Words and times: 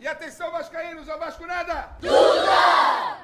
E 0.00 0.06
atenção, 0.06 0.52
Vascaínos, 0.52 1.08
ao 1.08 1.18
Vasco 1.18 1.44
nada! 1.44 1.88
Tudo! 2.00 2.12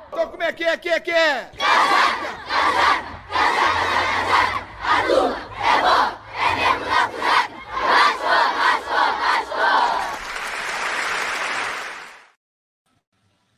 Então 0.09 0.27
como 0.29 0.43
é 0.43 0.53
que 0.53 0.65
é, 0.65 0.77
que 0.77 0.89
é, 0.89 0.99
que 0.99 1.13
é? 1.13 1.49
Casaca, 1.57 2.35
casaca, 2.51 3.15
casaca, 3.31 3.87
casaca, 4.11 4.65
a 4.83 5.03
turma 5.07 5.39
é 5.63 5.81
bom, 5.83 6.19
é 6.35 6.55
mesmo 6.57 6.85
da 6.85 7.07
casaca, 7.15 7.55
Vasco, 7.79 8.27
Vasco, 8.59 8.99
Vasco! 9.23 10.19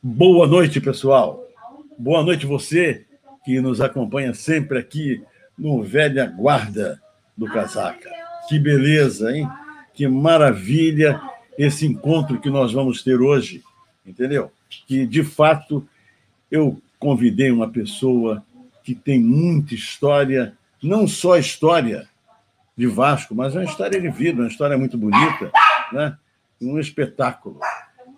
Boa 0.03 0.45
noite, 0.45 0.79
pessoal. 0.79 1.43
Boa 1.97 2.21
noite 2.21 2.45
você 2.45 3.07
que 3.43 3.59
nos 3.59 3.81
acompanha 3.81 4.35
sempre 4.35 4.77
aqui 4.77 5.25
no 5.57 5.81
Velha 5.81 6.27
Guarda 6.27 7.01
do 7.35 7.47
Casaca. 7.47 8.11
Que 8.47 8.59
beleza, 8.59 9.35
hein? 9.35 9.49
Que 9.91 10.07
maravilha 10.07 11.19
esse 11.57 11.85
encontro 11.85 12.39
que 12.39 12.49
nós 12.49 12.71
vamos 12.71 13.03
ter 13.03 13.19
hoje, 13.19 13.63
entendeu? 14.05 14.51
Que, 14.85 15.05
de 15.05 15.23
fato, 15.23 15.87
eu 16.51 16.79
convidei 16.99 17.51
uma 17.51 17.69
pessoa 17.69 18.43
que 18.83 18.93
tem 18.93 19.19
muita 19.19 19.73
história, 19.73 20.53
não 20.81 21.07
só 21.07 21.37
história 21.37 22.07
de 22.75 22.87
Vasco, 22.87 23.33
mas 23.33 23.55
uma 23.55 23.63
história 23.63 23.99
de 23.99 24.09
vida, 24.09 24.41
uma 24.41 24.47
história 24.47 24.77
muito 24.77 24.97
bonita, 24.97 25.51
né? 25.91 26.15
um 26.61 26.79
espetáculo. 26.79 27.59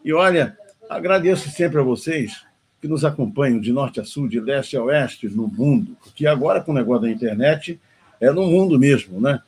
E 0.04 0.14
olha, 0.14 0.58
agradeço 0.90 1.50
sempre 1.50 1.80
a 1.80 1.84
vocês 1.84 2.46
que 2.82 2.88
nos 2.88 3.04
acompanham 3.04 3.60
de 3.60 3.72
norte 3.72 4.00
a 4.00 4.06
sul, 4.06 4.28
de 4.28 4.40
leste 4.40 4.78
a 4.78 4.84
oeste, 4.84 5.28
no 5.28 5.48
mundo, 5.48 5.98
porque 6.02 6.28
agora 6.28 6.62
com 6.62 6.72
o 6.72 6.76
negócio 6.76 7.04
da 7.04 7.12
internet 7.12 7.80
é 8.20 8.32
no 8.32 8.46
mundo 8.46 8.80
mesmo, 8.80 9.20
né? 9.20 9.42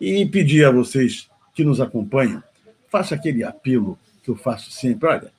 E 0.00 0.26
pedir 0.26 0.64
a 0.64 0.70
vocês 0.70 1.28
que 1.54 1.64
nos 1.64 1.80
acompanham 1.80 2.42
faça 2.96 3.14
aquele 3.14 3.44
apelo 3.44 3.98
que 4.22 4.30
eu 4.30 4.36
faço 4.36 4.70
sempre. 4.70 5.06
Olha, 5.06 5.30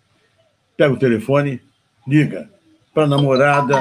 pega 0.76 0.94
o 0.94 1.00
telefone, 1.00 1.60
liga 2.08 2.48
para 2.94 3.06
a 3.06 3.08
namorada, 3.08 3.76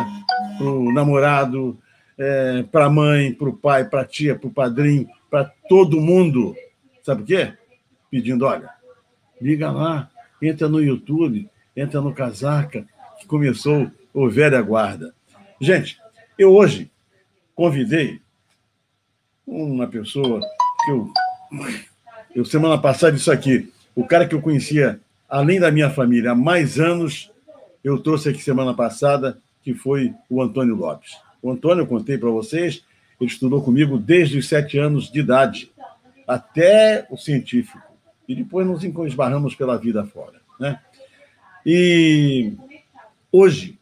para 0.56 0.66
o 0.66 0.90
namorado, 0.90 1.78
é, 2.16 2.62
para 2.62 2.86
a 2.86 2.90
mãe, 2.90 3.34
para 3.34 3.48
o 3.50 3.56
pai, 3.56 3.84
para 3.84 4.00
a 4.00 4.04
tia, 4.04 4.34
para 4.34 4.48
o 4.48 4.52
padrinho, 4.52 5.06
para 5.30 5.44
todo 5.68 6.00
mundo. 6.00 6.56
Sabe 7.02 7.22
o 7.22 7.26
quê? 7.26 7.52
Pedindo, 8.10 8.46
olha, 8.46 8.70
liga 9.40 9.70
lá, 9.70 10.10
entra 10.40 10.70
no 10.70 10.82
YouTube, 10.82 11.48
entra 11.76 12.00
no 12.00 12.14
Casaca, 12.14 12.86
que 13.18 13.26
começou 13.26 13.90
o 14.14 14.30
Velha 14.30 14.62
Guarda. 14.62 15.14
Gente, 15.60 16.00
eu 16.38 16.54
hoje 16.54 16.90
convidei 17.54 18.22
uma 19.46 19.86
pessoa 19.86 20.40
que 20.84 20.90
eu 20.90 21.12
eu, 22.36 22.44
semana 22.44 22.76
passada, 22.76 23.16
isso 23.16 23.32
aqui, 23.32 23.72
o 23.96 24.06
cara 24.06 24.28
que 24.28 24.34
eu 24.34 24.42
conhecia, 24.42 25.00
além 25.26 25.58
da 25.58 25.72
minha 25.72 25.88
família, 25.88 26.32
há 26.32 26.34
mais 26.34 26.78
anos, 26.78 27.32
eu 27.82 27.98
trouxe 27.98 28.28
aqui 28.28 28.42
semana 28.42 28.74
passada, 28.74 29.38
que 29.62 29.72
foi 29.72 30.12
o 30.28 30.42
Antônio 30.42 30.76
Lopes. 30.76 31.16
O 31.42 31.50
Antônio, 31.50 31.82
eu 31.82 31.86
contei 31.86 32.18
para 32.18 32.28
vocês, 32.28 32.84
ele 33.18 33.30
estudou 33.30 33.62
comigo 33.62 33.96
desde 33.96 34.36
os 34.36 34.46
sete 34.46 34.78
anos 34.78 35.10
de 35.10 35.20
idade, 35.20 35.72
até 36.28 37.06
o 37.10 37.16
científico. 37.16 37.80
E 38.28 38.34
depois 38.34 38.66
nos 38.66 38.84
esbarramos 38.84 39.54
pela 39.54 39.78
vida 39.78 40.04
fora. 40.04 40.40
Né? 40.60 40.78
E 41.64 42.52
hoje 43.32 43.78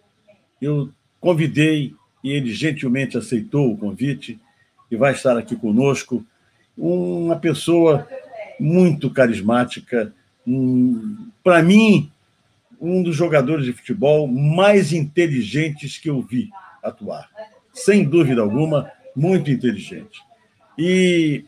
eu 0.63 0.91
convidei, 1.21 1.93
e 2.23 2.31
ele 2.31 2.53
gentilmente 2.55 3.19
aceitou 3.19 3.73
o 3.73 3.77
convite, 3.77 4.39
e 4.91 4.97
vai 4.97 5.13
estar 5.13 5.37
aqui 5.37 5.57
conosco, 5.57 6.25
uma 6.77 7.37
pessoa 7.37 8.07
muito 8.59 9.11
carismática. 9.11 10.13
Um, 10.47 11.29
Para 11.43 11.63
mim, 11.63 12.11
um 12.81 13.03
dos 13.03 13.17
jogadores 13.17 13.65
de 13.65 13.73
futebol 13.73 14.27
mais 14.27 14.93
inteligentes 14.93 15.99
que 15.99 16.11
eu 16.11 16.21
vi 16.21 16.51
atuar. 16.83 17.29
Sem 17.73 18.05
dúvida 18.05 18.41
alguma, 18.41 18.91
muito 19.17 19.51
inteligente. 19.51 20.21
E 20.79 21.45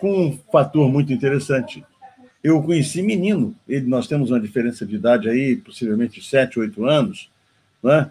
com 0.00 0.26
um 0.26 0.38
fator 0.50 0.90
muito 0.90 1.12
interessante. 1.12 1.84
Eu 2.42 2.58
o 2.58 2.62
conheci 2.62 3.02
menino, 3.02 3.54
ele, 3.68 3.86
nós 3.86 4.08
temos 4.08 4.30
uma 4.30 4.40
diferença 4.40 4.84
de 4.84 4.96
idade 4.96 5.28
aí, 5.28 5.56
possivelmente 5.56 6.20
de 6.20 6.26
7, 6.26 6.58
8 6.58 6.84
anos, 6.84 7.30
né? 7.82 8.10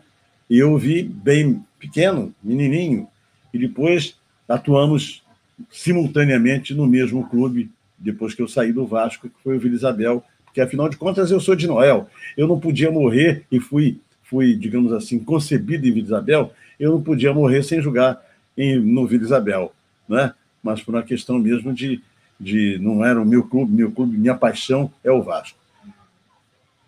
e 0.50 0.57
eu 0.57 0.74
o 0.74 0.78
vi 0.78 1.03
bem 1.03 1.62
pequeno, 1.78 2.34
menininho, 2.41 3.09
e 3.53 3.59
depois 3.59 4.16
atuamos 4.47 5.22
simultaneamente 5.69 6.74
no 6.74 6.88
mesmo 6.88 7.28
clube, 7.29 7.69
depois 8.01 8.34
que 8.34 8.41
eu 8.41 8.47
saí 8.47 8.73
do 8.73 8.85
Vasco, 8.85 9.29
que 9.29 9.44
foi 9.44 9.57
o 9.57 9.59
Vila 9.59 9.75
Isabel, 9.75 10.23
porque 10.45 10.62
afinal 10.62 10.89
de 10.89 10.97
contas 10.97 11.31
eu 11.31 11.39
sou 11.39 11.56
de 11.56 11.67
Noel. 11.67 12.09
Eu 12.35 12.47
não 12.47 12.59
podia 12.59 12.91
morrer 12.91 13.45
e 13.51 13.59
fui, 13.59 14.00
fui 14.23 14.56
digamos 14.56 14.91
assim, 14.91 15.19
concebido 15.19 15.88
em 15.88 15.91
Vila 15.91 16.07
Isabel, 16.07 16.53
eu 16.79 16.91
não 16.91 17.01
podia 17.01 17.34
morrer 17.34 17.63
sem 17.63 17.81
jogar 17.81 18.22
em, 18.57 18.79
no 18.79 19.07
Vila 19.07 19.23
Isabel, 19.23 19.73
né? 20.09 20.34
mas 20.62 20.81
por 20.81 20.94
uma 20.94 21.03
questão 21.03 21.39
mesmo 21.39 21.73
de, 21.73 22.01
de. 22.39 22.78
Não 22.79 23.03
era 23.06 23.22
o 23.22 23.25
meu 23.25 23.44
clube, 23.44 23.72
meu 23.72 23.91
clube, 23.91 24.18
minha 24.18 24.35
paixão 24.35 24.91
é 25.03 25.12
o 25.12 25.22
Vasco. 25.22 25.57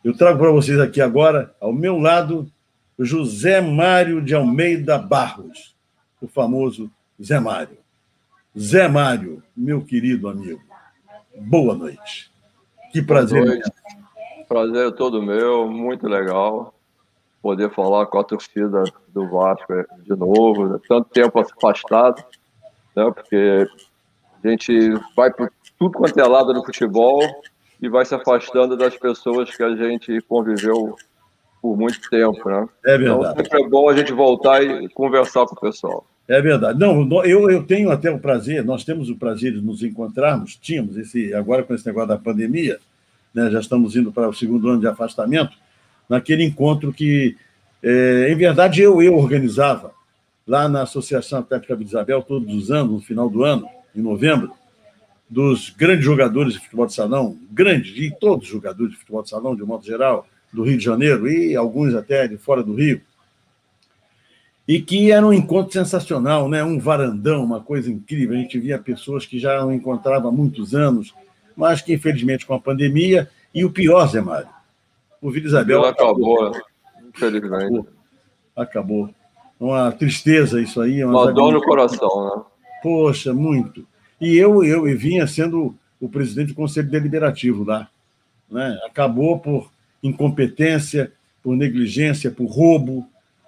Eu 0.03 0.13
trago 0.13 0.37
para 0.39 0.51
vocês 0.51 0.79
aqui 0.79 0.99
agora, 0.99 1.55
ao 1.61 1.71
meu 1.71 1.97
lado, 1.97 2.51
José 2.99 3.61
Mário 3.61 4.21
de 4.21 4.35
Almeida 4.35 4.97
Barros, 4.97 5.73
o 6.21 6.27
famoso 6.27 6.91
Zé 7.21 7.39
Mário. 7.39 7.77
Zé 8.57 8.87
Mário, 8.87 9.41
meu 9.55 9.81
querido 9.81 10.27
amigo, 10.27 10.61
boa 11.35 11.75
noite. 11.75 12.31
Que 12.91 13.01
prazer. 13.01 13.43
Boa 13.43 13.55
noite. 13.55 13.71
Prazer 14.47 14.91
todo 14.93 15.21
meu, 15.21 15.69
muito 15.69 16.07
legal 16.07 16.73
poder 17.43 17.69
falar 17.71 18.05
com 18.05 18.19
a 18.19 18.23
torcida 18.23 18.85
do 19.09 19.27
Vasco 19.27 19.73
de 20.03 20.15
novo, 20.15 20.69
né? 20.69 20.79
tanto 20.87 21.09
tempo 21.09 21.37
afastado, 21.39 22.23
né? 22.95 23.11
porque 23.11 23.67
a 24.41 24.47
gente 24.47 24.91
vai 25.13 25.29
por 25.29 25.51
tudo 25.77 25.97
quanto 25.97 26.17
é 26.17 26.25
lado 26.25 26.53
no 26.53 26.63
futebol 26.63 27.21
e 27.81 27.89
vai 27.89 28.05
se 28.05 28.15
afastando 28.15 28.77
das 28.77 28.97
pessoas 28.97 29.53
que 29.53 29.61
a 29.61 29.75
gente 29.75 30.21
conviveu 30.21 30.95
por 31.61 31.77
muito 31.77 32.09
tempo, 32.09 32.49
né? 32.49 32.67
É 32.85 32.97
verdade. 32.97 33.19
Então 33.19 33.35
sempre 33.35 33.61
é 33.61 33.67
bom 33.67 33.89
a 33.89 33.95
gente 33.95 34.13
voltar 34.13 34.63
e 34.63 34.87
conversar 34.89 35.45
com 35.45 35.55
o 35.55 35.59
pessoal. 35.59 36.05
É 36.27 36.41
verdade. 36.41 36.79
Não, 36.79 37.23
eu, 37.25 37.49
eu 37.49 37.63
tenho 37.63 37.91
até 37.91 38.09
o 38.09 38.17
prazer, 38.17 38.63
nós 38.63 38.83
temos 38.83 39.09
o 39.09 39.15
prazer 39.15 39.53
de 39.53 39.61
nos 39.61 39.83
encontrarmos, 39.83 40.55
tínhamos 40.55 40.97
esse, 40.97 41.33
agora 41.33 41.63
com 41.63 41.73
esse 41.73 41.85
negócio 41.85 42.09
da 42.09 42.17
pandemia, 42.17 42.79
né, 43.33 43.49
já 43.49 43.59
estamos 43.59 43.95
indo 43.95 44.11
para 44.11 44.29
o 44.29 44.33
segundo 44.33 44.69
ano 44.69 44.79
de 44.79 44.87
afastamento, 44.87 45.57
naquele 46.07 46.43
encontro 46.43 46.93
que, 46.93 47.35
é, 47.81 48.31
em 48.31 48.35
verdade, 48.35 48.81
eu, 48.81 49.01
eu 49.01 49.15
organizava 49.17 49.91
lá 50.47 50.69
na 50.69 50.83
Associação 50.83 51.39
Atlética 51.39 51.75
de 51.75 51.83
Isabel, 51.83 52.21
todos 52.21 52.53
os 52.53 52.71
anos, 52.71 52.91
no 52.93 53.01
final 53.01 53.29
do 53.29 53.43
ano, 53.43 53.67
em 53.95 54.01
novembro, 54.01 54.51
dos 55.29 55.71
grandes 55.71 56.05
jogadores 56.05 56.53
de 56.53 56.59
futebol 56.59 56.85
de 56.85 56.93
salão, 56.93 57.37
grandes, 57.51 57.97
e 57.97 58.11
todos 58.11 58.45
os 58.45 58.51
jogadores 58.51 58.93
de 58.93 58.99
futebol 58.99 59.23
de 59.23 59.29
salão, 59.29 59.55
de 59.55 59.63
modo 59.63 59.85
geral, 59.85 60.27
do 60.51 60.63
Rio 60.63 60.77
de 60.77 60.83
Janeiro, 60.83 61.27
e 61.27 61.55
alguns 61.55 61.95
até 61.95 62.27
de 62.27 62.37
fora 62.37 62.63
do 62.63 62.75
Rio, 62.75 63.01
e 64.67 64.81
que 64.81 65.11
era 65.11 65.25
um 65.25 65.33
encontro 65.33 65.73
sensacional, 65.73 66.47
né? 66.47 66.63
um 66.63 66.79
varandão, 66.79 67.43
uma 67.43 67.59
coisa 67.59 67.91
incrível. 67.91 68.35
A 68.35 68.39
gente 68.39 68.59
via 68.59 68.79
pessoas 68.79 69.25
que 69.25 69.37
já 69.37 69.59
não 69.61 69.73
encontrava 69.73 70.29
há 70.29 70.31
muitos 70.31 70.73
anos, 70.73 71.13
mas 71.55 71.81
que, 71.81 71.93
infelizmente, 71.93 72.45
com 72.45 72.53
a 72.53 72.59
pandemia, 72.59 73.29
e 73.53 73.63
o 73.65 73.69
pior, 73.69 74.07
Zé 74.07 74.21
Mário, 74.21 74.47
o 75.21 75.29
Vila 75.29 75.47
Isabel. 75.47 75.85
Acabou, 75.85 76.47
acabou, 76.47 76.61
infelizmente. 77.09 77.87
Acabou. 78.55 79.05
acabou. 79.05 79.09
Uma 79.59 79.91
tristeza 79.91 80.61
isso 80.61 80.81
aí. 80.81 81.03
Uma, 81.03 81.23
uma 81.23 81.31
dor 81.31 81.53
no 81.53 81.61
coração, 81.61 82.35
né? 82.35 82.43
Poxa, 82.81 83.33
muito. 83.33 83.85
E 84.19 84.35
eu, 84.37 84.63
eu, 84.63 84.87
eu 84.87 84.97
vinha 84.97 85.25
sendo 85.27 85.75
o 85.99 86.09
presidente 86.09 86.49
do 86.49 86.55
Conselho 86.55 86.89
Deliberativo 86.89 87.63
lá. 87.63 87.87
Né? 88.49 88.77
Acabou 88.85 89.39
por 89.39 89.71
incompetência, 90.01 91.11
por 91.41 91.55
negligência, 91.55 92.29
por 92.29 92.45
roubo, 92.45 93.07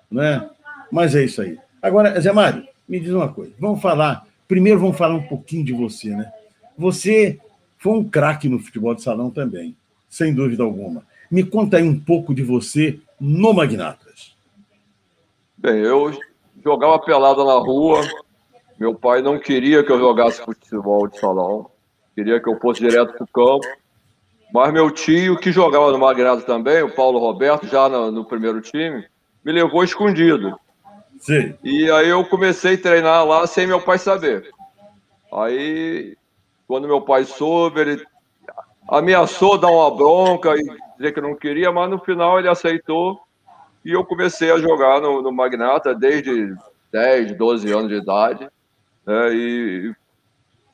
né? 0.09 0.50
Mas 0.91 1.15
é 1.15 1.23
isso 1.23 1.41
aí. 1.41 1.57
Agora, 1.81 2.19
Zé 2.19 2.31
Mário, 2.31 2.67
me 2.87 2.99
diz 2.99 3.11
uma 3.11 3.31
coisa. 3.31 3.53
Vamos 3.59 3.81
falar. 3.81 4.25
Primeiro, 4.47 4.79
vamos 4.79 4.97
falar 4.97 5.15
um 5.15 5.27
pouquinho 5.27 5.65
de 5.65 5.73
você, 5.73 6.09
né? 6.09 6.31
Você 6.77 7.39
foi 7.77 7.93
um 7.93 8.03
craque 8.03 8.49
no 8.49 8.59
futebol 8.59 8.93
de 8.93 9.01
salão 9.01 9.29
também, 9.29 9.75
sem 10.09 10.33
dúvida 10.33 10.63
alguma. 10.63 11.03
Me 11.29 11.43
conta 11.43 11.77
aí 11.77 11.83
um 11.83 11.99
pouco 11.99 12.33
de 12.33 12.43
você 12.43 12.99
no 13.19 13.53
Magnatas. 13.53 14.35
Bem, 15.57 15.79
eu 15.79 16.11
jogava 16.63 16.99
pelada 16.99 17.43
na 17.43 17.53
rua. 17.53 18.01
Meu 18.79 18.93
pai 18.93 19.21
não 19.21 19.39
queria 19.39 19.83
que 19.83 19.91
eu 19.91 19.99
jogasse 19.99 20.43
futebol 20.43 21.07
de 21.07 21.19
salão. 21.19 21.69
Queria 22.13 22.39
que 22.39 22.49
eu 22.49 22.59
fosse 22.59 22.81
direto 22.81 23.13
para 23.13 23.23
o 23.23 23.27
campo. 23.27 23.67
Mas 24.53 24.71
meu 24.71 24.91
tio, 24.91 25.38
que 25.38 25.51
jogava 25.51 25.91
no 25.91 25.99
Magnatas 25.99 26.45
também, 26.45 26.81
o 26.81 26.93
Paulo 26.93 27.19
Roberto, 27.19 27.67
já 27.67 27.89
no, 27.89 28.11
no 28.11 28.25
primeiro 28.25 28.61
time, 28.61 29.05
me 29.43 29.51
levou 29.51 29.83
escondido. 29.83 30.57
Sim. 31.25 31.56
E 31.63 31.89
aí 31.89 32.07
eu 32.07 32.24
comecei 32.24 32.75
a 32.75 32.77
treinar 32.77 33.25
lá 33.25 33.48
sem 33.48 33.66
meu 33.66 33.81
pai 33.81 33.98
saber. 33.98 34.48
Aí, 35.33 36.16
quando 36.68 36.88
meu 36.88 37.01
pai 37.01 37.25
soube, 37.25 37.81
ele 37.81 38.06
ameaçou 38.88 39.57
dar 39.57 39.72
uma 39.72 39.89
bronca 39.89 40.54
e 40.56 40.63
dizer 40.95 41.13
que 41.13 41.19
não 41.19 41.36
queria, 41.36 41.72
mas 41.72 41.89
no 41.89 41.98
final 41.98 42.38
ele 42.38 42.48
aceitou 42.48 43.19
e 43.83 43.92
eu 43.92 44.06
comecei 44.06 44.51
a 44.51 44.60
jogar 44.60 45.01
no, 45.01 45.24
no 45.24 45.31
Magnata 45.31 45.95
desde 45.95 46.54
10, 46.92 47.36
12 47.36 47.72
anos 47.72 47.89
de 47.89 47.95
idade. 47.95 48.48
Né, 49.04 49.33
e 49.33 49.95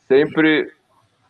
sempre 0.05 0.69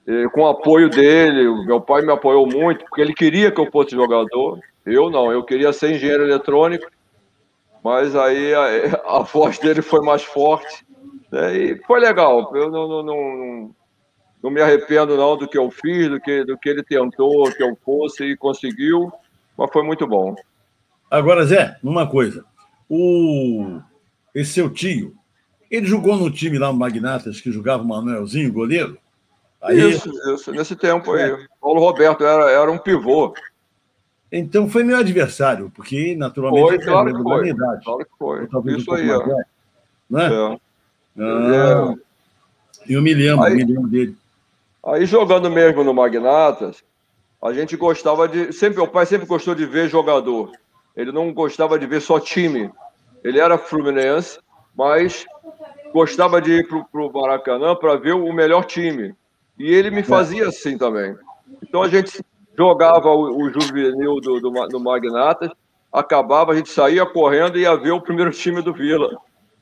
eh, 0.08 0.28
com 0.34 0.42
o 0.42 0.48
apoio 0.48 0.90
dele, 0.90 1.64
meu 1.68 1.80
pai 1.80 2.02
me 2.02 2.12
apoiou 2.12 2.48
muito, 2.48 2.84
porque 2.86 3.02
ele 3.02 3.14
queria 3.14 3.52
que 3.52 3.62
eu 3.62 3.70
fosse 3.70 3.92
jogador. 3.92 4.60
Eu 4.84 5.12
não, 5.12 5.32
eu 5.32 5.44
queria 5.44 5.72
ser 5.72 5.92
engenheiro 5.92 6.24
eletrônico, 6.24 6.90
mas 7.83 8.16
aí 8.16 8.54
a, 8.54 9.01
a 9.18 9.19
voz 9.19 9.57
dele 9.60 9.81
foi 9.81 10.01
mais 10.01 10.24
forte. 10.24 10.86
Né, 11.31 11.57
e 11.57 11.83
foi 11.86 12.00
legal. 12.00 12.56
Eu 12.56 12.69
não, 12.69 12.88
não, 12.88 13.04
não, 13.04 13.75
não, 14.44 14.51
me 14.51 14.62
arrependo 14.62 15.16
não 15.16 15.38
do 15.38 15.48
que 15.48 15.57
eu 15.57 15.69
fiz, 15.72 16.10
do 16.10 16.19
que, 16.19 16.44
do 16.44 16.57
que 16.57 16.69
ele 16.69 16.83
tentou 16.83 17.51
que 17.51 17.63
eu 17.63 17.78
fosse 17.83 18.24
e 18.24 18.38
conseguiu, 18.38 19.12
mas 19.57 19.72
foi 19.72 19.83
muito 19.83 20.06
bom. 20.07 20.36
Agora, 21.10 21.45
Zé, 21.45 21.78
uma 21.83 22.07
coisa. 22.07 22.45
O... 22.89 23.80
Esse 24.34 24.54
seu 24.54 24.69
tio, 24.69 25.13
ele 25.69 25.86
jogou 25.86 26.16
no 26.16 26.31
time 26.31 26.57
lá 26.57 26.68
no 26.68 26.77
Magnatas 26.77 27.42
que 27.42 27.51
jogava 27.51 27.84
o 27.84 27.88
Manuelzinho, 27.88 28.51
goleiro? 28.51 28.98
Aí... 29.62 29.92
Isso, 29.92 30.10
isso, 30.34 30.51
nesse 30.51 30.75
tempo 30.75 31.13
aí. 31.13 31.31
É. 31.31 31.38
Paulo 31.62 31.80
Roberto 31.80 32.25
era, 32.25 32.50
era 32.50 32.72
um 32.72 32.77
pivô. 32.77 33.34
Então 34.31 34.69
foi 34.69 34.83
meu 34.83 34.98
adversário, 34.98 35.72
porque 35.75 36.16
naturalmente 36.16 36.68
foi, 36.68 36.80
claro 36.80 37.16
que 37.16 37.24
foi. 37.24 37.50
Idade. 37.50 37.83
Claro 37.83 38.06
que 38.06 38.18
foi. 38.18 38.48
Isso 38.78 38.94
aí, 38.94 39.12
ó. 39.12 39.28
Né? 40.10 40.33
É. 40.33 40.60
Ah, 41.19 41.94
é. 42.88 42.94
Eu 42.95 43.01
me 43.01 43.13
lembro, 43.13 43.44
aí, 43.44 43.56
me 43.56 43.66
lembro 43.66 43.88
dele. 43.89 44.16
Aí 44.86 45.06
jogando 45.06 45.50
mesmo 45.50 45.83
no 45.83 45.94
Magnatas, 45.94 46.83
a 47.42 47.51
gente 47.51 47.75
gostava 47.75 48.28
de. 48.28 48.54
Sempre, 48.54 48.80
o 48.81 48.88
pai 48.88 49.06
sempre 49.06 49.28
gostou 49.28 49.54
de 49.54 49.66
ver 49.66 49.89
jogador. 49.89 50.51
Ele 50.95 51.12
não 51.12 51.34
gostava 51.34 51.77
de 51.77 51.86
ver 51.86 52.01
só 52.01 52.19
time. 52.19 52.72
Ele 53.24 53.39
era 53.39 53.57
fluminense, 53.57 54.39
mas 54.75 55.25
gostava 55.94 56.42
de 56.42 56.51
ir 56.51 56.68
para 56.68 57.01
o 57.01 57.12
Maracanã 57.12 57.75
para 57.75 57.95
ver 57.95 58.13
o 58.13 58.34
melhor 58.34 58.66
time. 58.66 59.13
E 59.60 59.72
ele 59.74 59.92
me 59.92 60.04
fazia 60.04 60.48
assim 60.48 60.77
também. 60.77 61.16
Então 61.62 61.84
a 61.84 61.89
gente 61.89 62.24
jogava 62.57 63.09
o, 63.09 63.44
o 63.44 63.50
juvenil 63.50 64.19
do, 64.21 64.39
do, 64.39 64.68
do 64.68 64.80
Magnatas, 64.80 65.51
acabava, 65.92 66.51
a 66.51 66.56
gente 66.56 66.69
saía 66.69 67.06
correndo 67.06 67.57
e 67.57 67.62
ia 67.62 67.75
ver 67.75 67.92
o 67.92 68.01
primeiro 68.01 68.31
time 68.31 68.62
do 68.62 68.74
Vila. 68.74 69.09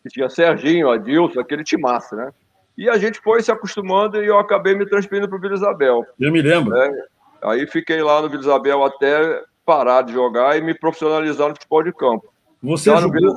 Que 0.03 0.09
tinha 0.09 0.29
Serginho, 0.29 0.89
Adilson, 0.89 1.39
aquele 1.39 1.63
timaço, 1.63 2.15
né? 2.15 2.31
E 2.77 2.89
a 2.89 2.97
gente 2.97 3.19
foi 3.19 3.41
se 3.41 3.51
acostumando 3.51 4.23
e 4.23 4.27
eu 4.27 4.39
acabei 4.39 4.73
me 4.73 4.85
transferindo 4.85 5.27
para 5.27 5.37
o 5.37 5.41
Vila 5.41 5.55
Isabel. 5.55 6.05
Eu 6.19 6.31
me 6.31 6.41
lembro. 6.41 6.75
É, 6.77 7.03
aí 7.41 7.67
fiquei 7.67 8.01
lá 8.01 8.21
no 8.21 8.29
Vila 8.29 8.41
Isabel 8.41 8.83
até 8.85 9.43
parar 9.65 10.03
de 10.03 10.13
jogar 10.13 10.57
e 10.57 10.61
me 10.61 10.73
profissionalizar 10.73 11.49
no 11.49 11.55
futebol 11.55 11.83
de 11.83 11.91
campo. 11.91 12.31
Você 12.63 12.89
jogou, 12.95 13.11
Vila... 13.11 13.35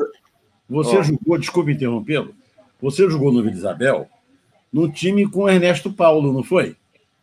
você 0.68 0.98
oh. 0.98 1.02
jogou, 1.02 1.38
desculpa 1.38 1.72
interrompê-lo, 1.72 2.32
você 2.80 3.08
jogou 3.10 3.32
no 3.32 3.42
Vila 3.42 3.54
Isabel 3.54 4.08
no 4.72 4.90
time 4.90 5.28
com 5.28 5.42
o 5.42 5.48
Ernesto 5.48 5.92
Paulo, 5.92 6.32
não 6.32 6.42
foi? 6.42 6.76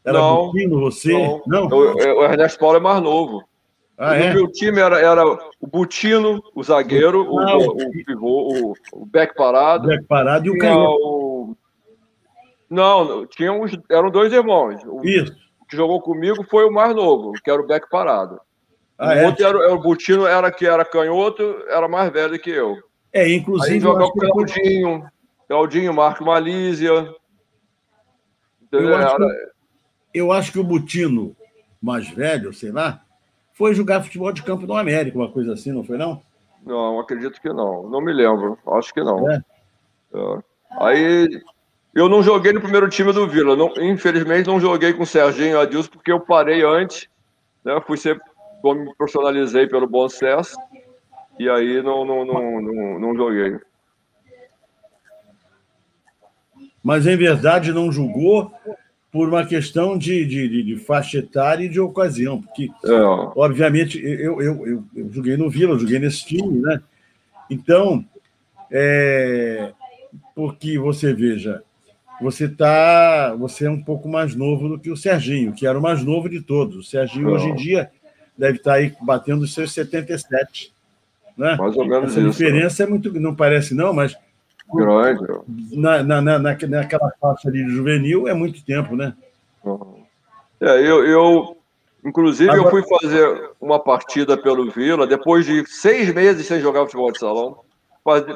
Era 0.10 0.18
não, 0.18 0.48
Butino, 0.48 0.80
você? 0.80 1.14
Não. 1.14 1.42
não? 1.46 1.68
O, 1.68 1.94
o, 2.20 2.24
Ernesto 2.24 2.60
Paulo 2.60 2.78
é 2.78 2.80
mais 2.80 3.02
novo. 3.02 3.44
Ah, 3.98 4.16
é? 4.16 4.32
O 4.32 4.34
meu 4.34 4.52
time 4.52 4.80
era, 4.80 5.00
era 5.00 5.24
o 5.26 5.68
Butino, 5.68 6.42
o 6.56 6.64
zagueiro, 6.64 7.38
ah, 7.40 7.58
o, 7.58 7.72
o, 7.72 7.92
pivô, 7.92 8.74
o, 8.94 9.02
o 9.02 9.06
back 9.06 9.36
parado. 9.36 9.86
O 9.86 9.88
back 9.90 10.04
parado 10.06 10.48
e 10.48 10.50
o 10.50 10.58
canhoto. 10.58 10.98
O... 11.02 11.58
Não, 12.70 13.26
tinha 13.28 13.52
uns, 13.52 13.78
eram 13.90 14.10
dois 14.10 14.32
irmãos. 14.34 14.82
O 14.86 15.06
Isso. 15.06 15.36
que 15.70 15.76
jogou 15.76 16.02
comigo 16.02 16.44
foi 16.50 16.66
o 16.66 16.72
mais 16.72 16.96
novo, 16.96 17.34
que 17.34 17.52
era 17.52 17.62
o 17.62 17.68
back 17.68 17.90
parado. 17.90 18.40
Ah, 18.98 19.10
o 19.10 19.12
é? 19.12 19.26
outro 19.28 19.46
era, 19.46 19.58
era, 19.64 19.74
o 19.74 19.80
Butino, 19.80 20.26
era 20.26 20.52
que 20.52 20.66
era 20.66 20.86
canhoto, 20.86 21.44
era 21.68 21.88
mais 21.88 22.12
velho 22.12 22.40
que 22.40 22.50
eu. 22.50 22.78
É, 23.14 23.32
inclusive. 23.32 23.76
Aí 23.76 23.80
jogou 23.80 24.12
com 24.12 24.26
o 24.26 24.32
Claudinho, 24.32 25.04
Claudinho, 25.48 25.94
Marco 25.94 26.24
Malísia. 26.24 27.14
Eu 28.72 28.96
acho, 28.96 29.16
que, 29.18 29.24
eu 30.14 30.32
acho 30.32 30.52
que 30.52 30.60
o 30.60 30.64
Butino, 30.64 31.36
mais 31.82 32.10
velho, 32.10 32.54
sei 32.54 32.72
lá, 32.72 33.02
foi 33.54 33.74
jogar 33.74 34.04
futebol 34.04 34.32
de 34.32 34.44
campo 34.44 34.66
no 34.66 34.76
América, 34.76 35.18
uma 35.18 35.32
coisa 35.32 35.54
assim, 35.54 35.72
não 35.72 35.84
foi, 35.84 35.98
não? 35.98 36.22
Não, 36.66 37.00
acredito 37.00 37.42
que 37.42 37.50
não. 37.50 37.90
Não 37.90 38.02
me 38.02 38.14
lembro. 38.14 38.58
Acho 38.68 38.94
que 38.94 39.02
não. 39.02 39.30
É. 39.30 39.42
É. 40.14 40.40
Aí 40.80 41.42
eu 41.94 42.10
não 42.10 42.22
joguei 42.22 42.52
no 42.52 42.62
primeiro 42.62 42.90
time 42.90 43.12
do 43.12 43.28
Vila. 43.28 43.56
Não, 43.56 43.72
infelizmente 43.78 44.48
não 44.48 44.60
joguei 44.60 44.94
com 44.94 45.04
o 45.04 45.08
Serginho 45.08 45.58
e 45.58 45.62
Adilson, 45.62 45.92
porque 45.92 46.12
eu 46.12 46.20
parei 46.20 46.64
antes. 46.64 47.08
Né? 47.64 47.80
Fui 47.86 47.98
ser 47.98 48.22
como 48.62 48.86
me 48.86 48.96
profissionalizei 48.96 49.68
pelo 49.68 49.88
Bom 49.88 50.08
Sucesso, 50.10 50.58
e 51.40 51.50
aí 51.50 51.82
não, 51.82 52.04
não, 52.04 52.26
não, 52.26 52.62
não, 52.62 53.00
não 53.00 53.16
joguei. 53.16 53.58
Mas, 56.84 57.06
em 57.06 57.16
verdade, 57.16 57.72
não 57.72 57.92
julgou 57.92 58.52
por 59.12 59.28
uma 59.28 59.46
questão 59.46 59.98
de, 59.98 60.26
de, 60.26 60.64
de, 60.64 60.76
faixa 60.78 61.18
etária 61.18 61.66
e 61.66 61.70
de 61.70 61.80
ocasião, 61.80 62.42
porque, 62.42 62.70
é. 62.86 62.92
obviamente, 63.36 64.00
eu, 64.00 64.42
eu, 64.42 64.68
eu, 64.68 64.84
eu, 64.96 65.12
joguei 65.12 65.36
no 65.36 65.50
Vila, 65.50 65.74
eu 65.74 65.80
joguei 65.80 65.98
nesse 65.98 66.26
time, 66.26 66.60
né? 66.60 66.80
Então, 67.50 68.06
é, 68.72 69.72
porque 70.36 70.78
você 70.78 71.12
veja, 71.12 71.64
você 72.22 72.48
tá, 72.48 73.34
você 73.36 73.66
é 73.66 73.70
um 73.70 73.82
pouco 73.82 74.08
mais 74.08 74.36
novo 74.36 74.70
do 74.70 74.80
que 74.80 74.92
o 74.92 74.98
Serginho, 74.98 75.54
que 75.54 75.66
era 75.66 75.80
o 75.80 75.82
mais 75.82 76.04
novo 76.04 76.30
de 76.30 76.42
todos. 76.42 76.76
O 76.76 76.84
Serginho, 76.84 77.30
hoje 77.30 77.48
em 77.48 77.56
dia, 77.56 77.90
deve 78.38 78.58
estar 78.58 78.74
aí 78.74 78.94
batendo 79.02 79.42
os 79.42 79.54
seus 79.54 79.72
77. 79.72 80.72
Né? 81.36 81.56
Mais 81.56 81.76
ou 81.76 81.88
menos 81.88 82.12
Essa 82.12 82.20
isso. 82.20 82.32
diferença 82.32 82.84
é 82.84 82.86
muito, 82.86 83.12
não 83.20 83.34
parece 83.34 83.74
não, 83.74 83.94
mas 83.94 84.16
grande. 84.74 85.26
Na, 85.72 86.04
na, 86.04 86.22
na, 86.22 86.40
naquela 86.40 87.12
faixa 87.20 87.50
ali 87.50 87.66
de 87.66 87.72
juvenil 87.72 88.28
é 88.28 88.34
muito 88.34 88.64
tempo, 88.64 88.96
né? 88.96 89.14
É, 90.62 90.80
eu, 90.80 91.06
eu 91.06 91.58
inclusive 92.06 92.50
Agora... 92.50 92.68
eu 92.68 92.72
fui 92.72 93.00
fazer 93.00 93.52
uma 93.60 93.80
partida 93.80 94.38
pelo 94.38 94.70
Vila 94.72 95.06
depois 95.06 95.46
de 95.46 95.66
seis 95.68 96.14
meses 96.14 96.46
sem 96.46 96.60
jogar 96.60 96.86
futebol 96.86 97.12
de 97.12 97.20
salão, 97.20 97.60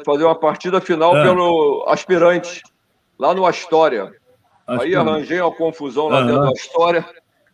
fazer 0.06 0.24
uma 0.24 0.36
partida 0.36 0.82
final 0.82 1.16
é. 1.18 1.24
pelo 1.24 1.86
aspirante 1.88 2.62
lá 3.18 3.34
no 3.34 3.46
Astoria. 3.46 4.12
Aí 4.66 4.96
arranjei 4.96 5.42
uma 5.42 5.52
confusão 5.52 6.08
lá 6.08 6.20
uhum. 6.20 6.28
dentro 6.28 6.42
da 6.42 6.50
Astoria 6.50 7.06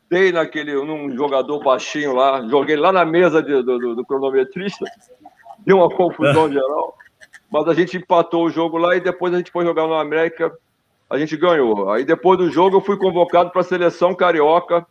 dei 0.09 0.31
naquele, 0.31 0.73
num 0.73 1.15
jogador 1.15 1.63
baixinho 1.63 2.13
lá, 2.13 2.41
joguei 2.47 2.75
lá 2.75 2.91
na 2.91 3.05
mesa 3.05 3.43
de, 3.43 3.61
do, 3.61 3.95
do, 3.95 4.05
cronometrista, 4.05 4.83
deu 5.59 5.77
uma 5.77 5.89
confusão 5.89 6.51
geral, 6.51 6.97
mas 7.51 7.67
a 7.67 7.73
gente 7.73 7.97
empatou 7.97 8.45
o 8.45 8.49
jogo 8.49 8.77
lá 8.77 8.95
e 8.95 9.01
depois 9.01 9.33
a 9.33 9.37
gente 9.37 9.51
foi 9.51 9.65
jogar 9.65 9.87
no 9.87 9.95
América, 9.95 10.51
a 11.09 11.17
gente 11.17 11.35
ganhou. 11.35 11.91
Aí 11.91 12.03
depois 12.03 12.37
do 12.37 12.49
jogo 12.49 12.77
eu 12.77 12.81
fui 12.81 12.97
convocado 12.97 13.49
para 13.49 13.61
a 13.61 13.63
seleção 13.63 14.13
carioca 14.13 14.85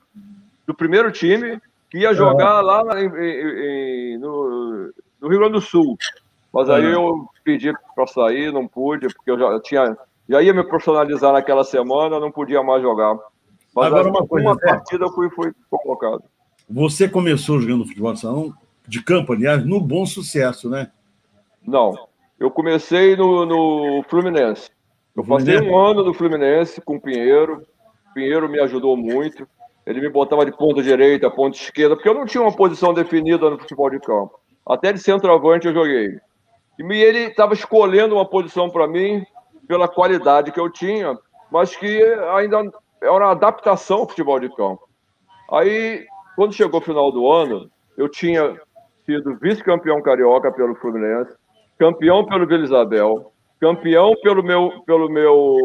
do 0.66 0.74
primeiro 0.74 1.10
time, 1.12 1.60
que 1.90 1.98
ia 1.98 2.12
jogar 2.12 2.60
lá 2.60 2.82
em, 3.00 3.06
em, 3.06 4.14
em, 4.14 4.18
no, 4.18 4.92
no, 5.20 5.28
Rio 5.28 5.38
Grande 5.38 5.54
do 5.54 5.60
Sul. 5.60 5.96
Mas 6.52 6.68
aí 6.68 6.92
eu 6.92 7.28
pedi 7.44 7.72
para 7.94 8.06
sair, 8.06 8.52
não 8.52 8.66
pude, 8.66 9.08
porque 9.08 9.30
eu 9.30 9.38
já 9.38 9.60
tinha 9.60 9.96
já 10.28 10.42
ia 10.42 10.52
me 10.52 10.62
profissionalizar 10.62 11.32
naquela 11.32 11.64
semana, 11.64 12.20
não 12.20 12.30
podia 12.30 12.62
mais 12.62 12.82
jogar. 12.82 13.16
Mas 13.74 13.86
Agora, 13.86 14.08
uma, 14.08 14.26
coisa, 14.26 14.46
uma 14.46 14.58
partida 14.58 15.06
eu 15.06 15.12
fui, 15.12 15.30
fui 15.30 15.52
colocado. 15.70 16.22
Você 16.68 17.08
começou 17.08 17.58
jogando 17.60 17.86
futebol 17.86 18.12
de 18.12 18.20
salão, 18.20 18.52
de 18.86 19.02
campo, 19.02 19.32
aliás, 19.32 19.64
no 19.64 19.80
bom 19.80 20.04
sucesso, 20.04 20.68
né? 20.68 20.90
Não. 21.66 22.07
Eu 22.38 22.50
comecei 22.50 23.16
no, 23.16 23.44
no 23.44 24.02
Fluminense. 24.04 24.70
Eu 25.16 25.24
passei 25.24 25.60
um 25.60 25.76
ano 25.76 26.04
no 26.04 26.14
Fluminense 26.14 26.80
com 26.80 26.96
o 26.96 27.00
Pinheiro. 27.00 27.62
O 28.10 28.14
Pinheiro 28.14 28.48
me 28.48 28.60
ajudou 28.60 28.96
muito. 28.96 29.48
Ele 29.84 30.00
me 30.00 30.08
botava 30.08 30.44
de 30.44 30.56
ponta 30.56 30.82
direita, 30.82 31.30
ponta 31.30 31.56
esquerda, 31.56 31.96
porque 31.96 32.08
eu 32.08 32.14
não 32.14 32.26
tinha 32.26 32.42
uma 32.42 32.54
posição 32.54 32.94
definida 32.94 33.50
no 33.50 33.58
futebol 33.58 33.90
de 33.90 33.98
campo. 33.98 34.38
Até 34.66 34.92
de 34.92 35.00
centroavante 35.00 35.66
eu 35.66 35.72
joguei. 35.72 36.20
E 36.78 37.02
ele 37.02 37.20
estava 37.20 37.54
escolhendo 37.54 38.14
uma 38.14 38.28
posição 38.28 38.70
para 38.70 38.86
mim 38.86 39.24
pela 39.66 39.88
qualidade 39.88 40.52
que 40.52 40.60
eu 40.60 40.70
tinha, 40.70 41.18
mas 41.50 41.74
que 41.74 42.02
ainda 42.34 42.70
era 43.02 43.12
uma 43.12 43.32
adaptação 43.32 44.00
ao 44.00 44.08
futebol 44.08 44.38
de 44.38 44.48
campo. 44.54 44.88
Aí, 45.50 46.06
quando 46.36 46.52
chegou 46.52 46.80
o 46.80 46.84
final 46.84 47.10
do 47.10 47.30
ano, 47.30 47.70
eu 47.96 48.08
tinha 48.08 48.60
sido 49.04 49.36
vice-campeão 49.38 50.02
carioca 50.02 50.52
pelo 50.52 50.74
Fluminense, 50.76 51.32
campeão 51.78 52.26
pelo 52.26 52.46
Vila 52.46 52.64
Isabel, 52.64 53.32
campeão 53.60 54.14
pelo 54.22 54.42
meu, 54.42 54.82
pelo 54.84 55.08
meu, 55.08 55.56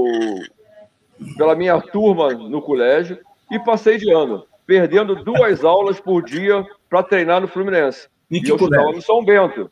pela 1.37 1.55
minha 1.55 1.81
turma 1.81 2.29
no 2.33 2.61
colégio 2.61 3.17
e 3.51 3.59
passei 3.59 3.97
de 3.97 4.11
ano, 4.11 4.45
perdendo 4.65 5.23
duas 5.23 5.63
aulas 5.65 5.99
por 5.99 6.23
dia 6.23 6.65
para 6.89 7.03
treinar 7.03 7.41
no 7.41 7.47
Fluminense. 7.47 8.07
E, 8.29 8.37
e 8.37 8.49
eu 8.49 8.55
estava 8.55 8.91
no 8.91 9.01
São 9.01 9.23
Bento. 9.23 9.69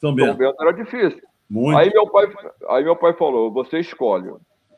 São 0.00 0.14
Bento. 0.14 0.28
São 0.28 0.36
Bento 0.36 0.62
era 0.62 0.72
difícil. 0.72 1.20
Muito. 1.48 1.78
Aí 1.78 1.90
meu 1.90 2.08
pai, 2.08 2.26
aí 2.68 2.84
meu 2.84 2.96
pai 2.96 3.12
falou: 3.14 3.52
você 3.52 3.78
escolhe 3.78 4.32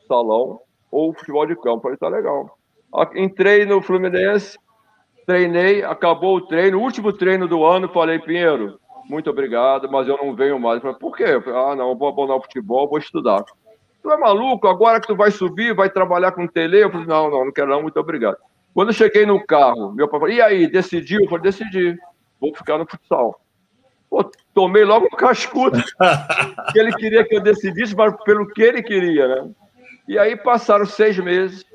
salão 0.07 0.59
ou 0.91 1.13
futebol 1.13 1.45
de 1.45 1.55
campo. 1.55 1.81
Falei, 1.81 1.97
tá 1.97 2.07
legal. 2.07 2.57
Entrei 3.15 3.65
no 3.65 3.81
Fluminense, 3.81 4.57
treinei, 5.25 5.83
acabou 5.83 6.37
o 6.37 6.47
treino, 6.47 6.79
último 6.79 7.11
treino 7.11 7.47
do 7.47 7.65
ano, 7.65 7.89
falei, 7.89 8.17
Pinheiro, 8.17 8.79
muito 9.09 9.29
obrigado, 9.29 9.89
mas 9.89 10.07
eu 10.07 10.17
não 10.17 10.35
venho 10.35 10.59
mais. 10.59 10.81
falei, 10.81 10.97
por 10.97 11.15
quê? 11.15 11.39
Falei, 11.41 11.59
ah, 11.59 11.75
não, 11.75 11.95
vou 11.95 12.09
abandonar 12.09 12.37
o 12.37 12.41
futebol, 12.41 12.89
vou 12.89 12.97
estudar. 12.97 13.43
Tu 14.03 14.11
é 14.11 14.17
maluco? 14.17 14.67
Agora 14.67 14.99
que 14.99 15.07
tu 15.07 15.15
vai 15.15 15.31
subir, 15.31 15.73
vai 15.73 15.89
trabalhar 15.89 16.31
com 16.31 16.47
tele? 16.47 16.83
Eu 16.83 16.91
falei, 16.91 17.07
não, 17.07 17.29
não, 17.29 17.45
não 17.45 17.51
quero 17.51 17.69
não, 17.69 17.81
muito 17.81 17.99
obrigado. 17.99 18.37
Quando 18.73 18.89
eu 18.89 18.93
cheguei 18.93 19.25
no 19.25 19.43
carro, 19.45 19.91
meu 19.93 20.07
pai 20.07 20.19
falou, 20.19 20.35
e 20.35 20.41
aí, 20.41 20.67
decidiu? 20.67 21.21
Eu 21.21 21.29
falei, 21.29 21.43
decidi, 21.43 21.97
vou 22.39 22.53
ficar 22.53 22.77
no 22.77 22.85
futsal. 22.85 23.41
Pô, 24.09 24.29
tomei 24.53 24.85
logo 24.85 25.07
um 25.07 25.17
cascudo, 25.17 25.81
que 26.71 26.79
ele 26.79 26.93
queria 26.93 27.25
que 27.25 27.35
eu 27.35 27.41
decidisse, 27.41 27.95
mas 27.95 28.15
pelo 28.23 28.47
que 28.47 28.61
ele 28.61 28.81
queria, 28.81 29.27
né? 29.27 29.49
E 30.07 30.17
aí 30.17 30.37
passaram 30.37 30.85
seis 30.85 31.17
meses, 31.17 31.65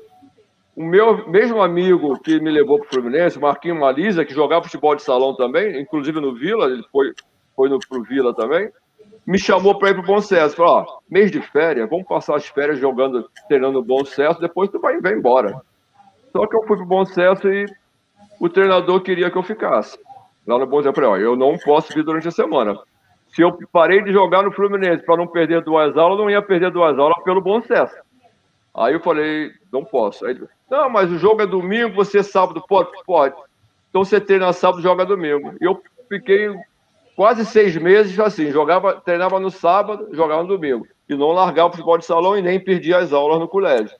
o 0.75 0.83
meu 0.83 1.27
mesmo 1.29 1.61
amigo 1.61 2.19
que 2.19 2.39
me 2.39 2.49
levou 2.49 2.79
para 2.79 2.87
o 2.87 2.89
Fluminense, 2.89 3.39
Marquinho 3.39 3.79
Malisa, 3.79 4.25
que 4.25 4.33
jogava 4.33 4.63
futebol 4.63 4.95
de 4.95 5.03
salão 5.03 5.35
também, 5.35 5.79
inclusive 5.79 6.19
no 6.19 6.33
Vila, 6.33 6.65
ele 6.65 6.83
foi, 6.91 7.13
foi 7.55 7.69
no, 7.69 7.79
pro 7.79 8.01
Vila 8.03 8.33
também, 8.33 8.71
me 9.25 9.37
chamou 9.37 9.77
para 9.77 9.91
ir 9.91 9.93
para 9.93 10.03
o 10.03 10.05
Bom 10.05 10.19
Sucesso. 10.19 10.55
Falou, 10.55 10.85
ó, 10.87 10.99
mês 11.09 11.31
de 11.31 11.41
férias, 11.41 11.89
vamos 11.89 12.07
passar 12.07 12.35
as 12.35 12.47
férias 12.47 12.79
jogando, 12.79 13.29
treinando 13.47 13.79
o 13.79 13.83
Bom 13.83 14.03
Sucesso, 14.03 14.39
depois 14.39 14.69
tu 14.69 14.79
vai, 14.79 14.99
vai 14.99 15.13
embora. 15.13 15.61
Só 16.31 16.47
que 16.47 16.55
eu 16.55 16.63
fui 16.63 16.75
para 16.75 16.85
o 16.85 16.89
Bom 16.89 17.05
Sucesso 17.05 17.47
e 17.47 17.65
o 18.39 18.49
treinador 18.49 19.01
queria 19.01 19.29
que 19.29 19.37
eu 19.37 19.43
ficasse. 19.43 19.97
Lá 20.47 20.57
no 20.57 20.65
Bom 20.65 20.77
Sucesso, 20.77 20.89
eu 20.89 21.03
falei, 21.03 21.09
ó, 21.09 21.17
eu 21.17 21.35
não 21.35 21.55
posso 21.57 21.93
vir 21.93 22.03
durante 22.03 22.27
a 22.27 22.31
semana. 22.31 22.79
Se 23.29 23.43
eu 23.43 23.57
parei 23.71 24.01
de 24.01 24.11
jogar 24.11 24.41
no 24.41 24.51
Fluminense 24.51 25.05
para 25.05 25.17
não 25.17 25.27
perder 25.27 25.61
duas 25.61 25.95
aulas, 25.95 26.17
eu 26.17 26.23
não 26.23 26.31
ia 26.31 26.41
perder 26.41 26.71
duas 26.71 26.97
aulas 26.97 27.23
pelo 27.23 27.41
Bom 27.41 27.61
Sucesso. 27.61 27.95
Aí 28.75 28.93
eu 28.93 28.99
falei, 28.99 29.51
não 29.73 29.83
posso. 29.83 30.25
Aí 30.25 30.31
ele, 30.31 30.47
não, 30.69 30.89
mas 30.89 31.11
o 31.11 31.17
jogo 31.17 31.41
é 31.41 31.47
domingo, 31.47 31.95
você 31.95 32.19
é 32.19 32.23
sábado 32.23 32.63
pode? 32.67 32.91
Pode. 33.05 33.35
Então 33.89 34.05
você 34.05 34.21
treina 34.21 34.53
sábado, 34.53 34.81
joga 34.81 35.05
domingo. 35.05 35.53
E 35.59 35.65
eu 35.65 35.81
fiquei 36.07 36.55
quase 37.15 37.45
seis 37.45 37.75
meses 37.75 38.17
assim, 38.19 38.51
jogava, 38.51 39.01
treinava 39.01 39.39
no 39.39 39.49
sábado, 39.49 40.07
jogava 40.13 40.43
no 40.43 40.47
domingo. 40.47 40.87
E 41.09 41.15
não 41.15 41.31
largava 41.31 41.69
o 41.69 41.71
futebol 41.71 41.97
de 41.97 42.05
salão 42.05 42.37
e 42.37 42.41
nem 42.41 42.59
perdia 42.59 42.99
as 42.99 43.11
aulas 43.11 43.39
no 43.39 43.47
colégio. 43.47 43.95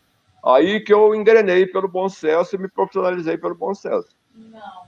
Aí 0.45 0.79
que 0.79 0.93
eu 0.93 1.15
engrenei 1.15 1.65
pelo 1.65 1.87
bom 1.87 2.07
senso 2.07 2.55
e 2.55 2.59
me 2.59 2.67
profissionalizei 2.67 3.37
pelo 3.37 3.55
bom 3.55 3.73
senso. 3.73 4.09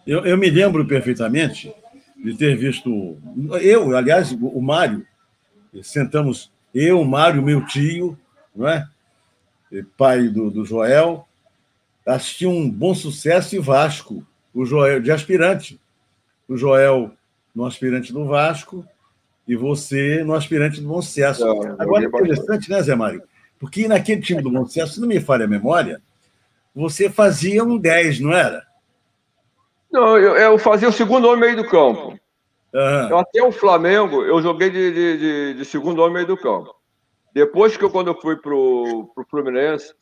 Eu, 0.05 0.25
eu 0.25 0.37
me 0.37 0.49
lembro 0.49 0.85
perfeitamente 0.85 1.73
de 2.15 2.35
ter 2.35 2.55
visto. 2.55 3.17
Eu, 3.61 3.95
aliás, 3.95 4.31
o 4.31 4.61
Mário, 4.61 5.05
sentamos, 5.81 6.51
eu, 6.73 6.99
o 6.99 7.05
Mário, 7.05 7.41
meu 7.41 7.65
tio, 7.65 8.17
não 8.55 8.67
é? 8.67 8.87
Pai 9.83 10.27
do, 10.27 10.49
do 10.49 10.65
Joel, 10.65 11.27
assistiu 12.05 12.49
um 12.49 12.69
bom 12.69 12.93
sucesso 12.93 13.55
e 13.55 13.59
Vasco, 13.59 14.25
o 14.53 14.65
Joel 14.65 15.01
de 15.01 15.11
aspirante. 15.11 15.79
O 16.47 16.55
Joel 16.55 17.11
no 17.53 17.65
aspirante 17.65 18.13
do 18.13 18.25
Vasco 18.25 18.85
e 19.47 19.55
você 19.55 20.23
no 20.23 20.33
aspirante 20.33 20.81
do 20.81 20.87
Bom 20.87 21.01
Sucesso. 21.01 21.45
Não, 21.45 21.75
Agora, 21.79 22.03
é 22.03 22.07
interessante, 22.07 22.69
né, 22.69 22.81
Zé 22.81 22.95
Mário? 22.95 23.23
Porque 23.59 23.87
naquele 23.87 24.21
time 24.21 24.41
do 24.41 24.51
Bom 24.51 24.65
Sucesso, 24.65 24.95
se 24.95 25.01
não 25.01 25.07
me 25.07 25.19
falha 25.19 25.45
a 25.45 25.47
memória, 25.47 26.01
você 26.73 27.09
fazia 27.09 27.63
um 27.63 27.77
10, 27.77 28.19
não 28.19 28.33
era? 28.33 28.65
Não, 29.91 30.17
eu, 30.17 30.35
eu 30.35 30.57
fazia 30.57 30.89
o 30.89 30.93
segundo 30.93 31.27
homem 31.27 31.39
meio 31.39 31.55
do 31.55 31.69
campo. 31.69 32.19
Uhum. 32.73 33.17
até 33.19 33.41
o 33.41 33.53
Flamengo, 33.53 34.21
eu 34.25 34.41
joguei 34.41 34.69
de, 34.69 34.91
de, 34.91 35.17
de, 35.17 35.53
de 35.53 35.65
segundo 35.65 36.01
homem 36.01 36.15
meio 36.15 36.27
do 36.27 36.35
campo. 36.35 36.75
Depois 37.35 37.75
que 37.75 37.83
eu, 37.83 37.89
quando 37.89 38.07
eu 38.07 38.21
fui 38.21 38.37
para 38.37 38.55
o 38.55 39.11
Fluminense, 39.29 39.93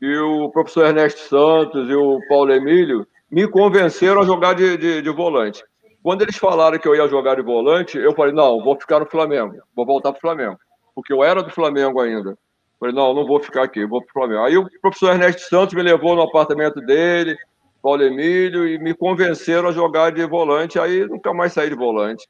e 0.00 0.18
o 0.18 0.50
professor 0.50 0.86
Ernesto 0.86 1.20
Santos 1.20 1.88
e 1.88 1.94
o 1.94 2.18
Paulo 2.28 2.52
Emílio 2.52 3.06
me 3.30 3.46
convenceram 3.46 4.20
a 4.20 4.26
jogar 4.26 4.54
de, 4.54 4.76
de, 4.76 5.00
de 5.00 5.10
volante. 5.10 5.62
Quando 6.02 6.22
eles 6.22 6.36
falaram 6.36 6.76
que 6.80 6.88
eu 6.88 6.96
ia 6.96 7.06
jogar 7.06 7.36
de 7.36 7.42
volante, 7.42 7.96
eu 7.96 8.12
falei, 8.16 8.34
não, 8.34 8.64
vou 8.64 8.74
ficar 8.74 8.98
no 8.98 9.06
Flamengo, 9.06 9.62
vou 9.76 9.86
voltar 9.86 10.10
para 10.10 10.18
o 10.18 10.20
Flamengo. 10.20 10.58
Porque 10.92 11.12
eu 11.12 11.22
era 11.22 11.40
do 11.40 11.50
Flamengo 11.50 12.00
ainda. 12.00 12.36
Falei, 12.80 12.92
não, 12.92 13.14
não 13.14 13.24
vou 13.24 13.38
ficar 13.38 13.62
aqui, 13.62 13.86
vou 13.86 14.02
para 14.02 14.10
o 14.10 14.12
Flamengo. 14.12 14.42
Aí 14.42 14.58
o 14.58 14.68
professor 14.80 15.12
Ernesto 15.12 15.42
Santos 15.42 15.74
me 15.74 15.82
levou 15.82 16.16
no 16.16 16.22
apartamento 16.22 16.80
dele, 16.80 17.36
Paulo 17.80 18.02
Emílio, 18.02 18.66
e 18.66 18.76
me 18.76 18.92
convenceram 18.92 19.68
a 19.68 19.72
jogar 19.72 20.10
de 20.10 20.26
volante, 20.26 20.80
aí 20.80 21.06
nunca 21.06 21.32
mais 21.32 21.52
saí 21.52 21.70
de 21.70 21.76
volante. 21.76 22.28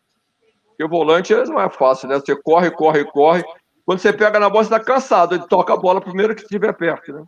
Porque 0.69 0.87
volante 0.87 1.35
não 1.35 1.59
é 1.59 1.71
fácil, 1.71 2.09
né? 2.09 2.21
Você 2.21 2.37
corre, 2.37 2.71
corre, 2.71 3.03
corre, 3.07 3.43
quando 3.85 3.99
você 3.99 4.13
pega 4.13 4.39
na 4.39 4.49
bola, 4.49 4.65
você 4.65 4.75
está 4.75 4.85
cansado. 4.85 5.35
Ele 5.35 5.47
toca 5.49 5.75
a 5.75 5.77
bola 5.77 6.01
primeiro 6.01 6.35
que 6.35 6.43
estiver 6.43 6.73
perto, 6.73 7.13
né? 7.13 7.25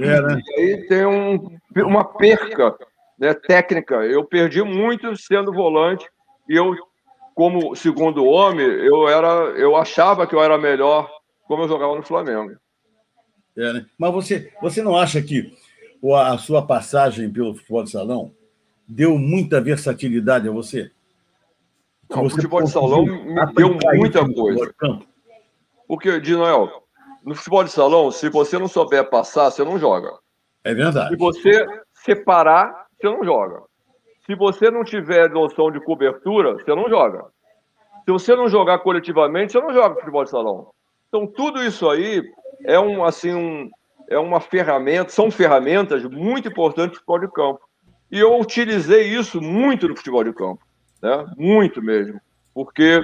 É, 0.00 0.20
né? 0.20 0.40
E 0.44 0.60
aí 0.60 0.86
tem 0.88 1.06
um, 1.06 1.56
uma 1.76 2.04
perca 2.04 2.76
né, 3.18 3.34
técnica. 3.34 3.96
Eu 3.96 4.24
perdi 4.24 4.62
muito 4.62 5.16
sendo 5.16 5.52
volante 5.52 6.08
e 6.48 6.56
eu, 6.56 6.74
como 7.34 7.74
segundo 7.76 8.24
homem, 8.24 8.66
eu 8.66 9.08
era, 9.08 9.28
eu 9.56 9.76
achava 9.76 10.26
que 10.26 10.34
eu 10.34 10.42
era 10.42 10.58
melhor 10.58 11.10
como 11.46 11.62
eu 11.62 11.68
jogava 11.68 11.94
no 11.94 12.02
Flamengo. 12.02 12.56
É, 13.56 13.72
né? 13.72 13.86
Mas 13.96 14.12
você, 14.12 14.52
você 14.60 14.82
não 14.82 14.96
acha 14.96 15.22
que 15.22 15.56
a 16.12 16.36
sua 16.38 16.66
passagem 16.66 17.30
pelo 17.30 17.54
futebol 17.54 17.84
de 17.84 17.90
salão 17.90 18.32
deu 18.86 19.16
muita 19.18 19.60
versatilidade 19.60 20.48
a 20.48 20.52
você? 20.52 20.90
Não, 22.08 22.26
o 22.26 22.30
futebol 22.30 22.62
de 22.62 22.70
salão 22.70 23.04
me 23.04 23.52
deu 23.54 23.78
muita 23.94 24.26
coisa. 24.32 24.74
Porque, 25.86 26.20
de 26.20 26.34
Noel, 26.34 26.70
no 27.24 27.34
futebol 27.34 27.64
de 27.64 27.70
salão, 27.70 28.10
se 28.10 28.28
você 28.28 28.58
não 28.58 28.68
souber 28.68 29.08
passar, 29.08 29.50
você 29.50 29.64
não 29.64 29.78
joga. 29.78 30.10
É 30.62 30.74
verdade. 30.74 31.10
Se 31.10 31.16
você 31.16 31.66
separar, 31.92 32.86
você 32.96 33.08
não 33.08 33.24
joga. 33.24 33.62
Se 34.26 34.34
você 34.34 34.70
não 34.70 34.84
tiver 34.84 35.30
noção 35.30 35.70
de 35.70 35.80
cobertura, 35.80 36.54
você 36.54 36.74
não 36.74 36.88
joga. 36.88 37.26
Se 38.04 38.10
você 38.10 38.34
não 38.34 38.48
jogar 38.48 38.78
coletivamente, 38.78 39.52
você 39.52 39.60
não 39.60 39.72
joga 39.72 39.96
futebol 39.96 40.24
de 40.24 40.30
salão. 40.30 40.70
Então, 41.08 41.26
tudo 41.26 41.62
isso 41.62 41.88
aí 41.88 42.22
é 42.64 42.78
um, 42.78 43.04
assim, 43.04 43.34
um, 43.34 43.70
é 44.08 44.18
uma 44.18 44.40
ferramenta, 44.40 45.10
são 45.10 45.30
ferramentas 45.30 46.02
muito 46.04 46.48
importantes 46.48 46.98
para 47.00 47.16
o 47.16 47.18
futebol 47.18 47.18
de 47.18 47.34
campo. 47.34 47.60
E 48.10 48.18
eu 48.18 48.38
utilizei 48.38 49.08
isso 49.08 49.40
muito 49.40 49.88
no 49.88 49.96
futebol 49.96 50.24
de 50.24 50.32
campo 50.32 50.63
né? 51.04 51.26
muito 51.36 51.82
mesmo, 51.82 52.18
porque 52.54 53.02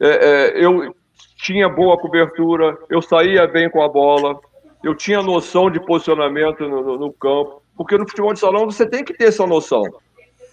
é, 0.00 0.08
é, 0.08 0.64
eu 0.64 0.94
tinha 1.36 1.68
boa 1.68 1.96
cobertura, 1.96 2.76
eu 2.90 3.00
saía 3.00 3.46
bem 3.46 3.70
com 3.70 3.80
a 3.80 3.88
bola, 3.88 4.38
eu 4.82 4.94
tinha 4.94 5.22
noção 5.22 5.70
de 5.70 5.78
posicionamento 5.78 6.68
no, 6.68 6.82
no, 6.82 6.98
no 6.98 7.12
campo, 7.12 7.62
porque 7.76 7.96
no 7.96 8.08
futebol 8.08 8.32
de 8.32 8.40
salão 8.40 8.66
você 8.66 8.84
tem 8.84 9.04
que 9.04 9.14
ter 9.14 9.26
essa 9.26 9.46
noção. 9.46 9.82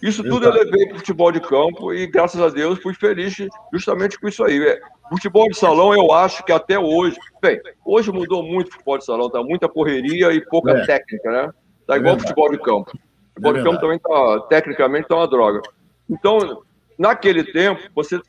Isso 0.00 0.22
tudo 0.22 0.46
eu 0.46 0.52
levei 0.52 0.86
para 0.86 0.96
o 0.96 0.98
futebol 0.98 1.32
de 1.32 1.40
campo 1.40 1.92
e, 1.92 2.06
graças 2.06 2.40
a 2.40 2.48
Deus, 2.48 2.78
fui 2.80 2.94
feliz 2.94 3.34
justamente 3.72 4.20
com 4.20 4.28
isso 4.28 4.44
aí. 4.44 4.62
É, 4.62 4.78
futebol 5.08 5.48
de 5.48 5.56
salão, 5.56 5.94
eu 5.94 6.12
acho 6.12 6.44
que 6.44 6.52
até 6.52 6.78
hoje. 6.78 7.16
Bem, 7.40 7.60
hoje 7.84 8.12
mudou 8.12 8.42
muito 8.42 8.68
o 8.68 8.72
futebol 8.72 8.98
de 8.98 9.04
salão, 9.04 9.30
tá 9.30 9.42
muita 9.42 9.68
correria 9.68 10.32
e 10.32 10.44
pouca 10.44 10.72
é. 10.72 10.86
técnica, 10.86 11.30
né? 11.30 11.50
Tá 11.86 11.96
igual 11.96 12.16
é 12.16 12.18
futebol 12.20 12.50
de 12.50 12.58
campo. 12.58 12.92
Futebol 13.34 13.52
de 13.54 13.62
campo 13.64 13.80
também 13.80 13.98
tá, 13.98 14.40
tecnicamente, 14.48 15.08
tá 15.08 15.16
uma 15.16 15.26
droga. 15.26 15.62
Então, 16.08 16.62
naquele 16.98 17.44
tempo, 17.44 17.80
você 17.94 18.20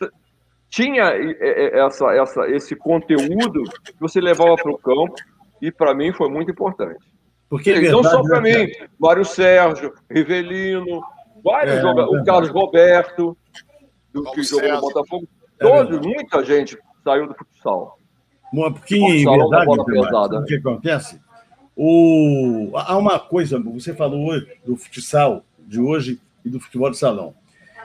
tinha 0.69 1.13
essa, 1.85 2.13
essa, 2.13 2.49
esse 2.49 2.75
conteúdo 2.75 3.63
que 3.83 3.99
você 3.99 4.19
levava 4.19 4.55
para 4.55 4.71
o 4.71 4.77
campo 4.77 5.15
e 5.61 5.71
para 5.71 5.93
mim 5.93 6.11
foi 6.11 6.29
muito 6.29 6.51
importante. 6.51 6.99
Porque 7.49 7.71
é 7.71 7.81
não 7.89 8.03
só 8.03 8.21
para 8.21 8.41
né, 8.41 8.65
mim, 8.65 8.73
Mário 8.99 9.23
Sérgio, 9.23 9.93
Rivelino, 10.09 11.01
vários 11.43 11.77
é, 11.77 11.81
jogadores, 11.81 12.19
é 12.19 12.21
o 12.21 12.25
Carlos 12.25 12.49
Roberto, 12.49 13.37
do 14.13 14.23
que 14.31 14.43
jogou 14.43 14.69
no 14.69 14.81
Botafogo, 14.81 15.27
é 15.59 15.63
todos, 15.63 16.05
muita 16.05 16.43
gente 16.43 16.77
saiu 17.03 17.27
do 17.27 17.35
futsal. 17.35 17.97
Porque, 18.51 18.95
em 18.95 19.25
verdade, 19.85 20.35
o 20.35 20.45
que 20.45 20.55
acontece? 20.55 21.21
O... 21.75 22.71
Há 22.75 22.97
uma 22.97 23.19
coisa, 23.19 23.59
você 23.59 23.93
falou 23.93 24.31
do 24.65 24.75
futsal 24.75 25.43
de 25.59 25.79
hoje 25.79 26.19
e 26.43 26.49
do 26.49 26.59
futebol 26.59 26.89
de 26.89 26.97
salão. 26.97 27.33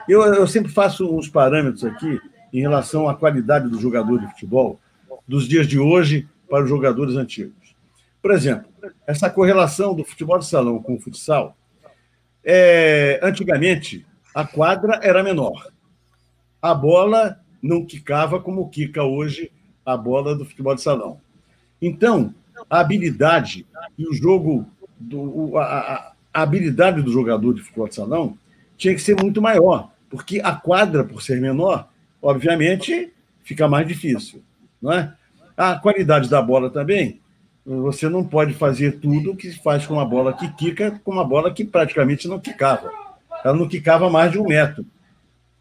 Eu, 0.07 0.21
eu 0.21 0.47
sempre 0.47 0.71
faço 0.71 1.15
uns 1.15 1.29
parâmetros 1.29 1.83
aqui 1.83 2.19
em 2.51 2.61
relação 2.61 3.07
à 3.07 3.15
qualidade 3.15 3.69
do 3.69 3.79
jogador 3.79 4.19
de 4.19 4.27
futebol 4.27 4.79
dos 5.27 5.47
dias 5.47 5.67
de 5.67 5.79
hoje 5.79 6.27
para 6.49 6.63
os 6.63 6.69
jogadores 6.69 7.15
antigos. 7.15 7.75
Por 8.21 8.31
exemplo, 8.31 8.69
essa 9.07 9.29
correlação 9.29 9.95
do 9.95 10.03
futebol 10.03 10.37
de 10.37 10.45
salão 10.45 10.81
com 10.81 10.95
o 10.95 10.99
futsal, 10.99 11.57
é, 12.43 13.19
antigamente 13.23 14.05
a 14.35 14.45
quadra 14.45 14.99
era 15.01 15.23
menor. 15.23 15.67
A 16.61 16.73
bola 16.73 17.39
não 17.61 17.85
quicava 17.85 18.39
como 18.39 18.69
quica 18.69 19.03
hoje 19.03 19.51
a 19.85 19.95
bola 19.95 20.35
do 20.35 20.45
futebol 20.45 20.75
de 20.75 20.81
salão. 20.81 21.19
Então, 21.81 22.33
a 22.69 22.79
habilidade 22.79 23.65
e 23.97 24.07
o 24.07 24.13
jogo, 24.13 24.65
do, 24.99 25.57
a, 25.57 26.13
a 26.33 26.41
habilidade 26.41 27.01
do 27.01 27.11
jogador 27.11 27.53
de 27.53 27.61
futebol 27.61 27.87
de 27.87 27.95
salão 27.95 28.37
tinha 28.77 28.93
que 28.93 29.01
ser 29.01 29.21
muito 29.21 29.41
maior 29.41 29.92
porque 30.13 30.39
a 30.43 30.51
quadra, 30.55 31.03
por 31.03 31.23
ser 31.23 31.41
menor, 31.41 31.89
obviamente 32.21 33.11
fica 33.43 33.67
mais 33.67 33.87
difícil, 33.87 34.43
não 34.79 34.91
é? 34.91 35.11
A 35.57 35.79
qualidade 35.79 36.29
da 36.29 36.39
bola 36.39 36.69
também 36.69 37.19
você 37.65 38.07
não 38.07 38.23
pode 38.23 38.53
fazer 38.53 38.99
tudo 38.99 39.31
o 39.31 39.35
que 39.35 39.51
faz 39.53 39.87
com 39.87 39.95
uma 39.95 40.05
bola 40.05 40.31
que 40.31 40.47
quica, 40.53 41.01
com 41.03 41.11
uma 41.11 41.25
bola 41.25 41.51
que 41.51 41.65
praticamente 41.65 42.27
não 42.27 42.39
quicava. 42.39 42.91
Ela 43.43 43.57
não 43.57 43.67
quicava 43.67 44.07
mais 44.07 44.31
de 44.31 44.37
um 44.37 44.45
metro. 44.45 44.85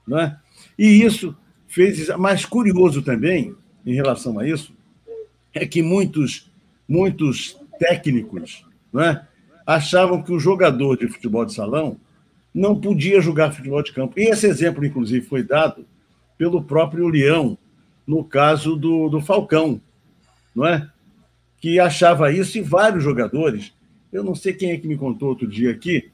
Não 0.07 0.19
é? 0.19 0.37
E 0.79 1.03
isso 1.03 1.35
fez. 1.67 2.09
Mas 2.19 2.45
curioso 2.45 3.01
também, 3.01 3.55
em 3.87 3.95
relação 3.95 4.39
a 4.39 4.47
isso, 4.47 4.75
é 5.55 5.65
que 5.65 5.81
muitos, 5.81 6.51
muitos 6.87 7.59
técnicos 7.79 8.67
não 8.93 9.03
é, 9.03 9.27
achavam 9.67 10.23
que 10.23 10.33
o 10.33 10.39
jogador 10.39 10.99
de 10.99 11.09
futebol 11.09 11.47
de 11.47 11.55
salão 11.55 11.97
não 12.55 12.79
podia 12.79 13.21
jogar 13.21 13.53
futebol 13.53 13.83
de 13.83 13.93
campo. 13.93 14.19
E 14.19 14.25
esse 14.25 14.47
exemplo, 14.47 14.85
inclusive, 14.85 15.25
foi 15.27 15.43
dado 15.43 15.87
pelo 16.37 16.63
próprio 16.63 17.09
Leão, 17.09 17.57
no 18.07 18.25
caso 18.25 18.77
do, 18.77 19.09
do 19.09 19.21
Falcão, 19.21 19.81
não 20.55 20.67
é? 20.67 20.89
Que 21.61 21.79
achava 21.79 22.33
isso, 22.33 22.59
e 22.59 22.61
vários 22.61 23.03
jogadores. 23.03 23.73
Eu 24.13 24.23
não 24.23 24.35
sei 24.35 24.53
quem 24.53 24.73
é 24.73 24.77
que 24.77 24.89
me 24.89 24.97
contou 24.97 25.29
outro 25.29 25.47
dia 25.47 25.71
aqui, 25.71 26.11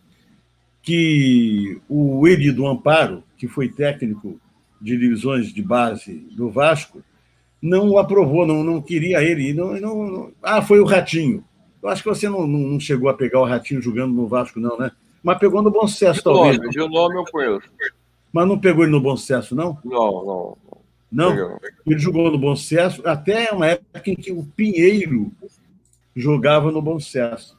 que 0.83 1.81
o 1.89 2.27
Eli 2.29 2.53
do 2.53 2.67
Amparo, 2.67 3.23
que 3.37 3.49
foi 3.49 3.69
técnico 3.69 4.41
de 4.81 4.97
divisões 4.97 5.53
de 5.53 5.63
base 5.63 6.13
do 6.37 6.51
Vasco, 6.51 7.03
não 7.61 7.99
aprovou, 7.99 8.47
não, 8.47 8.63
não 8.63 8.81
queria 8.81 9.23
ele. 9.23 9.53
Não, 9.53 9.79
não, 9.81 10.07
não... 10.07 10.33
Ah, 10.43 10.63
foi 10.63 10.81
o 10.81 10.85
Ratinho. 10.85 11.45
Eu 11.83 11.89
acho 11.89 12.03
que 12.03 12.09
você 12.09 12.29
não, 12.29 12.47
não, 12.47 12.79
chegou 12.79 13.09
a 13.09 13.15
pegar 13.15 13.41
o 13.41 13.45
Ratinho 13.45 13.83
jogando 13.83 14.15
no 14.15 14.27
Vasco, 14.27 14.61
não, 14.61 14.79
né? 14.79 14.91
Mas 15.23 15.39
pegou 15.39 15.63
no 15.63 15.71
bom 15.71 15.87
sucesso, 15.87 16.23
talvez. 16.23 16.59
Nome, 16.59 16.71
de 16.71 16.79
nome 16.79 17.17
eu 17.17 17.25
conheço. 17.25 17.69
Mas 18.33 18.47
não 18.47 18.59
pegou 18.59 18.85
ele 18.85 18.93
no 18.93 19.01
bom 19.01 19.17
sucesso, 19.17 19.55
não? 19.55 19.79
Não, 19.85 20.25
não. 20.25 20.59
Não? 21.11 21.59
Ele 21.87 21.99
jogou 21.99 22.31
no 22.31 22.39
bom 22.39 22.55
sucesso 22.55 23.03
até 23.07 23.51
uma 23.51 23.67
época 23.67 24.11
em 24.11 24.15
que 24.15 24.31
o 24.31 24.45
Pinheiro 24.45 25.33
jogava 26.15 26.71
no 26.71 26.83
bom 26.83 27.01
sucesso. 27.01 27.57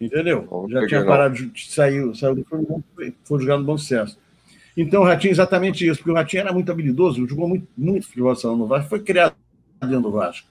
Entendeu? 0.00 0.48
Não, 0.50 0.68
Já 0.68 0.86
tinha 0.86 1.04
parado 1.04 1.34
de 1.34 1.70
sair, 1.70 2.14
saiu 2.16 2.34
do 2.34 2.44
Fluminense, 2.44 2.84
foi 3.24 3.40
jogar 3.40 3.58
no 3.58 3.64
bom 3.64 3.78
sucesso. 3.78 4.18
Então, 4.76 5.02
o 5.02 5.04
Ratinho 5.04 5.32
exatamente 5.32 5.86
isso, 5.86 5.98
porque 5.98 6.10
o 6.10 6.14
Ratinho 6.14 6.40
era 6.40 6.52
muito 6.52 6.72
habilidoso, 6.72 7.26
jogou 7.28 7.48
muito, 7.48 7.66
muito 7.76 8.06
futebol 8.06 8.34
no 8.56 8.66
Vasco, 8.66 8.88
foi 8.88 9.00
criado 9.00 9.34
dentro 9.80 10.02
do 10.02 10.12
Vasco. 10.12 10.46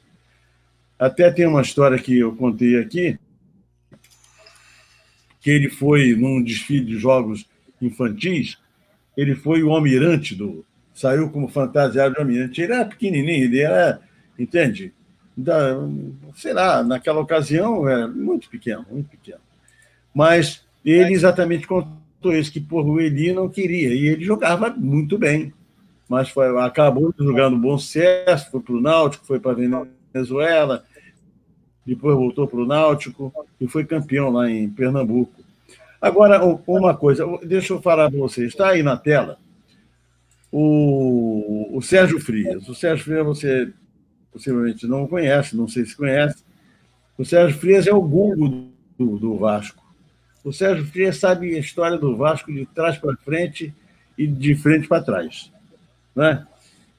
Até 0.97 1.31
tem 1.31 1.47
uma 1.47 1.61
história 1.61 1.97
que 1.97 2.19
eu 2.19 2.35
contei 2.35 2.77
aqui, 2.77 3.19
que 5.41 5.49
ele 5.49 5.69
foi 5.69 6.15
num 6.15 6.41
desfile 6.41 6.85
de 6.85 6.97
jogos 6.97 7.45
infantis, 7.81 8.57
ele 9.17 9.35
foi 9.35 9.63
o 9.63 9.71
almirante 9.71 10.35
do. 10.35 10.63
Saiu 10.93 11.29
como 11.29 11.47
fantasiado 11.47 12.13
de 12.13 12.21
almirante. 12.21 12.61
Ele 12.61 12.73
era 12.73 12.85
pequenininho, 12.85 13.45
ele 13.45 13.59
era, 13.59 14.01
entende? 14.37 14.93
Da, 15.35 15.77
sei 16.35 16.53
lá, 16.53 16.83
naquela 16.83 17.19
ocasião 17.19 17.89
era 17.89 18.07
muito 18.07 18.49
pequeno, 18.49 18.85
muito 18.89 19.09
pequeno. 19.09 19.39
Mas 20.13 20.63
ele 20.85 21.13
exatamente 21.13 21.65
contou 21.65 22.35
isso, 22.35 22.51
que 22.51 22.59
por 22.59 22.85
o 22.85 22.99
Eli 22.99 23.33
não 23.33 23.49
queria, 23.49 23.93
e 23.93 24.07
ele 24.07 24.23
jogava 24.23 24.69
muito 24.69 25.17
bem. 25.17 25.53
Mas 26.07 26.29
foi, 26.29 26.47
acabou 26.59 27.13
jogando 27.17 27.57
bom 27.57 27.77
sucesso, 27.77 28.51
foi 28.51 28.59
para 28.59 28.73
o 28.75 28.81
Náutico, 28.81 29.25
foi 29.25 29.39
para 29.39 29.51
a 29.51 29.85
Venezuela, 30.13 30.83
depois 31.85 32.15
voltou 32.15 32.47
para 32.47 32.59
o 32.59 32.65
Náutico 32.65 33.33
e 33.59 33.67
foi 33.67 33.85
campeão 33.85 34.29
lá 34.29 34.49
em 34.49 34.69
Pernambuco. 34.69 35.33
Agora, 36.01 36.43
uma 36.67 36.95
coisa, 36.95 37.25
deixa 37.43 37.73
eu 37.73 37.81
falar 37.81 38.09
para 38.09 38.19
vocês, 38.19 38.47
está 38.47 38.69
aí 38.69 38.81
na 38.81 38.97
tela 38.97 39.37
o, 40.51 41.77
o 41.77 41.81
Sérgio 41.81 42.19
Frias. 42.19 42.67
O 42.67 42.75
Sérgio 42.75 43.05
Frias 43.05 43.25
você 43.25 43.71
possivelmente 44.31 44.85
não 44.85 45.07
conhece, 45.07 45.55
não 45.55 45.67
sei 45.67 45.85
se 45.85 45.95
conhece. 45.95 46.43
O 47.17 47.23
Sérgio 47.23 47.57
Frias 47.57 47.87
é 47.87 47.93
o 47.93 48.01
Google 48.01 48.67
do, 48.97 49.17
do 49.17 49.37
Vasco. 49.37 49.81
O 50.43 50.51
Sérgio 50.51 50.85
Frias 50.85 51.17
sabe 51.17 51.55
a 51.55 51.59
história 51.59 51.97
do 51.97 52.17
Vasco 52.17 52.51
de 52.51 52.65
trás 52.65 52.97
para 52.97 53.15
frente 53.17 53.73
e 54.17 54.27
de 54.27 54.55
frente 54.55 54.87
para 54.87 55.03
trás. 55.03 55.51
Né? 56.15 56.45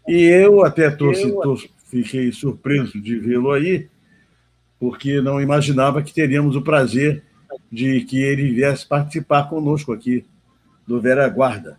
E 0.09 0.22
eu 0.22 0.64
até 0.64 0.87
eu... 0.87 0.96
Tô, 0.96 1.57
fiquei 1.87 2.33
surpreso 2.33 3.00
de 3.00 3.18
vê-lo 3.18 3.52
aí, 3.52 3.88
porque 4.83 5.21
não 5.21 5.40
imaginava 5.40 6.03
que 6.03 6.12
teríamos 6.12 6.57
o 6.57 6.61
prazer 6.61 7.23
de 7.71 8.01
que 8.01 8.21
ele 8.21 8.53
viesse 8.53 8.85
participar 8.85 9.49
conosco 9.49 9.92
aqui 9.92 10.25
do 10.85 11.01
Vera 11.01 11.29
Guarda. 11.29 11.79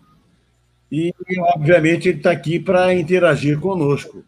E, 0.89 1.13
obviamente, 1.53 2.07
ele 2.07 2.19
está 2.19 2.31
aqui 2.31 2.57
para 2.57 2.93
interagir 2.93 3.59
conosco. 3.59 4.23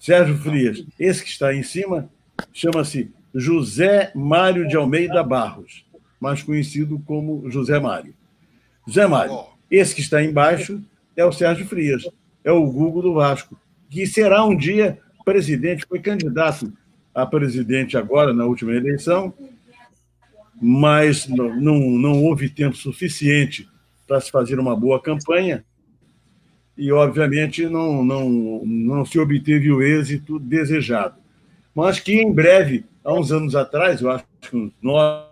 Sérgio 0.00 0.36
Frias, 0.36 0.84
esse 0.98 1.22
que 1.22 1.30
está 1.30 1.50
aí 1.50 1.60
em 1.60 1.62
cima, 1.62 2.10
chama-se 2.52 3.12
José 3.32 4.10
Mário 4.16 4.66
de 4.66 4.74
Almeida 4.74 5.22
Barros, 5.22 5.86
mais 6.20 6.42
conhecido 6.42 7.00
como 7.06 7.48
José 7.52 7.78
Mário. 7.78 8.14
José 8.84 9.06
Mário, 9.06 9.44
esse 9.70 9.94
que 9.94 10.00
está 10.00 10.20
embaixo 10.20 10.82
é 11.16 11.24
o 11.24 11.30
Sérgio 11.30 11.64
Frias, 11.64 12.02
é 12.42 12.50
o 12.50 12.66
Google 12.66 13.02
do 13.02 13.14
Vasco, 13.14 13.56
que 13.88 14.08
será 14.08 14.44
um 14.44 14.56
dia 14.56 14.98
presidente, 15.24 15.86
foi 15.88 16.00
candidato 16.00 16.72
a 17.16 17.24
presidente 17.24 17.96
agora, 17.96 18.34
na 18.34 18.44
última 18.44 18.74
eleição, 18.74 19.32
mas 20.60 21.26
não, 21.26 21.56
não, 21.58 21.78
não 21.78 22.24
houve 22.24 22.50
tempo 22.50 22.76
suficiente 22.76 23.66
para 24.06 24.20
se 24.20 24.30
fazer 24.30 24.60
uma 24.60 24.76
boa 24.76 25.00
campanha 25.00 25.64
e, 26.76 26.92
obviamente, 26.92 27.66
não, 27.68 28.04
não, 28.04 28.62
não 28.66 29.04
se 29.06 29.18
obteve 29.18 29.72
o 29.72 29.80
êxito 29.82 30.38
desejado. 30.38 31.18
Mas 31.74 31.98
que 31.98 32.12
em 32.12 32.30
breve, 32.30 32.84
há 33.02 33.14
uns 33.14 33.32
anos 33.32 33.56
atrás, 33.56 34.02
eu 34.02 34.10
acho 34.10 34.26
que 34.42 34.54
uns 34.54 34.74
nove. 34.82 35.26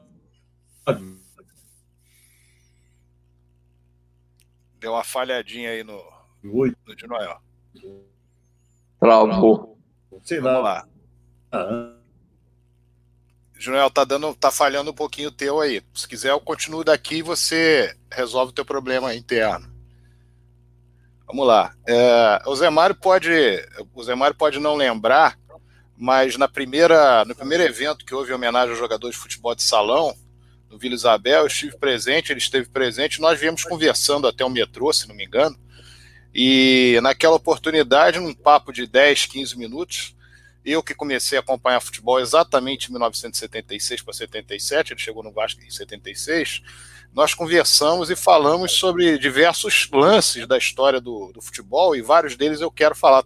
Deu 4.80 4.92
uma 4.92 5.04
falhadinha 5.04 5.68
aí 5.68 5.84
no, 5.84 6.02
Oito. 6.44 6.78
no 6.86 6.96
de 6.96 7.06
Noel. 7.06 7.42
Travou. 8.98 9.78
Sei 10.22 10.40
Vamos 10.40 10.64
lá. 10.64 10.88
Lá. 11.58 11.94
Ah, 13.86 13.90
tá 13.90 14.04
dando, 14.04 14.34
tá 14.34 14.50
falhando 14.50 14.90
um 14.90 14.94
pouquinho 14.94 15.28
o 15.28 15.32
teu 15.32 15.60
aí. 15.60 15.82
Se 15.94 16.06
quiser, 16.06 16.30
eu 16.30 16.40
continuo 16.40 16.84
daqui 16.84 17.16
e 17.16 17.22
você 17.22 17.96
resolve 18.10 18.50
o 18.50 18.54
teu 18.54 18.64
problema 18.64 19.14
interno. 19.14 19.72
Vamos 21.26 21.46
lá. 21.46 21.74
É, 21.86 22.42
o 22.46 22.54
Zé 22.54 22.68
Mário 22.68 22.94
pode, 22.94 23.30
o 23.94 24.02
Zé 24.02 24.14
Mário 24.14 24.36
pode 24.36 24.58
não 24.58 24.76
lembrar, 24.76 25.38
mas 25.96 26.36
na 26.36 26.48
primeira, 26.48 27.24
no 27.24 27.34
primeiro 27.34 27.64
evento 27.64 28.04
que 28.04 28.14
houve 28.14 28.30
em 28.30 28.34
homenagem 28.34 28.70
ao 28.70 28.78
jogador 28.78 29.10
de 29.10 29.16
futebol 29.16 29.54
de 29.54 29.62
salão, 29.62 30.14
no 30.68 30.78
Vila 30.78 30.94
Isabel, 30.94 31.42
eu 31.42 31.46
estive 31.46 31.76
presente, 31.78 32.32
ele 32.32 32.40
esteve 32.40 32.68
presente, 32.68 33.20
nós 33.20 33.38
viemos 33.38 33.64
conversando 33.64 34.26
até 34.26 34.44
o 34.44 34.50
metrô, 34.50 34.92
se 34.92 35.08
não 35.08 35.14
me 35.14 35.24
engano, 35.24 35.56
e 36.34 36.98
naquela 37.02 37.36
oportunidade, 37.36 38.18
num 38.18 38.34
papo 38.34 38.72
de 38.72 38.86
10, 38.86 39.26
15 39.26 39.56
minutos, 39.56 40.13
eu 40.64 40.82
que 40.82 40.94
comecei 40.94 41.36
a 41.36 41.40
acompanhar 41.40 41.80
futebol 41.80 42.18
exatamente 42.18 42.88
em 42.88 42.92
1976 42.92 44.02
para 44.02 44.14
77, 44.14 44.92
ele 44.92 45.00
chegou 45.00 45.22
no 45.22 45.32
Vasco 45.32 45.62
em 45.62 45.70
76, 45.70 46.62
nós 47.12 47.34
conversamos 47.34 48.10
e 48.10 48.16
falamos 48.16 48.72
sobre 48.72 49.18
diversos 49.18 49.88
lances 49.92 50.46
da 50.48 50.58
história 50.58 51.00
do, 51.00 51.30
do 51.32 51.40
futebol 51.40 51.94
e 51.94 52.02
vários 52.02 52.36
deles 52.36 52.60
eu 52.60 52.70
quero 52.70 52.94
falar. 52.94 53.24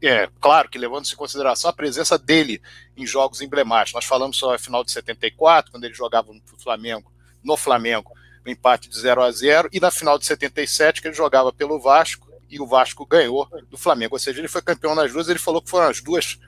É, 0.00 0.28
claro 0.40 0.68
que 0.68 0.78
levando-se 0.78 1.14
em 1.14 1.16
consideração 1.16 1.70
a 1.70 1.72
presença 1.72 2.18
dele 2.18 2.62
em 2.96 3.06
jogos 3.06 3.40
emblemáticos. 3.40 3.94
Nós 3.94 4.04
falamos 4.04 4.36
sobre 4.36 4.56
a 4.56 4.58
final 4.58 4.84
de 4.84 4.92
74, 4.92 5.72
quando 5.72 5.84
ele 5.84 5.94
jogava 5.94 6.32
no 6.32 6.40
Flamengo, 6.58 7.10
no 7.42 7.56
Flamengo, 7.56 8.12
o 8.46 8.48
empate 8.48 8.88
de 8.88 8.98
0 8.98 9.22
a 9.22 9.30
0 9.30 9.70
e 9.72 9.80
na 9.80 9.90
final 9.90 10.18
de 10.18 10.26
77, 10.26 11.02
que 11.02 11.08
ele 11.08 11.14
jogava 11.14 11.52
pelo 11.52 11.80
Vasco 11.80 12.30
e 12.48 12.60
o 12.60 12.66
Vasco 12.66 13.04
ganhou 13.06 13.48
do 13.68 13.76
Flamengo. 13.76 14.14
Ou 14.14 14.18
seja, 14.18 14.40
ele 14.40 14.48
foi 14.48 14.62
campeão 14.62 14.94
nas 14.94 15.12
duas, 15.12 15.28
ele 15.28 15.38
falou 15.38 15.60
que 15.62 15.70
foram 15.70 15.88
as 15.88 16.00
duas 16.00 16.38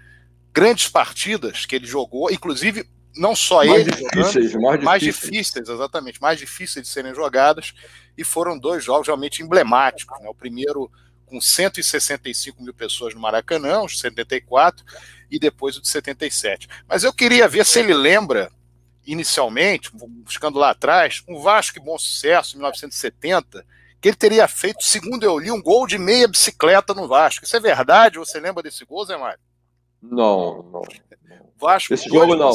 grandes 0.52 0.88
partidas 0.88 1.66
que 1.66 1.74
ele 1.74 1.86
jogou, 1.86 2.30
inclusive 2.30 2.88
não 3.16 3.34
só 3.34 3.56
mais 3.56 3.80
ele 3.80 3.90
difíceis, 3.90 4.50
jogando, 4.52 4.62
mais, 4.62 4.82
mais 4.82 5.02
difíceis. 5.02 5.30
difíceis, 5.30 5.68
exatamente, 5.68 6.20
mais 6.20 6.38
difíceis 6.38 6.86
de 6.86 6.92
serem 6.92 7.14
jogadas, 7.14 7.74
e 8.16 8.24
foram 8.24 8.58
dois 8.58 8.84
jogos 8.84 9.06
realmente 9.06 9.42
emblemáticos. 9.42 10.20
Né? 10.20 10.28
O 10.28 10.34
primeiro 10.34 10.90
com 11.26 11.40
165 11.40 12.62
mil 12.62 12.74
pessoas 12.74 13.14
no 13.14 13.20
Maracanã, 13.20 13.82
os 13.82 13.98
74, 13.98 14.84
e 15.30 15.38
depois 15.38 15.78
o 15.78 15.80
de 15.80 15.88
77. 15.88 16.68
Mas 16.86 17.04
eu 17.04 17.12
queria 17.12 17.48
ver 17.48 17.64
se 17.64 17.78
ele 17.78 17.94
lembra, 17.94 18.50
inicialmente, 19.06 19.90
buscando 19.94 20.58
lá 20.58 20.70
atrás, 20.70 21.22
um 21.26 21.40
Vasco 21.40 21.78
e 21.78 21.82
Bom 21.82 21.98
Sucesso, 21.98 22.54
em 22.54 22.58
1970, 22.58 23.64
que 23.98 24.08
ele 24.08 24.16
teria 24.16 24.46
feito, 24.46 24.84
segundo 24.84 25.22
eu 25.22 25.38
li, 25.38 25.50
um 25.50 25.62
gol 25.62 25.86
de 25.86 25.96
meia 25.96 26.28
bicicleta 26.28 26.92
no 26.92 27.08
Vasco. 27.08 27.46
Isso 27.46 27.56
é 27.56 27.60
verdade? 27.60 28.18
Você 28.18 28.38
lembra 28.38 28.62
desse 28.62 28.84
gol, 28.84 29.06
Zé 29.06 29.16
Mário? 29.16 29.40
Não, 30.02 30.64
não. 30.72 30.82
Vasco, 31.58 31.94
Esse 31.94 32.08
jogo 32.08 32.34
não. 32.34 32.50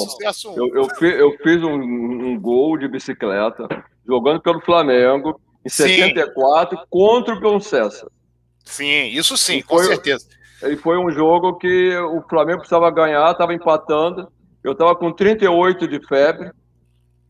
Eu, 0.55 0.75
eu, 0.75 0.89
fiz, 0.89 1.13
eu 1.15 1.37
fiz 1.41 1.63
um, 1.63 1.73
um, 1.73 2.39
gol 2.39 2.77
de 2.77 2.89
bicicleta 2.89 3.65
jogando 4.05 4.41
pelo 4.41 4.59
Flamengo 4.59 5.39
em 5.65 5.69
sim. 5.69 5.87
74 5.87 6.77
contra 6.89 7.33
o 7.35 7.59
César. 7.61 8.11
Sim, 8.65 9.07
isso 9.07 9.37
sim, 9.37 9.61
com 9.61 9.79
certeza. 9.79 10.27
E 10.63 10.75
foi 10.75 10.97
um 10.97 11.09
jogo 11.09 11.57
que 11.57 11.95
o 11.97 12.21
Flamengo 12.27 12.59
precisava 12.59 12.91
ganhar, 12.91 13.31
estava 13.31 13.53
empatando. 13.53 14.27
Eu 14.61 14.73
estava 14.73 14.93
com 14.93 15.13
38 15.13 15.87
de 15.87 16.05
febre 16.05 16.51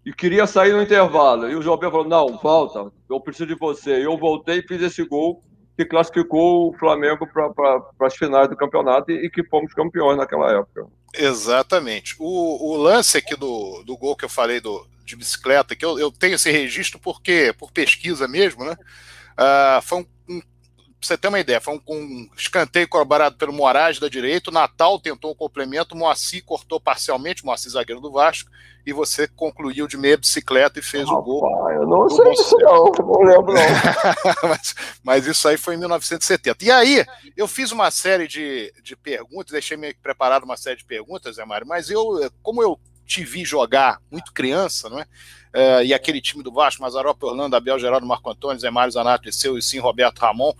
e 0.03 0.11
queria 0.11 0.47
sair 0.47 0.73
no 0.73 0.81
intervalo. 0.81 1.47
E 1.47 1.55
o 1.55 1.61
João 1.61 1.77
falou: 1.79 2.07
Não, 2.07 2.37
volta, 2.37 2.91
eu 3.07 3.19
preciso 3.19 3.45
de 3.45 3.55
você. 3.55 3.99
E 3.99 4.03
eu 4.03 4.17
voltei 4.17 4.59
e 4.59 4.67
fiz 4.67 4.81
esse 4.81 5.05
gol 5.05 5.43
que 5.77 5.85
classificou 5.85 6.69
o 6.69 6.73
Flamengo 6.73 7.27
para 7.27 8.07
as 8.07 8.15
finais 8.15 8.49
do 8.49 8.57
campeonato 8.57 9.11
e, 9.11 9.27
e, 9.27 9.29
que 9.29 9.43
fomos 9.43 9.71
campeões 9.73 10.17
naquela 10.17 10.51
época. 10.51 10.87
Exatamente. 11.13 12.15
O, 12.17 12.71
o 12.71 12.75
lance 12.75 13.15
aqui 13.15 13.35
do, 13.35 13.83
do 13.83 13.95
gol 13.95 14.15
que 14.15 14.25
eu 14.25 14.29
falei 14.29 14.59
do, 14.59 14.87
de 15.05 15.15
bicicleta, 15.15 15.75
que 15.75 15.85
eu, 15.85 15.99
eu 15.99 16.11
tenho 16.11 16.33
esse 16.33 16.51
registro 16.51 16.99
porque 16.99 17.53
por 17.59 17.71
pesquisa 17.71 18.27
mesmo, 18.27 18.65
né? 18.65 18.75
Uh, 19.37 19.81
foi 19.83 19.99
um, 19.99 20.07
um 20.29 20.41
você 21.07 21.17
ter 21.17 21.27
uma 21.27 21.39
ideia, 21.39 21.61
foi 21.61 21.75
um, 21.75 21.81
um 21.87 22.29
escanteio 22.35 22.87
corroborado 22.87 23.35
pelo 23.35 23.53
Moraes 23.53 23.99
da 23.99 24.09
direita, 24.09 24.49
o 24.49 24.53
Natal 24.53 24.99
tentou 24.99 25.31
um 25.31 25.35
complemento, 25.35 25.95
o 25.95 25.97
Moacir 25.97 26.43
cortou 26.43 26.79
parcialmente, 26.79 27.43
o 27.43 27.45
Moacir 27.45 27.71
zagueiro 27.71 28.01
do 28.01 28.11
Vasco, 28.11 28.49
e 28.85 28.93
você 28.93 29.27
concluiu 29.27 29.87
de 29.87 29.97
meia 29.97 30.17
bicicleta 30.17 30.79
e 30.79 30.81
fez 30.81 31.09
o 31.09 31.21
gol. 31.21 31.69
Eu 31.71 31.85
não 31.85 32.09
sei 32.09 32.31
disso 32.31 32.57
não, 32.57 32.85
não 32.85 33.21
lembro 33.21 33.53
não. 33.53 33.61
mas, 34.49 34.75
mas, 35.03 35.27
isso 35.27 35.47
aí 35.47 35.57
foi 35.57 35.75
em 35.75 35.77
1970. 35.77 36.63
E 36.63 36.71
aí, 36.71 37.05
eu 37.35 37.47
fiz 37.47 37.71
uma 37.71 37.91
série 37.91 38.27
de, 38.27 38.73
de 38.81 38.95
perguntas, 38.95 39.51
deixei 39.51 39.75
meio 39.75 39.95
preparado 40.01 40.43
uma 40.43 40.55
série 40.55 40.77
de 40.77 40.85
perguntas, 40.85 41.35
Zé 41.35 41.43
Mário, 41.43 41.67
mas 41.67 41.89
eu, 41.89 42.31
como 42.41 42.63
eu 42.63 42.79
te 43.05 43.23
vi 43.23 43.43
jogar 43.43 43.99
muito 44.11 44.33
criança, 44.33 44.89
não 44.89 44.99
é? 44.99 45.03
Uh, 45.03 45.83
e 45.83 45.93
aquele 45.93 46.21
time 46.21 46.43
do 46.43 46.51
Vasco, 46.51 46.81
Mazarop, 46.81 47.21
Orlando, 47.23 47.55
Abel, 47.55 47.79
Geraldo, 47.79 48.05
Marco 48.05 48.29
Antônio, 48.29 48.59
Zé 48.59 48.69
Mário, 48.69 48.91
Zanato, 48.91 49.25
Liceu 49.25 49.57
e 49.57 49.61
sim 49.61 49.79
Roberto 49.79 50.19
Ramon, 50.19 50.53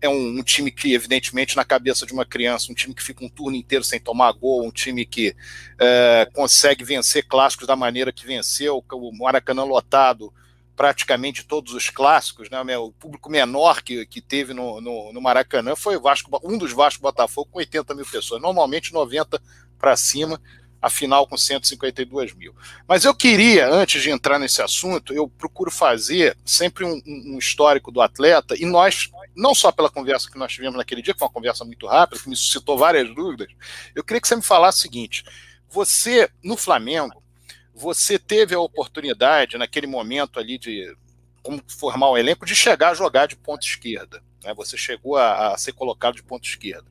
é 0.00 0.08
um, 0.08 0.38
um, 0.38 0.42
time 0.42 0.70
que, 0.70 0.94
evidentemente, 0.94 1.56
na 1.56 1.64
cabeça 1.64 2.06
de 2.06 2.12
uma 2.12 2.24
criança, 2.24 2.70
um 2.70 2.74
time 2.74 2.94
que 2.94 3.02
fica 3.02 3.24
um 3.24 3.28
turno 3.28 3.56
inteiro 3.56 3.84
sem 3.84 3.98
tomar 3.98 4.32
gol, 4.32 4.66
um 4.66 4.70
time 4.70 5.04
que 5.04 5.34
é, 5.78 6.28
consegue 6.32 6.84
vencer 6.84 7.26
clássicos 7.26 7.66
da 7.66 7.74
maneira 7.74 8.12
que 8.12 8.26
venceu, 8.26 8.84
o 8.90 9.12
Maracanã 9.12 9.64
lotado, 9.64 10.32
praticamente 10.76 11.44
todos 11.44 11.74
os 11.74 11.90
clássicos, 11.90 12.48
né? 12.48 12.60
O 12.78 12.92
público 12.92 13.28
menor 13.28 13.82
que, 13.82 14.06
que 14.06 14.20
teve 14.20 14.54
no, 14.54 14.80
no, 14.80 15.12
no 15.12 15.20
Maracanã 15.20 15.74
foi 15.74 15.96
o 15.96 16.00
Vasco, 16.00 16.30
um 16.44 16.56
dos 16.56 16.72
Vasco 16.72 17.02
Botafogo 17.02 17.48
com 17.50 17.58
80 17.58 17.94
mil 17.96 18.06
pessoas, 18.06 18.40
normalmente 18.40 18.92
90 18.92 19.42
para 19.76 19.96
cima 19.96 20.40
a 20.80 20.88
final 20.88 21.26
com 21.26 21.36
152 21.36 22.32
mil. 22.34 22.54
Mas 22.86 23.04
eu 23.04 23.14
queria, 23.14 23.68
antes 23.68 24.00
de 24.02 24.10
entrar 24.10 24.38
nesse 24.38 24.62
assunto, 24.62 25.12
eu 25.12 25.28
procuro 25.28 25.70
fazer 25.70 26.36
sempre 26.44 26.84
um, 26.84 27.02
um, 27.04 27.38
histórico 27.38 27.90
do 27.90 28.00
atleta, 28.00 28.54
e 28.56 28.64
nós, 28.64 29.10
não 29.38 29.54
só 29.54 29.70
pela 29.70 29.88
conversa 29.88 30.28
que 30.28 30.36
nós 30.36 30.52
tivemos 30.52 30.76
naquele 30.76 31.00
dia, 31.00 31.14
que 31.14 31.18
foi 31.18 31.28
uma 31.28 31.32
conversa 31.32 31.64
muito 31.64 31.86
rápida, 31.86 32.20
que 32.20 32.28
me 32.28 32.34
suscitou 32.34 32.76
várias 32.76 33.14
dúvidas, 33.14 33.46
eu 33.94 34.02
queria 34.02 34.20
que 34.20 34.26
você 34.26 34.34
me 34.34 34.42
falasse 34.42 34.78
o 34.78 34.82
seguinte: 34.82 35.24
você, 35.70 36.28
no 36.42 36.56
Flamengo, 36.56 37.22
você 37.72 38.18
teve 38.18 38.54
a 38.54 38.60
oportunidade, 38.60 39.56
naquele 39.56 39.86
momento 39.86 40.40
ali 40.40 40.58
de 40.58 40.92
como 41.40 41.62
formar 41.68 42.10
um 42.10 42.18
elenco, 42.18 42.44
de 42.44 42.54
chegar 42.54 42.90
a 42.90 42.94
jogar 42.94 43.26
de 43.26 43.36
ponta 43.36 43.64
esquerda. 43.64 44.20
Né? 44.42 44.52
Você 44.54 44.76
chegou 44.76 45.16
a, 45.16 45.54
a 45.54 45.58
ser 45.58 45.72
colocado 45.72 46.16
de 46.16 46.22
ponta 46.22 46.46
esquerda. 46.46 46.84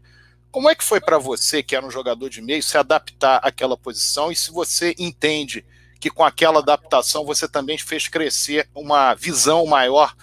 Como 0.50 0.70
é 0.70 0.74
que 0.74 0.84
foi 0.84 1.02
para 1.02 1.18
você, 1.18 1.62
que 1.62 1.76
era 1.76 1.86
um 1.86 1.92
jogador 1.92 2.30
de 2.30 2.42
meio, 2.42 2.64
se 2.64 2.78
adaptar 2.78 3.42
àquela 3.44 3.78
posição 3.78 4.32
e 4.32 4.36
se 4.36 4.50
você 4.50 4.96
entende 4.98 5.66
que 6.00 6.10
com 6.10 6.24
aquela 6.24 6.60
adaptação 6.60 7.26
você 7.26 7.48
também 7.48 7.78
fez 7.78 8.08
crescer 8.08 8.70
uma 8.74 9.14
visão 9.14 9.66
maior 9.66 10.16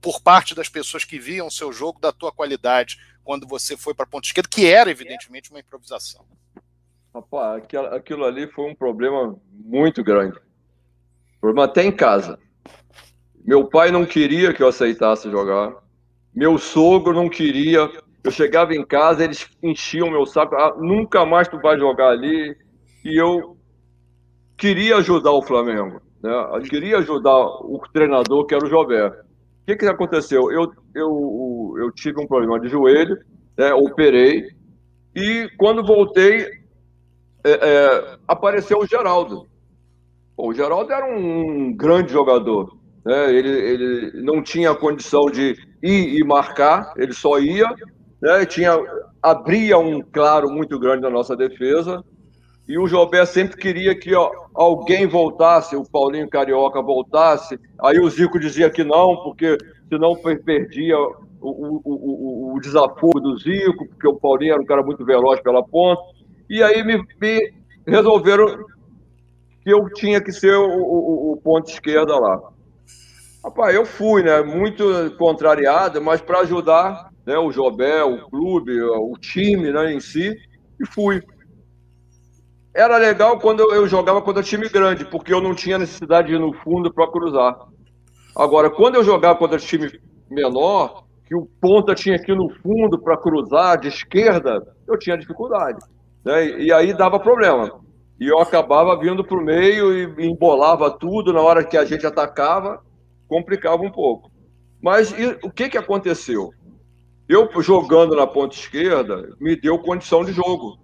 por 0.00 0.20
parte 0.20 0.54
das 0.54 0.68
pessoas 0.68 1.04
que 1.04 1.18
viam 1.18 1.46
o 1.46 1.50
seu 1.50 1.72
jogo 1.72 2.00
da 2.00 2.12
tua 2.12 2.32
qualidade 2.32 2.98
quando 3.24 3.46
você 3.46 3.76
foi 3.76 3.94
para 3.94 4.04
a 4.04 4.08
ponta 4.08 4.26
esquerda, 4.26 4.48
que 4.48 4.66
era 4.66 4.90
evidentemente 4.90 5.50
uma 5.50 5.60
improvisação? 5.60 6.24
Rapaz, 7.14 7.62
aquilo 7.92 8.24
ali 8.24 8.46
foi 8.46 8.70
um 8.70 8.74
problema 8.74 9.36
muito 9.52 10.02
grande. 10.02 10.38
Problema 11.40 11.66
até 11.66 11.84
em 11.84 11.92
casa. 11.92 12.38
Meu 13.44 13.66
pai 13.66 13.90
não 13.90 14.04
queria 14.04 14.52
que 14.52 14.62
eu 14.62 14.68
aceitasse 14.68 15.30
jogar. 15.30 15.74
Meu 16.34 16.58
sogro 16.58 17.12
não 17.12 17.28
queria 17.28 17.90
eu 18.28 18.30
chegava 18.30 18.74
em 18.74 18.84
casa, 18.84 19.24
eles 19.24 19.48
enchiam 19.62 20.10
meu 20.10 20.26
saco, 20.26 20.54
ah, 20.54 20.76
nunca 20.78 21.24
mais 21.24 21.48
tu 21.48 21.58
vai 21.58 21.78
jogar 21.78 22.10
ali. 22.10 22.56
E 23.04 23.16
eu 23.20 23.56
queria 24.56 24.96
ajudar 24.96 25.32
o 25.32 25.42
Flamengo, 25.42 26.00
né? 26.22 26.30
Eu 26.52 26.60
queria 26.62 26.98
ajudar 26.98 27.38
o 27.38 27.80
treinador, 27.92 28.44
que 28.44 28.54
era 28.54 28.64
o 28.64 28.68
Jobé. 28.68 29.12
Que, 29.68 29.76
que 29.76 29.86
aconteceu? 29.86 30.50
Eu, 30.50 30.72
eu, 30.94 31.74
eu 31.78 31.92
tive 31.92 32.18
um 32.18 32.26
problema 32.26 32.58
de 32.58 32.68
joelho, 32.68 33.18
né? 33.54 33.70
operei, 33.74 34.48
e 35.14 35.46
quando 35.58 35.84
voltei, 35.84 36.46
é, 37.44 37.50
é, 37.50 38.16
apareceu 38.26 38.78
o 38.78 38.86
Geraldo. 38.86 39.46
o 40.38 40.54
Geraldo 40.54 40.90
era 40.90 41.04
um 41.04 41.76
grande 41.76 42.14
jogador. 42.14 42.74
Né? 43.04 43.34
Ele, 43.34 43.50
ele 43.50 44.22
não 44.22 44.42
tinha 44.42 44.74
condição 44.74 45.26
de 45.26 45.54
ir 45.82 46.18
e 46.18 46.24
marcar, 46.24 46.94
ele 46.96 47.12
só 47.12 47.38
ia 47.38 47.68
né? 48.22 48.46
Tinha, 48.46 48.74
abria 49.22 49.78
um 49.78 50.00
claro 50.00 50.50
muito 50.50 50.78
grande 50.78 51.02
na 51.02 51.10
nossa 51.10 51.36
defesa. 51.36 52.02
E 52.68 52.78
o 52.78 52.86
Jobé 52.86 53.24
sempre 53.24 53.56
queria 53.56 53.98
que 53.98 54.14
ó, 54.14 54.30
alguém 54.54 55.06
voltasse, 55.06 55.74
o 55.74 55.88
Paulinho 55.88 56.28
Carioca 56.28 56.82
voltasse. 56.82 57.58
Aí 57.82 57.98
o 57.98 58.10
Zico 58.10 58.38
dizia 58.38 58.68
que 58.68 58.84
não, 58.84 59.16
porque 59.16 59.56
senão 59.88 60.14
perdia 60.44 60.98
o, 60.98 61.16
o, 61.40 61.80
o, 61.82 62.54
o 62.56 62.60
desafogo 62.60 63.20
do 63.20 63.38
Zico, 63.38 63.88
porque 63.88 64.06
o 64.06 64.16
Paulinho 64.16 64.52
era 64.52 64.62
um 64.62 64.66
cara 64.66 64.82
muito 64.82 65.02
veloz 65.02 65.40
pela 65.40 65.64
ponta. 65.64 66.02
E 66.50 66.62
aí 66.62 66.84
me, 66.84 67.02
me 67.20 67.54
resolveram 67.86 68.46
que 69.64 69.72
eu 69.72 69.88
tinha 69.94 70.20
que 70.20 70.30
ser 70.30 70.54
o, 70.54 70.68
o, 70.68 71.32
o 71.32 71.36
ponto 71.38 71.70
esquerda 71.70 72.18
lá. 72.18 72.38
Rapaz, 73.42 73.74
eu 73.74 73.86
fui, 73.86 74.22
né? 74.22 74.42
Muito 74.42 75.14
contrariado, 75.16 76.02
mas 76.02 76.20
para 76.20 76.40
ajudar 76.40 77.10
né, 77.24 77.38
o 77.38 77.50
Jobé, 77.50 78.02
o 78.02 78.28
clube, 78.28 78.78
o 78.78 79.14
time 79.18 79.72
né, 79.72 79.92
em 79.92 80.00
si, 80.00 80.36
e 80.78 80.86
fui. 80.86 81.22
Era 82.74 82.96
legal 82.96 83.38
quando 83.38 83.60
eu 83.72 83.88
jogava 83.88 84.22
contra 84.22 84.42
time 84.42 84.68
grande, 84.68 85.04
porque 85.04 85.32
eu 85.32 85.40
não 85.40 85.54
tinha 85.54 85.78
necessidade 85.78 86.28
de 86.28 86.34
ir 86.34 86.38
no 86.38 86.52
fundo 86.52 86.92
para 86.92 87.10
cruzar. 87.10 87.56
Agora, 88.36 88.70
quando 88.70 88.96
eu 88.96 89.04
jogava 89.04 89.38
contra 89.38 89.58
time 89.58 90.00
menor, 90.30 91.04
que 91.28 91.34
o 91.34 91.46
ponta 91.60 91.94
tinha 91.94 92.16
ir 92.16 92.34
no 92.34 92.48
fundo 92.62 92.98
para 92.98 93.16
cruzar 93.16 93.78
de 93.78 93.88
esquerda, 93.88 94.66
eu 94.86 94.98
tinha 94.98 95.18
dificuldade. 95.18 95.78
Né? 96.24 96.60
E 96.60 96.72
aí 96.72 96.94
dava 96.94 97.20
problema. 97.20 97.80
E 98.18 98.26
eu 98.26 98.38
acabava 98.38 98.98
vindo 98.98 99.22
para 99.22 99.36
o 99.36 99.44
meio 99.44 99.92
e 100.18 100.26
embolava 100.26 100.90
tudo 100.90 101.32
na 101.32 101.42
hora 101.42 101.62
que 101.62 101.76
a 101.76 101.84
gente 101.84 102.06
atacava, 102.06 102.82
complicava 103.28 103.82
um 103.82 103.90
pouco. 103.90 104.30
Mas 104.82 105.12
e, 105.12 105.38
o 105.42 105.50
que, 105.50 105.68
que 105.68 105.76
aconteceu? 105.76 106.50
Eu 107.28 107.50
jogando 107.60 108.16
na 108.16 108.26
ponta 108.26 108.54
esquerda 108.54 109.36
me 109.38 109.54
deu 109.54 109.78
condição 109.78 110.24
de 110.24 110.32
jogo. 110.32 110.78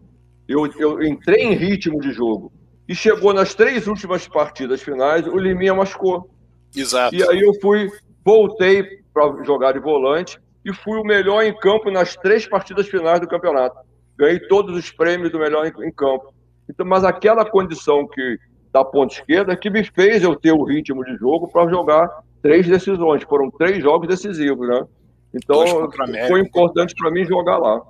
Eu, 0.48 0.66
eu 0.78 1.02
entrei 1.02 1.42
em 1.42 1.54
ritmo 1.54 2.00
de 2.00 2.12
jogo. 2.12 2.52
E 2.88 2.94
chegou 2.94 3.32
nas 3.32 3.54
três 3.54 3.86
últimas 3.86 4.28
partidas 4.28 4.82
finais, 4.82 5.26
o 5.26 5.36
Liminha 5.36 5.74
machucou. 5.74 6.30
Exato. 6.76 7.14
E 7.14 7.22
aí 7.22 7.40
eu 7.40 7.54
fui, 7.60 7.90
voltei 8.24 9.02
para 9.12 9.42
jogar 9.44 9.72
de 9.72 9.78
volante 9.78 10.38
e 10.64 10.72
fui 10.72 10.98
o 10.98 11.04
melhor 11.04 11.42
em 11.42 11.56
campo 11.56 11.90
nas 11.90 12.14
três 12.16 12.46
partidas 12.46 12.88
finais 12.88 13.20
do 13.20 13.28
campeonato. 13.28 13.76
Ganhei 14.16 14.38
todos 14.40 14.76
os 14.76 14.90
prêmios 14.90 15.30
do 15.30 15.38
melhor 15.38 15.66
em, 15.66 15.86
em 15.86 15.92
campo. 15.92 16.34
Então, 16.68 16.86
mas 16.86 17.04
aquela 17.04 17.44
condição 17.44 18.06
que 18.06 18.38
da 18.72 18.84
ponta 18.84 19.14
esquerda 19.14 19.56
que 19.56 19.70
me 19.70 19.84
fez 19.84 20.22
eu 20.24 20.34
ter 20.34 20.52
o 20.52 20.64
ritmo 20.64 21.04
de 21.04 21.16
jogo 21.16 21.46
para 21.48 21.70
jogar 21.70 22.10
três 22.42 22.66
decisões. 22.66 23.22
Foram 23.22 23.48
três 23.50 23.80
jogos 23.80 24.08
decisivos, 24.08 24.68
né? 24.68 24.84
Então, 25.32 25.88
foi 26.28 26.40
importante 26.40 26.92
para 26.94 27.10
mim 27.10 27.24
jogar 27.24 27.58
lá. 27.58 27.80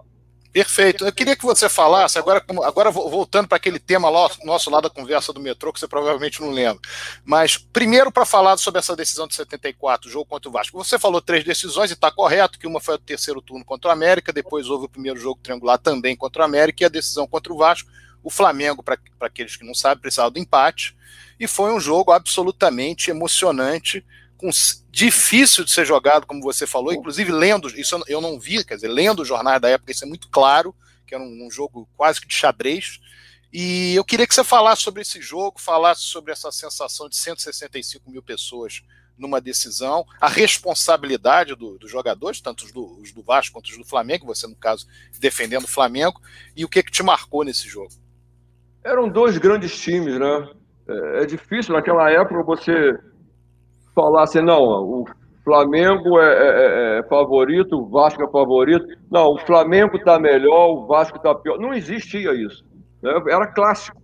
Perfeito. 0.55 1.05
Eu 1.05 1.13
queria 1.13 1.35
que 1.35 1.45
você 1.45 1.69
falasse, 1.69 2.17
agora, 2.17 2.41
agora 2.63 2.89
voltando 2.89 3.49
para 3.49 3.57
aquele 3.57 3.81
tema 3.81 4.09
lá, 4.09 4.31
nosso 4.45 4.71
lá 4.71 4.81
da 4.81 4.89
conversa 4.89 5.33
do 5.33 5.41
metrô, 5.41 5.73
que 5.73 5.81
você 5.81 5.89
provavelmente 5.89 6.41
não 6.41 6.53
lembra. 6.53 6.81
Mas, 7.25 7.57
primeiro, 7.57 8.13
para 8.13 8.25
falar 8.25 8.57
sobre 8.57 8.79
essa 8.79 8.95
decisão 8.95 9.27
de 9.27 9.35
74, 9.35 10.09
jogo 10.09 10.27
contra 10.27 10.49
o 10.49 10.53
Vasco. 10.53 10.79
Você 10.79 10.97
falou 10.97 11.21
três 11.21 11.43
decisões 11.43 11.91
e 11.91 11.95
está 11.95 12.09
correto, 12.09 12.57
que 12.57 12.69
uma 12.69 12.79
foi 12.79 12.95
o 12.95 12.99
terceiro 12.99 13.43
turno 13.43 13.65
contra 13.65 13.89
o 13.89 13.93
América, 13.93 14.33
depois 14.33 14.71
houve 14.71 14.85
o 14.85 14.89
primeiro 14.89 15.19
jogo 15.19 15.41
triangular 15.43 15.77
também 15.77 16.15
contra 16.15 16.43
o 16.43 16.45
América 16.45 16.85
e 16.85 16.87
a 16.87 16.89
decisão 16.89 17.27
contra 17.27 17.53
o 17.53 17.59
Vasco. 17.59 17.91
O 18.23 18.31
Flamengo, 18.31 18.81
para 18.81 18.97
aqueles 19.23 19.57
que 19.57 19.67
não 19.67 19.75
sabem, 19.75 20.03
precisava 20.03 20.31
do 20.31 20.39
empate. 20.39 20.97
E 21.41 21.49
foi 21.49 21.73
um 21.73 21.81
jogo 21.81 22.13
absolutamente 22.13 23.11
emocionante 23.11 24.07
com, 24.45 24.51
difícil 24.91 25.65
de 25.65 25.71
ser 25.71 25.87
jogado, 25.87 26.27
como 26.27 26.43
você 26.43 26.67
falou, 26.67 26.93
inclusive 26.93 27.33
lendo, 27.33 27.67
isso 27.69 27.99
eu 28.07 28.21
não 28.21 28.39
vi, 28.39 28.63
quer 28.63 28.75
dizer, 28.75 28.89
lendo 28.89 29.23
os 29.23 29.29
jornais 29.29 29.59
da 29.59 29.71
época, 29.71 29.91
isso 29.91 30.05
é 30.05 30.07
muito 30.07 30.29
claro, 30.29 30.75
que 31.07 31.15
era 31.15 31.25
um, 31.25 31.47
um 31.47 31.51
jogo 31.51 31.89
quase 31.97 32.21
que 32.21 32.29
de 32.29 32.35
xadrez. 32.35 33.01
E 33.51 33.95
eu 33.95 34.05
queria 34.05 34.27
que 34.27 34.35
você 34.35 34.45
falasse 34.45 34.83
sobre 34.83 35.01
esse 35.01 35.19
jogo, 35.23 35.59
falasse 35.59 36.03
sobre 36.03 36.31
essa 36.31 36.53
sensação 36.53 37.09
de 37.09 37.17
165 37.17 38.11
mil 38.11 38.23
pessoas 38.23 38.83
numa 39.17 39.41
decisão, 39.41 40.05
a 40.21 40.29
responsabilidade 40.29 41.55
do, 41.55 41.79
dos 41.79 41.91
jogadores, 41.91 42.43
tanto 42.43 42.67
os 42.67 42.73
do, 42.73 43.01
os 43.01 43.13
do, 43.13 43.23
Vasco 43.23 43.55
quanto 43.55 43.71
os 43.71 43.79
do 43.79 43.85
Flamengo, 43.85 44.27
você, 44.27 44.47
no 44.47 44.57
caso, 44.57 44.87
defendendo 45.19 45.65
o 45.65 45.69
Flamengo, 45.69 46.21
e 46.55 46.67
o 46.67 46.69
que, 46.69 46.83
que 46.83 46.93
te 46.93 47.03
marcou 47.03 47.45
nesse 47.45 47.67
jogo? 47.67 47.93
Eram 48.83 49.09
dois 49.09 49.39
grandes 49.39 49.79
times, 49.79 50.19
né? 50.19 50.51
É, 50.87 51.23
é 51.23 51.27
difícil 51.27 51.73
naquela 51.73 52.11
época 52.11 52.43
você 52.43 52.99
falar 53.95 54.25
assim, 54.25 54.41
não, 54.41 54.63
o 54.63 55.05
Flamengo 55.45 56.19
é, 56.19 56.25
é, 56.25 56.97
é, 56.97 56.99
é 56.99 57.03
favorito, 57.05 57.77
o 57.77 57.89
Vasco 57.89 58.23
é 58.23 58.31
favorito. 58.31 58.87
Não, 59.11 59.35
o 59.35 59.39
Flamengo 59.39 59.97
está 59.97 60.19
melhor, 60.19 60.71
o 60.71 60.87
Vasco 60.87 61.17
está 61.17 61.35
pior. 61.35 61.59
Não 61.59 61.73
existia 61.73 62.35
isso. 62.35 62.65
Né? 63.03 63.13
Era 63.29 63.47
clássico. 63.47 64.01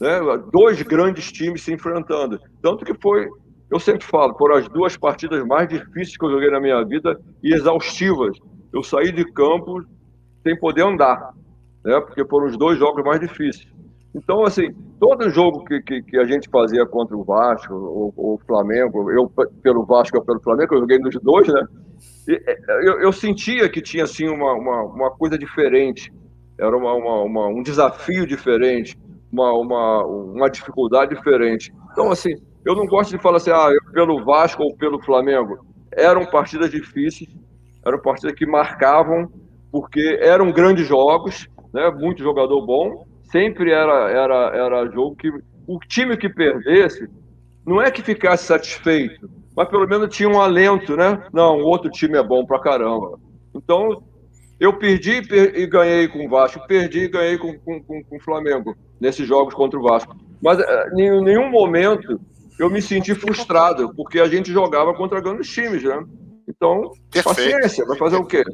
Né? 0.00 0.20
Dois 0.52 0.80
grandes 0.82 1.32
times 1.32 1.62
se 1.62 1.72
enfrentando. 1.72 2.38
Tanto 2.62 2.84
que 2.84 2.94
foi 3.00 3.28
eu 3.70 3.80
sempre 3.80 4.06
falo, 4.06 4.34
foram 4.36 4.56
as 4.56 4.68
duas 4.68 4.96
partidas 4.96 5.44
mais 5.44 5.68
difíceis 5.68 6.16
que 6.16 6.24
eu 6.24 6.30
joguei 6.30 6.50
na 6.50 6.60
minha 6.60 6.84
vida 6.84 7.18
e 7.42 7.52
exaustivas. 7.52 8.38
Eu 8.72 8.82
saí 8.82 9.10
de 9.10 9.24
campo 9.32 9.84
sem 10.42 10.56
poder 10.58 10.82
andar, 10.84 11.32
né? 11.84 12.00
porque 12.00 12.24
foram 12.26 12.46
os 12.46 12.56
dois 12.56 12.78
jogos 12.78 13.04
mais 13.04 13.20
difíceis. 13.20 13.66
Então, 14.16 14.44
assim, 14.44 14.74
todo 14.98 15.28
jogo 15.28 15.62
que, 15.66 15.82
que, 15.82 16.02
que 16.02 16.18
a 16.18 16.24
gente 16.24 16.48
fazia 16.48 16.86
contra 16.86 17.14
o 17.14 17.22
Vasco 17.22 17.74
ou 17.74 18.12
o 18.16 18.40
Flamengo, 18.46 19.10
eu 19.10 19.30
pelo 19.62 19.84
Vasco 19.84 20.16
ou 20.16 20.24
pelo 20.24 20.40
Flamengo, 20.40 20.74
eu 20.74 20.80
joguei 20.80 20.98
nos 20.98 21.14
dois, 21.16 21.46
né? 21.46 21.66
É, 22.26 22.58
eu, 22.80 22.98
eu 23.00 23.12
sentia 23.12 23.68
que 23.68 23.82
tinha, 23.82 24.04
assim, 24.04 24.26
uma, 24.26 24.54
uma, 24.54 24.82
uma 24.84 25.10
coisa 25.10 25.38
diferente. 25.38 26.10
Era 26.58 26.74
uma, 26.74 26.94
uma, 26.94 27.22
uma, 27.24 27.46
um 27.48 27.62
desafio 27.62 28.26
diferente, 28.26 28.98
uma, 29.30 29.52
uma, 29.52 30.06
uma 30.06 30.50
dificuldade 30.50 31.14
diferente. 31.14 31.70
Então, 31.92 32.10
assim, 32.10 32.32
eu 32.64 32.74
não 32.74 32.86
gosto 32.86 33.10
de 33.10 33.22
falar 33.22 33.36
assim, 33.36 33.50
ah, 33.50 33.68
pelo 33.92 34.24
Vasco 34.24 34.62
ou 34.62 34.74
pelo 34.74 34.98
Flamengo. 35.02 35.58
Eram 35.92 36.24
partidas 36.24 36.70
difíceis, 36.70 37.28
eram 37.84 38.00
partidas 38.00 38.34
que 38.34 38.46
marcavam, 38.46 39.30
porque 39.70 40.18
eram 40.22 40.50
grandes 40.50 40.88
jogos, 40.88 41.46
né? 41.70 41.90
muito 41.90 42.22
jogador 42.22 42.64
bom. 42.64 43.06
Sempre 43.30 43.72
era, 43.72 44.10
era, 44.10 44.56
era 44.56 44.90
jogo 44.90 45.16
que 45.16 45.30
o 45.66 45.78
time 45.80 46.16
que 46.16 46.28
perdesse 46.28 47.08
não 47.66 47.82
é 47.82 47.90
que 47.90 48.02
ficasse 48.02 48.44
satisfeito, 48.44 49.28
mas 49.56 49.68
pelo 49.68 49.86
menos 49.86 50.14
tinha 50.14 50.28
um 50.28 50.40
alento, 50.40 50.96
né? 50.96 51.24
Não, 51.32 51.58
o 51.58 51.64
outro 51.64 51.90
time 51.90 52.16
é 52.16 52.22
bom 52.22 52.46
pra 52.46 52.60
caramba. 52.60 53.18
Então, 53.54 54.02
eu 54.60 54.78
perdi 54.78 55.22
e 55.54 55.66
ganhei 55.66 56.08
com 56.08 56.24
o 56.24 56.28
Vasco, 56.28 56.66
perdi 56.66 57.00
e 57.00 57.08
ganhei 57.08 57.36
com, 57.36 57.58
com, 57.58 57.82
com, 57.82 58.04
com 58.04 58.16
o 58.16 58.20
Flamengo 58.20 58.76
nesses 59.00 59.26
jogos 59.26 59.54
contra 59.54 59.78
o 59.78 59.82
Vasco. 59.82 60.16
Mas 60.40 60.58
eh, 60.60 60.90
em 60.96 61.22
nenhum 61.22 61.50
momento 61.50 62.20
eu 62.58 62.70
me 62.70 62.80
senti 62.80 63.14
frustrado, 63.14 63.94
porque 63.94 64.20
a 64.20 64.28
gente 64.28 64.52
jogava 64.52 64.94
contra 64.94 65.20
grandes 65.20 65.50
times, 65.50 65.82
né? 65.82 66.02
Então, 66.48 66.92
Perfeito. 67.10 67.24
paciência, 67.24 67.84
vai 67.84 67.98
fazer 67.98 68.16
o 68.16 68.24
quê? 68.24 68.44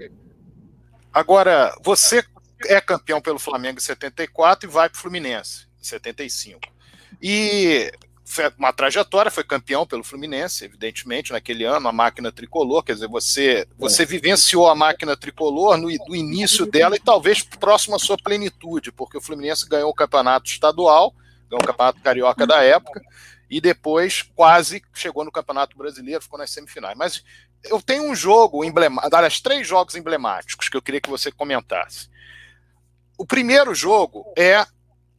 Agora, 1.13 1.73
você 1.85 2.23
é 2.67 2.81
campeão 2.81 3.21
pelo 3.21 3.39
Flamengo 3.39 3.79
em 3.79 3.83
74 3.83 4.69
e 4.69 4.73
vai 4.73 4.89
para 4.89 4.97
o 4.97 5.01
Fluminense 5.01 5.67
em 5.81 5.85
75. 5.85 6.61
E 7.21 7.93
uma 8.59 8.73
trajetória, 8.73 9.31
foi 9.31 9.45
campeão 9.45 9.87
pelo 9.87 10.05
Fluminense, 10.05 10.65
evidentemente, 10.65 11.33
naquele 11.33 11.65
ano, 11.65 11.89
a 11.89 11.93
máquina 11.93 12.33
tricolor, 12.33 12.83
quer 12.83 12.95
dizer, 12.95 13.09
você, 13.09 13.67
você 13.77 14.07
vivenciou 14.07 14.69
a 14.69 14.75
máquina 14.75 15.17
tricolor 15.17 15.77
no, 15.77 15.89
do 16.07 16.17
início 16.17 16.65
dela 16.65 16.97
e 16.97 17.01
talvez 17.01 17.43
próximo 17.43 17.97
à 17.97 17.99
sua 17.99 18.17
plenitude, 18.17 18.91
porque 18.93 19.19
o 19.19 19.21
Fluminense 19.21 19.69
ganhou 19.69 19.91
o 19.91 19.95
campeonato 19.95 20.49
estadual, 20.49 21.15
ganhou 21.51 21.63
o 21.63 21.67
campeonato 21.67 22.01
carioca 22.01 22.47
da 22.47 22.63
época, 22.63 23.03
e 23.51 23.61
depois 23.61 24.23
quase 24.35 24.83
chegou 24.95 25.27
no 25.27 25.31
Campeonato 25.31 25.77
Brasileiro, 25.77 26.23
ficou 26.23 26.39
nas 26.39 26.51
semifinais. 26.51 26.97
Mas 26.97 27.23
eu 27.65 27.83
tenho 27.83 28.11
um 28.11 28.15
jogo 28.15 28.65
emblemático, 28.65 29.15
aliás, 29.15 29.41
três 29.41 29.69
jogos 29.69 29.95
emblemáticos 29.95 30.71
que 30.71 30.77
eu 30.77 30.81
queria 30.81 31.03
que 31.03 31.11
você 31.11 31.31
comentasse. 31.31 32.09
O 33.19 33.27
primeiro 33.27 33.75
jogo 33.75 34.33
é, 34.37 34.65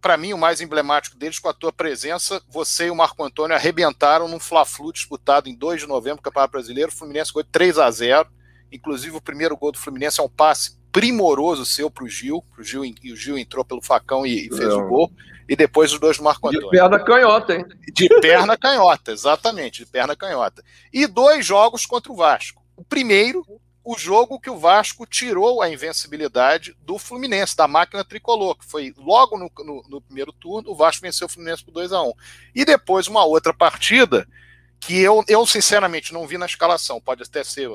para 0.02 0.18
mim, 0.18 0.34
o 0.34 0.38
mais 0.38 0.60
emblemático 0.60 1.18
deles, 1.18 1.40
com 1.40 1.48
a 1.48 1.54
tua 1.54 1.72
presença. 1.72 2.42
Você 2.50 2.88
e 2.88 2.92
o 2.92 2.96
Marco 2.96 3.24
Antônio 3.24 3.56
arrebentaram 3.56 4.28
num 4.28 4.40
Fla-Flu 4.40 4.92
disputado 4.92 5.48
em 5.48 5.56
2 5.56 5.82
de 5.82 5.88
novembro, 5.88 6.22
Campeonato 6.22 6.52
Brasileiro. 6.52 6.92
O 6.92 6.96
Fluminense 6.96 7.34
ganhou 7.34 7.48
3 7.52 7.78
a 7.78 7.90
0 7.90 8.30
Inclusive, 8.72 9.16
o 9.16 9.22
primeiro 9.22 9.56
gol 9.56 9.72
do 9.72 9.78
Fluminense 9.78 10.20
é 10.20 10.24
um 10.24 10.30
passe 10.30 10.78
primoroso 10.92 11.66
seu 11.66 11.92
para 11.92 12.04
o 12.04 12.08
Gil. 12.10 12.44
Pro 12.54 12.64
Gil. 12.64 12.84
E 12.84 13.14
o 13.14 13.16
Gil 13.16 13.38
entrou 13.38 13.64
pelo 13.64 13.82
facão 13.82 14.26
e, 14.26 14.48
e 14.48 14.50
fez 14.50 14.74
o 14.74 14.88
gol. 14.88 15.12
E 15.48 15.56
depois 15.56 15.94
os 15.94 16.00
dois 16.00 16.18
do 16.18 16.24
Marco 16.24 16.48
Antônio. 16.48 16.70
De 16.70 16.78
perna 16.78 17.00
canhota, 17.00 17.56
hein? 17.56 17.66
De 17.94 18.10
perna 18.20 18.58
canhota, 18.58 19.12
exatamente, 19.12 19.86
de 19.86 19.92
perna 19.92 20.16
canhota. 20.16 20.64
E 20.92 21.06
dois 21.06 21.46
jogos 21.46 21.86
contra 21.86 22.12
o 22.12 22.16
Vasco. 22.16 22.64
O 22.76 22.84
primeiro, 22.84 23.46
o 23.84 23.98
jogo 23.98 24.40
que 24.40 24.50
o 24.50 24.58
Vasco 24.58 25.06
tirou 25.06 25.62
a 25.62 25.70
invencibilidade 25.70 26.76
do 26.82 26.98
Fluminense, 26.98 27.56
da 27.56 27.68
máquina 27.68 28.04
tricolor, 28.04 28.56
que 28.56 28.66
foi 28.66 28.94
logo 28.98 29.38
no, 29.38 29.52
no, 29.64 29.84
no 29.90 30.02
primeiro 30.02 30.32
turno, 30.32 30.72
o 30.72 30.76
Vasco 30.76 31.02
venceu 31.02 31.28
o 31.28 31.30
Fluminense 31.30 31.64
por 31.64 31.72
2 31.72 31.92
a 31.92 32.02
1 32.02 32.08
um. 32.08 32.14
E 32.56 32.64
depois 32.64 33.08
uma 33.08 33.26
outra 33.26 33.54
partida 33.54 34.28
que 34.80 34.98
eu, 35.00 35.24
eu 35.28 35.46
sinceramente 35.46 36.14
não 36.14 36.28
vi 36.28 36.38
na 36.38 36.46
escalação, 36.46 37.02
pode 37.02 37.24
até 37.24 37.44
ser, 37.44 37.70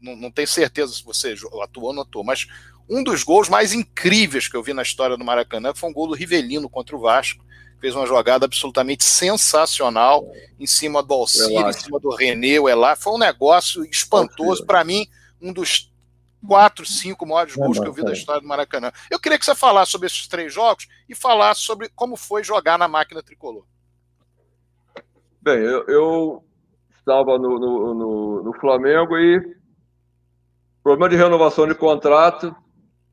não, 0.00 0.16
não 0.16 0.30
tenho 0.30 0.48
certeza 0.48 0.94
se 0.94 1.04
você 1.04 1.34
atuou 1.62 1.88
ou 1.88 1.92
não 1.92 2.02
atuou, 2.02 2.24
mas 2.24 2.46
um 2.88 3.02
dos 3.02 3.22
gols 3.22 3.48
mais 3.48 3.72
incríveis 3.72 4.48
que 4.48 4.56
eu 4.56 4.62
vi 4.62 4.72
na 4.72 4.82
história 4.82 5.16
do 5.16 5.24
Maracanã 5.24 5.74
foi 5.74 5.88
um 5.88 5.92
gol 5.92 6.08
do 6.08 6.14
Rivelino 6.14 6.68
contra 6.68 6.94
o 6.96 7.00
Vasco. 7.00 7.44
Fez 7.80 7.94
uma 7.94 8.06
jogada 8.06 8.46
absolutamente 8.46 9.04
sensacional 9.04 10.26
em 10.58 10.66
cima 10.66 11.02
do 11.02 11.12
Alcide, 11.14 11.54
em 11.54 11.72
cima 11.72 11.98
do 11.98 12.14
René, 12.14 12.58
o 12.58 12.68
Elá. 12.68 12.96
Foi 12.96 13.14
um 13.14 13.18
negócio 13.18 13.84
espantoso. 13.84 14.64
Para 14.64 14.84
mim, 14.84 15.06
um 15.44 15.52
dos 15.52 15.92
quatro, 16.46 16.84
cinco 16.84 17.26
maiores 17.26 17.54
gols 17.54 17.78
que 17.78 17.86
eu 17.86 17.92
vi 17.92 18.02
da 18.02 18.12
história 18.12 18.40
do 18.40 18.48
Maracanã. 18.48 18.90
Eu 19.10 19.20
queria 19.20 19.38
que 19.38 19.44
você 19.44 19.54
falasse 19.54 19.92
sobre 19.92 20.06
esses 20.06 20.26
três 20.26 20.52
jogos 20.52 20.88
e 21.08 21.14
falasse 21.14 21.60
sobre 21.60 21.88
como 21.94 22.16
foi 22.16 22.42
jogar 22.42 22.78
na 22.78 22.88
máquina 22.88 23.22
tricolor. 23.22 23.64
Bem, 25.40 25.58
eu, 25.58 25.84
eu 25.86 26.44
estava 26.98 27.38
no, 27.38 27.58
no, 27.58 27.94
no, 27.94 28.42
no 28.44 28.52
Flamengo 28.58 29.18
e 29.18 29.56
problema 30.82 31.08
de 31.08 31.16
renovação 31.16 31.66
de 31.66 31.74
contrato 31.74 32.54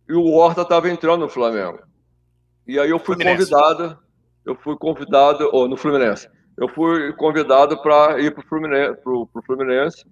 e 0.07 0.13
o 0.13 0.33
Horta 0.33 0.61
estava 0.61 0.89
entrando 0.89 1.21
no 1.21 1.29
Flamengo. 1.29 1.79
E 2.65 2.79
aí 2.79 2.89
eu 2.89 2.99
fui 2.99 3.15
Fluminense. 3.15 3.49
convidado, 3.49 3.99
eu 4.45 4.55
fui 4.55 4.77
convidado, 4.77 5.49
ou 5.51 5.67
no 5.67 5.75
Fluminense, 5.75 6.29
eu 6.57 6.67
fui 6.69 7.11
convidado 7.13 7.81
para 7.81 8.19
ir 8.19 8.33
para 8.33 8.43
o 8.43 8.47
Fluminense, 8.47 9.01
pro, 9.01 9.27
pro 9.27 9.43
Fluminense, 9.43 10.05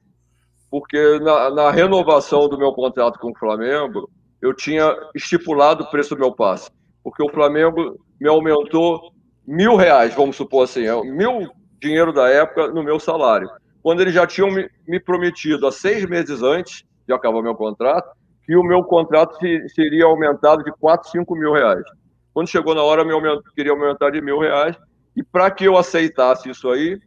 porque 0.69 1.19
na, 1.19 1.49
na, 1.49 1.71
renovação 1.71 2.47
do 2.47 2.57
meu 2.57 2.71
contrato 2.73 3.19
com 3.19 3.31
o 3.31 3.37
Flamengo, 3.37 4.09
eu 4.41 4.53
tinha 4.53 4.95
estipulado 5.15 5.83
o 5.83 5.89
preço 5.89 6.15
do 6.15 6.21
meu 6.21 6.31
passe, 6.31 6.69
porque 7.03 7.23
o 7.23 7.31
Flamengo 7.31 7.99
me 8.19 8.29
aumentou 8.29 9.11
mil 9.45 9.75
reais, 9.75 10.13
vamos 10.13 10.35
supor 10.35 10.65
assim, 10.65 10.85
é 10.85 11.03
mil 11.03 11.49
dinheiro 11.81 12.13
da 12.13 12.29
época 12.29 12.67
no 12.67 12.83
meu 12.83 12.99
salário, 12.99 13.49
quando 13.81 14.01
eles 14.01 14.13
já 14.13 14.27
tinham 14.27 14.51
me, 14.51 14.69
me 14.87 14.99
prometido 14.99 15.65
há 15.65 15.71
seis 15.71 16.05
meses 16.05 16.43
antes 16.43 16.83
de 17.07 17.13
acabar 17.13 17.41
meu 17.41 17.55
contrato, 17.55 18.09
que 18.45 18.55
o 18.55 18.63
meu 18.63 18.83
contrato 18.83 19.37
seria 19.73 20.05
aumentado 20.05 20.63
de 20.63 20.71
4, 20.79 21.09
5 21.09 21.35
mil 21.35 21.53
reais. 21.53 21.83
Quando 22.33 22.49
chegou 22.49 22.75
na 22.75 22.83
hora, 22.83 23.03
eu 23.03 23.43
queria 23.55 23.71
aumentar 23.71 24.11
de 24.11 24.21
mil 24.21 24.39
reais, 24.39 24.75
e 25.15 25.23
para 25.23 25.49
que 25.49 25.65
eu 25.65 25.77
aceitasse 25.77 26.49
isso 26.49 26.69
aí, 26.69 26.99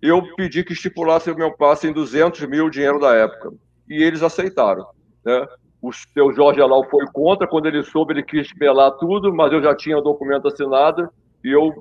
eu 0.00 0.22
pedi 0.36 0.62
que 0.62 0.72
estipulasse 0.72 1.30
o 1.30 1.36
meu 1.36 1.52
passe 1.56 1.88
em 1.88 1.92
200 1.92 2.46
mil 2.48 2.70
dinheiro 2.70 3.00
da 3.00 3.14
época. 3.14 3.52
E 3.88 4.02
eles 4.02 4.22
aceitaram. 4.22 4.86
Né? 5.24 5.46
O 5.80 5.92
seu 5.92 6.32
Jorge 6.32 6.60
Alau 6.60 6.88
foi 6.88 7.06
contra, 7.12 7.46
quando 7.46 7.66
ele 7.66 7.82
soube, 7.82 8.12
ele 8.12 8.22
quis 8.22 8.52
pelar 8.54 8.92
tudo, 8.92 9.32
mas 9.32 9.52
eu 9.52 9.62
já 9.62 9.74
tinha 9.74 9.98
o 9.98 10.02
documento 10.02 10.48
assinado, 10.48 11.08
e 11.44 11.50
eu 11.50 11.72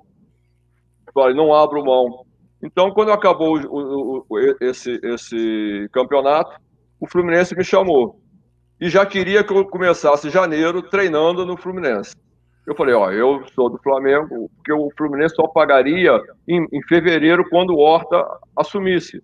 falei, 1.13 1.35
não 1.35 1.53
abro 1.53 1.83
mão. 1.83 2.25
Então, 2.61 2.91
quando 2.91 3.11
acabou 3.11 3.57
o, 3.59 4.25
o, 4.29 4.39
esse, 4.61 4.99
esse 5.03 5.89
campeonato, 5.91 6.59
o 6.99 7.07
Fluminense 7.07 7.55
me 7.55 7.63
chamou 7.63 8.19
e 8.79 8.89
já 8.89 9.05
queria 9.05 9.43
que 9.43 9.53
eu 9.53 9.65
começasse 9.65 10.29
janeiro 10.29 10.81
treinando 10.81 11.45
no 11.45 11.57
Fluminense. 11.57 12.15
Eu 12.67 12.75
falei, 12.75 12.93
ó, 12.93 13.09
eu 13.11 13.43
sou 13.55 13.69
do 13.69 13.77
Flamengo, 13.77 14.51
porque 14.57 14.73
o 14.73 14.91
Fluminense 14.97 15.35
só 15.35 15.47
pagaria 15.47 16.21
em, 16.47 16.67
em 16.71 16.81
fevereiro 16.83 17.49
quando 17.49 17.71
o 17.71 17.79
Horta 17.79 18.23
assumisse. 18.55 19.23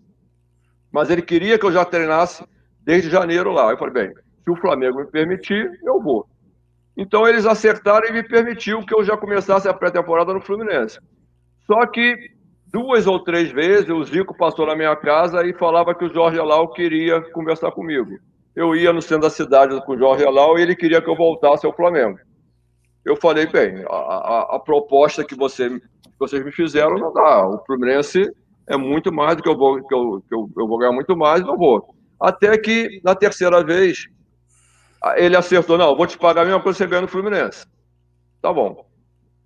Mas 0.92 1.10
ele 1.10 1.22
queria 1.22 1.60
que 1.60 1.66
eu 1.66 1.72
já 1.72 1.84
treinasse 1.84 2.46
desde 2.82 3.10
janeiro 3.10 3.52
lá. 3.52 3.70
Eu 3.70 3.78
falei, 3.78 3.94
bem, 3.94 4.14
se 4.44 4.50
o 4.50 4.56
Flamengo 4.56 5.00
me 5.00 5.08
permitir, 5.08 5.70
eu 5.84 6.02
vou. 6.02 6.26
Então 6.96 7.28
eles 7.28 7.46
acertaram 7.46 8.08
e 8.08 8.14
me 8.14 8.24
permitiu 8.24 8.86
que 8.86 8.96
eu 8.96 9.04
já 9.04 9.18
começasse 9.18 9.68
a 9.68 9.74
pré-temporada 9.74 10.34
no 10.34 10.42
Fluminense. 10.42 10.98
Só 11.68 11.86
que 11.86 12.16
duas 12.72 13.06
ou 13.08 13.20
três 13.24 13.52
vezes 13.52 13.90
o 13.90 14.04
Zico 14.04 14.36
passou 14.36 14.66
na 14.66 14.76
minha 14.76 14.96
casa 14.96 15.46
e 15.46 15.54
falava 15.54 15.94
que 15.94 16.06
o 16.06 16.14
Jorge 16.14 16.40
Alau 16.40 16.72
queria 16.72 17.20
conversar 17.32 17.72
comigo 17.72 18.18
eu 18.56 18.76
ia 18.76 18.94
no 18.94 19.02
centro 19.02 19.24
da 19.24 19.30
cidade 19.30 19.80
com 19.86 19.94
o 19.94 19.98
Jorge 19.98 20.26
Alau 20.26 20.58
e 20.58 20.62
ele 20.62 20.76
queria 20.76 21.02
que 21.02 21.10
eu 21.10 21.16
voltasse 21.16 21.66
ao 21.66 21.76
Flamengo. 21.76 22.20
Eu 23.06 23.16
falei, 23.18 23.46
bem, 23.48 23.84
a, 23.90 23.96
a, 23.96 24.56
a 24.56 24.60
proposta 24.60 25.24
que, 25.24 25.36
você, 25.36 25.70
que 25.70 26.20
vocês 26.20 26.44
me 26.44 26.52
fizeram 26.52 26.98
não 26.98 27.14
dá. 27.14 27.48
O 27.48 27.64
Fluminense 27.66 28.32
é 28.68 28.78
muito 28.78 29.12
mais 29.12 29.36
do 29.36 29.44
que 29.44 29.50
eu 29.50 29.58
vou, 29.58 29.84
que 29.86 29.94
eu, 29.94 30.24
que 30.28 30.34
eu, 30.34 30.50
eu 30.58 30.68
vou 30.68 30.78
ganhar 30.78 30.94
muito 30.94 31.16
mais, 31.16 31.42
não 31.42 31.58
vou. 31.58 31.96
Até 32.20 32.58
que, 32.58 33.02
na 33.04 33.14
terceira 33.14 33.64
vez, 33.64 34.08
ele 35.16 35.36
acertou, 35.36 35.78
não, 35.78 35.96
vou 35.96 36.08
te 36.08 36.18
pagar 36.18 36.44
a 36.44 36.46
mesma 36.46 36.62
coisa 36.62 36.78
que 36.78 36.84
você 36.84 36.90
ganha 36.90 37.02
no 37.02 37.08
Fluminense. 37.08 37.66
Tá 38.42 38.54
bom. 38.54 38.86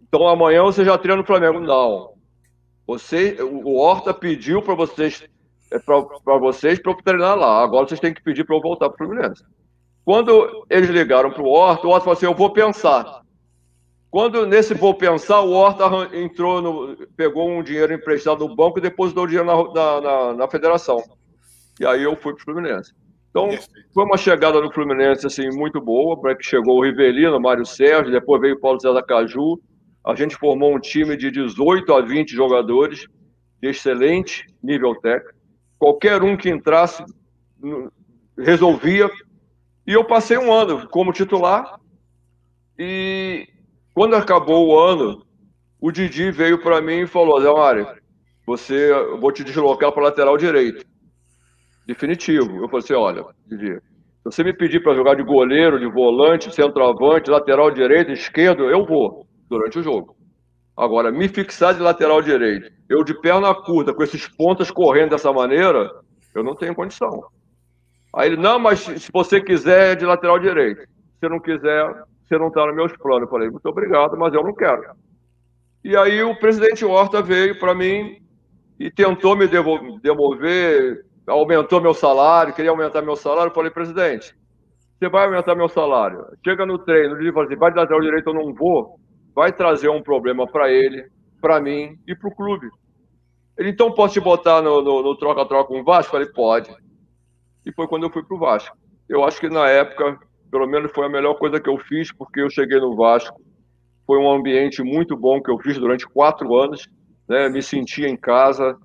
Então 0.07 0.27
amanhã 0.27 0.63
você 0.63 0.85
já 0.85 0.97
treina 0.97 1.21
no 1.21 1.27
Flamengo. 1.27 1.59
Não. 1.59 2.13
Você, 2.85 3.37
o 3.41 3.77
Horta 3.77 4.13
pediu 4.13 4.61
para 4.61 4.75
vocês 4.75 5.27
é 5.71 5.79
para 5.79 6.37
vocês 6.37 6.79
para 6.79 6.95
treinar 6.95 7.37
lá. 7.37 7.61
Agora 7.61 7.87
vocês 7.87 7.99
têm 7.99 8.13
que 8.13 8.23
pedir 8.23 8.45
para 8.45 8.55
eu 8.55 8.61
voltar 8.61 8.89
para 8.89 9.03
o 9.03 9.07
Fluminense. 9.07 9.43
Quando 10.05 10.65
eles 10.69 10.89
ligaram 10.89 11.29
para 11.31 11.43
o 11.43 11.49
Horta, 11.49 11.85
o 11.85 11.89
Horta 11.89 12.05
falou 12.05 12.17
assim: 12.17 12.25
eu 12.25 12.33
vou 12.33 12.51
pensar. 12.51 13.21
Quando 14.09 14.45
nesse 14.45 14.73
vou 14.73 14.93
pensar, 14.93 15.41
o 15.41 15.51
Horta 15.51 15.85
entrou 16.15 16.61
no, 16.61 17.07
pegou 17.15 17.49
um 17.49 17.61
dinheiro 17.61 17.93
emprestado 17.93 18.47
no 18.47 18.55
banco 18.55 18.79
e 18.79 18.81
depositou 18.81 19.25
o 19.25 19.27
dinheiro 19.27 19.45
na, 19.45 20.01
na, 20.01 20.33
na, 20.33 20.47
federação. 20.47 21.03
E 21.79 21.85
aí 21.85 22.03
eu 22.03 22.15
fui 22.15 22.33
para 22.33 22.41
o 22.41 22.45
Fluminense. 22.45 22.93
Então, 23.29 23.49
foi 23.93 24.05
uma 24.05 24.17
chegada 24.17 24.61
no 24.61 24.71
Fluminense 24.71 25.27
assim, 25.27 25.49
muito 25.49 25.81
boa, 25.81 26.19
para 26.19 26.35
que 26.35 26.43
chegou 26.43 26.77
o 26.77 26.83
Rivelino, 26.83 27.37
o 27.37 27.41
Mário 27.41 27.65
Sérgio, 27.65 28.11
depois 28.11 28.41
veio 28.41 28.55
o 28.55 28.59
Paulo 28.59 28.79
César 28.79 29.03
Caju. 29.03 29.59
A 30.03 30.15
gente 30.15 30.37
formou 30.37 30.73
um 30.73 30.79
time 30.79 31.17
de 31.17 31.29
18 31.29 31.93
a 31.93 32.01
20 32.01 32.31
jogadores 32.33 33.05
de 33.61 33.69
excelente 33.69 34.47
nível 34.63 34.95
técnico. 34.95 35.37
Qualquer 35.77 36.23
um 36.23 36.37
que 36.37 36.49
entrasse 36.49 37.03
resolvia. 38.37 39.09
E 39.85 39.93
eu 39.93 40.05
passei 40.05 40.37
um 40.37 40.51
ano 40.51 40.87
como 40.87 41.13
titular. 41.13 41.79
E 42.79 43.47
quando 43.97 44.15
acabou 44.15 44.67
o 44.67 44.79
ano, 44.79 45.25
o 45.81 45.91
Didi 45.91 46.29
veio 46.29 46.61
para 46.61 46.79
mim 46.79 46.99
e 46.99 47.07
falou: 47.07 47.41
Zé 47.41 47.51
Mário, 47.51 47.87
você, 48.45 48.91
eu 48.91 49.19
vou 49.19 49.31
te 49.31 49.43
deslocar 49.43 49.91
para 49.91 50.03
lateral 50.03 50.37
direito. 50.37 50.85
Definitivo. 51.87 52.63
Eu 52.63 52.69
falei 52.69 52.83
assim: 52.83 52.93
olha, 52.93 53.25
Didi, 53.47 53.73
se 53.73 54.23
você 54.23 54.43
me 54.43 54.53
pedir 54.53 54.83
para 54.83 54.93
jogar 54.93 55.15
de 55.15 55.23
goleiro, 55.23 55.79
de 55.79 55.87
volante, 55.87 56.53
centroavante, 56.53 57.31
lateral 57.31 57.71
direito, 57.71 58.11
esquerdo, 58.11 58.69
eu 58.69 58.85
vou 58.85 59.25
durante 59.49 59.79
o 59.79 59.83
jogo. 59.83 60.15
Agora, 60.77 61.11
me 61.11 61.27
fixar 61.27 61.73
de 61.73 61.79
lateral 61.79 62.21
direito, 62.21 62.71
eu 62.87 63.03
de 63.03 63.19
perna 63.19 63.51
curta, 63.55 63.95
com 63.95 64.03
esses 64.03 64.27
pontas 64.27 64.69
correndo 64.69 65.09
dessa 65.09 65.33
maneira, 65.33 65.89
eu 66.35 66.43
não 66.43 66.53
tenho 66.53 66.75
condição. 66.75 67.23
Aí 68.13 68.27
ele, 68.27 68.37
não, 68.37 68.59
mas 68.59 68.81
se 68.81 69.09
você 69.11 69.41
quiser 69.41 69.93
é 69.93 69.95
de 69.95 70.05
lateral 70.05 70.37
direito. 70.37 70.87
Se 71.19 71.27
não 71.27 71.39
quiser, 71.39 72.05
você 72.27 72.37
não 72.37 72.47
está 72.47 72.65
nos 72.65 72.75
meus 72.75 72.95
planos. 72.97 73.23
Eu 73.23 73.29
falei, 73.29 73.49
muito 73.49 73.65
obrigado, 73.67 74.17
mas 74.17 74.33
eu 74.33 74.43
não 74.43 74.53
quero. 74.53 74.83
E 75.83 75.95
aí 75.95 76.23
o 76.23 76.37
presidente 76.39 76.83
Horta 76.83 77.21
veio 77.21 77.57
para 77.59 77.73
mim 77.73 78.21
e 78.79 78.91
tentou 78.91 79.35
me 79.35 79.47
devolver, 79.47 81.05
aumentou 81.25 81.81
meu 81.81 81.93
salário, 81.93 82.53
queria 82.53 82.71
aumentar 82.71 83.01
meu 83.01 83.15
salário. 83.15 83.49
Eu 83.49 83.55
falei, 83.55 83.71
presidente, 83.71 84.35
você 84.97 85.09
vai 85.09 85.25
aumentar 85.25 85.55
meu 85.55 85.69
salário. 85.69 86.25
Chega 86.43 86.65
no 86.65 86.77
treino, 86.77 87.19
ele 87.19 87.31
fala 87.31 87.45
assim, 87.45 87.55
vai 87.55 87.71
de 87.71 87.77
lateral 87.77 88.01
direito, 88.01 88.29
eu 88.29 88.33
não 88.33 88.53
vou 88.53 88.99
vai 89.37 89.53
trazer 89.53 89.87
um 89.87 90.01
problema 90.01 90.47
para 90.47 90.71
ele, 90.71 91.11
para 91.39 91.61
mim 91.61 91.95
e 92.07 92.15
para 92.15 92.27
o 92.27 92.35
clube. 92.35 92.71
Ele, 93.55 93.69
então, 93.69 93.91
posso 93.91 94.15
te 94.15 94.19
botar 94.19 94.63
no 94.63 95.15
troca-troca 95.15 95.67
com 95.67 95.79
o 95.79 95.83
Vasco? 95.83 96.09
Eu 96.09 96.21
falei, 96.21 96.33
pode. 96.33 96.75
E 97.63 97.71
foi 97.71 97.87
quando 97.87 98.01
eu 98.01 98.09
fui 98.09 98.23
para 98.23 98.35
o 98.35 98.39
Vasco. 98.39 98.75
Eu 99.07 99.23
acho 99.23 99.39
que 99.39 99.47
na 99.47 99.69
época, 99.69 100.17
pelo 100.51 100.67
menos 100.67 100.91
foi 100.91 101.05
a 101.05 101.09
melhor 101.09 101.35
coisa 101.35 101.59
que 101.59 101.69
eu 101.69 101.77
fiz, 101.77 102.11
porque 102.11 102.41
eu 102.41 102.49
cheguei 102.49 102.79
no 102.79 102.95
Vasco. 102.95 103.41
Foi 104.05 104.17
um 104.17 104.31
ambiente 104.31 104.81
muito 104.81 105.15
bom 105.15 105.41
que 105.41 105.51
eu 105.51 105.59
fiz 105.59 105.77
durante 105.77 106.07
quatro 106.07 106.55
anos. 106.55 106.87
Né? 107.27 107.49
Me 107.49 107.61
sentia 107.61 108.07
em 108.07 108.15
casa. 108.15 108.77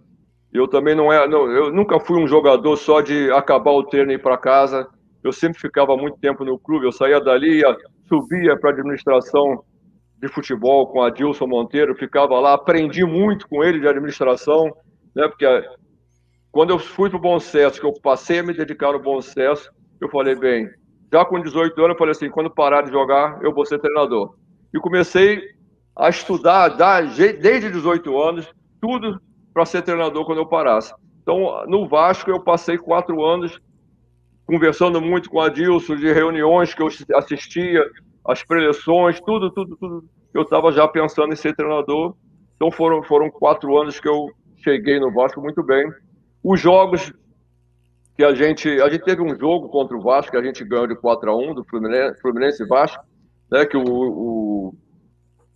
Eu 0.52 0.68
também 0.68 0.94
não 0.94 1.12
é, 1.12 1.26
não, 1.28 1.50
eu 1.50 1.72
nunca 1.72 1.98
fui 2.00 2.22
um 2.22 2.26
jogador 2.26 2.76
só 2.76 3.00
de 3.00 3.30
acabar 3.30 3.70
o 3.70 3.84
treino 3.84 4.10
e 4.12 4.16
ir 4.16 4.22
para 4.22 4.36
casa. 4.36 4.86
Eu 5.22 5.32
sempre 5.32 5.60
ficava 5.60 5.96
muito 5.96 6.18
tempo 6.18 6.44
no 6.44 6.58
clube. 6.58 6.84
Eu 6.84 6.92
saía 6.92 7.20
dali, 7.20 7.60
ia, 7.60 7.76
subia 8.08 8.58
para 8.58 8.70
a 8.70 8.72
administração 8.72 9.64
de 10.22 10.28
futebol 10.28 10.86
com 10.86 11.02
a 11.02 11.10
Dilson 11.10 11.48
Monteiro, 11.48 11.96
ficava 11.96 12.38
lá, 12.38 12.54
aprendi 12.54 13.04
muito 13.04 13.48
com 13.48 13.64
ele 13.64 13.80
de 13.80 13.88
administração, 13.88 14.66
né? 15.16 15.26
Porque 15.26 15.44
quando 16.52 16.70
eu 16.70 16.78
fui 16.78 17.10
para 17.10 17.16
o 17.16 17.20
Bom 17.20 17.40
Sucesso, 17.40 17.80
que 17.80 17.86
eu 17.86 17.92
passei 18.00 18.38
a 18.38 18.42
me 18.44 18.54
dedicar 18.54 18.92
no 18.92 19.00
Bom 19.00 19.20
Sucesso, 19.20 19.72
eu 20.00 20.08
falei, 20.08 20.36
bem, 20.36 20.68
já 21.12 21.24
com 21.24 21.40
18 21.40 21.78
anos, 21.78 21.94
eu 21.94 21.98
falei 21.98 22.12
assim, 22.12 22.30
quando 22.30 22.50
parar 22.50 22.82
de 22.82 22.90
jogar, 22.90 23.38
eu 23.42 23.52
vou 23.52 23.66
ser 23.66 23.78
treinador. 23.78 24.34
E 24.72 24.78
comecei 24.80 25.42
a 25.94 26.08
estudar 26.08 26.68
desde 26.68 27.70
18 27.70 28.22
anos, 28.22 28.50
tudo 28.80 29.20
para 29.52 29.66
ser 29.66 29.82
treinador 29.82 30.24
quando 30.24 30.38
eu 30.38 30.46
parasse. 30.46 30.94
Então, 31.22 31.64
no 31.66 31.86
Vasco, 31.86 32.30
eu 32.30 32.40
passei 32.40 32.78
quatro 32.78 33.22
anos 33.24 33.60
conversando 34.46 35.00
muito 35.00 35.28
com 35.28 35.40
a 35.40 35.48
Dilson, 35.48 35.96
de 35.96 36.10
reuniões 36.12 36.74
que 36.74 36.82
eu 36.82 36.88
assistia, 37.14 37.84
as 38.26 38.42
preleções, 38.42 39.20
tudo, 39.20 39.50
tudo, 39.50 39.76
tudo. 39.76 40.04
Eu 40.32 40.42
estava 40.42 40.72
já 40.72 40.88
pensando 40.88 41.32
em 41.32 41.36
ser 41.36 41.54
treinador. 41.54 42.14
Então 42.56 42.70
foram, 42.70 43.02
foram 43.02 43.30
quatro 43.30 43.76
anos 43.78 44.00
que 44.00 44.08
eu 44.08 44.30
cheguei 44.56 44.98
no 44.98 45.12
Vasco 45.12 45.40
muito 45.40 45.62
bem. 45.62 45.90
Os 46.42 46.60
jogos 46.60 47.12
que 48.16 48.24
a 48.24 48.34
gente. 48.34 48.68
A 48.80 48.88
gente 48.88 49.04
teve 49.04 49.22
um 49.22 49.38
jogo 49.38 49.68
contra 49.68 49.96
o 49.96 50.02
Vasco 50.02 50.32
que 50.32 50.36
a 50.36 50.42
gente 50.42 50.64
ganhou 50.64 50.86
de 50.86 50.96
4 50.96 51.30
a 51.30 51.36
1 51.36 51.54
do 51.54 51.64
Fluminense, 51.64 52.20
Fluminense 52.20 52.66
Vasco, 52.66 53.04
né? 53.50 53.64
Que 53.64 53.76
o, 53.76 53.82
o, 53.84 54.74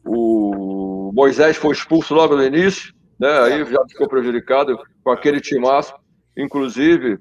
o 0.05 1.13
Moisés 1.15 1.57
foi 1.57 1.73
expulso 1.73 2.15
logo 2.15 2.37
no 2.37 2.45
início, 2.45 2.95
né? 3.19 3.39
Aí 3.41 3.65
já 3.65 3.85
ficou 3.89 4.09
prejudicado 4.09 4.79
com 5.03 5.11
aquele 5.11 5.41
timaço. 5.41 5.95
Inclusive, 6.37 7.19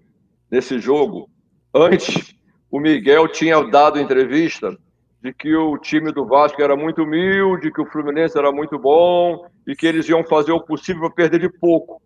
nesse 0.52 0.80
jogo, 0.80 1.30
antes, 1.74 2.36
o 2.70 2.80
Miguel 2.80 3.28
tinha 3.30 3.62
dado 3.64 4.00
entrevista 4.00 4.78
de 5.22 5.34
que 5.34 5.56
o 5.56 5.78
time 5.78 6.12
do 6.12 6.26
Vasco 6.26 6.62
era 6.62 6.76
muito 6.76 7.02
humilde, 7.02 7.72
que 7.72 7.82
o 7.82 7.86
Fluminense 7.86 8.38
era 8.38 8.52
muito 8.52 8.78
bom 8.78 9.48
e 9.66 9.76
que 9.76 9.88
eles 9.88 10.08
iam 10.08 10.24
fazer 10.24 10.52
o 10.52 10.62
possível 10.62 11.02
para 11.04 11.16
perder 11.16 11.40
de 11.40 11.50
pouco. 11.50 12.00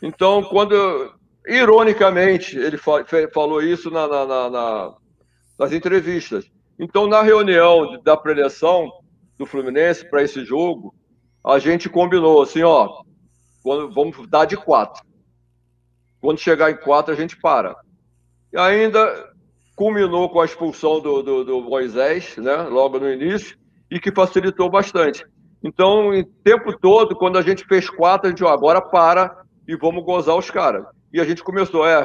Então, 0.00 0.42
quando, 0.44 1.12
ironicamente, 1.46 2.56
ele 2.56 2.78
falou 3.32 3.62
isso 3.62 3.90
na, 3.90 4.06
na, 4.06 4.50
na, 4.50 4.94
nas 5.58 5.72
entrevistas. 5.72 6.44
Então, 6.78 7.06
na 7.06 7.22
reunião 7.22 8.00
da 8.02 8.16
preleção 8.16 8.90
do 9.38 9.46
Fluminense 9.46 10.08
para 10.08 10.22
esse 10.22 10.44
jogo, 10.44 10.94
a 11.44 11.58
gente 11.58 11.88
combinou 11.88 12.42
assim, 12.42 12.62
ó, 12.62 13.02
quando, 13.62 13.92
vamos 13.92 14.28
dar 14.28 14.44
de 14.44 14.56
quatro. 14.56 15.02
Quando 16.20 16.38
chegar 16.38 16.70
em 16.70 16.76
quatro, 16.76 17.12
a 17.12 17.16
gente 17.16 17.36
para. 17.40 17.76
E 18.52 18.58
ainda 18.58 19.32
culminou 19.74 20.28
com 20.28 20.40
a 20.40 20.44
expulsão 20.44 21.00
do, 21.00 21.22
do, 21.22 21.44
do 21.44 21.60
Moisés, 21.60 22.36
né, 22.36 22.56
logo 22.62 23.00
no 23.00 23.10
início, 23.10 23.58
e 23.90 23.98
que 23.98 24.12
facilitou 24.12 24.70
bastante. 24.70 25.26
Então, 25.62 26.10
o 26.10 26.24
tempo 26.24 26.76
todo, 26.78 27.16
quando 27.16 27.38
a 27.38 27.42
gente 27.42 27.64
fez 27.64 27.88
quatro, 27.88 28.26
a 28.26 28.30
gente, 28.30 28.44
ó, 28.44 28.48
agora 28.48 28.80
para 28.80 29.44
e 29.66 29.76
vamos 29.76 30.04
gozar 30.04 30.36
os 30.36 30.50
caras. 30.50 30.84
E 31.12 31.20
a 31.20 31.24
gente 31.24 31.42
começou, 31.42 31.86
é, 31.86 32.02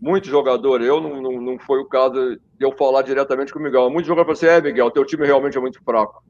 muitos 0.00 0.30
jogadores, 0.30 0.86
eu 0.86 1.00
não, 1.00 1.20
não, 1.20 1.40
não 1.40 1.58
foi 1.58 1.80
o 1.80 1.88
caso 1.88 2.36
de 2.36 2.64
eu 2.64 2.72
falar 2.72 3.02
diretamente 3.02 3.52
com 3.52 3.58
o 3.58 3.62
Miguel, 3.62 3.90
muitos 3.90 4.06
jogadores 4.06 4.38
falaram 4.38 4.58
assim, 4.58 4.66
é, 4.66 4.70
Miguel, 4.70 4.90
teu 4.90 5.04
time 5.04 5.26
realmente 5.26 5.58
é 5.58 5.60
muito 5.60 5.82
fraco. 5.82 6.22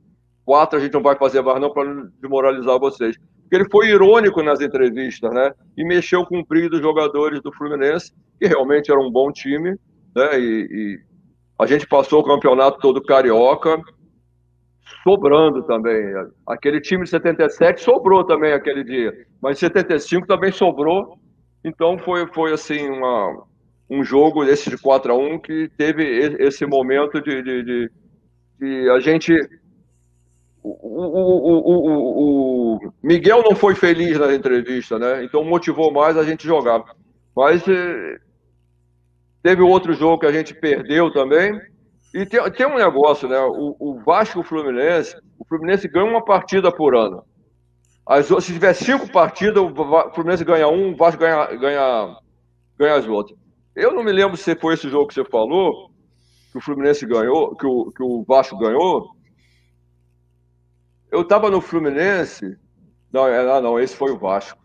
Quatro 0.45 0.79
a 0.79 0.83
gente 0.83 0.95
não 0.95 1.03
vai 1.03 1.15
fazer 1.17 1.43
mais 1.43 1.61
não 1.61 1.71
para 1.71 1.85
desmoralizar 2.21 2.79
vocês. 2.79 3.19
Porque 3.43 3.57
ele 3.57 3.71
foi 3.71 3.89
irônico 3.89 4.43
nas 4.43 4.61
entrevistas, 4.61 5.31
né? 5.33 5.53
E 5.77 5.85
mexeu 5.85 6.25
com 6.25 6.39
o 6.39 6.47
brilho 6.47 6.71
dos 6.71 6.81
jogadores 6.81 7.43
do 7.43 7.53
Fluminense, 7.53 8.13
que 8.39 8.47
realmente 8.47 8.91
era 8.91 9.01
um 9.01 9.11
bom 9.11 9.31
time, 9.31 9.77
né? 10.15 10.41
E, 10.41 10.69
e 10.71 10.99
a 11.59 11.67
gente 11.67 11.87
passou 11.87 12.21
o 12.21 12.25
campeonato 12.25 12.79
todo 12.79 13.03
carioca, 13.03 13.79
sobrando 15.03 15.63
também. 15.65 16.15
Aquele 16.47 16.81
time 16.81 17.05
de 17.05 17.11
77 17.11 17.83
sobrou 17.83 18.25
também 18.25 18.53
aquele 18.53 18.85
dia, 18.85 19.13
mas 19.43 19.59
75 19.59 20.27
também 20.27 20.53
sobrou. 20.53 21.19
Então 21.65 21.99
foi, 21.99 22.27
foi 22.29 22.53
assim 22.53 22.89
uma, 22.89 23.45
um 23.91 24.05
jogo 24.05 24.45
desse 24.45 24.71
de 24.71 24.79
4 24.79 25.13
a 25.13 25.17
1 25.17 25.39
que 25.41 25.69
teve 25.77 26.05
esse 26.39 26.65
momento 26.67 27.21
de, 27.21 27.43
de, 27.43 27.63
de, 27.63 27.91
de 28.61 28.91
a 28.91 29.01
gente. 29.01 29.33
O, 30.63 30.71
o, 30.71 31.59
o, 31.69 32.77
o, 32.77 32.93
Miguel 33.03 33.43
não 33.43 33.55
foi 33.55 33.75
feliz 33.75 34.19
na 34.19 34.35
entrevista, 34.35 34.99
né? 34.99 35.25
Então 35.25 35.45
motivou 35.45 35.93
mais 35.93 36.17
a 36.17 36.25
gente 36.25 36.47
jogar. 36.47 36.85
Mas 37.35 37.67
eh, 37.67 38.19
Teve 39.43 39.63
outro 39.63 39.93
jogo 39.95 40.19
que 40.19 40.27
a 40.27 40.33
gente 40.33 40.55
perdeu 40.55 41.13
também. 41.13 41.59
E 42.15 42.27
tem, 42.27 42.51
tem 42.53 42.67
um 42.67 42.77
negócio, 42.77 43.29
né? 43.29 43.39
O, 43.39 43.77
o 43.79 44.01
Vasco 44.05 44.43
Fluminense, 44.43 45.17
o 45.39 45.45
Fluminense 45.45 45.87
ganha 45.89 46.05
uma 46.05 46.25
partida 46.25 46.73
por 46.73 46.95
ano. 46.95 47.25
As, 48.09 48.27
se 48.27 48.55
tiver 48.55 48.73
cinco 48.73 49.13
partidas, 49.13 49.63
o 49.63 50.11
Fluminense 50.15 50.43
ganha 50.43 50.67
um, 50.67 50.93
o 50.93 50.97
Vasco 50.97 51.21
ganha, 51.21 51.45
ganha, 51.57 52.17
ganha 52.79 52.95
as 52.95 53.07
outras. 53.07 53.39
Eu 53.77 53.93
não 53.93 54.03
me 54.03 54.11
lembro 54.11 54.35
se 54.35 54.57
foi 54.57 54.73
esse 54.73 54.89
jogo 54.89 55.09
que 55.09 55.15
você 55.15 55.25
falou, 55.27 55.91
que 56.51 56.57
o 56.57 56.61
Fluminense 56.61 57.05
ganhou, 57.05 57.55
que 57.55 57.67
o, 57.67 57.93
que 57.93 58.03
o 58.03 58.25
Vasco 58.27 58.57
ganhou. 58.57 59.11
Eu 61.11 61.21
estava 61.21 61.51
no 61.51 61.61
Fluminense. 61.61 62.57
Não, 63.13 63.29
é, 63.29 63.61
não, 63.61 63.79
esse 63.79 63.95
foi 63.95 64.11
o 64.11 64.19
Vasco. 64.19 64.59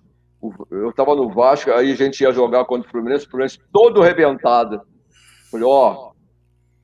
eu 0.72 0.92
estava 0.92 1.14
no 1.14 1.30
Vasco, 1.30 1.70
aí 1.72 1.92
a 1.92 1.96
gente 1.96 2.22
ia 2.22 2.32
jogar 2.32 2.64
contra 2.64 2.88
o 2.88 2.92
Fluminense, 2.92 3.26
o 3.26 3.30
Fluminense 3.30 3.60
todo 3.74 4.02
arrebentado. 4.02 4.82
Falei, 5.52 5.66
ó, 5.68 6.14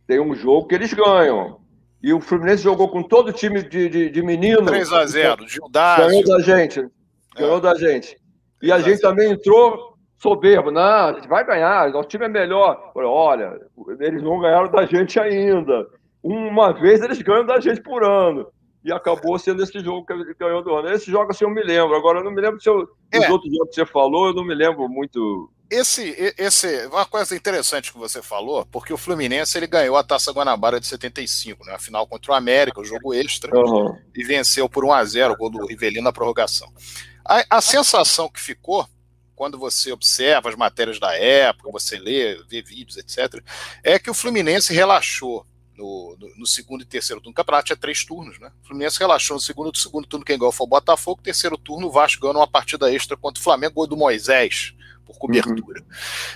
tem 0.05 0.19
um 0.19 0.35
jogo 0.35 0.67
que 0.67 0.75
eles 0.75 0.93
ganham. 0.93 1.61
E 2.01 2.13
o 2.13 2.21
Fluminense 2.21 2.63
jogou 2.63 2.89
com 2.89 3.03
todo 3.03 3.29
o 3.29 3.33
time 3.33 3.61
de, 3.61 3.89
de, 3.89 4.09
de 4.09 4.21
menino. 4.21 4.61
3x0, 4.61 5.47
Gildásio. 5.47 6.07
Ganhou 6.07 6.23
da 6.23 6.39
gente. 6.39 6.87
Ganhou 7.35 7.57
é. 7.57 7.61
da 7.61 7.75
gente. 7.75 8.17
E 8.61 8.71
a 8.71 8.79
gente 8.79 9.01
também 9.01 9.31
entrou 9.31 9.97
soberbo. 10.17 10.71
Não, 10.71 10.81
a 10.81 11.13
gente 11.13 11.27
vai 11.27 11.45
ganhar, 11.45 11.91
nosso 11.91 12.09
time 12.09 12.25
é 12.25 12.29
melhor. 12.29 12.91
Olha, 12.95 13.59
eles 13.99 14.21
não 14.21 14.39
ganharam 14.39 14.69
da 14.69 14.85
gente 14.85 15.19
ainda. 15.19 15.87
Uma 16.21 16.73
vez 16.73 17.01
eles 17.01 17.21
ganham 17.21 17.45
da 17.45 17.59
gente 17.59 17.81
por 17.81 18.03
ano 18.03 18.47
e 18.83 18.91
acabou 18.91 19.37
sendo 19.39 19.63
esse 19.63 19.79
jogo 19.79 20.05
que 20.05 20.13
ele 20.13 20.33
ganhou 20.37 20.61
do 20.61 20.73
ano. 20.73 20.89
Esse 20.89 21.09
jogo 21.09 21.31
assim 21.31 21.45
eu 21.45 21.49
me 21.49 21.63
lembro. 21.63 21.95
Agora 21.95 22.19
eu 22.19 22.23
não 22.23 22.31
me 22.31 22.41
lembro 22.41 22.61
se 22.61 22.69
eu, 22.69 22.87
é. 23.11 23.19
dos 23.19 23.29
outros 23.29 23.53
jogos 23.53 23.69
que 23.69 23.75
você 23.75 23.85
falou, 23.85 24.27
eu 24.27 24.33
não 24.33 24.45
me 24.45 24.53
lembro 24.53 24.87
muito. 24.89 25.49
Esse, 25.69 26.33
esse, 26.35 26.87
uma 26.87 27.05
coisa 27.05 27.35
interessante 27.35 27.91
que 27.91 27.97
você 27.97 28.23
falou, 28.23 28.65
porque 28.65 28.91
o 28.91 28.97
Fluminense 28.97 29.55
ele 29.55 29.67
ganhou 29.67 29.97
a 29.97 30.03
Taça 30.03 30.31
Guanabara 30.31 30.79
de 30.79 30.87
75, 30.87 31.63
né? 31.63 31.75
A 31.75 31.79
final 31.79 32.07
contra 32.07 32.31
o 32.31 32.35
América, 32.35 32.81
o 32.81 32.85
jogo 32.85 33.13
extra, 33.13 33.55
uhum. 33.55 33.95
e 34.15 34.23
venceu 34.23 34.67
por 34.67 34.83
1 34.83 34.93
a 34.93 35.05
0 35.05 35.33
o 35.33 35.37
gol 35.37 35.51
do 35.51 35.65
Rivelino 35.67 36.03
na 36.03 36.11
prorrogação. 36.11 36.73
A, 37.23 37.57
a 37.57 37.61
sensação 37.61 38.27
que 38.27 38.39
ficou 38.39 38.87
quando 39.35 39.57
você 39.57 39.91
observa 39.91 40.49
as 40.49 40.55
matérias 40.55 40.99
da 40.99 41.15
época, 41.15 41.71
você 41.71 41.97
lê, 41.97 42.43
vê 42.49 42.61
vídeos, 42.61 42.97
etc., 42.97 43.41
é 43.83 43.97
que 43.97 44.09
o 44.09 44.13
Fluminense 44.13 44.73
relaxou 44.73 45.45
no, 45.77 46.17
no, 46.19 46.35
no, 46.39 46.45
segundo 46.45 46.81
e 46.81 46.85
terceiro 46.85 47.21
turno. 47.21 47.31
O 47.31 47.35
campeonato 47.35 47.67
tinha 47.67 47.77
três 47.77 48.03
turnos, 48.03 48.37
né? 48.37 48.51
O 48.61 48.67
Fluminense 48.67 48.99
relaxou 48.99 49.37
no 49.37 49.41
segundo, 49.41 49.77
segundo 49.77 50.05
turno, 50.05 50.25
quem 50.25 50.37
ganhou 50.37 50.51
foi 50.51 50.65
o 50.67 50.69
Botafogo. 50.69 51.21
Terceiro 51.21 51.57
turno, 51.57 51.87
o 51.87 51.91
Vasco 51.91 52.21
ganhou 52.21 52.35
uma 52.35 52.47
partida 52.47 52.93
extra 52.93 53.15
contra 53.15 53.39
o 53.39 53.43
Flamengo, 53.43 53.75
gol 53.75 53.87
do 53.87 53.95
Moisés, 53.95 54.73
por 55.09 55.17
cobertura. 55.17 55.81
Uhum. 55.81 55.87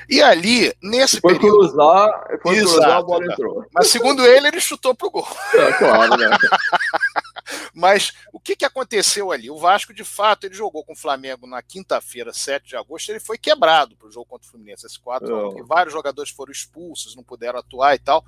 E 0.09 0.21
ali, 0.21 0.73
nesse 0.81 1.21
foi 1.21 1.35
período. 1.35 1.69
Cruzar, 1.69 2.39
foi 2.41 2.55
Exato, 2.55 2.73
cruzar, 2.73 2.97
a 2.97 3.03
bola 3.03 3.25
entrou. 3.31 3.65
Mas 3.71 3.87
segundo 3.87 4.25
ele, 4.25 4.47
ele 4.47 4.59
chutou 4.59 4.95
pro 4.95 5.11
gol. 5.11 5.27
É, 5.53 5.73
claro, 5.73 6.17
né? 6.17 6.29
Mas 7.73 8.13
o 8.31 8.39
que, 8.39 8.55
que 8.55 8.65
aconteceu 8.65 9.31
ali? 9.31 9.51
O 9.51 9.59
Vasco, 9.59 9.93
de 9.93 10.03
fato, 10.03 10.45
ele 10.45 10.55
jogou 10.55 10.83
com 10.83 10.93
o 10.93 10.97
Flamengo 10.97 11.45
na 11.45 11.61
quinta-feira, 11.61 12.33
7 12.33 12.69
de 12.69 12.75
agosto, 12.75 13.09
ele 13.09 13.19
foi 13.19 13.37
quebrado 13.37 13.95
para 13.95 14.07
o 14.07 14.11
jogo 14.11 14.25
contra 14.25 14.47
o 14.47 14.49
Fluminense, 14.49 14.87
esse 14.87 14.99
4 14.99 15.59
é. 15.59 15.63
vários 15.63 15.93
jogadores 15.93 16.31
foram 16.31 16.51
expulsos, 16.51 17.15
não 17.15 17.23
puderam 17.23 17.59
atuar 17.59 17.93
e 17.93 17.99
tal. 17.99 18.25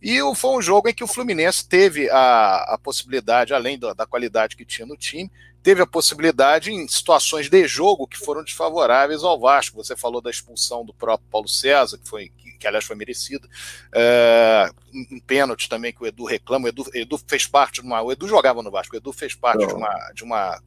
E 0.00 0.18
foi 0.34 0.50
um 0.50 0.62
jogo 0.62 0.88
em 0.88 0.94
que 0.94 1.04
o 1.04 1.08
Fluminense 1.08 1.66
teve 1.66 2.08
a, 2.10 2.74
a 2.74 2.78
possibilidade, 2.82 3.52
além 3.52 3.78
da, 3.78 3.92
da 3.92 4.06
qualidade 4.06 4.56
que 4.56 4.64
tinha 4.64 4.86
no 4.86 4.96
time, 4.96 5.30
teve 5.64 5.80
a 5.80 5.86
possibilidade 5.86 6.70
em 6.70 6.86
situações 6.86 7.48
de 7.48 7.66
jogo 7.66 8.06
que 8.06 8.18
foram 8.18 8.44
desfavoráveis 8.44 9.24
ao 9.24 9.40
Vasco. 9.40 9.82
Você 9.82 9.96
falou 9.96 10.20
da 10.20 10.28
expulsão 10.28 10.84
do 10.84 10.92
próprio 10.92 11.26
Paulo 11.30 11.48
César, 11.48 11.96
que 11.96 12.06
foi 12.06 12.28
que, 12.36 12.52
que 12.58 12.66
aliás 12.66 12.84
foi 12.84 12.94
merecida, 12.94 13.48
é, 13.94 14.70
um, 14.92 15.18
pênalti 15.20 15.66
também 15.66 15.90
que 15.90 16.02
o 16.02 16.06
Edu 16.06 16.26
reclama. 16.26 16.66
O 16.66 16.68
Edu, 16.68 16.84
Edu, 16.92 17.18
fez 17.26 17.46
parte 17.46 17.80
de 17.80 17.86
uma. 17.86 18.02
O 18.02 18.12
Edu 18.12 18.28
jogava 18.28 18.62
no 18.62 18.70
Vasco, 18.70 18.94
o 18.94 18.98
Edu 18.98 19.10
fez 19.10 19.34
parte 19.34 19.66
de 19.66 19.72
uma, 19.72 20.12
de 20.14 20.22
uma 20.22 20.62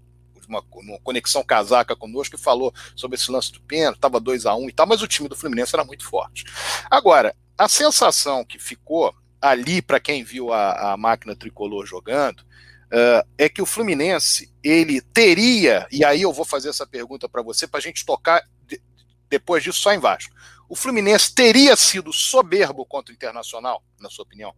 uma, 0.47 0.63
uma, 0.75 0.99
conexão 0.99 1.43
casaca 1.43 1.93
conosco 1.93 2.35
e 2.35 2.39
falou 2.39 2.73
sobre 2.95 3.15
esse 3.15 3.29
lance 3.29 3.51
do 3.51 3.59
pênalti, 3.59 3.97
estava 3.97 4.17
2 4.17 4.45
a 4.45 4.55
1 4.55 4.63
um 4.63 4.69
e 4.69 4.71
tal, 4.71 4.87
mas 4.87 5.01
o 5.01 5.07
time 5.07 5.27
do 5.27 5.35
Fluminense 5.35 5.75
era 5.75 5.83
muito 5.83 6.05
forte. 6.05 6.45
Agora, 6.89 7.35
a 7.57 7.67
sensação 7.67 8.45
que 8.45 8.57
ficou 8.57 9.13
ali, 9.41 9.81
para 9.81 9.99
quem 9.99 10.23
viu 10.23 10.53
a, 10.53 10.93
a, 10.93 10.97
máquina 10.97 11.35
tricolor 11.35 11.85
jogando, 11.85 12.43
uh, 12.87 13.27
é 13.37 13.49
que 13.49 13.61
o 13.61 13.65
Fluminense 13.65 14.51
ele 14.63 15.01
teria, 15.01 15.87
e 15.91 16.03
aí 16.03 16.21
eu 16.21 16.33
vou 16.33 16.45
fazer 16.45 16.69
essa 16.69 16.85
pergunta 16.85 17.27
para 17.29 17.41
você, 17.41 17.67
para 17.67 17.79
a 17.79 17.81
gente 17.81 18.05
tocar 18.05 18.41
de, 18.65 18.81
depois 19.29 19.63
disso 19.63 19.79
só 19.79 19.93
em 19.93 19.99
Vasco. 19.99 20.33
O 20.69 20.75
Fluminense 20.75 21.33
teria 21.33 21.75
sido 21.75 22.11
soberbo 22.11 22.85
contra 22.85 23.11
o 23.11 23.15
Internacional, 23.15 23.81
na 23.99 24.09
sua 24.09 24.23
opinião? 24.23 24.53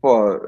Pô, 0.00 0.40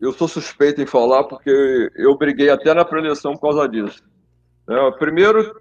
eu 0.00 0.12
sou 0.12 0.28
suspeito 0.28 0.80
em 0.80 0.86
falar 0.86 1.24
porque 1.24 1.90
eu 1.96 2.16
briguei 2.16 2.50
até 2.50 2.72
na 2.72 2.84
preleção 2.84 3.34
por 3.34 3.52
causa 3.52 3.68
disso. 3.68 4.02
É, 4.68 4.90
primeiro, 4.92 5.60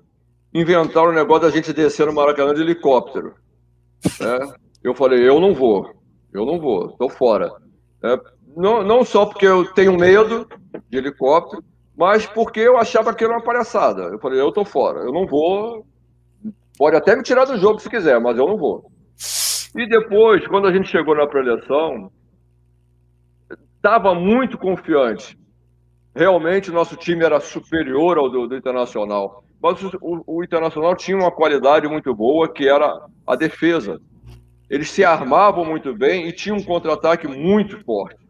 inventaram 0.54 1.10
o 1.10 1.14
negócio 1.14 1.44
da 1.44 1.50
gente 1.50 1.74
descer 1.74 2.06
no 2.06 2.14
Maracanã 2.14 2.54
de 2.54 2.62
helicóptero. 2.62 3.36
É, 4.06 4.54
eu 4.84 4.94
falei, 4.94 5.28
eu 5.28 5.40
não 5.40 5.54
vou, 5.54 5.96
eu 6.34 6.46
não 6.46 6.60
vou, 6.60 6.90
estou 6.90 7.10
fora. 7.10 7.52
É, 8.04 8.20
não, 8.56 8.84
não 8.84 9.04
só 9.04 9.26
porque 9.26 9.46
eu 9.46 9.66
tenho 9.74 9.98
medo 9.98 10.48
de 10.90 10.98
helicóptero, 10.98 11.64
mas 11.96 12.26
porque 12.26 12.60
eu 12.60 12.78
achava 12.78 13.14
que 13.14 13.24
era 13.24 13.34
uma 13.34 13.44
palhaçada. 13.44 14.04
Eu 14.04 14.20
falei, 14.20 14.40
eu 14.40 14.50
estou 14.50 14.66
fora, 14.66 15.00
eu 15.02 15.12
não 15.12 15.26
vou. 15.26 15.86
Pode 16.78 16.96
até 16.96 17.16
me 17.16 17.24
tirar 17.24 17.46
do 17.46 17.58
jogo 17.58 17.80
se 17.80 17.90
quiser, 17.90 18.20
mas 18.20 18.38
eu 18.38 18.48
não 18.48 18.58
vou. 18.58 18.92
E 19.76 19.88
depois, 19.88 20.46
quando 20.48 20.68
a 20.68 20.74
gente 20.74 20.90
chegou 20.90 21.16
na 21.16 21.28
preleção, 21.28 22.12
estava 23.76 24.14
muito 24.16 24.58
confiante. 24.58 25.38
Realmente, 26.16 26.72
nosso 26.72 26.96
time 26.96 27.24
era 27.24 27.40
superior 27.40 28.18
ao 28.18 28.30
do, 28.30 28.48
do 28.48 28.58
Internacional. 28.58 29.44
Mas 29.62 29.82
o, 29.84 30.24
o 30.26 30.44
Internacional 30.44 30.96
tinha 30.96 31.18
uma 31.18 31.32
qualidade 31.32 31.88
muito 31.88 32.14
boa, 32.14 32.52
que 32.52 32.68
era 32.68 33.06
a 33.26 33.36
defesa 33.36 34.02
eles 34.72 34.90
se 34.90 35.04
armavam 35.04 35.66
muito 35.66 35.94
bem 35.94 36.30
e 36.30 36.32
tinham 36.32 36.56
um 36.56 36.64
contra-ataque 36.64 37.28
muito 37.28 37.84
forte, 37.84 38.21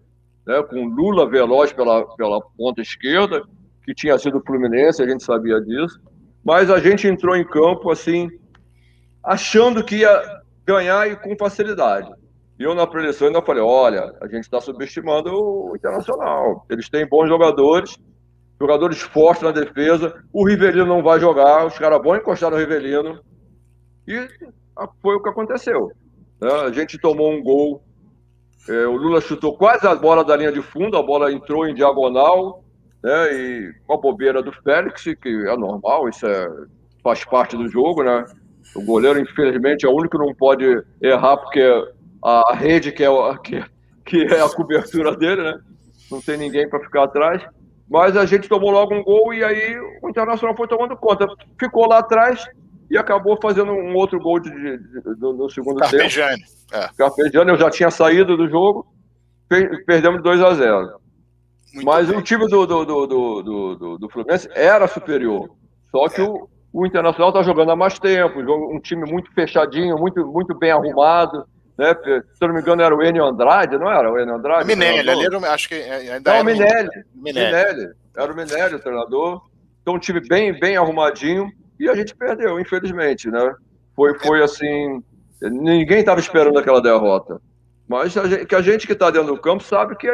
né? 0.45 0.61
com 0.63 0.85
Lula 0.85 1.29
veloz 1.29 1.71
pela, 1.73 2.05
pela 2.15 2.41
ponta 2.57 2.81
esquerda, 2.81 3.43
que 3.83 3.93
tinha 3.93 4.17
sido 4.17 4.41
Fluminense, 4.45 5.01
a 5.01 5.07
gente 5.07 5.23
sabia 5.23 5.59
disso, 5.61 5.99
mas 6.43 6.69
a 6.69 6.79
gente 6.79 7.07
entrou 7.07 7.35
em 7.35 7.45
campo 7.45 7.91
assim, 7.91 8.29
achando 9.23 9.83
que 9.83 9.97
ia 9.97 10.41
ganhar 10.65 11.09
e 11.09 11.15
com 11.15 11.35
facilidade. 11.37 12.11
E 12.59 12.63
eu 12.63 12.75
na 12.75 12.85
preleção 12.85 13.27
ainda 13.27 13.41
falei, 13.41 13.63
olha, 13.63 14.13
a 14.21 14.27
gente 14.27 14.43
está 14.43 14.61
subestimando 14.61 15.31
o 15.33 15.75
Internacional, 15.75 16.65
eles 16.69 16.89
têm 16.89 17.07
bons 17.07 17.27
jogadores, 17.27 17.97
jogadores 18.59 19.01
fortes 19.01 19.41
na 19.41 19.51
defesa, 19.51 20.23
o 20.31 20.47
Rivelino 20.47 20.85
não 20.85 21.01
vai 21.01 21.19
jogar, 21.19 21.65
os 21.65 21.77
caras 21.77 22.01
vão 22.03 22.15
encostar 22.15 22.51
no 22.51 22.57
Rivelino, 22.57 23.19
e 24.07 24.27
foi 25.01 25.15
o 25.15 25.21
que 25.21 25.29
aconteceu. 25.29 25.91
Né? 26.39 26.51
A 26.51 26.71
gente 26.71 26.97
tomou 26.97 27.31
um 27.31 27.41
gol. 27.41 27.83
É, 28.70 28.86
o 28.86 28.95
Lula 28.95 29.22
chutou 29.22 29.57
quase 29.57 29.88
a 29.88 29.95
bola 29.95 30.24
da 30.24 30.36
linha 30.36 30.51
de 30.51 30.62
fundo, 30.62 30.97
a 30.97 31.03
bola 31.03 31.32
entrou 31.32 31.68
em 31.68 31.74
diagonal, 31.74 32.64
né? 33.03 33.34
E 33.34 33.74
uma 33.89 33.99
bobeira 33.99 34.41
do 34.41 34.51
Félix, 34.51 35.03
que 35.03 35.30
é 35.30 35.57
normal, 35.57 36.07
isso 36.09 36.28
é, 36.28 36.47
faz 37.03 37.26
parte 37.26 37.57
do 37.57 37.68
jogo, 37.68 38.03
né? 38.03 38.26
O 38.76 38.86
goleiro, 38.86 39.20
infelizmente, 39.20 39.86
é 39.86 39.89
o 39.89 39.93
único 39.95 40.18
que 40.18 40.26
não 40.26 40.34
pode 40.34 40.66
errar, 41.01 41.38
porque 41.38 41.62
a 42.24 42.53
rede 42.53 42.91
que 42.91 43.03
é, 43.03 43.09
que, 43.43 43.64
que 44.05 44.24
é 44.34 44.41
a 44.41 44.49
cobertura 44.49 45.16
dele, 45.16 45.41
né? 45.41 45.59
Não 46.12 46.22
tem 46.22 46.38
ninguém 46.38 46.70
para 46.70 46.80
ficar 46.80 47.03
atrás. 47.03 47.41
Mas 47.89 48.16
a 48.16 48.26
gente 48.26 48.47
tomou 48.47 48.72
logo 48.72 48.93
um 48.93 49.03
gol 49.03 49.34
e 49.34 49.43
aí 49.43 49.78
o 50.01 50.09
Internacional 50.09 50.55
foi 50.55 50.68
tomando 50.68 50.95
conta. 50.95 51.28
Ficou 51.59 51.88
lá 51.89 51.99
atrás, 51.99 52.45
e 52.91 52.97
acabou 52.97 53.39
fazendo 53.41 53.71
um 53.71 53.95
outro 53.95 54.19
gol 54.19 54.37
de, 54.37 54.49
de, 54.49 54.77
de, 54.77 55.19
no 55.21 55.49
segundo 55.49 55.79
tempo. 55.89 56.03
É. 56.73 56.89
Carpegiani, 56.97 57.51
eu 57.51 57.57
já 57.57 57.69
tinha 57.69 57.89
saído 57.89 58.35
do 58.35 58.49
jogo, 58.49 58.85
per, 59.47 59.85
perdemos 59.85 60.21
2 60.21 60.41
a 60.41 60.53
0 60.53 60.99
Mas 61.83 62.09
bem. 62.09 62.17
o 62.17 62.21
time 62.21 62.45
do, 62.49 62.65
do, 62.65 62.85
do, 62.85 63.07
do, 63.07 63.43
do, 63.75 63.97
do 63.97 64.09
Fluminense 64.09 64.49
era 64.53 64.89
superior. 64.89 65.49
Só 65.89 66.09
que 66.09 66.19
é. 66.19 66.23
o, 66.25 66.49
o 66.73 66.85
Internacional 66.85 67.29
está 67.29 67.41
jogando 67.41 67.71
há 67.71 67.77
mais 67.77 67.97
tempo, 67.97 68.39
um 68.39 68.79
time 68.81 69.09
muito 69.09 69.33
fechadinho, 69.33 69.97
muito, 69.97 70.27
muito 70.27 70.53
bem 70.53 70.71
arrumado. 70.71 71.45
Né? 71.77 71.95
Se 72.03 72.43
eu 72.43 72.49
não 72.49 72.55
me 72.55 72.59
engano, 72.59 72.81
era 72.81 72.93
o 72.93 73.01
Enio 73.01 73.23
Andrade, 73.23 73.77
não 73.77 73.89
era 73.89 74.11
o 74.11 74.19
Enio 74.19 74.35
Andrade? 74.35 74.67
Minelli, 74.67 75.09
ali 75.09 75.25
era, 75.25 75.53
acho 75.53 75.69
que 75.69 75.75
ainda 75.75 76.29
não, 76.29 76.39
é 76.39 76.43
Minelli, 76.43 76.89
Minelli. 77.15 77.51
Minelli. 77.55 77.93
Era 78.17 78.33
o 78.33 78.35
Minelli, 78.35 78.75
o 78.75 78.79
treinador. 78.79 79.41
Então, 79.81 79.95
um 79.95 79.99
time 79.99 80.19
bem, 80.19 80.59
bem 80.59 80.75
arrumadinho 80.75 81.49
e 81.82 81.89
a 81.89 81.95
gente 81.95 82.15
perdeu, 82.15 82.59
infelizmente, 82.59 83.29
né? 83.29 83.55
Foi, 83.95 84.17
foi 84.19 84.43
assim, 84.43 85.03
ninguém 85.41 85.99
estava 86.01 86.19
esperando 86.19 86.59
aquela 86.59 86.79
derrota. 86.79 87.41
Mas 87.88 88.15
a 88.15 88.27
gente, 88.27 88.45
que 88.45 88.55
a 88.55 88.61
gente 88.61 88.86
que 88.86 88.93
está 88.93 89.09
dentro 89.09 89.34
do 89.34 89.41
campo 89.41 89.63
sabe 89.63 89.95
que 89.95 90.07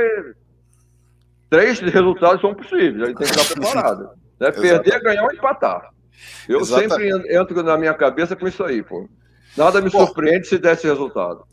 três 1.50 1.80
resultados 1.80 2.40
são 2.40 2.56
possíveis, 2.56 3.02
a 3.02 3.06
gente 3.08 3.18
tem 3.18 3.28
que 3.28 3.38
estar 3.38 3.54
preparado. 3.54 4.10
Né? 4.40 4.52
Perder, 4.52 5.02
ganhar 5.02 5.24
ou 5.24 5.34
empatar. 5.34 5.90
Eu 6.48 6.62
Exatamente. 6.62 6.94
sempre 6.96 7.36
entro 7.36 7.64
na 7.64 7.78
minha 7.78 7.94
cabeça 7.94 8.34
com 8.34 8.48
isso 8.48 8.64
aí, 8.64 8.82
pô. 8.82 9.10
Nada 9.58 9.82
me 9.82 9.90
surpreende 9.90 10.48
se 10.48 10.58
desse 10.58 10.88
resultado. 10.88 11.44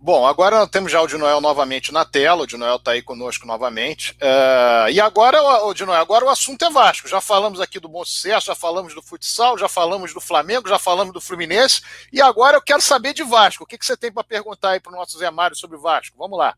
Bom, 0.00 0.26
agora 0.26 0.66
temos 0.66 0.92
já 0.92 1.02
o 1.02 1.06
de 1.06 1.18
Noel 1.18 1.40
novamente 1.40 1.92
na 1.92 2.04
tela, 2.04 2.44
o 2.44 2.46
de 2.46 2.56
Noel 2.56 2.76
está 2.76 2.92
aí 2.92 3.02
conosco 3.02 3.46
novamente. 3.46 4.12
Uh, 4.12 4.90
e 4.90 5.00
agora, 5.00 5.42
o 5.64 5.74
de 5.74 5.84
Noel, 5.84 6.00
agora 6.00 6.24
o 6.24 6.28
assunto 6.28 6.64
é 6.64 6.70
Vasco. 6.70 7.08
Já 7.08 7.20
falamos 7.20 7.60
aqui 7.60 7.80
do 7.80 7.88
bom 7.88 8.04
sucesso, 8.04 8.46
já 8.46 8.54
falamos 8.54 8.94
do 8.94 9.02
futsal, 9.02 9.58
já 9.58 9.68
falamos 9.68 10.14
do 10.14 10.20
Flamengo, 10.20 10.68
já 10.68 10.78
falamos 10.78 11.12
do 11.12 11.20
Fluminense. 11.20 11.82
E 12.12 12.22
agora 12.22 12.56
eu 12.56 12.62
quero 12.62 12.80
saber 12.80 13.12
de 13.12 13.24
Vasco. 13.24 13.64
O 13.64 13.66
que, 13.66 13.76
que 13.76 13.84
você 13.84 13.96
tem 13.96 14.12
para 14.12 14.22
perguntar 14.22 14.70
aí 14.70 14.80
para 14.80 14.92
o 14.92 14.96
nosso 14.96 15.18
Zé 15.18 15.30
Mário 15.30 15.56
sobre 15.56 15.76
Vasco? 15.76 16.16
Vamos 16.16 16.38
lá. 16.38 16.54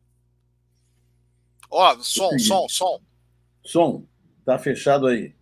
Ó, 1.70 1.96
som, 2.00 2.38
som, 2.38 2.68
som. 2.68 3.00
Som, 3.64 4.04
tá 4.44 4.58
fechado 4.58 5.06
aí. 5.06 5.34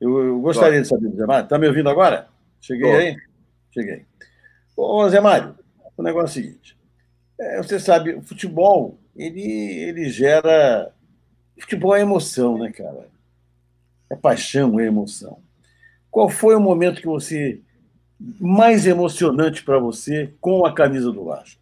Eu, 0.00 0.18
eu 0.24 0.40
gostaria 0.40 0.80
de 0.80 0.88
saber, 0.88 1.10
Zé 1.10 1.26
Mário. 1.26 1.44
Está 1.44 1.58
me 1.58 1.68
ouvindo 1.68 1.88
agora? 1.88 2.28
Cheguei 2.60 2.90
aí? 2.90 3.16
Cheguei. 3.72 4.06
Ô, 4.76 5.08
Zé 5.08 5.20
Mário, 5.20 5.56
o 5.98 6.02
negócio 6.02 6.38
é 6.38 6.42
o 6.42 6.44
seguinte. 6.44 6.78
É, 7.38 7.62
você 7.62 7.78
sabe, 7.78 8.14
o 8.14 8.22
futebol, 8.22 8.98
ele, 9.16 9.42
ele 9.42 10.08
gera... 10.08 10.92
Futebol 11.58 11.94
é 11.94 12.00
emoção, 12.00 12.56
né, 12.56 12.70
cara? 12.70 13.08
É 14.08 14.14
paixão, 14.16 14.78
é 14.78 14.86
emoção. 14.86 15.40
Qual 16.10 16.28
foi 16.28 16.54
o 16.54 16.60
momento 16.60 17.00
que 17.00 17.06
você 17.06 17.60
mais 18.40 18.86
emocionante 18.86 19.62
para 19.62 19.78
você 19.78 20.32
com 20.40 20.64
a 20.64 20.72
camisa 20.72 21.12
do 21.12 21.24
Vasco? 21.24 21.60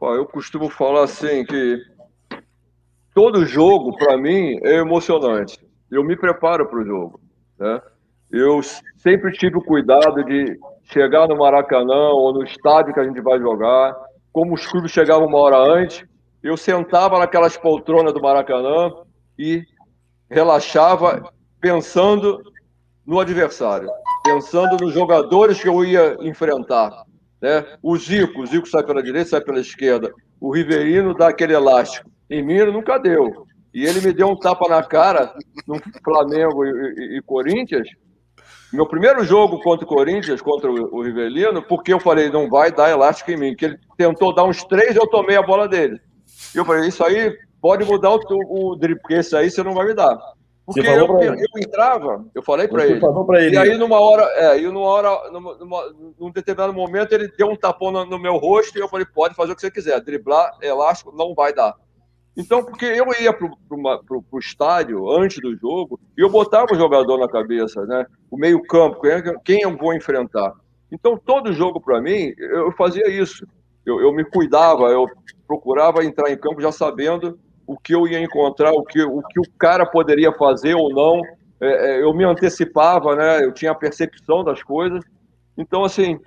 Eu 0.00 0.26
costumo 0.26 0.68
falar 0.68 1.04
assim 1.04 1.44
que 1.44 1.82
todo 3.14 3.46
jogo 3.46 3.96
para 3.96 4.16
mim 4.16 4.58
é 4.62 4.74
emocionante. 4.74 5.58
Eu 5.90 6.04
me 6.04 6.16
preparo 6.16 6.68
para 6.68 6.80
o 6.80 6.84
jogo, 6.84 7.20
né? 7.58 7.80
Eu 8.30 8.60
sempre 8.96 9.32
tive 9.32 9.56
o 9.56 9.62
cuidado 9.62 10.22
de 10.24 10.58
chegar 10.86 11.28
no 11.28 11.36
Maracanã 11.36 12.10
ou 12.10 12.32
no 12.32 12.42
estádio 12.42 12.94
que 12.94 13.00
a 13.00 13.04
gente 13.04 13.20
vai 13.20 13.38
jogar. 13.38 13.94
Como 14.32 14.54
os 14.54 14.66
clubes 14.66 14.90
chegavam 14.90 15.26
uma 15.26 15.38
hora 15.38 15.58
antes, 15.58 16.04
eu 16.42 16.56
sentava 16.56 17.18
naquelas 17.18 17.56
poltronas 17.56 18.12
do 18.12 18.20
Maracanã 18.20 18.92
e 19.38 19.62
relaxava 20.30 21.32
pensando 21.60 22.40
no 23.06 23.20
adversário, 23.20 23.88
pensando 24.24 24.76
nos 24.80 24.92
jogadores 24.92 25.60
que 25.60 25.68
eu 25.68 25.84
ia 25.84 26.16
enfrentar. 26.20 27.04
Né? 27.40 27.64
O 27.82 27.96
Zico, 27.96 28.42
o 28.42 28.46
Zico 28.46 28.68
sai 28.68 28.82
pela 28.82 29.02
direita, 29.02 29.30
sai 29.30 29.40
pela 29.40 29.60
esquerda. 29.60 30.12
O 30.40 30.52
Riverino 30.52 31.14
dá 31.14 31.28
aquele 31.28 31.54
elástico. 31.54 32.10
Em 32.28 32.44
mim 32.44 32.58
nunca 32.64 32.98
deu. 32.98 33.46
E 33.72 33.84
ele 33.84 34.00
me 34.00 34.12
deu 34.12 34.28
um 34.28 34.38
tapa 34.38 34.68
na 34.68 34.82
cara 34.82 35.32
no 35.66 35.76
Flamengo 36.02 36.64
e, 36.64 36.70
e, 36.70 37.18
e 37.18 37.22
Corinthians. 37.22 37.88
Meu 38.72 38.86
primeiro 38.86 39.24
jogo 39.24 39.60
contra 39.60 39.84
o 39.84 39.88
Corinthians, 39.88 40.40
contra 40.40 40.70
o, 40.70 41.02
Rivelino, 41.02 41.62
porque 41.62 41.92
eu 41.92 42.00
falei, 42.00 42.30
não 42.30 42.48
vai 42.48 42.72
dar 42.72 42.90
elástico 42.90 43.30
em 43.30 43.36
mim. 43.36 43.54
Que 43.54 43.66
ele 43.66 43.78
tentou 43.96 44.34
dar 44.34 44.44
uns 44.44 44.64
três, 44.64 44.96
eu 44.96 45.06
tomei 45.06 45.36
a 45.36 45.42
bola 45.42 45.68
dele. 45.68 46.00
E 46.54 46.58
eu 46.58 46.64
falei, 46.64 46.88
isso 46.88 47.04
aí 47.04 47.36
pode 47.60 47.84
mudar 47.84 48.10
o, 48.10 48.20
o, 48.30 48.72
o 48.72 48.76
drible, 48.76 49.00
porque 49.00 49.14
esse 49.14 49.36
aí 49.36 49.50
você 49.50 49.62
não 49.62 49.74
vai 49.74 49.86
me 49.86 49.94
dar. 49.94 50.18
Porque 50.66 50.80
eu, 50.80 51.06
eu, 51.20 51.46
entrava, 51.58 52.24
eu 52.34 52.42
falei 52.42 52.66
para 52.66 52.84
ele. 52.84 52.98
ele. 53.38 53.54
E 53.54 53.58
aí, 53.58 53.78
numa 53.78 54.00
hora, 54.00 54.24
é, 54.34 54.58
e 54.58 54.66
numa 54.66 54.88
hora, 54.88 55.30
numa, 55.30 55.54
numa, 55.54 55.94
num 56.18 56.32
determinado 56.32 56.72
momento, 56.72 57.12
ele 57.12 57.28
deu 57.38 57.48
um 57.48 57.54
tapão 57.54 57.92
no, 57.92 58.04
no, 58.04 58.18
meu 58.18 58.36
rosto 58.36 58.76
e 58.76 58.80
eu 58.80 58.88
falei: 58.88 59.06
pode 59.06 59.36
fazer 59.36 59.52
o 59.52 59.54
que 59.54 59.60
você 59.60 59.70
quiser, 59.70 60.00
driblar, 60.00 60.58
elástico, 60.60 61.14
não 61.16 61.36
vai 61.36 61.52
dar. 61.52 61.76
Então, 62.36 62.62
porque 62.62 62.84
eu 62.84 63.06
ia 63.18 63.32
para 63.32 63.48
o 63.48 64.38
estádio 64.38 65.10
antes 65.10 65.40
do 65.40 65.56
jogo 65.56 65.98
e 66.16 66.20
eu 66.20 66.28
botava 66.28 66.66
o 66.70 66.76
jogador 66.76 67.18
na 67.18 67.28
cabeça, 67.28 67.86
né? 67.86 68.04
O 68.30 68.36
meio-campo, 68.36 69.00
quem 69.42 69.62
eu 69.62 69.74
vou 69.74 69.94
enfrentar. 69.94 70.52
Então, 70.92 71.16
todo 71.16 71.52
jogo 71.52 71.80
para 71.80 72.00
mim, 72.00 72.34
eu 72.36 72.70
fazia 72.72 73.08
isso. 73.08 73.46
Eu, 73.86 74.00
eu 74.00 74.12
me 74.12 74.24
cuidava, 74.24 74.88
eu 74.88 75.06
procurava 75.46 76.04
entrar 76.04 76.30
em 76.30 76.36
campo 76.36 76.60
já 76.60 76.70
sabendo 76.70 77.38
o 77.66 77.76
que 77.76 77.94
eu 77.94 78.06
ia 78.06 78.20
encontrar, 78.20 78.72
o 78.72 78.84
que 78.84 79.02
o, 79.02 79.22
que 79.22 79.40
o 79.40 79.50
cara 79.58 79.86
poderia 79.86 80.32
fazer 80.32 80.74
ou 80.74 80.90
não. 80.92 81.22
É, 81.58 81.68
é, 81.68 82.02
eu 82.02 82.12
me 82.12 82.24
antecipava, 82.24 83.16
né? 83.16 83.44
Eu 83.44 83.52
tinha 83.52 83.70
a 83.70 83.74
percepção 83.74 84.44
das 84.44 84.62
coisas. 84.62 85.02
Então, 85.56 85.84
assim, 85.84 86.20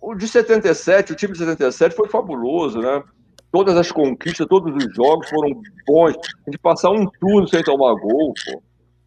o 0.00 0.14
de 0.14 0.26
77, 0.26 1.12
o 1.12 1.16
time 1.16 1.34
de 1.34 1.40
77 1.40 1.94
foi 1.94 2.08
fabuloso, 2.08 2.78
né? 2.78 3.02
Todas 3.52 3.76
as 3.76 3.90
conquistas, 3.90 4.46
todos 4.46 4.72
os 4.74 4.94
jogos 4.94 5.28
foram 5.28 5.60
bons. 5.86 6.16
A 6.46 6.50
gente 6.50 6.58
passar 6.58 6.90
um 6.90 7.06
turno 7.20 7.48
sem 7.48 7.62
tomar 7.62 7.94
gol, 7.94 8.32
pô. 8.44 8.62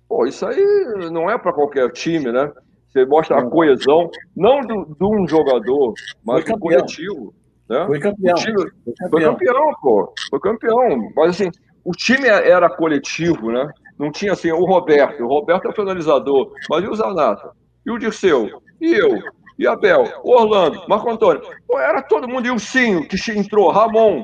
Pô, 0.09 0.25
isso 0.25 0.45
aí 0.45 1.09
não 1.11 1.29
é 1.29 1.37
para 1.37 1.53
qualquer 1.53 1.91
time, 1.91 2.31
né? 2.31 2.51
Você 2.89 3.05
mostra 3.05 3.39
a 3.39 3.49
coesão, 3.49 4.11
não 4.35 4.61
de 4.61 5.03
um 5.03 5.27
jogador, 5.27 5.93
mas 6.23 6.45
do 6.45 6.59
coletivo. 6.59 7.33
Né? 7.67 7.85
Foi 7.87 7.99
campeão. 7.99 8.35
Time, 8.35 8.53
foi 8.53 8.93
campeão. 8.93 9.09
Foi 9.09 9.21
campeão, 9.21 9.73
pô. 9.81 10.13
Foi 10.29 10.39
campeão. 10.39 11.11
Mas 11.15 11.29
assim, 11.31 11.49
o 11.83 11.91
time 11.91 12.27
era 12.27 12.69
coletivo, 12.69 13.51
né? 13.51 13.67
Não 13.97 14.11
tinha 14.11 14.33
assim, 14.33 14.51
o 14.51 14.65
Roberto. 14.65 15.23
O 15.23 15.27
Roberto 15.27 15.65
é 15.65 15.69
o 15.69 15.75
finalizador. 15.75 16.51
Mas 16.69 16.83
e 16.83 16.87
o 16.87 16.95
Zanata? 16.95 17.51
E 17.85 17.91
o 17.91 17.97
Dirceu? 17.97 18.61
E 18.79 18.93
eu? 18.93 19.17
E 19.57 19.67
Abel? 19.67 20.05
O 20.23 20.31
Orlando? 20.31 20.83
Marco 20.87 21.09
Antônio? 21.09 21.41
Pô, 21.67 21.79
era 21.79 22.01
todo 22.01 22.27
mundo. 22.27 22.47
E 22.47 22.51
o 22.51 22.59
Cinho, 22.59 23.07
que 23.07 23.17
entrou, 23.31 23.71
Ramon. 23.71 24.23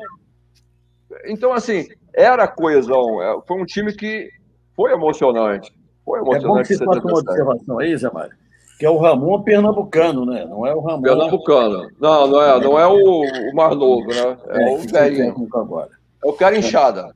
Então, 1.25 1.53
assim, 1.53 1.87
era 2.13 2.47
coesão. 2.47 3.21
É, 3.21 3.39
foi 3.47 3.61
um 3.61 3.65
time 3.65 3.93
que 3.93 4.29
foi 4.75 4.91
emocionante. 4.91 5.71
Foi 6.05 6.19
emocionante. 6.19 6.45
É 6.45 6.47
bom 6.47 6.61
que 6.61 6.75
você 6.75 6.85
faça 6.85 7.07
uma 7.07 7.19
observação 7.19 7.79
aí, 7.79 7.97
Zé 7.97 8.11
Mário 8.11 8.35
que 8.79 8.85
é 8.85 8.89
o 8.89 8.97
Ramon 8.97 9.43
pernambucano, 9.43 10.25
né? 10.25 10.45
Não 10.45 10.65
é 10.65 10.73
o 10.73 10.79
Ramon. 10.79 11.01
Pernambucano. 11.01 11.91
Não, 11.99 12.27
não 12.27 12.41
é, 12.41 12.59
não 12.61 12.79
é 12.79 12.87
o, 12.87 13.23
o 13.23 13.53
mais 13.53 13.75
novo, 13.75 14.07
né? 14.07 14.37
É, 14.47 14.63
é 14.63 14.73
o 14.73 14.77
velhinho. 14.77 15.49
Agora. 15.53 15.89
Eu 16.23 16.31
quero 16.31 16.55
inchada. 16.55 17.13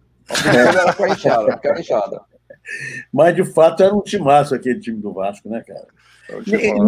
Quero 1.62 1.80
inchada. 1.80 2.20
Mas 3.14 3.34
de 3.34 3.46
fato 3.46 3.82
era 3.82 3.96
um 3.96 4.02
timaço 4.02 4.54
aquele 4.54 4.82
time 4.82 5.02
do 5.02 5.14
Vasco, 5.14 5.48
né, 5.48 5.64
cara? 5.66 5.88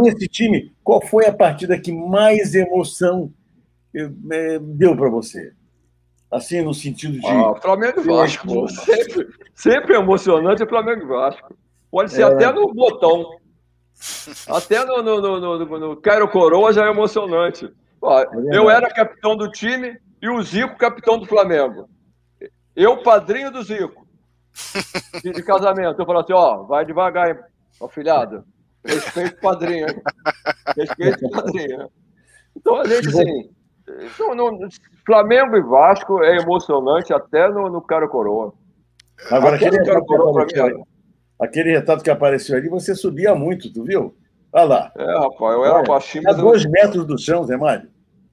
Nesse 0.02 0.28
time, 0.28 0.74
qual 0.84 1.06
foi 1.06 1.26
a 1.26 1.34
partida 1.34 1.80
que 1.80 1.92
mais 1.92 2.56
emoção 2.56 3.32
é, 3.94 4.60
deu 4.60 4.96
para 4.96 5.10
você? 5.10 5.54
Assim, 6.32 6.62
no 6.62 6.74
sentido 6.74 7.20
de. 7.20 7.28
Ah, 7.28 7.54
Flamengo 7.62 8.02
e 8.02 8.04
Vasco. 8.04 8.68
Sempre, 8.70 9.28
sempre 9.54 9.96
emocionante 9.96 10.64
é 10.64 10.68
Flamengo 10.68 11.04
e 11.04 11.08
Vasco. 11.08 11.56
Pode 11.92 12.12
ser 12.12 12.24
é... 12.24 12.26
até 12.26 12.52
no 12.52 12.74
botão. 12.74 13.38
Até 14.48 14.84
no, 14.84 15.02
no, 15.02 15.22
no, 15.22 15.40
no, 15.40 15.80
no 15.80 15.98
Cairo 15.98 16.28
Coroa 16.28 16.74
já 16.74 16.86
é 16.86 16.90
emocionante. 16.90 17.70
Ó, 18.02 18.20
é 18.20 18.28
eu 18.52 18.70
era 18.70 18.90
capitão 18.90 19.36
do 19.38 19.50
time 19.50 19.98
e 20.22 20.30
o 20.30 20.42
Zico 20.42 20.78
capitão 20.78 21.18
do 21.18 21.26
Flamengo. 21.26 21.88
Eu, 22.76 23.02
padrinho 23.02 23.52
do 23.52 23.64
Zico. 23.64 24.06
De, 25.22 25.32
de 25.32 25.44
casamento. 25.44 26.02
Eu 26.02 26.06
falo 26.06 26.20
assim, 26.20 26.34
ó, 26.34 26.64
vai 26.64 26.86
devagar, 26.86 27.30
hein, 27.30 27.38
ó, 27.80 27.88
filhado. 27.88 28.46
Respeito 28.86 29.38
o 29.38 29.42
padrinho, 29.42 29.88
hein? 29.88 30.02
Respeito 30.78 31.26
o 31.26 31.32
padrinho. 31.32 31.90
Então, 32.56 32.76
a 32.78 32.88
gente, 32.88 33.08
assim... 33.08 33.50
Então, 33.88 34.34
no, 34.34 34.68
Flamengo 35.06 35.56
e 35.56 35.62
Vasco 35.62 36.24
é 36.24 36.38
emocionante 36.38 37.14
até 37.14 37.48
no, 37.50 37.70
no 37.70 37.82
Caro 37.82 38.10
Coroa. 38.10 38.54
Agora, 39.30 39.56
aquele 39.56 39.84
Caro 39.84 40.06
Coroa, 40.06 40.46
pra 40.46 40.68
mim, 40.68 40.84
aquele 41.40 41.72
retrato 41.72 42.04
que 42.04 42.10
apareceu 42.10 42.58
ali, 42.58 42.68
você 42.68 42.96
subia 42.96 43.36
muito, 43.36 43.72
tu 43.72 43.84
viu? 43.84 44.16
Olha 44.52 44.64
lá. 44.64 44.92
É, 44.96 45.20
rapaz, 45.20 45.56
eu 45.56 45.66
era 45.66 45.84
baixinho. 45.84 46.30
A 46.30 46.34
dois 46.34 46.66
eu... 46.66 46.72
metros 46.72 47.06
do 47.06 47.18
chão, 47.18 47.44
Zé 47.44 47.58
Mário. 47.58 47.90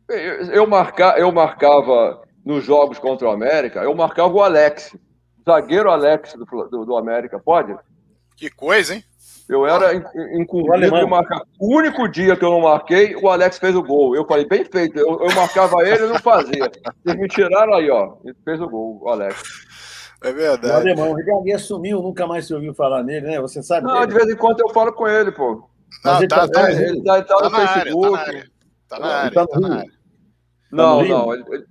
Eu, 0.09 0.17
eu, 0.53 0.67
marca, 0.67 1.15
eu 1.19 1.31
marcava 1.31 2.23
nos 2.45 2.65
jogos 2.65 2.99
contra 2.99 3.29
o 3.29 3.31
América, 3.31 3.81
eu 3.81 3.95
marcava 3.95 4.33
o 4.33 4.43
Alex, 4.43 4.97
zagueiro 5.45 5.91
Alex 5.91 6.35
do, 6.35 6.45
do, 6.45 6.85
do 6.85 6.97
América, 6.97 7.39
pode? 7.39 7.77
Que 8.37 8.51
coisa, 8.51 8.95
hein? 8.95 9.05
Eu 9.49 9.67
era 9.67 9.95
incumbido 9.95 10.79
de 10.79 11.07
marcar. 11.07 11.43
O 11.59 11.77
único 11.77 12.09
dia 12.09 12.37
que 12.37 12.45
eu 12.45 12.51
não 12.51 12.61
marquei, 12.63 13.15
o 13.17 13.29
Alex 13.29 13.59
fez 13.59 13.75
o 13.75 13.83
gol. 13.83 14.15
Eu 14.15 14.25
falei, 14.27 14.47
bem 14.47 14.65
feito. 14.65 14.99
Eu, 14.99 15.21
eu 15.21 15.35
marcava 15.35 15.83
ele 15.87 16.05
e 16.05 16.09
não 16.09 16.19
fazia. 16.19 16.71
Eles 17.05 17.21
me 17.21 17.29
tiraram 17.29 17.75
aí, 17.75 17.91
ó. 17.91 18.17
Ele 18.25 18.37
fez 18.45 18.61
o 18.61 18.69
gol, 18.69 19.01
o 19.03 19.09
Alex. 19.09 19.43
É 20.23 20.33
verdade. 20.33 20.73
O 20.73 20.77
alemão, 20.77 21.15
o 21.15 21.59
sumiu, 21.59 22.01
nunca 22.01 22.27
mais 22.27 22.47
se 22.47 22.55
ouviu 22.55 22.73
falar 22.73 23.03
nele, 23.03 23.27
né? 23.27 23.41
Você 23.41 23.63
sabe? 23.63 23.87
Não, 23.87 23.95
dele? 23.95 24.07
de 24.07 24.15
vez 24.15 24.29
em 24.31 24.37
quando 24.37 24.61
eu 24.61 24.69
falo 24.71 24.93
com 24.93 25.09
ele, 25.09 25.33
pô. 25.33 25.69
Não, 26.05 26.19
ele 26.19 26.29
tá, 26.29 26.49
tá, 26.49 26.73
ele 26.73 27.03
tá, 27.03 27.23
tá, 27.23 27.37
tá 27.37 27.51
no 27.51 27.57
Facebook. 27.57 28.19
Área, 28.19 28.51
tá 28.89 28.99
na 28.99 29.07
área. 29.07 29.31
Tá, 29.33 29.47
tá 29.47 29.61
na 29.61 29.77
área. 29.79 29.93
Não, 30.71 31.05
não. 31.05 31.35
Ele, 31.35 31.67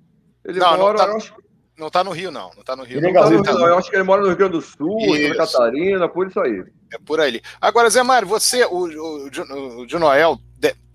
ele 0.46 0.60
não, 0.60 0.78
mora. 0.78 1.08
Não 1.08 1.18
tá, 1.18 1.32
não 1.78 1.90
tá 1.90 2.04
no 2.04 2.12
Rio, 2.12 2.32
não. 2.32 2.52
Não 2.56 2.64
tá 2.64 2.76
no 2.76 2.84
Rio. 2.84 2.98
Ele 2.98 3.08
não, 3.08 3.14
tá 3.14 3.30
no 3.30 3.42
Rio, 3.42 3.44
não. 3.44 3.68
Eu 3.68 3.78
acho 3.78 3.90
que 3.90 3.96
ele 3.96 4.04
mora 4.04 4.22
no 4.22 4.28
Rio 4.28 4.38
Grande 4.38 4.54
do 4.54 4.62
Sul, 4.62 5.00
Santa 5.00 5.38
Catarina, 5.38 6.08
por 6.08 6.28
isso 6.28 6.40
aí. 6.40 6.64
É 6.92 6.98
por 6.98 7.22
aí. 7.22 7.42
Agora, 7.60 7.90
Zé 7.90 8.04
Mário, 8.04 8.28
você, 8.28 8.66
o, 8.66 8.86
o, 8.86 9.84
o, 9.84 9.86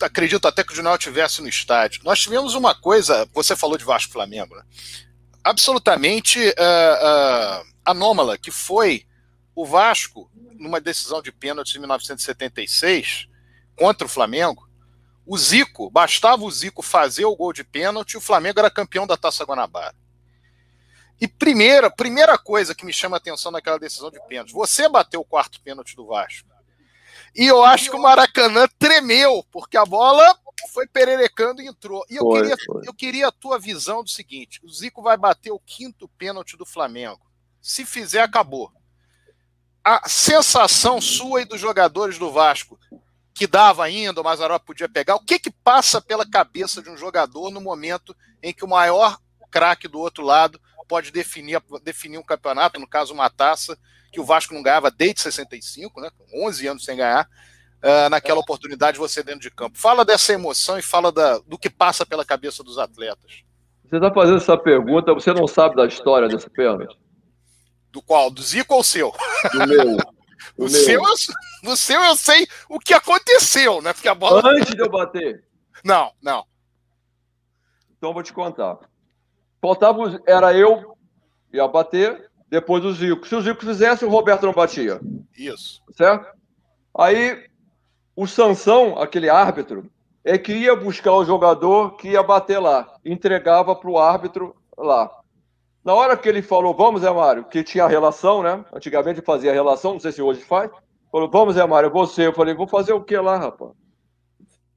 acredito 0.01 0.47
até 0.47 0.63
que 0.63 0.79
o 0.79 0.83
Noel 0.83 0.97
estivesse 0.97 1.41
no 1.41 1.49
estádio. 1.49 2.03
Nós 2.05 2.21
tivemos 2.21 2.55
uma 2.55 2.75
coisa, 2.75 3.27
você 3.33 3.57
falou 3.57 3.79
de 3.79 3.85
Vasco 3.85 4.13
Flamengo, 4.13 4.55
né? 4.55 4.63
absolutamente 5.43 6.39
uh, 6.41 6.53
uh, 6.53 7.67
anômala, 7.85 8.37
que 8.37 8.51
foi 8.51 9.07
o 9.55 9.65
Vasco, 9.65 10.31
numa 10.59 10.81
decisão 10.81 11.23
de 11.23 11.33
pênalti 11.33 11.77
em 11.77 11.79
1976, 11.79 13.29
contra 13.75 14.07
o 14.07 14.11
Flamengo, 14.11 14.69
o 15.25 15.39
Zico, 15.39 15.91
bastava 15.91 16.45
o 16.45 16.51
Zico 16.51 16.83
fazer 16.83 17.25
o 17.25 17.35
gol 17.35 17.53
de 17.53 17.65
pênalti 17.65 18.17
o 18.17 18.21
Flamengo 18.21 18.59
era 18.59 18.71
campeão 18.71 19.07
da 19.07 19.17
Taça 19.17 19.45
Guanabara. 19.45 19.95
E 21.21 21.27
primeira, 21.27 21.91
primeira 21.91 22.37
coisa 22.37 22.75
que 22.75 22.85
me 22.85 22.93
chama 22.93 23.17
a 23.17 23.19
atenção 23.19 23.51
naquela 23.51 23.79
decisão 23.79 24.11
de 24.11 24.21
pênalti, 24.27 24.53
você 24.53 24.89
bateu 24.89 25.21
o 25.21 25.25
quarto 25.25 25.61
pênalti 25.63 25.97
do 25.97 26.07
Vasco. 26.07 26.49
E 27.35 27.47
eu 27.47 27.63
acho 27.65 27.91
que 27.91 27.97
o 27.97 28.03
Maracanã 28.03 28.67
tremeu, 28.79 29.45
porque 29.51 29.77
a 29.77 29.85
bola 29.85 30.39
foi 30.73 30.87
pererecando 30.87 31.63
e 31.63 31.67
entrou. 31.67 32.05
E 32.09 32.17
eu, 32.17 32.23
foi, 32.23 32.41
queria, 32.41 32.57
foi. 32.67 32.83
eu 32.87 32.95
queria 32.95 33.29
a 33.29 33.33
tua 33.33 33.59
visão 33.59 34.03
do 34.03 34.11
seguinte: 34.11 34.61
o 34.63 34.71
Zico 34.71 35.03
vai 35.03 35.17
bater 35.17 35.51
o 35.51 35.61
quinto 35.61 36.09
pênalti 36.19 36.57
do 36.57 36.67
Flamengo. 36.67 37.21
Se 37.61 37.85
fizer, 37.85 38.21
acabou. 38.21 38.71
a 39.85 40.09
sensação 40.09 41.01
sua 41.01 41.43
e 41.43 41.45
dos 41.45 41.61
jogadores 41.61 42.19
do 42.19 42.31
Vasco 42.31 42.79
que 43.35 43.47
dava 43.47 43.85
ainda, 43.85 44.21
o 44.21 44.25
Mazarop 44.25 44.65
podia 44.65 44.89
pegar, 44.89 45.15
o 45.15 45.21
que 45.21 45.39
que 45.39 45.51
passa 45.51 46.01
pela 46.01 46.27
cabeça 46.27 46.81
de 46.81 46.89
um 46.89 46.97
jogador 46.97 47.51
no 47.51 47.61
momento 47.61 48.17
em 48.43 48.51
que 48.51 48.65
o 48.65 48.69
maior 48.69 49.19
craque 49.51 49.87
do 49.87 49.99
outro 49.99 50.25
lado 50.25 50.59
pode 50.87 51.11
definir, 51.11 51.61
definir 51.83 52.19
um 52.19 52.23
campeonato, 52.23 52.81
no 52.81 52.89
caso 52.89 53.13
uma 53.13 53.31
taça, 53.31 53.79
que 54.13 54.21
o 54.21 54.25
Vasco 54.25 54.55
não 54.55 54.63
ganhava 54.63 54.91
desde 54.91 55.21
65, 55.21 56.01
né, 56.01 56.11
11 56.35 56.67
anos 56.67 56.85
sem 56.85 56.97
ganhar, 56.97 57.29
uh, 57.83 58.09
naquela 58.11 58.41
oportunidade 58.41 58.99
você 58.99 59.23
dentro 59.23 59.41
de 59.41 59.51
campo. 59.51 59.79
Fala 59.79 60.05
dessa 60.05 60.33
emoção 60.33 60.79
e 60.79 60.83
fala 60.83 61.13
da, 61.13 61.39
do 61.41 61.59
que 61.59 61.69
passa 61.69 62.07
pela 62.07 62.25
cabeça 62.25 62.63
dos 62.63 62.79
atletas. 62.79 63.45
Você 63.85 63.97
está 63.97 64.13
fazendo 64.13 64.39
essa 64.39 64.57
pergunta, 64.57 65.15
você 65.15 65.33
não 65.33 65.47
sabe 65.47 65.77
da 65.77 65.87
história 65.87 66.29
desse 66.29 66.51
pênalti? 66.51 66.97
Do 67.93 68.03
qual? 68.03 68.31
Do 68.31 68.43
Zico 68.43 68.75
ou 68.75 68.81
o 68.81 68.85
seu? 68.85 69.13
Do 69.53 69.67
meu. 69.67 69.97
Do 70.57 70.65
o, 70.65 70.69
seu, 70.69 71.03
eu, 71.03 71.73
o 71.73 71.77
seu 71.77 72.01
eu 72.03 72.15
sei 72.15 72.47
o 72.69 72.79
que 72.79 72.95
aconteceu, 72.95 73.81
né? 73.81 73.93
Porque 73.93 74.09
a 74.09 74.15
bola. 74.15 74.43
Antes 74.45 74.75
de 74.75 74.81
eu 74.81 74.89
bater? 74.89 75.45
Não, 75.85 76.13
não. 76.23 76.45
Então 77.97 78.13
vou 78.13 78.23
te 78.23 78.33
contar. 78.33 78.79
Faltava, 79.67 80.21
era 80.25 80.57
eu, 80.57 80.97
ia 81.53 81.67
bater, 81.67 82.31
depois 82.49 82.85
o 82.85 82.93
Zico. 82.93 83.27
Se 83.27 83.35
o 83.35 83.41
Zico 83.41 83.65
fizesse, 83.65 84.05
o 84.05 84.09
Roberto 84.09 84.47
não 84.47 84.53
batia. 84.53 85.01
Isso. 85.37 85.83
Certo? 85.91 86.25
Aí 86.97 87.47
o 88.15 88.29
Sansão, 88.29 88.97
aquele 88.97 89.29
árbitro, 89.29 89.91
é 90.25 90.39
que 90.39 90.53
ia 90.53 90.77
buscar 90.77 91.15
o 91.15 91.25
jogador 91.25 91.97
que 91.97 92.11
ia 92.11 92.23
bater 92.23 92.61
lá, 92.61 92.95
entregava 93.05 93.75
para 93.75 93.91
o 93.91 93.99
árbitro 93.99 94.55
lá. 94.79 95.11
Na 95.85 95.95
hora 95.95 96.17
que 96.17 96.29
ele 96.29 96.43
falou, 96.43 96.73
vamos, 96.73 97.01
Zé 97.01 97.11
Mário, 97.11 97.43
que 97.43 97.65
tinha 97.65 97.89
relação, 97.89 98.45
né? 98.45 98.65
Antigamente 98.73 99.21
fazia 99.21 99.53
relação, 99.53 99.95
não 99.95 100.01
sei 100.01 100.13
se 100.13 100.23
hoje 100.23 100.43
faz. 100.43 100.71
Falou, 101.11 101.29
vamos, 101.29 101.57
Zé 101.57 101.67
Mário, 101.67 101.91
você. 101.91 102.29
Eu 102.29 102.33
falei, 102.33 102.55
vou 102.55 102.69
fazer 102.69 102.93
o 102.93 103.03
que 103.03 103.17
lá, 103.17 103.37
rapaz? 103.37 103.73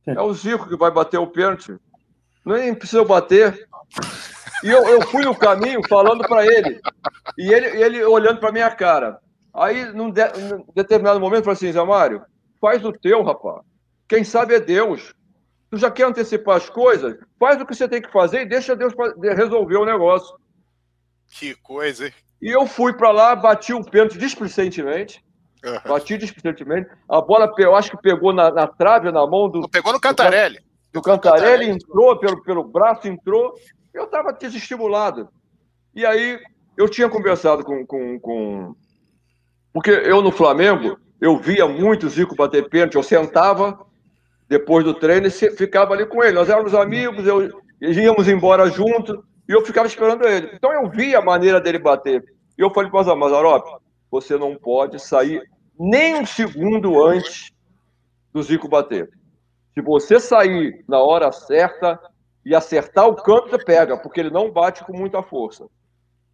É 0.07 0.19
o 0.19 0.33
Zico 0.33 0.67
que 0.67 0.75
vai 0.75 0.89
bater 0.89 1.19
o 1.19 1.27
pênalti. 1.27 1.77
Nem 2.43 2.73
precisa 2.73 3.05
bater. 3.05 3.69
E 4.63 4.69
eu, 4.69 4.87
eu 4.87 5.01
fui 5.07 5.23
no 5.23 5.35
caminho 5.35 5.81
falando 5.87 6.27
para 6.27 6.45
ele. 6.45 6.79
E 7.37 7.53
ele, 7.53 7.67
ele 7.81 8.03
olhando 8.03 8.39
para 8.39 8.51
minha 8.51 8.69
cara. 8.71 9.19
Aí, 9.53 9.85
num, 9.93 10.11
de, 10.11 10.21
num 10.37 10.65
determinado 10.75 11.19
momento, 11.19 11.45
falou 11.45 11.53
assim, 11.53 11.71
Zé 11.71 11.83
Mário, 11.83 12.21
faz 12.59 12.83
o 12.83 12.91
teu, 12.91 13.23
rapaz. 13.23 13.61
Quem 14.07 14.23
sabe 14.23 14.55
é 14.55 14.59
Deus. 14.59 15.13
Tu 15.69 15.77
já 15.77 15.91
quer 15.91 16.05
antecipar 16.05 16.57
as 16.57 16.69
coisas? 16.69 17.17
Faz 17.39 17.61
o 17.61 17.65
que 17.65 17.75
você 17.75 17.87
tem 17.87 18.01
que 18.01 18.11
fazer 18.11 18.41
e 18.41 18.45
deixa 18.45 18.75
Deus 18.75 18.93
resolver 19.35 19.77
o 19.77 19.85
negócio. 19.85 20.35
Que 21.31 21.55
coisa, 21.55 22.07
hein? 22.07 22.13
E 22.41 22.49
eu 22.49 22.65
fui 22.65 22.93
para 22.93 23.11
lá, 23.11 23.35
bati 23.35 23.73
o 23.73 23.83
pênalti 23.83 24.17
displicentemente. 24.17 25.23
Uhum. 25.63 25.77
Bati 25.85 26.17
displicentemente. 26.17 26.89
A 27.07 27.21
bola, 27.21 27.53
eu 27.57 27.75
acho 27.75 27.91
que 27.91 27.97
pegou 27.97 28.33
na, 28.33 28.49
na 28.49 28.65
trave, 28.65 29.11
na 29.11 29.27
mão 29.27 29.49
do. 29.49 29.67
Pegou 29.69 29.93
no 29.93 29.99
Cantarelli. 29.99 30.57
Do, 30.91 30.93
do 30.93 31.01
Cantarelli, 31.01 31.41
Cantarelli, 31.43 31.69
entrou 31.69 32.17
pelo, 32.17 32.41
pelo 32.43 32.63
braço, 32.63 33.07
entrou. 33.07 33.53
Eu 33.93 34.05
estava 34.05 34.33
desestimulado. 34.33 35.29
E 35.95 36.05
aí 36.05 36.39
eu 36.77 36.87
tinha 36.87 37.09
conversado 37.09 37.63
com, 37.63 37.85
com, 37.85 38.19
com. 38.19 38.75
Porque 39.73 39.91
eu 39.91 40.21
no 40.21 40.31
Flamengo, 40.31 40.97
eu 41.19 41.37
via 41.37 41.67
muito 41.67 42.09
Zico 42.09 42.35
bater 42.35 42.69
pênalti, 42.69 42.95
eu 42.95 43.03
sentava 43.03 43.85
depois 44.47 44.83
do 44.83 44.93
treino 44.93 45.27
e 45.27 45.31
ficava 45.31 45.93
ali 45.93 46.05
com 46.05 46.23
ele. 46.23 46.33
Nós 46.33 46.49
éramos 46.49 46.73
amigos, 46.73 47.25
eu, 47.27 47.61
íamos 47.81 48.27
embora 48.27 48.69
juntos 48.69 49.17
e 49.47 49.51
eu 49.51 49.65
ficava 49.65 49.87
esperando 49.87 50.25
ele. 50.27 50.49
Então 50.53 50.71
eu 50.71 50.89
via 50.89 51.19
a 51.19 51.23
maneira 51.23 51.59
dele 51.59 51.79
bater. 51.79 52.23
E 52.57 52.61
eu 52.61 52.73
falei 52.73 52.89
para 52.89 53.13
o 53.13 53.17
Mazarop, 53.17 53.65
você 54.09 54.37
não 54.37 54.55
pode 54.55 54.99
sair 54.99 55.41
nem 55.79 56.15
um 56.15 56.25
segundo 56.25 57.05
antes 57.05 57.51
do 58.33 58.41
Zico 58.41 58.67
bater. 58.67 59.09
Se 59.73 59.81
você 59.81 60.19
sair 60.19 60.83
na 60.87 60.99
hora 60.99 61.31
certa 61.31 61.99
e 62.45 62.55
acertar 62.55 63.07
o 63.07 63.15
canto, 63.15 63.49
você 63.49 63.63
pega, 63.63 63.97
porque 63.97 64.19
ele 64.19 64.29
não 64.29 64.51
bate 64.51 64.83
com 64.83 64.97
muita 64.97 65.21
força. 65.21 65.67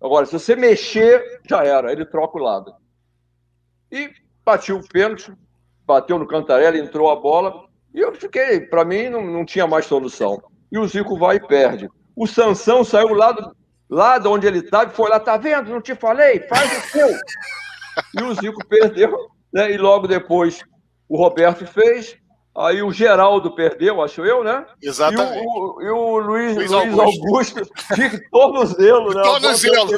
Agora, 0.02 0.26
se 0.26 0.34
você 0.34 0.56
mexer, 0.56 1.42
já 1.48 1.64
era, 1.64 1.92
ele 1.92 2.06
troca 2.06 2.38
o 2.38 2.42
lado. 2.42 2.74
E 3.92 4.12
batiu 4.44 4.78
o 4.78 4.88
pênalti, 4.88 5.34
bateu 5.86 6.20
no 6.20 6.28
Cantarela, 6.28 6.78
entrou 6.78 7.10
a 7.10 7.16
bola, 7.16 7.66
e 7.94 8.00
eu 8.00 8.14
fiquei, 8.14 8.60
para 8.60 8.86
mim 8.86 9.10
não, 9.10 9.26
não 9.26 9.46
tinha 9.46 9.66
mais 9.66 9.86
solução. 9.86 10.42
E 10.72 10.78
o 10.78 10.88
Zico 10.88 11.18
vai 11.18 11.38
e 11.38 11.48
perde. 11.48 11.90
O 12.16 12.28
Sansão 12.28 12.84
saiu 12.84 13.14
lá, 13.14 13.32
do, 13.32 13.56
lá 13.90 14.18
de 14.18 14.28
onde 14.28 14.46
ele 14.46 14.60
estava 14.60 14.92
e 14.92 14.94
foi 14.94 15.10
lá, 15.10 15.20
tá 15.20 15.38
vendo? 15.38 15.72
Não 15.72 15.82
te 15.82 15.96
falei? 15.96 16.42
Faz 16.42 16.78
o 16.78 16.90
seu. 16.90 17.10
e 18.20 18.24
o 18.24 18.34
Zico 18.36 18.66
perdeu, 18.68 19.30
né? 19.54 19.72
E 19.72 19.78
logo 19.78 20.08
depois 20.08 20.62
o 21.08 21.18
Roberto 21.18 21.66
fez, 21.66 22.18
Aí 22.58 22.82
o 22.82 22.92
Geraldo 22.92 23.54
perdeu, 23.54 24.02
acho 24.02 24.24
eu, 24.24 24.42
né? 24.42 24.66
Exatamente. 24.82 25.44
E 25.44 25.48
o, 25.48 25.82
e 25.82 25.90
o 25.90 26.18
Luiz, 26.20 26.56
Luiz, 26.56 26.72
Augusto, 26.72 27.02
Augusto 27.02 27.62
de 27.96 28.30
tornozelo, 28.30 29.14
né? 29.14 29.22
Tornozelo. 29.24 29.90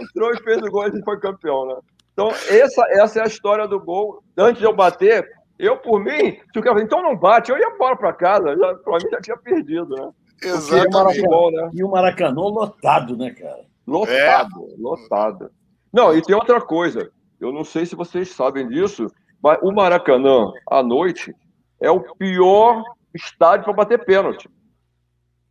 Entrou 0.00 0.32
e 0.32 0.42
fez 0.42 0.58
o 0.62 0.70
gol 0.70 0.88
e 0.88 1.04
foi 1.04 1.20
campeão, 1.20 1.66
né? 1.66 1.76
Então, 2.12 2.30
essa, 2.48 2.84
essa 2.88 3.20
é 3.20 3.22
a 3.22 3.26
história 3.26 3.68
do 3.68 3.78
gol. 3.78 4.20
Antes 4.36 4.58
de 4.58 4.64
eu 4.64 4.74
bater, 4.74 5.28
eu, 5.58 5.76
por 5.76 6.02
mim, 6.02 6.38
se 6.52 6.58
o 6.58 6.62
cara 6.62 6.82
então 6.82 7.02
não 7.02 7.16
bate, 7.16 7.52
eu 7.52 7.58
ia 7.58 7.68
embora 7.68 7.94
para 7.96 8.12
casa. 8.12 8.56
Já, 8.56 8.74
pra 8.74 8.98
mim 8.98 9.10
já 9.10 9.20
tinha 9.20 9.36
perdido, 9.36 9.94
né? 9.94 10.10
Exatamente. 10.42 11.22
né? 11.22 11.70
E 11.72 11.84
o 11.84 11.90
Maracanã 11.90 12.40
lotado, 12.40 13.16
né, 13.16 13.30
cara? 13.30 13.64
Lotado, 13.86 14.68
é. 14.70 14.82
lotado. 14.82 15.50
Não, 15.92 16.16
e 16.16 16.20
tem 16.20 16.34
outra 16.34 16.60
coisa. 16.60 17.10
Eu 17.40 17.52
não 17.52 17.64
sei 17.64 17.86
se 17.86 17.94
vocês 17.94 18.30
sabem 18.30 18.66
disso, 18.66 19.06
mas 19.46 19.60
o 19.62 19.70
Maracanã, 19.70 20.52
à 20.68 20.82
noite, 20.82 21.32
é 21.80 21.88
o 21.88 22.00
pior 22.00 22.82
estádio 23.14 23.66
para 23.66 23.74
bater 23.74 24.04
pênalti. 24.04 24.50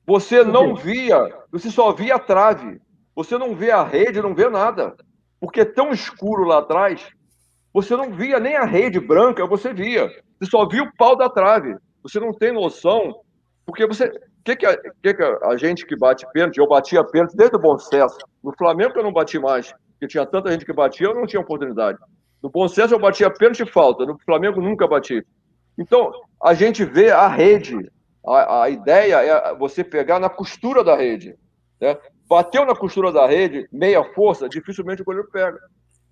Você 0.05 0.43
não 0.43 0.75
via, 0.75 1.17
você 1.49 1.71
só 1.71 1.93
via 1.93 2.15
a 2.15 2.19
trave. 2.19 2.81
Você 3.15 3.37
não 3.37 3.55
vê 3.55 3.71
a 3.71 3.85
rede, 3.85 4.21
não 4.21 4.35
vê 4.35 4.49
nada. 4.49 4.97
Porque 5.39 5.61
é 5.61 5.65
tão 5.65 5.91
escuro 5.91 6.43
lá 6.43 6.59
atrás, 6.59 7.07
você 7.73 7.95
não 7.95 8.11
via 8.11 8.37
nem 8.37 8.57
a 8.57 8.65
rede 8.65 8.99
branca, 8.99 9.47
você 9.47 9.73
via. 9.73 10.11
Você 10.41 10.51
só 10.51 10.67
via 10.67 10.83
o 10.83 10.93
pau 10.97 11.15
da 11.15 11.29
trave. 11.29 11.77
Você 12.03 12.19
não 12.19 12.33
tem 12.33 12.51
noção. 12.51 13.15
Porque 13.65 13.87
você. 13.87 14.07
O 14.07 14.43
que, 14.43 14.57
que, 14.57 14.65
a, 14.65 14.77
que, 14.77 15.13
que 15.13 15.23
a 15.23 15.55
gente 15.55 15.85
que 15.85 15.95
bate 15.95 16.27
pênalti, 16.33 16.57
eu 16.57 16.67
batia 16.67 17.01
pênalti 17.01 17.37
desde 17.37 17.55
o 17.55 17.59
bom 17.59 17.79
sucesso. 17.79 18.17
No 18.43 18.53
Flamengo 18.57 18.91
eu 18.97 19.03
não 19.03 19.13
bati 19.13 19.39
mais, 19.39 19.73
porque 19.93 20.07
tinha 20.07 20.25
tanta 20.25 20.51
gente 20.51 20.65
que 20.65 20.73
batia, 20.73 21.07
eu 21.07 21.15
não 21.15 21.25
tinha 21.25 21.41
oportunidade. 21.41 21.97
No 22.45 22.51
Bom 22.51 22.67
Senso 22.67 22.93
eu 22.93 22.99
batia 22.99 23.27
pênalti 23.27 23.63
e 23.63 23.65
falta, 23.65 24.05
no 24.05 24.19
Flamengo 24.19 24.61
nunca 24.61 24.87
bati. 24.87 25.25
Então, 25.75 26.11
a 26.39 26.53
gente 26.53 26.85
vê 26.85 27.09
a 27.09 27.27
rede. 27.27 27.89
A, 28.23 28.61
a 28.61 28.69
ideia 28.69 29.15
é 29.15 29.55
você 29.55 29.83
pegar 29.83 30.19
na 30.19 30.29
costura 30.29 30.83
da 30.83 30.95
rede. 30.95 31.35
Né? 31.81 31.97
Bateu 32.29 32.63
na 32.63 32.75
costura 32.75 33.11
da 33.11 33.25
rede, 33.25 33.67
meia 33.71 34.03
força, 34.13 34.47
dificilmente 34.47 35.01
o 35.01 35.05
goleiro 35.05 35.27
pega. 35.31 35.57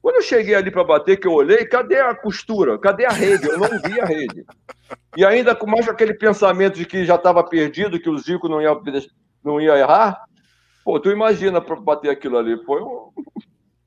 Quando 0.01 0.15
eu 0.15 0.21
cheguei 0.23 0.55
ali 0.55 0.71
para 0.71 0.83
bater, 0.83 1.17
que 1.17 1.27
eu 1.27 1.33
olhei, 1.33 1.65
cadê 1.65 1.99
a 1.99 2.15
costura? 2.15 2.79
Cadê 2.79 3.05
a 3.05 3.11
rede? 3.11 3.47
Eu 3.47 3.59
não 3.59 3.69
vi 3.69 4.01
a 4.01 4.05
rede. 4.05 4.43
E 5.15 5.23
ainda 5.23 5.53
com 5.53 5.67
mais 5.67 5.87
aquele 5.87 6.15
pensamento 6.15 6.79
de 6.79 6.85
que 6.87 7.05
já 7.05 7.13
estava 7.13 7.43
perdido, 7.43 7.99
que 7.99 8.09
o 8.09 8.17
Zico 8.17 8.49
não 8.49 8.59
ia, 8.59 8.75
não 9.43 9.61
ia 9.61 9.77
errar. 9.77 10.23
Pô, 10.83 10.99
tu 10.99 11.11
imagina 11.11 11.61
para 11.61 11.75
bater 11.75 12.09
aquilo 12.09 12.39
ali. 12.39 12.57
Foi 12.65 12.81
um, 12.81 13.11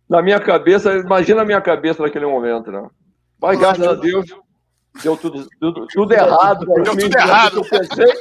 na 0.09 0.23
minha 0.23 0.41
cabeça, 0.41 0.93
imagina 0.95 1.43
a 1.43 1.45
minha 1.45 1.61
cabeça 1.61 2.03
naquele 2.03 2.27
momento, 2.27 2.71
né? 2.71 2.89
Mas 3.41 3.59
graças 3.59 3.87
a 3.87 3.95
Deus, 3.95 4.27
deu 5.03 5.17
tudo, 5.17 5.49
tudo, 5.61 5.87
tudo 5.87 6.13
errado. 6.13 6.65
Deu 6.83 6.95
mim, 6.95 7.03
tudo 7.03 7.19
errado. 7.19 7.57
Eu 7.59 7.63
pensei, 7.63 8.13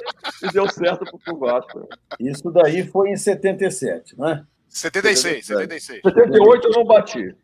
e 0.44 0.52
deu 0.52 0.70
certo 0.70 1.06
para 1.06 1.34
o 1.34 1.40
Vasco. 1.40 1.88
Isso 2.20 2.52
daí 2.52 2.86
foi 2.88 3.10
em 3.10 3.18
77, 3.18 4.20
né? 4.20 4.44
76, 4.68 5.46
76. 5.46 6.02
78 6.04 6.68
eu 6.68 6.72
não 6.72 6.86
bati. 6.86 7.36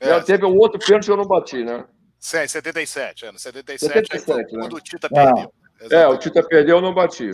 É, 0.00 0.18
teve 0.20 0.44
um 0.46 0.56
outro 0.56 0.78
pênalti 0.78 1.04
que 1.04 1.12
eu 1.12 1.16
não 1.16 1.26
bati, 1.26 1.62
né? 1.62 1.84
Sim, 2.18 2.46
77, 2.46 3.26
ano. 3.26 3.38
77, 3.38 3.92
77 3.92 4.32
aí, 4.32 4.38
né? 4.38 4.44
quando 4.50 4.76
o 4.76 4.80
Tita 4.80 5.06
ah. 5.06 5.14
perdeu. 5.14 5.52
É, 5.88 6.06
o 6.06 6.16
Tita 6.18 6.42
perdeu, 6.42 6.76
eu 6.76 6.82
não 6.82 6.92
bati. 6.92 7.30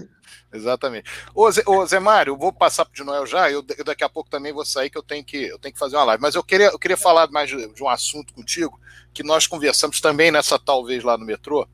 Exatamente. 0.53 1.11
Ô 1.35 1.51
Zé, 1.51 1.63
ô, 1.67 1.85
Zé 1.85 1.99
Mário, 1.99 2.33
eu 2.33 2.37
vou 2.37 2.53
passar 2.53 2.85
para 2.85 2.93
o 2.93 2.95
de 2.95 3.05
Noel 3.05 3.27
já, 3.27 3.51
eu, 3.51 3.65
eu, 3.77 3.85
daqui 3.85 4.05
a 4.05 4.09
pouco 4.09 4.31
também 4.31 4.53
vou 4.53 4.65
sair 4.65 4.89
que 4.89 4.97
eu 4.97 5.03
tenho 5.03 5.25
que, 5.25 5.45
eu 5.45 5.59
tenho 5.59 5.73
que 5.73 5.79
fazer 5.79 5.97
uma 5.97 6.05
live. 6.05 6.23
Mas 6.23 6.35
eu 6.35 6.43
queria, 6.43 6.69
eu 6.69 6.79
queria 6.79 6.97
falar 6.97 7.29
mais 7.31 7.51
de, 7.51 7.73
de 7.73 7.83
um 7.83 7.89
assunto 7.89 8.33
contigo, 8.33 8.81
que 9.13 9.23
nós 9.23 9.47
conversamos 9.47 10.01
também 10.01 10.31
nessa 10.31 10.59
talvez 10.59 11.03
lá 11.03 11.19
no 11.19 11.27
metrô. 11.27 11.67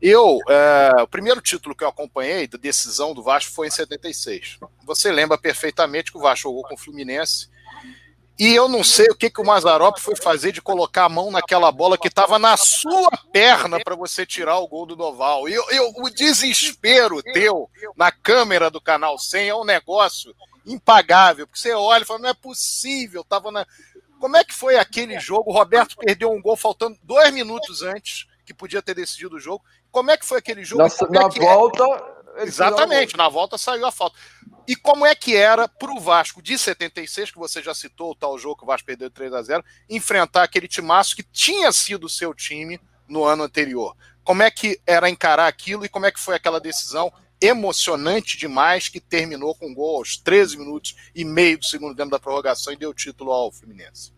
Eu, 0.00 0.38
é, 0.48 1.02
o 1.02 1.08
primeiro 1.08 1.40
título 1.40 1.74
que 1.74 1.82
eu 1.82 1.88
acompanhei 1.88 2.46
da 2.46 2.58
decisão 2.58 3.14
do 3.14 3.22
Vasco 3.22 3.52
foi 3.52 3.68
em 3.68 3.70
76. 3.70 4.58
Você 4.84 5.10
lembra 5.10 5.38
perfeitamente 5.38 6.12
que 6.12 6.18
o 6.18 6.20
Vasco 6.20 6.48
jogou 6.48 6.62
com 6.62 6.74
o 6.74 6.78
Fluminense 6.78 7.48
e 8.38 8.52
eu 8.52 8.68
não 8.68 8.82
sei 8.82 9.06
o 9.06 9.14
que, 9.14 9.30
que 9.30 9.40
o 9.40 9.46
Mazarop 9.46 9.98
foi 9.98 10.16
fazer 10.16 10.50
de 10.50 10.60
colocar 10.60 11.04
a 11.04 11.08
mão 11.08 11.30
naquela 11.30 11.70
bola 11.70 11.96
que 11.96 12.08
estava 12.08 12.38
na 12.38 12.56
sua 12.56 13.10
perna 13.32 13.78
para 13.78 13.94
você 13.94 14.26
tirar 14.26 14.58
o 14.58 14.66
gol 14.66 14.86
do 14.86 14.96
Noval. 14.96 15.48
E 15.48 15.54
eu, 15.54 15.64
eu, 15.70 15.92
o 15.96 16.10
desespero 16.10 17.22
teu 17.22 17.70
na 17.96 18.10
câmera 18.10 18.70
do 18.70 18.80
Canal 18.80 19.18
100 19.18 19.48
é 19.48 19.54
um 19.54 19.64
negócio 19.64 20.34
impagável, 20.66 21.46
porque 21.46 21.60
você 21.60 21.72
olha 21.72 22.02
e 22.02 22.06
fala, 22.06 22.20
não 22.20 22.28
é 22.28 22.34
possível, 22.34 23.22
tava 23.22 23.52
na... 23.52 23.64
Como 24.18 24.36
é 24.36 24.42
que 24.42 24.54
foi 24.54 24.76
aquele 24.76 25.20
jogo? 25.20 25.50
O 25.50 25.54
Roberto 25.54 25.96
perdeu 25.96 26.32
um 26.32 26.40
gol 26.40 26.56
faltando 26.56 26.98
dois 27.02 27.32
minutos 27.32 27.82
antes, 27.82 28.26
que 28.44 28.54
podia 28.54 28.82
ter 28.82 28.94
decidido 28.94 29.36
o 29.36 29.40
jogo. 29.40 29.62
Como 29.92 30.10
é 30.10 30.16
que 30.16 30.26
foi 30.26 30.38
aquele 30.38 30.64
jogo? 30.64 30.82
Na, 30.82 31.20
na 31.20 31.26
é 31.26 31.38
volta. 31.38 31.84
É? 31.84 32.13
Exatamente, 32.38 33.16
na 33.16 33.28
volta 33.28 33.56
saiu 33.58 33.86
a 33.86 33.92
falta. 33.92 34.16
E 34.66 34.74
como 34.74 35.04
é 35.04 35.14
que 35.14 35.36
era 35.36 35.68
para 35.68 35.92
o 35.92 36.00
Vasco 36.00 36.42
de 36.42 36.58
76, 36.58 37.30
que 37.30 37.38
você 37.38 37.62
já 37.62 37.74
citou, 37.74 38.12
o 38.12 38.14
tal 38.14 38.38
jogo 38.38 38.56
que 38.56 38.64
o 38.64 38.66
Vasco 38.66 38.86
perdeu 38.86 39.10
3 39.10 39.32
a 39.34 39.42
0 39.42 39.64
enfrentar 39.90 40.42
aquele 40.42 40.66
timaço 40.66 41.14
que 41.14 41.22
tinha 41.22 41.70
sido 41.70 42.04
o 42.04 42.08
seu 42.08 42.32
time 42.32 42.80
no 43.06 43.24
ano 43.24 43.42
anterior? 43.42 43.94
Como 44.22 44.42
é 44.42 44.50
que 44.50 44.80
era 44.86 45.10
encarar 45.10 45.46
aquilo 45.46 45.84
e 45.84 45.88
como 45.88 46.06
é 46.06 46.10
que 46.10 46.18
foi 46.18 46.34
aquela 46.34 46.58
decisão 46.58 47.12
emocionante 47.40 48.38
demais 48.38 48.88
que 48.88 49.00
terminou 49.00 49.54
com 49.54 49.66
um 49.66 49.74
gol 49.74 49.98
aos 49.98 50.16
13 50.16 50.56
minutos 50.56 50.96
e 51.14 51.24
meio 51.26 51.58
do 51.58 51.66
segundo 51.66 51.94
tempo 51.94 52.10
da 52.10 52.18
prorrogação 52.18 52.72
e 52.72 52.76
deu 52.76 52.94
título 52.94 53.32
ao 53.32 53.52
Fluminense? 53.52 54.14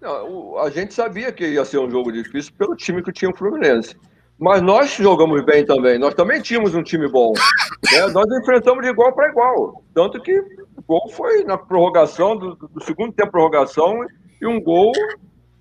Não, 0.00 0.56
a 0.58 0.70
gente 0.70 0.94
sabia 0.94 1.32
que 1.32 1.44
ia 1.44 1.64
ser 1.64 1.78
um 1.78 1.90
jogo 1.90 2.12
difícil 2.12 2.52
pelo 2.56 2.76
time 2.76 3.02
que 3.02 3.12
tinha 3.12 3.30
o 3.30 3.36
Fluminense. 3.36 3.96
Mas 4.38 4.62
nós 4.62 4.90
jogamos 4.92 5.44
bem 5.44 5.66
também. 5.66 5.98
Nós 5.98 6.14
também 6.14 6.40
tínhamos 6.40 6.74
um 6.74 6.82
time 6.82 7.08
bom. 7.08 7.32
Né? 7.90 8.06
Nós 8.08 8.26
enfrentamos 8.42 8.82
de 8.82 8.90
igual 8.90 9.14
para 9.14 9.30
igual. 9.30 9.82
Tanto 9.94 10.20
que 10.20 10.38
o 10.38 10.82
gol 10.86 11.08
foi 11.10 11.44
na 11.44 11.56
prorrogação, 11.56 12.36
do, 12.36 12.54
do 12.54 12.84
segundo 12.84 13.12
tempo 13.12 13.28
de 13.28 13.32
prorrogação, 13.32 14.04
e 14.42 14.46
um 14.46 14.60
gol 14.60 14.92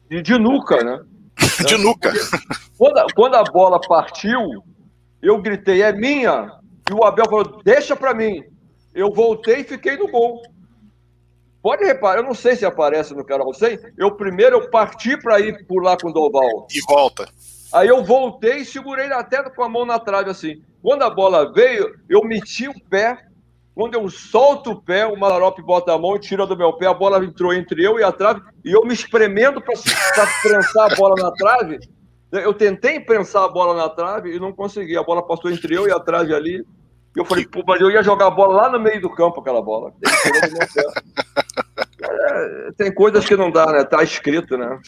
de, 0.09 0.21
de 0.21 0.38
nuca, 0.38 0.84
né? 0.84 0.99
de 1.65 1.78
nuca. 1.78 2.11
Quando, 2.78 3.13
quando 3.13 3.36
a 3.36 3.43
bola 3.43 3.80
partiu, 3.80 4.41
eu 5.21 5.41
gritei, 5.41 5.84
é 5.84 5.93
minha. 5.93 6.51
E 6.89 6.93
o 6.93 7.03
Abel 7.05 7.25
falou, 7.25 7.61
deixa 7.63 7.95
para 7.95 8.13
mim. 8.13 8.43
Eu 8.93 9.11
voltei 9.11 9.59
e 9.59 9.63
fiquei 9.63 9.95
no 9.95 10.09
gol. 10.09 10.41
Pode 11.61 11.84
reparar, 11.84 12.19
eu 12.19 12.23
não 12.23 12.34
sei 12.34 12.55
se 12.55 12.65
aparece 12.65 13.13
no 13.13 13.25
canal 13.25 13.53
100. 13.53 13.80
Eu 13.97 14.15
primeiro 14.15 14.55
eu 14.55 14.69
parti 14.69 15.17
para 15.17 15.39
ir 15.39 15.65
pular 15.65 15.97
com 15.97 16.09
o 16.09 16.13
Doval. 16.13 16.67
E 16.73 16.82
volta. 16.82 17.28
Aí 17.74 17.88
eu 17.88 18.03
voltei 18.03 18.57
e 18.57 18.65
segurei 18.65 19.11
até 19.11 19.43
com 19.49 19.63
a 19.63 19.70
mão 19.70 19.86
na 19.86 19.99
trave 19.99 20.30
assim. 20.30 20.61
Quando 20.82 21.03
a 21.03 21.09
bola 21.09 21.51
veio, 21.51 21.95
eu 22.09 22.24
meti 22.24 22.68
o 22.68 22.74
pé. 22.89 23.26
Quando 23.76 23.93
eu 23.93 24.09
solto 24.09 24.72
o 24.72 24.82
pé, 24.82 25.05
o 25.05 25.18
Malarope 25.18 25.61
bota 25.61 25.93
a 25.93 25.97
mão 25.97 26.15
e 26.15 26.20
tira 26.20 26.47
do 26.47 26.57
meu 26.57 26.74
pé. 26.74 26.88
A 26.88 26.93
bola 26.93 27.24
entrou 27.24 27.53
entre 27.53 27.84
eu 27.84 27.99
e 27.99 28.03
a 28.03 28.11
trave. 28.11 28.41
E 28.63 28.72
eu 28.72 28.84
me 28.84 28.93
espremendo 28.93 29.61
para 29.61 29.76
prensar 30.41 30.91
a 30.91 30.95
bola 30.95 31.15
na 31.22 31.32
trave. 31.32 31.80
Eu 32.32 32.53
tentei 32.53 32.99
prensar 32.99 33.43
a 33.43 33.49
bola 33.49 33.76
na 33.76 33.89
trave 33.89 34.36
e 34.36 34.39
não 34.39 34.51
consegui. 34.51 34.97
A 34.97 35.03
bola 35.03 35.26
passou 35.26 35.51
entre 35.51 35.76
eu 35.76 35.88
e 35.88 35.91
a 35.91 35.99
trave 35.99 36.34
ali. 36.34 36.65
E 37.15 37.20
eu 37.20 37.26
falei, 37.26 37.45
pô, 37.45 37.63
mas 37.68 37.82
eu 37.82 37.91
ia 37.91 38.03
jogar 38.03 38.28
a 38.28 38.32
bola 38.32 38.63
lá 38.63 38.70
no 38.72 38.80
meio 38.80 39.01
do 39.01 39.09
campo, 39.09 39.41
aquela 39.41 39.61
bola. 39.61 39.93
É, 42.09 42.71
tem 42.77 42.93
coisas 42.93 43.25
que 43.25 43.35
não 43.35 43.51
dá, 43.51 43.65
né? 43.71 43.83
Tá 43.83 44.03
escrito, 44.03 44.57
né? 44.57 44.79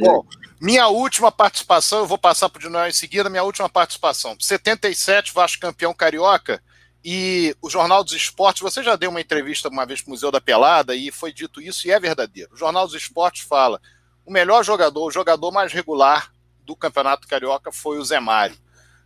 Bom, 0.00 0.24
minha 0.60 0.88
última 0.88 1.30
participação, 1.30 2.00
eu 2.00 2.06
vou 2.06 2.18
passar 2.18 2.48
para 2.48 2.58
o 2.58 2.62
Dinoel 2.62 2.88
em 2.88 2.92
seguida, 2.92 3.28
minha 3.28 3.42
última 3.42 3.68
participação. 3.68 4.36
77, 4.38 5.32
Vasco 5.32 5.60
campeão 5.60 5.92
carioca. 5.92 6.62
E 7.04 7.54
o 7.60 7.68
Jornal 7.68 8.02
dos 8.02 8.14
Esportes, 8.14 8.62
você 8.62 8.82
já 8.82 8.96
deu 8.96 9.10
uma 9.10 9.20
entrevista 9.20 9.68
uma 9.68 9.84
vez 9.84 10.00
para 10.00 10.08
o 10.08 10.12
Museu 10.12 10.30
da 10.30 10.40
Pelada 10.40 10.94
e 10.94 11.12
foi 11.12 11.32
dito 11.34 11.60
isso 11.60 11.86
e 11.86 11.90
é 11.90 12.00
verdadeiro. 12.00 12.54
O 12.54 12.56
Jornal 12.56 12.86
dos 12.86 12.96
Esportes 12.96 13.42
fala: 13.42 13.78
o 14.24 14.32
melhor 14.32 14.64
jogador, 14.64 15.06
o 15.06 15.10
jogador 15.10 15.52
mais 15.52 15.70
regular 15.70 16.32
do 16.64 16.74
Campeonato 16.74 17.28
Carioca 17.28 17.70
foi 17.70 17.98
o 17.98 18.04
Zé 18.04 18.18
Mário. 18.18 18.56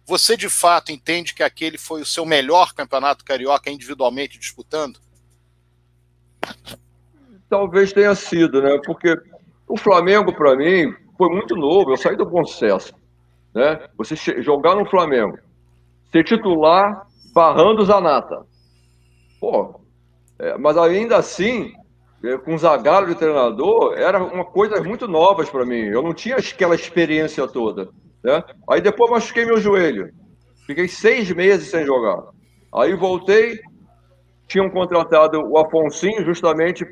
Você 0.06 0.36
de 0.36 0.48
fato 0.48 0.92
entende 0.92 1.34
que 1.34 1.42
aquele 1.42 1.76
foi 1.76 2.00
o 2.00 2.06
seu 2.06 2.24
melhor 2.24 2.72
Campeonato 2.72 3.24
Carioca 3.24 3.68
individualmente 3.68 4.38
disputando? 4.38 5.00
Talvez 7.48 7.92
tenha 7.92 8.14
sido, 8.14 8.60
né? 8.62 8.78
Porque 8.84 9.16
o 9.66 9.76
Flamengo, 9.76 10.32
para 10.34 10.56
mim, 10.56 10.94
foi 11.16 11.28
muito 11.30 11.56
novo. 11.56 11.92
Eu 11.92 11.96
saí 11.96 12.16
do 12.16 12.26
bom 12.26 12.44
sucesso. 12.44 12.94
Né? 13.54 13.80
Você 13.96 14.14
jogar 14.42 14.74
no 14.74 14.88
Flamengo, 14.88 15.38
ser 16.12 16.24
titular, 16.24 17.06
barrando 17.34 17.84
Zanata. 17.84 18.46
Pô, 19.40 19.80
é, 20.38 20.56
mas 20.58 20.76
ainda 20.76 21.16
assim, 21.16 21.72
é, 22.22 22.36
com 22.38 22.54
o 22.54 22.58
Zagallo 22.58 23.08
de 23.08 23.14
treinador, 23.14 23.94
era 23.96 24.22
uma 24.22 24.44
coisa 24.44 24.82
muito 24.82 25.08
novas 25.08 25.48
para 25.48 25.64
mim. 25.64 25.84
Eu 25.86 26.02
não 26.02 26.14
tinha 26.14 26.36
aquela 26.36 26.74
experiência 26.74 27.46
toda. 27.48 27.88
Né? 28.22 28.42
Aí 28.68 28.80
depois 28.80 29.10
machuquei 29.10 29.44
meu 29.44 29.58
joelho. 29.58 30.12
Fiquei 30.66 30.86
seis 30.86 31.30
meses 31.30 31.70
sem 31.70 31.84
jogar. 31.84 32.22
Aí 32.74 32.94
voltei, 32.94 33.58
tinham 34.46 34.68
contratado 34.68 35.40
o 35.40 35.58
Afonsinho 35.58 36.24
justamente 36.24 36.86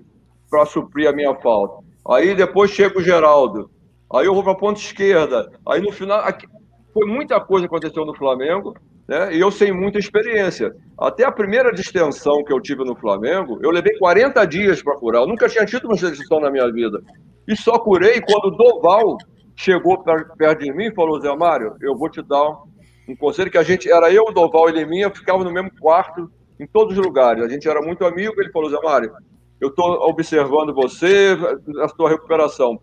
para 0.51 0.66
suprir 0.66 1.09
a 1.09 1.12
minha 1.12 1.34
falta. 1.36 1.84
Aí 2.09 2.34
depois 2.34 2.70
chega 2.70 2.99
o 2.99 3.03
Geraldo. 3.03 3.70
Aí 4.12 4.26
eu 4.26 4.34
vou 4.34 4.42
para 4.42 4.53
a 4.53 4.57
ponta 4.57 4.80
esquerda. 4.80 5.51
Aí 5.66 5.80
no 5.80 5.90
final, 5.90 6.20
aqui, 6.20 6.47
foi 6.92 7.07
muita 7.07 7.40
coisa 7.40 7.66
que 7.66 7.74
aconteceu 7.74 8.07
no 8.07 8.16
Flamengo, 8.16 8.74
né? 9.09 9.34
E 9.34 9.40
eu 9.40 9.51
sem 9.51 9.72
muita 9.72 9.99
experiência. 9.99 10.74
Até 10.99 11.24
a 11.24 11.32
primeira 11.32 11.72
distensão 11.72 12.42
que 12.44 12.53
eu 12.53 12.61
tive 12.61 12.84
no 12.84 12.97
Flamengo, 12.97 13.59
eu 13.62 13.70
levei 13.70 13.99
40 13.99 14.44
dias 14.47 14.82
para 14.82 14.97
curar. 14.97 15.22
Eu 15.22 15.26
nunca 15.26 15.49
tinha 15.49 15.66
tido 15.66 15.86
uma 15.86 15.94
distensão 15.94 16.40
na 16.40 16.51
minha 16.51 16.70
vida. 16.72 17.03
E 17.47 17.57
só 17.57 17.78
curei 17.78 18.20
quando 18.20 18.47
o 18.47 18.57
Doval 18.57 19.18
chegou 19.55 20.03
perto 20.36 20.61
de 20.61 20.72
mim 20.72 20.86
e 20.86 20.94
falou: 20.94 21.20
Zé 21.20 21.34
Mário, 21.34 21.76
eu 21.80 21.97
vou 21.97 22.09
te 22.09 22.22
dar 22.22 22.62
um 23.09 23.14
conselho 23.16 23.51
que 23.51 23.59
a 23.59 23.62
gente, 23.62 23.90
era 23.90 24.12
eu, 24.12 24.24
o 24.24 24.32
Doval 24.32 24.68
e 24.68 24.72
Leminha, 24.72 25.11
ficava 25.11 25.44
no 25.44 25.53
mesmo 25.53 25.70
quarto, 25.80 26.30
em 26.59 26.66
todos 26.66 26.99
os 26.99 27.05
lugares. 27.05 27.44
A 27.44 27.49
gente 27.49 27.68
era 27.68 27.80
muito 27.80 28.05
amigo. 28.05 28.34
Ele 28.38 28.51
falou: 28.51 28.70
Zé 28.70 28.78
Mário, 28.82 29.12
eu 29.61 29.68
estou 29.68 30.09
observando 30.09 30.74
você, 30.74 31.36
a 31.82 31.88
sua 31.88 32.11
recuperação. 32.11 32.78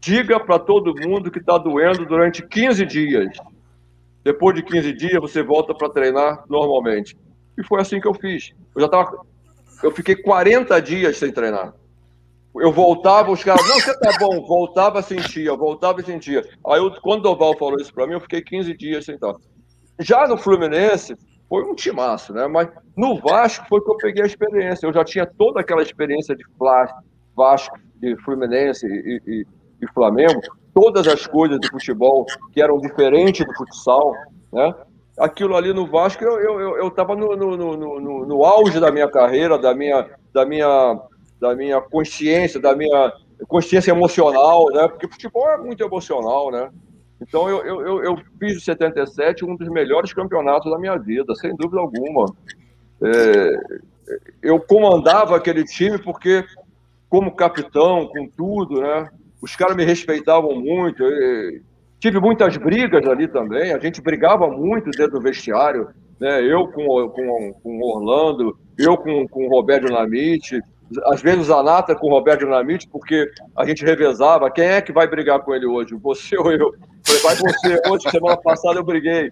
Diga 0.00 0.38
para 0.38 0.58
todo 0.58 0.94
mundo 0.94 1.30
que 1.30 1.38
está 1.38 1.58
doendo 1.58 2.04
durante 2.06 2.46
15 2.46 2.84
dias. 2.86 3.36
Depois 4.24 4.54
de 4.54 4.62
15 4.62 4.92
dias, 4.92 5.20
você 5.20 5.42
volta 5.42 5.74
para 5.74 5.88
treinar 5.90 6.44
normalmente. 6.48 7.16
E 7.56 7.64
foi 7.64 7.80
assim 7.80 8.00
que 8.00 8.06
eu 8.06 8.14
fiz. 8.14 8.52
Eu 8.74 8.82
já 8.82 8.88
tava. 8.88 9.26
Eu 9.82 9.90
fiquei 9.90 10.16
40 10.16 10.80
dias 10.80 11.16
sem 11.16 11.32
treinar. 11.32 11.72
Eu 12.54 12.72
voltava, 12.72 13.30
os 13.30 13.44
caras, 13.44 13.66
não, 13.68 13.80
você 13.80 13.96
tá 13.98 14.10
bom, 14.18 14.44
voltava, 14.44 15.00
sentia, 15.02 15.54
voltava 15.54 16.00
e 16.00 16.04
sentia. 16.04 16.42
Aí, 16.66 16.78
eu, 16.80 16.90
quando 17.00 17.20
o 17.20 17.22
Doval 17.34 17.56
falou 17.56 17.76
isso 17.80 17.92
para 17.92 18.06
mim, 18.06 18.14
eu 18.14 18.20
fiquei 18.20 18.42
15 18.42 18.76
dias 18.76 19.04
sem 19.04 19.14
estar. 19.14 19.34
Já 20.00 20.26
no 20.26 20.36
Fluminense, 20.36 21.14
foi 21.48 21.64
um 21.64 21.74
timaço, 21.74 22.32
né? 22.32 22.46
Mas 22.46 22.68
no 22.96 23.18
Vasco 23.18 23.64
foi 23.68 23.80
que 23.80 23.90
eu 23.90 23.96
peguei 23.96 24.22
a 24.22 24.26
experiência. 24.26 24.86
Eu 24.86 24.92
já 24.92 25.04
tinha 25.04 25.26
toda 25.26 25.60
aquela 25.60 25.82
experiência 25.82 26.36
de 26.36 26.44
Vasco, 27.34 27.78
de 27.96 28.16
Fluminense 28.22 28.86
e, 28.86 29.22
e, 29.26 29.46
e 29.80 29.86
Flamengo, 29.92 30.40
todas 30.74 31.08
as 31.08 31.26
coisas 31.26 31.58
do 31.58 31.68
futebol 31.68 32.26
que 32.52 32.60
eram 32.60 32.78
diferentes 32.78 33.46
do 33.46 33.54
futsal, 33.54 34.12
né? 34.52 34.74
Aquilo 35.18 35.56
ali 35.56 35.72
no 35.72 35.84
Vasco, 35.84 36.22
eu 36.22 36.86
estava 36.86 37.14
eu, 37.14 37.20
eu, 37.20 37.36
eu 37.36 37.36
no, 37.36 37.56
no, 37.56 37.76
no, 38.00 38.26
no, 38.26 38.44
auge 38.44 38.78
da 38.78 38.92
minha 38.92 39.10
carreira, 39.10 39.58
da 39.58 39.74
minha, 39.74 40.08
da, 40.32 40.46
minha, 40.46 41.00
da 41.40 41.56
minha 41.56 41.80
consciência, 41.80 42.60
da 42.60 42.76
minha 42.76 43.12
consciência 43.48 43.90
emocional, 43.90 44.66
né? 44.66 44.86
Porque 44.86 45.08
futebol 45.08 45.48
é 45.50 45.56
muito 45.56 45.82
emocional, 45.82 46.52
né? 46.52 46.70
Então 47.20 47.48
eu, 47.48 47.64
eu, 47.64 48.04
eu 48.04 48.16
fiz 48.38 48.56
o 48.56 48.60
77 48.60 49.44
um 49.44 49.56
dos 49.56 49.68
melhores 49.68 50.12
campeonatos 50.12 50.70
da 50.70 50.78
minha 50.78 50.96
vida, 50.96 51.34
sem 51.34 51.54
dúvida 51.56 51.80
alguma. 51.80 52.26
É, 53.02 53.60
eu 54.42 54.60
comandava 54.60 55.36
aquele 55.36 55.64
time 55.64 55.98
porque, 55.98 56.44
como 57.08 57.34
capitão, 57.34 58.06
com 58.06 58.26
tudo, 58.28 58.80
né? 58.80 59.08
Os 59.40 59.54
caras 59.54 59.76
me 59.76 59.84
respeitavam 59.84 60.60
muito. 60.60 61.04
tive 62.00 62.20
muitas 62.20 62.56
brigas 62.56 63.06
ali 63.06 63.28
também. 63.28 63.72
A 63.72 63.78
gente 63.78 64.00
brigava 64.00 64.48
muito 64.48 64.90
dentro 64.90 65.12
do 65.12 65.20
vestiário. 65.20 65.88
Né? 66.18 66.42
Eu 66.42 66.68
com, 66.68 67.08
com, 67.10 67.52
com 67.62 67.80
Orlando, 67.82 68.58
eu 68.76 68.96
com, 68.96 69.28
com 69.28 69.46
o 69.46 69.50
Roberto 69.50 69.86
Dinamite, 69.86 70.60
às 71.06 71.20
vezes 71.20 71.40
o 71.40 71.44
Zanata 71.44 71.94
com 71.94 72.06
o 72.06 72.10
Roberto 72.10 72.40
Dinamite, 72.40 72.88
porque 72.88 73.30
a 73.56 73.64
gente 73.64 73.84
revezava. 73.84 74.50
Quem 74.50 74.64
é 74.64 74.80
que 74.80 74.92
vai 74.92 75.06
brigar 75.06 75.40
com 75.40 75.54
ele 75.54 75.66
hoje? 75.66 75.94
Você 75.94 76.36
ou 76.38 76.50
eu? 76.50 76.74
Falei, 77.04 77.22
vai 77.22 77.36
você. 77.36 77.80
Hoje, 77.88 78.10
semana 78.10 78.36
passada, 78.36 78.78
eu 78.78 78.84
briguei. 78.84 79.30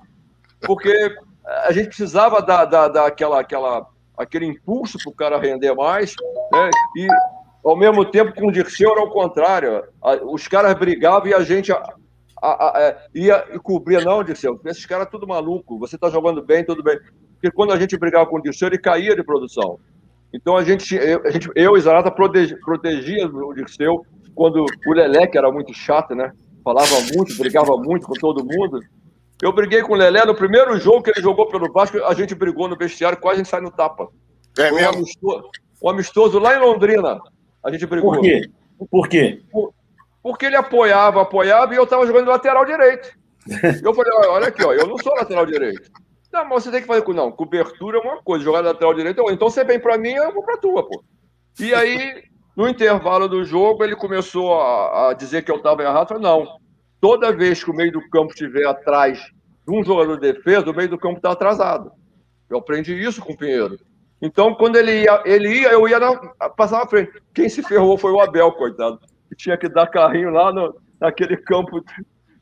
Porque 0.60 1.14
a 1.64 1.72
gente 1.72 1.88
precisava 1.88 2.42
dar, 2.42 2.64
dar, 2.64 2.88
dar 2.88 3.06
aquela, 3.06 3.40
aquela, 3.40 3.86
aquele 4.16 4.46
impulso 4.46 4.98
para 4.98 5.10
o 5.10 5.14
cara 5.14 5.38
render 5.38 5.74
mais. 5.74 6.14
Né? 6.52 6.70
E 6.96 7.08
ao 7.64 7.76
mesmo 7.76 8.04
tempo, 8.04 8.34
com 8.34 8.48
o 8.48 8.52
Dirceu 8.52 8.92
era 8.92 9.02
o 9.02 9.10
contrário. 9.10 9.82
Os 10.24 10.46
caras 10.46 10.74
brigavam 10.74 11.28
e 11.28 11.34
a 11.34 11.40
gente 11.40 11.72
a, 11.72 11.82
a, 12.42 12.78
a, 12.78 12.82
é, 12.82 12.98
ia 13.14 13.44
e 13.52 13.58
cobria. 13.58 14.00
Não, 14.02 14.22
Dirceu, 14.22 14.60
esses 14.66 14.84
caras 14.84 15.08
tudo 15.10 15.26
maluco. 15.26 15.78
Você 15.78 15.96
está 15.96 16.10
jogando 16.10 16.42
bem, 16.42 16.64
tudo 16.64 16.82
bem. 16.82 16.98
Porque 17.34 17.50
quando 17.50 17.72
a 17.72 17.78
gente 17.78 17.96
brigava 17.96 18.26
com 18.26 18.36
o 18.36 18.42
Dirceu, 18.42 18.68
ele 18.68 18.78
caía 18.78 19.14
de 19.14 19.22
produção. 19.22 19.78
Então 20.36 20.56
a 20.56 20.62
gente, 20.62 20.94
eu, 20.94 21.22
a 21.24 21.30
gente, 21.30 21.50
eu 21.54 21.76
e 21.76 21.80
Zanata 21.80 22.10
protegi, 22.10 22.54
protegia 22.60 23.26
o 23.26 23.54
Dirceu 23.54 24.04
quando 24.34 24.66
o 24.86 24.92
Lelé, 24.92 25.26
que 25.26 25.38
era 25.38 25.50
muito 25.50 25.72
chato, 25.72 26.14
né? 26.14 26.30
Falava 26.62 27.00
muito, 27.14 27.36
brigava 27.38 27.74
muito 27.78 28.06
com 28.06 28.12
todo 28.12 28.44
mundo. 28.44 28.80
Eu 29.42 29.52
briguei 29.52 29.80
com 29.82 29.94
o 29.94 29.96
Lelé 29.96 30.24
no 30.26 30.34
primeiro 30.34 30.78
jogo 30.78 31.02
que 31.02 31.10
ele 31.10 31.22
jogou 31.22 31.48
pelo 31.48 31.72
Vasco, 31.72 32.04
a 32.04 32.12
gente 32.12 32.34
brigou 32.34 32.68
no 32.68 32.76
vestiário, 32.76 33.18
quase 33.18 33.36
a 33.36 33.38
gente 33.44 33.50
sai 33.50 33.62
no 33.62 33.70
tapa. 33.70 34.08
É 34.58 34.70
mesmo? 34.70 34.92
Um 34.92 34.98
amistoso, 34.98 35.50
um 35.82 35.88
amistoso 35.88 36.38
lá 36.38 36.54
em 36.54 36.60
Londrina. 36.60 37.18
A 37.64 37.70
gente 37.70 37.86
brigou. 37.86 38.12
Por 38.12 38.20
quê? 38.20 38.50
Por 38.90 39.08
quê? 39.08 39.42
Por, 39.50 39.72
porque 40.22 40.46
ele 40.46 40.56
apoiava, 40.56 41.22
apoiava 41.22 41.72
e 41.72 41.76
eu 41.78 41.84
estava 41.84 42.06
jogando 42.06 42.28
lateral 42.28 42.64
direito. 42.64 43.10
Eu 43.82 43.94
falei, 43.94 44.12
olha 44.28 44.48
aqui, 44.48 44.64
ó, 44.64 44.72
eu 44.72 44.88
não 44.88 44.98
sou 44.98 45.14
lateral 45.14 45.46
direito. 45.46 45.88
Não, 46.36 46.44
mas 46.44 46.64
você 46.64 46.70
tem 46.70 46.82
que 46.82 46.86
fazer 46.86 47.00
com. 47.00 47.14
Não, 47.14 47.32
cobertura 47.32 47.96
é 47.96 48.00
uma 48.02 48.22
coisa, 48.22 48.44
jogar 48.44 48.60
lateral 48.60 48.92
direito, 48.92 49.22
então 49.30 49.48
você 49.48 49.64
vem 49.64 49.80
para 49.80 49.96
mim, 49.96 50.10
eu 50.10 50.34
vou 50.34 50.42
para 50.42 50.58
tua, 50.58 50.86
pô. 50.86 51.02
E 51.58 51.72
aí, 51.72 52.24
no 52.54 52.68
intervalo 52.68 53.26
do 53.26 53.42
jogo, 53.42 53.82
ele 53.82 53.96
começou 53.96 54.60
a, 54.60 55.08
a 55.08 55.14
dizer 55.14 55.42
que 55.42 55.50
eu 55.50 55.56
estava 55.56 55.82
errado. 55.82 56.02
Eu 56.02 56.08
falei, 56.08 56.22
não, 56.22 56.46
toda 57.00 57.34
vez 57.34 57.64
que 57.64 57.70
o 57.70 57.74
meio 57.74 57.90
do 57.90 58.06
campo 58.10 58.34
estiver 58.34 58.66
atrás 58.66 59.18
de 59.18 59.74
um 59.74 59.82
jogador 59.82 60.20
de 60.20 60.30
defesa, 60.30 60.70
o 60.70 60.76
meio 60.76 60.90
do 60.90 60.98
campo 60.98 61.16
está 61.16 61.32
atrasado. 61.32 61.90
Eu 62.50 62.58
aprendi 62.58 62.92
isso 62.92 63.22
com 63.22 63.32
o 63.32 63.36
Pinheiro. 63.36 63.78
Então, 64.20 64.54
quando 64.54 64.76
ele 64.76 65.04
ia, 65.04 65.22
ele 65.24 65.60
ia 65.60 65.72
eu 65.72 65.88
ia 65.88 65.98
na, 65.98 66.50
passar 66.50 66.80
na 66.80 66.86
frente. 66.86 67.12
Quem 67.32 67.48
se 67.48 67.62
ferrou 67.62 67.96
foi 67.96 68.12
o 68.12 68.20
Abel, 68.20 68.52
coitado. 68.52 69.00
Que 69.30 69.36
tinha 69.36 69.56
que 69.56 69.70
dar 69.70 69.86
carrinho 69.86 70.28
lá 70.28 70.52
no, 70.52 70.76
naquele 71.00 71.38
campo 71.38 71.82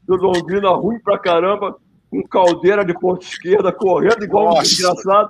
do 0.03 0.17
Londrina 0.17 0.71
ruim 0.71 0.99
pra 0.99 1.17
caramba, 1.17 1.79
com 2.15 2.29
caldeira 2.29 2.85
de 2.85 2.95
ponta 2.95 3.25
esquerda, 3.25 3.73
correndo 3.73 4.25
igual 4.25 4.47
Nossa. 4.47 4.61
um 4.61 4.63
desgraçado. 4.63 5.29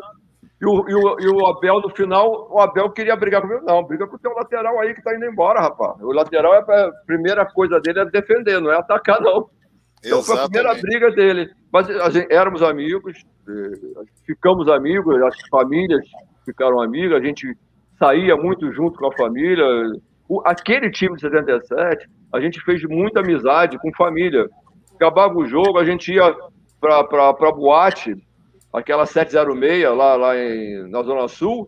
E 0.61 0.66
o, 0.66 0.89
e, 0.89 0.95
o, 0.95 1.20
e 1.20 1.28
o 1.28 1.47
Abel, 1.47 1.80
no 1.80 1.91
final, 1.91 2.49
o 2.51 2.61
Abel 2.61 2.91
queria 2.91 3.16
brigar 3.16 3.43
comigo. 3.43 3.64
Não, 3.64 3.82
briga 3.85 4.07
com 4.07 4.16
o 4.16 4.18
teu 4.18 4.32
lateral 4.35 4.78
aí 4.80 4.95
que 4.95 5.03
tá 5.03 5.14
indo 5.14 5.24
embora, 5.24 5.61
rapaz. 5.61 6.01
O 6.01 6.12
lateral, 6.12 6.55
é 6.55 6.59
a 6.59 6.93
primeira 7.07 7.45
coisa 7.47 7.80
dele 7.80 8.01
é 8.01 8.05
defender, 8.05 8.61
não 8.61 8.70
é 8.70 8.78
atacar, 8.78 9.20
não. 9.20 9.49
Então 10.05 10.22
foi 10.22 10.39
a 10.39 10.49
primeira 10.49 10.74
briga 10.74 11.11
dele. 11.11 11.51
Mas 11.72 11.89
a 11.89 12.11
gente, 12.11 12.32
éramos 12.32 12.62
amigos, 12.62 13.24
ficamos 14.26 14.68
amigos, 14.68 15.20
as 15.22 15.37
famílias 15.49 16.05
ficaram 16.45 16.80
amigas, 16.80 17.20
a 17.20 17.24
gente 17.24 17.57
saía 17.99 18.37
muito 18.37 18.70
junto 18.72 18.99
com 18.99 19.07
a 19.07 19.16
família. 19.16 19.64
O, 20.28 20.41
aquele 20.45 20.91
time 20.91 21.16
de 21.16 21.22
77, 21.22 22.09
a 22.32 22.41
gente 22.41 22.61
fez 22.61 22.82
muita 22.85 23.20
amizade 23.20 23.78
com 23.78 23.93
família. 23.95 24.49
Acabava 24.95 25.35
o 25.35 25.47
jogo, 25.47 25.78
a 25.78 25.85
gente 25.85 26.12
ia 26.12 26.35
para 27.09 27.28
a 27.30 27.53
boate, 27.53 28.14
aquela 28.72 29.07
706 29.07 29.85
lá, 29.97 30.16
lá 30.16 30.37
em, 30.37 30.89
na 30.91 31.03
Zona 31.03 31.28
Sul. 31.28 31.66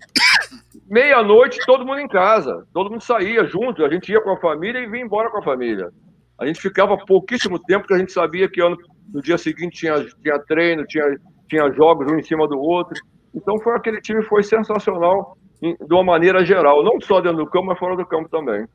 Meia-noite, 0.88 1.58
todo 1.66 1.86
mundo 1.86 2.00
em 2.00 2.08
casa, 2.08 2.66
todo 2.72 2.90
mundo 2.90 3.02
saía 3.02 3.44
junto, 3.44 3.84
a 3.84 3.88
gente 3.88 4.12
ia 4.12 4.20
com 4.20 4.30
a 4.30 4.40
família 4.40 4.78
e 4.78 4.88
vinha 4.88 5.04
embora 5.04 5.30
com 5.30 5.38
a 5.38 5.42
família. 5.42 5.90
A 6.38 6.46
gente 6.46 6.60
ficava 6.60 6.96
pouquíssimo 6.98 7.58
tempo, 7.58 7.80
porque 7.80 7.94
a 7.94 7.98
gente 7.98 8.12
sabia 8.12 8.48
que 8.48 8.60
ano, 8.60 8.76
no 9.12 9.22
dia 9.22 9.38
seguinte 9.38 9.78
tinha, 9.78 10.04
tinha 10.22 10.38
treino, 10.40 10.84
tinha, 10.86 11.18
tinha 11.48 11.72
jogos 11.72 12.12
um 12.12 12.18
em 12.18 12.22
cima 12.22 12.46
do 12.46 12.58
outro. 12.58 13.00
Então 13.34 13.58
foi 13.60 13.74
aquele 13.74 14.00
time 14.00 14.22
foi 14.22 14.42
sensacional 14.42 15.36
de 15.60 15.94
uma 15.94 16.04
maneira 16.04 16.44
geral, 16.44 16.84
não 16.84 17.00
só 17.00 17.20
dentro 17.20 17.38
do 17.38 17.50
campo, 17.50 17.66
mas 17.66 17.78
fora 17.78 17.96
do 17.96 18.06
campo 18.06 18.28
também. 18.28 18.66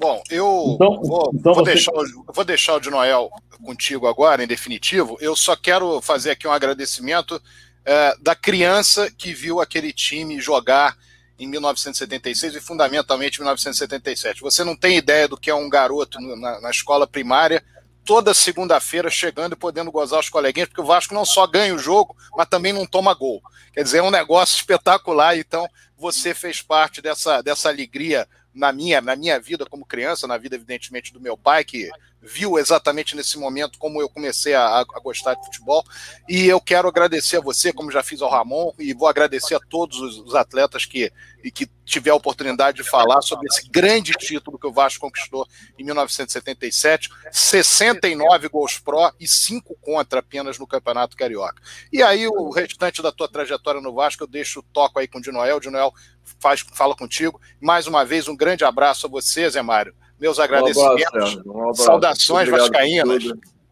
Bom, 0.00 0.22
eu 0.30 0.72
então, 0.76 1.02
vou, 1.02 1.30
então 1.34 1.52
vou, 1.52 1.62
você... 1.62 1.74
deixar, 1.74 1.92
vou 2.34 2.44
deixar 2.44 2.74
o 2.76 2.80
de 2.80 2.88
Noel 2.88 3.30
contigo 3.62 4.06
agora, 4.06 4.42
em 4.42 4.46
definitivo. 4.46 5.18
Eu 5.20 5.36
só 5.36 5.54
quero 5.54 6.00
fazer 6.00 6.30
aqui 6.30 6.48
um 6.48 6.52
agradecimento 6.52 7.40
é, 7.84 8.16
da 8.18 8.34
criança 8.34 9.10
que 9.10 9.34
viu 9.34 9.60
aquele 9.60 9.92
time 9.92 10.40
jogar 10.40 10.96
em 11.38 11.46
1976 11.46 12.54
e 12.54 12.60
fundamentalmente 12.62 13.36
em 13.36 13.40
1977. 13.42 14.40
Você 14.40 14.64
não 14.64 14.74
tem 14.74 14.96
ideia 14.96 15.28
do 15.28 15.36
que 15.36 15.50
é 15.50 15.54
um 15.54 15.68
garoto 15.68 16.18
na, 16.18 16.62
na 16.62 16.70
escola 16.70 17.06
primária 17.06 17.62
toda 18.02 18.32
segunda-feira 18.32 19.10
chegando 19.10 19.52
e 19.52 19.56
podendo 19.56 19.92
gozar 19.92 20.18
os 20.18 20.30
coleguinhas, 20.30 20.68
porque 20.68 20.80
o 20.80 20.86
Vasco 20.86 21.12
não 21.12 21.26
só 21.26 21.46
ganha 21.46 21.74
o 21.74 21.78
jogo, 21.78 22.16
mas 22.34 22.48
também 22.48 22.72
não 22.72 22.86
toma 22.86 23.12
gol. 23.12 23.42
Quer 23.74 23.82
dizer, 23.82 23.98
é 23.98 24.02
um 24.02 24.10
negócio 24.10 24.56
espetacular. 24.58 25.36
Então, 25.36 25.68
você 25.96 26.34
fez 26.34 26.62
parte 26.62 27.02
dessa, 27.02 27.42
dessa 27.42 27.68
alegria 27.68 28.26
na 28.54 28.72
minha, 28.72 29.00
na 29.00 29.14
minha 29.16 29.38
vida 29.38 29.64
como 29.66 29.84
criança, 29.84 30.26
na 30.26 30.36
vida, 30.36 30.56
evidentemente, 30.56 31.12
do 31.12 31.20
meu 31.20 31.36
pai, 31.36 31.64
que 31.64 31.90
viu 32.22 32.58
exatamente 32.58 33.16
nesse 33.16 33.38
momento 33.38 33.78
como 33.78 34.00
eu 34.00 34.08
comecei 34.08 34.54
a, 34.54 34.80
a, 34.80 35.00
gostar 35.02 35.34
de 35.34 35.44
futebol. 35.44 35.84
E 36.28 36.46
eu 36.46 36.60
quero 36.60 36.88
agradecer 36.88 37.38
a 37.38 37.40
você, 37.40 37.72
como 37.72 37.90
já 37.90 38.02
fiz 38.02 38.20
ao 38.20 38.30
Ramon, 38.30 38.72
e 38.78 38.92
vou 38.92 39.08
agradecer 39.08 39.54
a 39.54 39.60
todos 39.60 39.98
os, 40.00 40.34
atletas 40.34 40.84
que, 40.84 41.12
que 41.52 41.66
tiver 41.84 42.10
a 42.10 42.14
oportunidade 42.14 42.82
de 42.82 42.88
falar 42.88 43.20
sobre 43.22 43.46
esse 43.48 43.68
grande 43.68 44.12
título 44.12 44.58
que 44.58 44.66
o 44.66 44.72
Vasco 44.72 45.00
conquistou 45.00 45.46
em 45.78 45.84
1977, 45.84 47.08
69 47.32 48.48
gols 48.48 48.78
pró 48.78 49.12
e 49.18 49.26
5 49.26 49.76
contra 49.80 50.20
apenas 50.20 50.58
no 50.58 50.66
Campeonato 50.66 51.16
Carioca. 51.16 51.60
E 51.92 52.02
aí 52.02 52.28
o 52.28 52.50
restante 52.50 53.02
da 53.02 53.10
tua 53.10 53.28
trajetória 53.28 53.80
no 53.80 53.94
Vasco 53.94 54.22
eu 54.22 54.28
deixo 54.28 54.60
o 54.60 54.62
toco 54.62 54.98
aí 54.98 55.08
com 55.08 55.18
o 55.18 55.22
Dinoel. 55.22 55.56
O 55.56 55.60
Dinoel 55.60 55.92
faz, 56.38 56.60
fala 56.74 56.94
contigo. 56.94 57.40
Mais 57.60 57.86
uma 57.86 58.04
vez, 58.04 58.28
um 58.28 58.36
grande 58.36 58.64
abraço 58.64 59.06
a 59.06 59.10
você, 59.10 59.48
Zé 59.48 59.62
Mário 59.62 59.94
meus 60.20 60.38
agradecimentos. 60.38 61.04
Um 61.04 61.06
abraço, 61.06 61.42
um 61.46 61.60
abraço. 61.62 61.82
Saudações 61.82 62.48
vascaínas. 62.48 63.24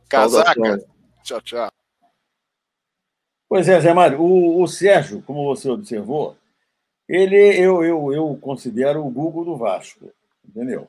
Casaca. 0.09 0.79
Tchau, 1.23 1.41
tchau. 1.43 1.73
Pois 3.49 3.69
é, 3.69 3.81
Zé 3.81 3.95
Mário, 3.95 4.21
o, 4.21 4.63
o, 4.63 4.67
Sérgio, 4.67 5.23
como 5.23 5.45
você 5.45 5.71
observou, 5.71 6.37
ele 7.09 7.37
eu, 7.37 7.83
eu, 7.83 8.13
eu 8.13 8.39
considero 8.41 9.05
o 9.05 9.11
Google 9.11 9.45
do 9.45 9.57
Vasco, 9.57 10.11
entendeu? 10.47 10.89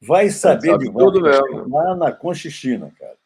Vai 0.00 0.28
saber 0.28 0.72
sabe 0.72 0.84
de 0.84 0.92
tudo 0.92 1.22
mesmo. 1.22 1.68
lá 1.68 1.94
na 1.94 2.12
Conchichina, 2.12 2.92
cara. 2.98 3.16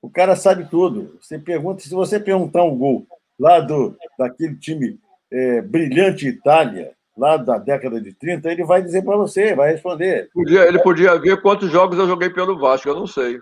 O 0.00 0.08
cara 0.08 0.36
sabe 0.36 0.68
tudo. 0.68 1.18
Você 1.20 1.38
pergunta, 1.38 1.82
se 1.82 1.90
você 1.90 2.20
perguntar 2.20 2.62
um 2.62 2.76
gol 2.76 3.06
lá 3.38 3.58
do, 3.58 3.96
daquele 4.16 4.56
time 4.56 5.00
é, 5.30 5.60
brilhante 5.60 6.28
Itália, 6.28 6.94
lá 7.16 7.36
da 7.36 7.58
década 7.58 8.00
de 8.00 8.12
30, 8.12 8.50
ele 8.50 8.64
vai 8.64 8.82
dizer 8.82 9.02
para 9.02 9.16
você, 9.16 9.54
vai 9.54 9.72
responder. 9.72 10.28
Podia, 10.32 10.66
ele 10.66 10.78
podia 10.80 11.18
ver 11.18 11.40
quantos 11.40 11.70
jogos 11.70 11.98
eu 11.98 12.06
joguei 12.06 12.30
pelo 12.30 12.58
Vasco, 12.58 12.88
eu 12.88 12.94
não 12.94 13.06
sei. 13.06 13.40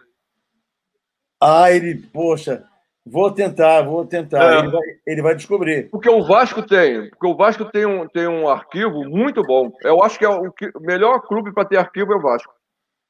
Ah, 1.40 1.72
ele, 1.72 1.96
poxa, 2.12 2.64
vou 3.04 3.30
tentar, 3.30 3.82
vou 3.82 4.04
tentar. 4.06 4.54
É. 4.54 4.58
Ele, 4.58 4.68
vai, 4.68 4.82
ele, 5.06 5.22
vai, 5.22 5.34
descobrir. 5.34 5.90
Porque 5.90 6.08
o 6.08 6.22
Vasco 6.22 6.62
tem, 6.62 7.08
porque 7.10 7.26
o 7.26 7.34
Vasco 7.34 7.64
tem 7.64 7.86
um, 7.86 8.06
tem 8.06 8.28
um 8.28 8.48
arquivo 8.48 9.04
muito 9.04 9.42
bom. 9.42 9.72
Eu 9.82 10.02
acho 10.04 10.18
que 10.18 10.24
é 10.24 10.28
o, 10.28 10.48
o 10.48 10.80
melhor 10.80 11.20
clube 11.22 11.52
para 11.52 11.64
ter 11.64 11.78
arquivo 11.78 12.12
é 12.12 12.16
o 12.16 12.22
Vasco. 12.22 12.52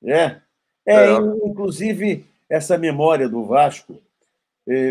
É. 0.04 0.36
é. 0.86 1.12
É, 1.12 1.12
inclusive 1.44 2.24
essa 2.48 2.78
memória 2.78 3.28
do 3.28 3.44
Vasco 3.44 4.00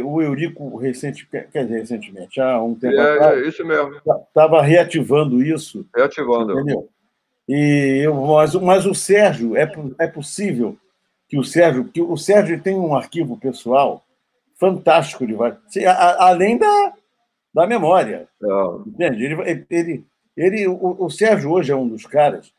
o 0.03 0.21
Eurico 0.21 0.75
recente, 0.77 1.25
quer 1.25 1.47
dizer, 1.63 1.79
recentemente, 1.79 2.41
há 2.41 2.61
um 2.61 2.75
tempo 2.75 2.99
é, 2.99 3.13
atrás, 3.13 3.41
é 3.41 3.47
isso 3.47 3.65
mesmo. 3.65 3.95
Estava 4.27 4.61
reativando 4.61 5.41
isso. 5.41 5.85
Reativando. 5.95 6.53
Entendeu? 6.53 6.89
E 7.47 8.01
eu, 8.05 8.13
mas, 8.13 8.53
mas 8.55 8.85
o 8.85 8.93
Sérgio, 8.93 9.55
é, 9.55 9.71
é 9.99 10.07
possível 10.07 10.77
que 11.27 11.37
o 11.37 11.43
Sérgio, 11.43 11.85
que 11.85 12.01
o 12.01 12.17
Sérgio 12.17 12.61
tem 12.61 12.75
um 12.75 12.95
arquivo 12.95 13.37
pessoal 13.37 14.03
fantástico 14.59 15.25
de 15.25 15.35
além 16.17 16.57
da, 16.57 16.93
da 17.53 17.65
memória. 17.65 18.27
É. 18.43 18.47
Entende? 18.85 19.25
Ele, 19.25 19.65
ele, 19.69 20.05
ele, 20.35 20.67
o, 20.67 21.05
o, 21.05 21.09
Sérgio 21.09 21.51
hoje 21.51 21.71
é 21.71 21.75
um 21.75 21.87
dos 21.87 22.05
caras. 22.05 22.53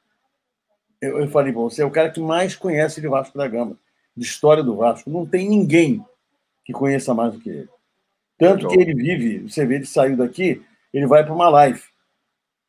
Eu, 1.00 1.20
eu 1.20 1.28
falei 1.28 1.52
para 1.52 1.62
você, 1.62 1.82
é 1.82 1.86
o 1.86 1.90
cara 1.90 2.10
que 2.10 2.20
mais 2.20 2.56
conhece 2.56 3.00
de 3.00 3.08
Vasco 3.08 3.36
da 3.36 3.46
Gama, 3.46 3.76
de 4.16 4.24
história 4.24 4.62
do 4.62 4.76
Vasco. 4.76 5.10
Não 5.10 5.26
tem 5.26 5.48
ninguém 5.48 6.04
que 6.64 6.72
conheça 6.72 7.14
mais 7.14 7.32
do 7.32 7.40
que 7.40 7.50
ele. 7.50 7.68
Tanto 8.38 8.68
que 8.68 8.80
ele 8.80 8.94
vive, 8.94 9.48
você 9.48 9.64
vê, 9.64 9.76
ele 9.76 9.86
saiu 9.86 10.16
daqui, 10.16 10.62
ele 10.92 11.06
vai 11.06 11.24
para 11.24 11.34
uma 11.34 11.48
live, 11.48 11.80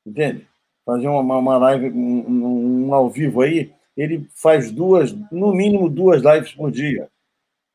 entende? 0.05 0.47
Fazer 0.85 1.07
uma, 1.07 1.37
uma 1.37 1.57
live, 1.57 1.89
um, 1.89 2.87
um, 2.87 2.93
ao 2.93 3.09
vivo 3.09 3.41
aí, 3.41 3.71
ele 3.95 4.27
faz 4.35 4.71
duas, 4.71 5.13
no 5.31 5.53
mínimo 5.53 5.89
duas 5.89 6.21
lives 6.21 6.51
por 6.53 6.71
dia. 6.71 7.09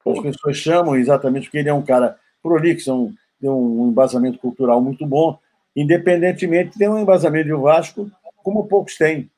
As 0.06 0.20
pessoas 0.20 0.56
chamam 0.56 0.96
exatamente 0.96 1.44
porque 1.44 1.58
ele 1.58 1.68
é 1.68 1.74
um 1.74 1.82
cara 1.82 2.18
prolixo, 2.42 2.90
é 2.90 2.94
um, 2.94 3.14
tem 3.40 3.50
um 3.50 3.88
embasamento 3.88 4.38
cultural 4.38 4.80
muito 4.80 5.06
bom, 5.06 5.38
independentemente 5.74 6.78
tem 6.78 6.88
um 6.88 6.98
embasamento 6.98 7.46
de 7.46 7.54
Vasco 7.54 8.10
como 8.42 8.66
poucos 8.66 8.96
têm. 8.96 9.30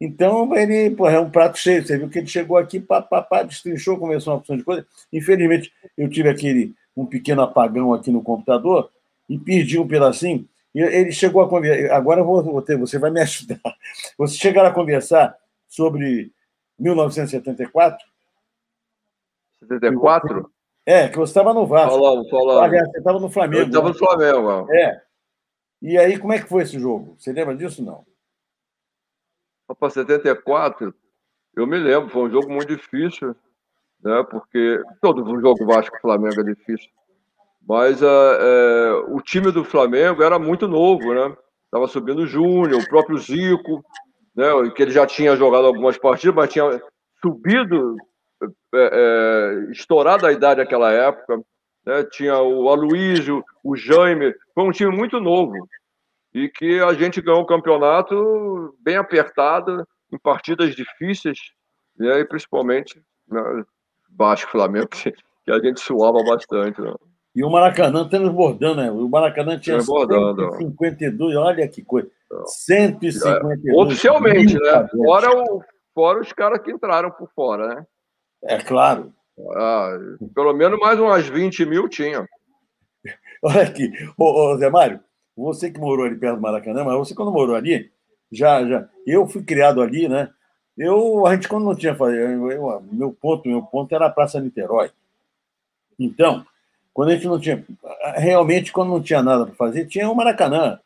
Então, 0.00 0.56
ele 0.56 0.90
pô, 0.96 1.08
é 1.08 1.20
um 1.20 1.30
prato 1.30 1.58
cheio. 1.58 1.84
Você 1.86 1.98
viu 1.98 2.08
que 2.08 2.18
ele 2.18 2.26
chegou 2.26 2.56
aqui, 2.56 2.80
pá, 2.80 3.02
pá, 3.02 3.20
pá, 3.20 3.42
destrinchou, 3.42 3.98
começou 3.98 4.32
uma 4.32 4.38
opção 4.38 4.56
de 4.56 4.64
coisa. 4.64 4.86
Infelizmente, 5.12 5.72
eu 5.96 6.08
tive 6.08 6.28
aquele 6.28 6.74
um 6.96 7.04
pequeno 7.04 7.42
apagão 7.42 7.92
aqui 7.92 8.10
no 8.10 8.22
computador 8.22 8.90
e 9.28 9.38
perdi 9.38 9.78
um 9.78 9.86
pedacinho. 9.86 10.48
E 10.74 10.80
ele 10.80 11.12
chegou 11.12 11.42
a 11.42 11.48
conversar. 11.48 11.94
Agora 11.94 12.20
eu 12.20 12.24
vou 12.24 12.62
ter, 12.62 12.78
você 12.78 12.98
vai 12.98 13.10
me 13.10 13.20
ajudar. 13.22 13.60
Você 14.16 14.36
chegaram 14.36 14.70
a 14.70 14.74
conversar 14.74 15.36
sobre 15.68 16.32
1974? 16.78 18.06
74? 19.60 20.50
É, 20.86 21.08
que 21.08 21.18
você 21.18 21.30
estava 21.30 21.52
no 21.52 21.66
Vasco. 21.66 21.90
Falamos, 21.90 22.28
você 22.30 22.98
estava 22.98 23.20
no 23.20 23.30
Flamengo. 23.30 23.62
Eu 23.62 23.66
estava 23.66 23.88
no 23.88 23.94
Flamengo. 23.94 24.72
É. 24.72 25.02
E 25.82 25.98
aí, 25.98 26.18
como 26.18 26.32
é 26.32 26.38
que 26.38 26.48
foi 26.48 26.62
esse 26.62 26.78
jogo? 26.78 27.14
Você 27.18 27.32
lembra 27.32 27.54
disso 27.54 27.84
não? 27.84 28.04
Para 29.78 29.90
74, 29.90 30.94
eu 31.56 31.66
me 31.66 31.78
lembro, 31.78 32.08
foi 32.10 32.22
um 32.22 32.30
jogo 32.30 32.50
muito 32.50 32.74
difícil, 32.74 33.34
né? 34.02 34.24
Porque 34.30 34.82
todo 35.00 35.40
jogo 35.40 35.66
Vasco 35.66 35.98
Flamengo 36.00 36.40
é 36.40 36.44
difícil. 36.44 36.90
Mas 37.66 38.02
é, 38.02 38.92
o 39.08 39.20
time 39.20 39.52
do 39.52 39.64
Flamengo 39.64 40.22
era 40.22 40.38
muito 40.38 40.66
novo, 40.66 41.14
né? 41.14 41.36
Tava 41.70 41.86
subindo 41.86 42.22
o 42.22 42.26
Júnior, 42.26 42.80
o 42.80 42.88
próprio 42.88 43.18
Zico, 43.18 43.84
né, 44.34 44.46
que 44.74 44.82
ele 44.82 44.90
já 44.90 45.06
tinha 45.06 45.36
jogado 45.36 45.66
algumas 45.66 45.96
partidas, 45.98 46.34
mas 46.34 46.52
tinha 46.52 46.82
subido, 47.22 47.96
é, 48.42 48.48
é, 48.74 49.70
estourado 49.70 50.26
a 50.26 50.32
idade 50.32 50.60
naquela 50.60 50.90
época. 50.90 51.40
Né, 51.86 52.04
tinha 52.10 52.38
o 52.38 52.68
Aloysio, 52.68 53.44
o 53.62 53.76
Jaime, 53.76 54.34
foi 54.54 54.64
um 54.64 54.72
time 54.72 54.90
muito 54.90 55.20
novo 55.20 55.54
e 56.34 56.48
que 56.48 56.80
a 56.80 56.92
gente 56.94 57.20
ganhou 57.20 57.42
o 57.42 57.46
campeonato 57.46 58.76
bem 58.80 58.96
apertado, 58.96 59.86
em 60.12 60.18
partidas 60.18 60.74
difíceis, 60.74 61.38
e 61.98 62.08
aí 62.08 62.24
principalmente 62.24 63.00
né, 63.28 63.64
Vasco 64.16 64.50
Flamengo, 64.50 64.88
que, 64.88 65.12
que, 65.12 65.50
a 65.50 65.58
gente 65.58 65.80
suava 65.80 66.22
bastante. 66.24 66.80
Né? 66.80 66.92
E 67.34 67.44
o 67.44 67.50
Maracanã 67.50 68.08
transbordando, 68.08 68.82
né? 68.82 68.90
O 68.90 69.08
Maracanã 69.08 69.58
tinha 69.58 69.80
152, 69.80 71.36
olha 71.36 71.68
que 71.68 71.82
coisa. 71.82 72.10
152. 72.46 73.66
É, 73.66 73.80
oficialmente, 73.80 74.54
né? 74.54 74.88
Fora, 75.04 75.30
o, 75.30 75.62
fora 75.94 76.20
os 76.20 76.32
caras 76.32 76.60
que 76.60 76.70
entraram 76.70 77.10
por 77.10 77.28
fora, 77.34 77.74
né? 77.74 77.86
É 78.44 78.58
claro. 78.58 79.12
Ah, 79.56 79.96
pelo 80.34 80.52
menos 80.52 80.78
mais 80.78 80.98
umas 80.98 81.26
20 81.28 81.64
mil 81.66 81.88
tinha. 81.88 82.26
Olha 83.42 83.62
aqui, 83.62 83.90
ô, 84.18 84.24
ô, 84.24 84.56
Zé 84.58 84.68
Mário, 84.68 85.00
você 85.36 85.70
que 85.70 85.80
morou 85.80 86.04
ali 86.04 86.16
perto 86.16 86.36
do 86.36 86.42
Maracanã, 86.42 86.84
mas 86.84 86.96
você 86.96 87.14
quando 87.14 87.32
morou 87.32 87.56
ali, 87.56 87.90
já, 88.30 88.66
já, 88.66 88.88
eu 89.06 89.26
fui 89.26 89.42
criado 89.42 89.80
ali, 89.80 90.08
né? 90.08 90.30
Eu, 90.76 91.26
a 91.26 91.34
gente 91.34 91.48
quando 91.48 91.64
não 91.64 91.74
tinha, 91.74 91.96
eu, 91.98 92.50
eu, 92.50 92.82
meu 92.90 93.12
ponto, 93.12 93.48
meu 93.48 93.62
ponto 93.62 93.94
era 93.94 94.06
a 94.06 94.10
Praça 94.10 94.40
Niterói. 94.40 94.90
Então, 95.98 96.44
quando 96.94 97.10
a 97.10 97.14
gente 97.14 97.26
não 97.26 97.38
tinha, 97.38 97.64
realmente 98.16 98.72
quando 98.72 98.88
não 98.88 99.02
tinha 99.02 99.22
nada 99.22 99.44
para 99.46 99.54
fazer, 99.54 99.86
tinha 99.86 100.08
o 100.10 100.14
Maracanã, 100.14 100.80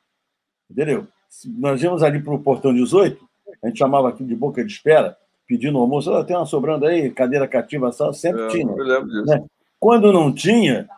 entendeu? 0.71 1.07
Nós 1.47 1.83
íamos 1.83 2.03
ali 2.03 2.21
para 2.21 2.35
o 2.35 2.43
portão 2.43 2.75
18, 2.75 3.25
a 3.63 3.69
gente 3.69 3.79
chamava 3.79 4.09
aquilo 4.09 4.29
de 4.29 4.37
boca 4.37 4.65
de 4.65 4.73
espera, 4.73 5.17
pedindo 5.47 5.79
almoço, 5.79 6.13
oh, 6.13 6.25
tem 6.25 6.37
uma 6.37 6.47
sobrando 6.47 6.87
aí, 6.87 7.11
cadeira 7.11 7.47
cativa, 7.47 7.93
só, 7.93 8.13
sempre 8.13 8.43
é, 8.43 8.49
tinha. 8.49 8.75
Né? 8.75 9.45
Quando 9.79 10.13
não 10.13 10.33
tinha, 10.33 10.89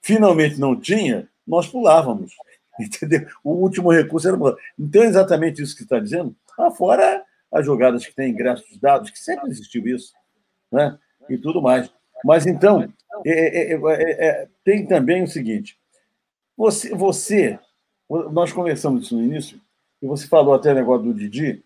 finalmente 0.00 0.60
não 0.60 0.78
tinha, 0.78 1.28
nós 1.46 1.66
pulávamos. 1.66 2.32
Entendeu? 2.84 3.26
O 3.42 3.52
último 3.52 3.90
recurso 3.90 4.28
era 4.28 4.36
pular. 4.36 4.56
Então, 4.78 5.02
é 5.02 5.06
exatamente 5.06 5.62
isso 5.62 5.76
que 5.76 5.82
está 5.82 5.98
dizendo. 5.98 6.34
Fora 6.76 7.24
as 7.50 7.64
jogadas 7.64 8.06
que 8.06 8.14
têm 8.14 8.30
ingressos 8.30 8.78
dados, 8.78 9.10
que 9.10 9.18
sempre 9.18 9.48
existiu 9.48 9.86
isso, 9.86 10.12
né? 10.70 10.98
e 11.28 11.36
tudo 11.36 11.60
mais. 11.60 11.90
Mas 12.24 12.46
então, 12.46 12.88
é, 13.24 13.72
é, 13.72 13.74
é, 13.74 14.26
é, 14.26 14.48
tem 14.64 14.86
também 14.86 15.22
o 15.22 15.28
seguinte: 15.28 15.78
você, 16.56 16.94
você, 16.94 17.58
nós 18.32 18.52
conversamos 18.52 19.04
isso 19.04 19.16
no 19.16 19.22
início, 19.22 19.60
e 20.02 20.06
você 20.06 20.26
falou 20.26 20.54
até 20.54 20.72
o 20.72 20.74
negócio 20.74 21.04
do 21.04 21.14
Didi, 21.14 21.62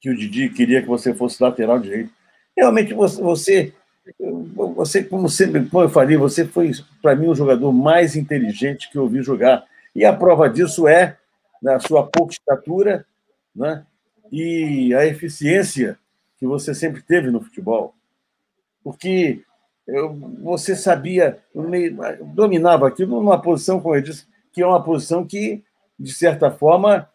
que 0.00 0.10
o 0.10 0.16
Didi 0.16 0.50
queria 0.50 0.82
que 0.82 0.88
você 0.88 1.14
fosse 1.14 1.42
lateral 1.42 1.78
direito. 1.78 2.12
Realmente, 2.56 2.92
você, 2.92 3.22
você, 3.22 3.72
você 4.76 5.02
como, 5.02 5.28
sempre, 5.28 5.64
como 5.66 5.84
eu 5.84 5.88
falei, 5.88 6.16
você 6.16 6.46
foi, 6.46 6.72
para 7.00 7.16
mim, 7.16 7.28
o 7.28 7.34
jogador 7.34 7.72
mais 7.72 8.16
inteligente 8.16 8.90
que 8.90 8.98
eu 8.98 9.08
vi 9.08 9.22
jogar. 9.22 9.64
E 9.94 10.04
a 10.04 10.12
prova 10.12 10.48
disso 10.48 10.88
é 10.88 11.16
a 11.66 11.80
sua 11.80 12.06
pouca 12.06 12.32
estatura 12.32 13.06
né? 13.54 13.86
e 14.30 14.94
a 14.94 15.06
eficiência 15.06 15.98
que 16.36 16.46
você 16.46 16.74
sempre 16.74 17.02
teve 17.02 17.30
no 17.30 17.40
futebol. 17.40 17.94
Porque 18.82 19.42
eu, 19.86 20.12
você 20.42 20.74
sabia, 20.74 21.38
dominava 22.34 22.88
aquilo 22.88 23.16
numa 23.16 23.40
posição, 23.40 23.80
como 23.80 23.94
eu 23.94 24.02
disse, 24.02 24.26
que 24.52 24.62
é 24.62 24.66
uma 24.66 24.82
posição 24.82 25.26
que, 25.26 25.62
de 25.98 26.12
certa 26.12 26.50
forma, 26.50 27.08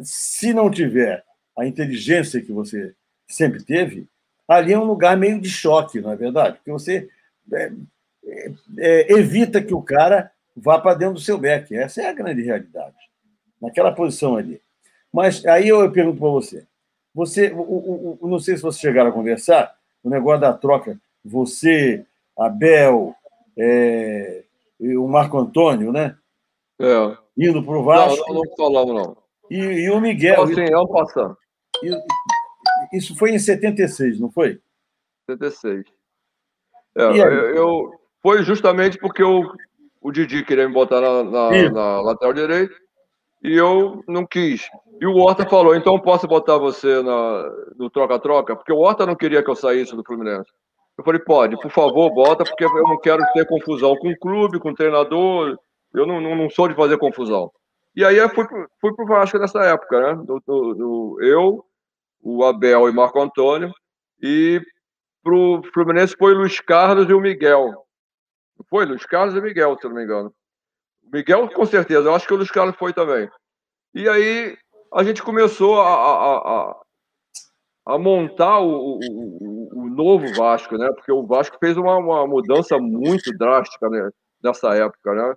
se 0.00 0.52
não 0.52 0.70
tiver 0.70 1.24
a 1.58 1.66
inteligência 1.66 2.40
que 2.40 2.52
você 2.52 2.94
sempre 3.26 3.62
teve, 3.62 4.08
ali 4.46 4.72
é 4.72 4.78
um 4.78 4.84
lugar 4.84 5.16
meio 5.16 5.40
de 5.40 5.48
choque, 5.48 6.00
não 6.00 6.12
é 6.12 6.16
verdade? 6.16 6.56
Porque 6.56 6.70
você 6.70 7.08
é, 7.52 7.72
é, 8.24 8.52
é 8.78 9.12
evita 9.12 9.62
que 9.62 9.74
o 9.74 9.82
cara 9.82 10.30
vá 10.60 10.78
para 10.78 10.94
dentro 10.94 11.14
do 11.14 11.20
seu 11.20 11.38
back. 11.38 11.74
Essa 11.74 12.02
é 12.02 12.08
a 12.08 12.12
grande 12.12 12.42
realidade, 12.42 12.96
naquela 13.60 13.92
posição 13.92 14.36
ali. 14.36 14.60
Mas 15.12 15.44
aí 15.46 15.68
eu 15.68 15.90
pergunto 15.90 16.18
para 16.18 16.28
você: 16.28 16.66
você, 17.14 17.50
o, 17.50 18.18
o, 18.20 18.28
não 18.28 18.38
sei 18.38 18.56
se 18.56 18.62
vocês 18.62 18.80
chegaram 18.80 19.10
a 19.10 19.12
conversar, 19.12 19.74
o 20.02 20.08
negócio 20.08 20.40
da 20.40 20.52
troca, 20.52 21.00
você, 21.24 22.04
Abel, 22.38 23.14
é, 23.58 24.44
o 24.80 25.06
Marco 25.08 25.38
Antônio, 25.38 25.92
né? 25.92 26.16
É. 26.80 27.16
Indo 27.36 27.62
para 27.62 27.78
o 27.78 27.84
Vasco. 27.84 28.24
Não, 28.28 28.34
não, 28.34 28.42
não 28.42 28.56
falamos, 28.56 28.94
não. 28.94 29.16
E, 29.50 29.56
e 29.56 29.90
o 29.90 30.00
Miguel. 30.00 30.42
Assim, 30.42 30.74
um 30.74 30.86
passando. 30.86 31.36
Isso 32.92 33.16
foi 33.16 33.32
em 33.32 33.38
76, 33.38 34.20
não 34.20 34.30
foi? 34.30 34.60
76. 35.28 35.84
É, 36.96 37.02
eu, 37.02 37.54
eu, 37.54 38.00
foi 38.22 38.42
justamente 38.42 38.98
porque 38.98 39.22
eu, 39.22 39.42
o 40.00 40.10
Didi 40.10 40.44
queria 40.44 40.66
me 40.66 40.74
botar 40.74 41.00
na, 41.00 41.24
na, 41.24 41.70
na 41.70 42.00
lateral 42.00 42.32
direita 42.32 42.74
e 43.42 43.54
eu 43.54 44.02
não 44.06 44.26
quis. 44.26 44.68
E 45.00 45.06
o 45.06 45.16
Horta 45.16 45.48
falou: 45.48 45.74
então 45.74 45.98
posso 45.98 46.26
botar 46.26 46.58
você 46.58 47.02
na, 47.02 47.50
no 47.76 47.90
troca-troca? 47.90 48.54
Porque 48.54 48.72
o 48.72 48.78
Horta 48.78 49.06
não 49.06 49.16
queria 49.16 49.42
que 49.42 49.50
eu 49.50 49.56
saísse 49.56 49.96
do 49.96 50.04
Fluminense. 50.04 50.50
Eu 50.96 51.04
falei: 51.04 51.20
pode, 51.20 51.56
por 51.60 51.70
favor, 51.70 52.12
bota, 52.12 52.44
porque 52.44 52.64
eu 52.64 52.82
não 52.82 52.98
quero 52.98 53.22
ter 53.32 53.46
confusão 53.46 53.96
com 53.96 54.10
o 54.10 54.18
clube, 54.18 54.60
com 54.60 54.70
o 54.70 54.74
treinador. 54.74 55.58
Eu 55.94 56.06
não, 56.06 56.20
não, 56.20 56.36
não 56.36 56.50
sou 56.50 56.68
de 56.68 56.74
fazer 56.74 56.98
confusão. 56.98 57.50
E 57.96 58.04
aí 58.04 58.18
eu 58.18 58.28
fui, 58.28 58.44
fui 58.80 58.94
pro 58.94 59.06
Vasco 59.06 59.38
nessa 59.38 59.60
época, 59.64 60.00
né? 60.00 60.22
Do, 60.24 60.40
do, 60.46 60.74
do, 60.74 61.18
eu, 61.20 61.64
o 62.22 62.44
Abel 62.44 62.88
e 62.88 62.92
Marco 62.92 63.20
Antônio. 63.20 63.72
E 64.22 64.60
pro 65.22 65.62
Fluminense 65.72 66.14
foi 66.16 66.34
o 66.34 66.38
Luiz 66.38 66.60
Carlos 66.60 67.08
e 67.08 67.12
o 67.12 67.20
Miguel. 67.20 67.72
Foi 68.68 68.84
Luiz 68.84 69.04
Carlos 69.06 69.34
e 69.34 69.40
Miguel, 69.40 69.76
se 69.80 69.88
não 69.88 69.94
me 69.94 70.04
engano. 70.04 70.32
Miguel, 71.12 71.48
com 71.50 71.66
certeza. 71.66 72.08
Eu 72.08 72.14
acho 72.14 72.26
que 72.26 72.34
o 72.34 72.36
Luiz 72.36 72.50
Carlos 72.50 72.76
foi 72.76 72.92
também. 72.92 73.28
E 73.94 74.08
aí 74.08 74.56
a 74.92 75.02
gente 75.02 75.22
começou 75.22 75.80
a, 75.80 75.88
a, 75.88 76.36
a, 76.36 76.76
a 77.94 77.98
montar 77.98 78.60
o, 78.60 78.98
o, 78.98 79.68
o, 79.72 79.88
novo 79.88 80.32
Vasco, 80.34 80.76
né? 80.76 80.88
Porque 80.94 81.12
o 81.12 81.26
Vasco 81.26 81.56
fez 81.58 81.76
uma, 81.76 81.96
uma 81.96 82.26
mudança 82.26 82.78
muito 82.78 83.30
drástica 83.36 83.88
né? 83.88 84.10
nessa 84.42 84.74
época, 84.74 85.14
né? 85.14 85.34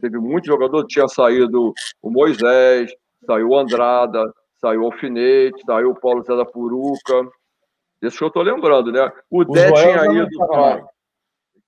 Teve 0.00 0.18
muito 0.18 0.46
jogador, 0.46 0.86
tinha 0.86 1.08
saído 1.08 1.72
o 2.02 2.10
Moisés, 2.10 2.92
saiu 3.26 3.48
o 3.48 3.58
Andrada, 3.58 4.22
saiu 4.60 4.82
o 4.82 4.86
Alfinete, 4.86 5.62
saiu 5.64 5.90
o 5.90 6.00
Paulo 6.00 6.24
César 6.24 6.46
Puruca. 6.46 7.28
Esse 8.02 8.18
que 8.18 8.24
eu 8.24 8.30
tô 8.30 8.42
lembrando, 8.42 8.92
né? 8.92 9.10
O, 9.30 9.44
Dé 9.44 9.72
tinha 9.72 10.06
ido 10.12 10.46
para. 10.46 10.84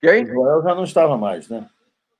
Quem? 0.00 0.24
O 0.24 0.26
Joel 0.26 0.62
já 0.62 0.74
não 0.74 0.84
estava 0.84 1.16
mais, 1.16 1.48
né? 1.48 1.68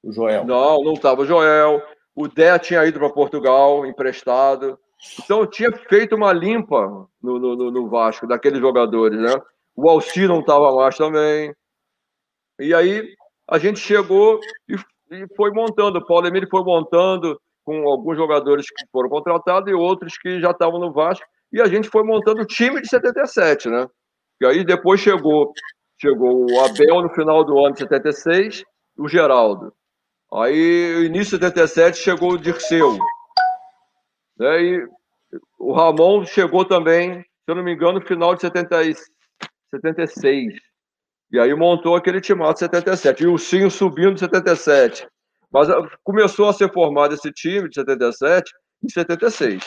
O 0.03 0.13
Joel. 0.13 0.45
Não, 0.45 0.83
não 0.83 0.93
estava 0.95 1.23
o 1.23 1.27
Joel. 1.27 1.83
O 2.15 2.29
Dé 2.29 2.59
tinha 2.59 2.85
ido 2.87 2.99
para 2.99 3.11
Portugal, 3.11 3.85
emprestado. 3.85 4.79
Então 5.23 5.41
eu 5.41 5.47
tinha 5.47 5.71
feito 5.73 6.17
uma 6.17 6.33
limpa 6.33 7.07
no, 7.23 7.39
no, 7.39 7.71
no 7.71 7.89
Vasco, 7.89 8.27
daqueles 8.27 8.61
jogadores, 8.61 9.19
né? 9.19 9.35
O 9.75 9.89
Alci 9.91 10.27
não 10.27 10.41
estava 10.41 10.75
mais 10.75 10.97
também. 10.97 11.55
E 12.59 12.73
aí 12.73 13.15
a 13.49 13.59
gente 13.59 13.79
chegou 13.79 14.41
e, 14.69 14.77
e 15.11 15.27
foi 15.37 15.51
montando. 15.51 15.99
O 15.99 16.07
Paulo 16.07 16.27
Emílio 16.27 16.49
foi 16.51 16.63
montando 16.63 17.39
com 17.65 17.87
alguns 17.87 18.17
jogadores 18.17 18.67
que 18.71 18.87
foram 18.91 19.11
contratados 19.11 19.71
e 19.71 19.75
outros 19.75 20.17
que 20.17 20.41
já 20.41 20.53
estavam 20.53 20.81
no 20.81 20.93
Vasco. 20.93 21.27
E 21.53 21.61
a 21.61 21.67
gente 21.67 21.89
foi 21.89 22.03
montando 22.03 22.43
o 22.43 22.47
time 22.47 22.81
de 22.81 22.89
77, 22.89 23.69
né? 23.69 23.87
E 24.41 24.47
aí 24.47 24.65
depois 24.65 25.01
chegou, 25.01 25.53
chegou 26.01 26.47
o 26.51 26.61
Abel 26.61 27.03
no 27.03 27.11
final 27.11 27.45
do 27.45 27.59
ano 27.59 27.75
de 27.75 27.81
76, 27.81 28.65
o 28.99 29.09
Geraldo. 29.09 29.73
Aí, 30.33 30.95
no 30.95 31.05
início 31.05 31.39
de 31.39 31.47
77, 31.47 31.99
chegou 31.99 32.33
o 32.33 32.39
Dirceu. 32.39 32.99
Né? 34.39 34.63
E 34.63 34.89
o 35.59 35.73
Ramon 35.73 36.25
chegou 36.25 36.65
também, 36.65 37.21
se 37.23 37.29
eu 37.49 37.55
não 37.55 37.63
me 37.63 37.73
engano, 37.73 38.01
no 38.01 38.07
final 38.07 38.35
de 38.35 38.43
70, 38.43 38.77
76. 39.75 40.55
E 41.33 41.41
aí 41.41 41.55
montou 41.55 41.97
aquele 41.97 42.21
timato 42.21 42.55
de 42.55 42.61
77. 42.61 43.23
E 43.23 43.27
o 43.27 43.39
Cinho 43.39 43.71
subindo 43.71 44.15
de 44.15 44.21
77. 44.21 45.07
Mas 45.51 45.71
ah, 45.71 45.83
começou 46.05 46.49
a 46.49 46.53
ser 46.53 46.73
formado 46.73 47.15
esse 47.15 47.33
time 47.33 47.69
de 47.69 47.77
77 47.77 48.53
em 48.85 48.89
76. 48.89 49.63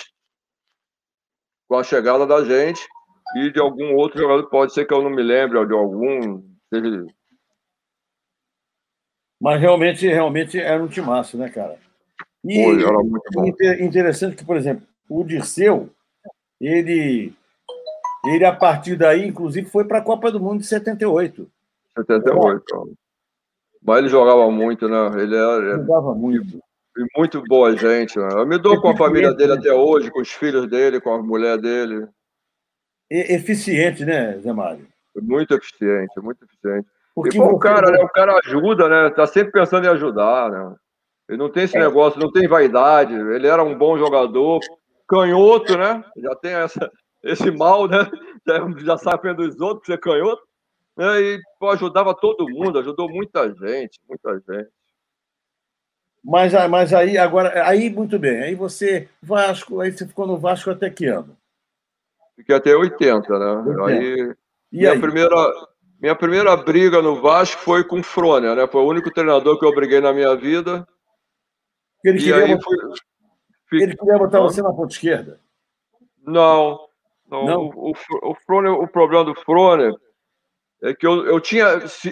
Com 1.67 1.77
a 1.77 1.83
chegada 1.83 2.25
da 2.25 2.43
gente 2.43 2.81
e 3.35 3.51
de 3.51 3.59
algum 3.59 3.95
outro 3.95 4.19
jogador, 4.19 4.49
pode 4.49 4.73
ser 4.73 4.85
que 4.85 4.93
eu 4.93 5.01
não 5.01 5.09
me 5.09 5.21
lembre, 5.21 5.65
de 5.65 5.73
algum. 5.73 6.43
Mas 9.39 9.61
realmente, 9.61 10.07
realmente 10.07 10.59
era 10.59 10.83
um 10.83 10.87
timaço, 10.87 11.37
né, 11.37 11.49
cara? 11.49 11.77
E 12.43 12.63
Foi, 12.63 12.83
era 12.83 12.97
muito 12.97 13.29
bom. 13.33 13.45
interessante 13.45 14.35
que, 14.35 14.45
por 14.45 14.57
exemplo, 14.57 14.85
o 15.09 15.23
Dirceu, 15.23 15.89
ele, 16.59 17.33
ele 18.25 18.45
a 18.45 18.55
partir 18.55 18.95
daí, 18.95 19.25
inclusive, 19.25 19.69
foi 19.69 19.85
para 19.85 19.99
a 19.99 20.03
Copa 20.03 20.31
do 20.31 20.39
Mundo 20.39 20.59
de 20.59 20.67
78. 20.67 21.49
78. 21.97 22.63
Então. 22.63 22.93
Mas 23.81 23.99
ele 23.99 24.09
jogava 24.09 24.49
muito, 24.51 24.87
né? 24.87 25.21
Ele 25.21 25.35
era. 25.35 25.77
Jogava 25.77 26.13
muito. 26.13 26.57
E 26.97 27.05
muito 27.17 27.41
boa 27.43 27.75
gente. 27.77 28.17
Né? 28.17 28.27
Eu 28.33 28.45
me 28.45 28.57
dou 28.57 28.81
com 28.81 28.89
a 28.89 28.97
família 28.97 29.33
dele 29.33 29.53
até 29.53 29.73
hoje, 29.73 30.11
com 30.11 30.19
os 30.21 30.31
filhos 30.31 30.67
dele, 30.69 30.99
com 30.99 31.13
a 31.13 31.23
mulher 31.23 31.57
dele. 31.57 32.07
Eficiente, 33.09 34.05
né, 34.05 34.37
Zé 34.39 34.53
Mário? 34.53 34.87
Muito 35.15 35.53
eficiente, 35.53 36.19
muito 36.19 36.43
eficiente. 36.45 36.87
Porque 37.15 37.37
e, 37.37 37.39
bom, 37.39 37.51
o 37.51 37.59
cara, 37.59 37.91
né, 37.91 37.99
o 37.99 38.09
cara 38.09 38.39
ajuda, 38.45 38.87
né? 38.87 39.09
Tá 39.09 39.25
sempre 39.27 39.51
pensando 39.51 39.85
em 39.85 39.89
ajudar, 39.89 40.49
né? 40.49 40.75
Ele 41.27 41.37
não 41.37 41.49
tem 41.49 41.63
esse 41.63 41.77
é. 41.77 41.79
negócio, 41.79 42.19
não 42.19 42.31
tem 42.31 42.47
vaidade. 42.47 43.13
Ele 43.13 43.47
era 43.47 43.63
um 43.63 43.77
bom 43.77 43.97
jogador, 43.97 44.59
canhoto, 45.07 45.77
né? 45.77 46.03
Já 46.17 46.35
tem 46.35 46.53
essa, 46.53 46.91
esse 47.23 47.51
mal, 47.51 47.87
né? 47.87 48.09
Já 48.83 48.97
sabe 48.97 49.33
dos 49.33 49.59
outros 49.59 49.81
que 49.81 49.87
você 49.87 49.93
é 49.93 49.97
canhoto. 49.97 50.41
Né? 50.97 51.21
E 51.21 51.41
pô, 51.59 51.69
ajudava 51.69 52.13
todo 52.13 52.49
mundo, 52.49 52.79
ajudou 52.79 53.09
muita 53.09 53.47
gente, 53.47 53.99
muita 54.07 54.33
gente. 54.35 54.69
Mas, 56.23 56.51
mas 56.69 56.93
aí, 56.93 57.17
agora, 57.17 57.65
aí 57.65 57.89
muito 57.89 58.19
bem. 58.19 58.41
Aí 58.41 58.55
você, 58.55 59.07
Vasco, 59.21 59.79
aí 59.79 59.91
você 59.91 60.05
ficou 60.05 60.27
no 60.27 60.37
Vasco 60.37 60.69
até 60.69 60.89
que 60.89 61.05
ano? 61.05 61.37
Fiquei 62.39 62.55
até 62.55 62.73
80, 62.73 63.37
né? 63.37 63.51
80. 63.67 63.85
Aí, 63.85 64.35
e 64.71 64.77
minha, 64.77 64.91
aí? 64.93 64.99
Primeira, 64.99 65.35
minha 66.01 66.15
primeira 66.15 66.55
briga 66.55 67.01
no 67.01 67.21
Vasco 67.21 67.61
foi 67.61 67.83
com 67.83 67.99
o 67.99 68.03
Frônia, 68.03 68.55
né? 68.55 68.65
Foi 68.65 68.81
o 68.81 68.87
único 68.87 69.11
treinador 69.11 69.59
que 69.59 69.65
eu 69.65 69.75
briguei 69.75 69.99
na 69.99 70.13
minha 70.13 70.33
vida. 70.37 70.87
Ele 72.05 72.17
queria, 72.17 72.55
botar, 72.55 72.63
fui, 73.69 73.83
ele 73.83 73.97
queria 73.97 74.17
botar 74.17 74.39
você 74.39 74.61
na 74.61 74.71
ponta 74.71 74.93
esquerda? 74.93 75.37
Não. 76.25 76.79
não, 77.29 77.45
não? 77.45 77.61
O, 77.75 77.89
o, 77.89 78.31
o, 78.31 78.35
Frônia, 78.45 78.71
o 78.71 78.87
problema 78.87 79.25
do 79.25 79.35
Frônia 79.35 79.93
é 80.81 80.93
que 80.93 81.05
eu, 81.05 81.25
eu, 81.25 81.41
tinha, 81.41 81.65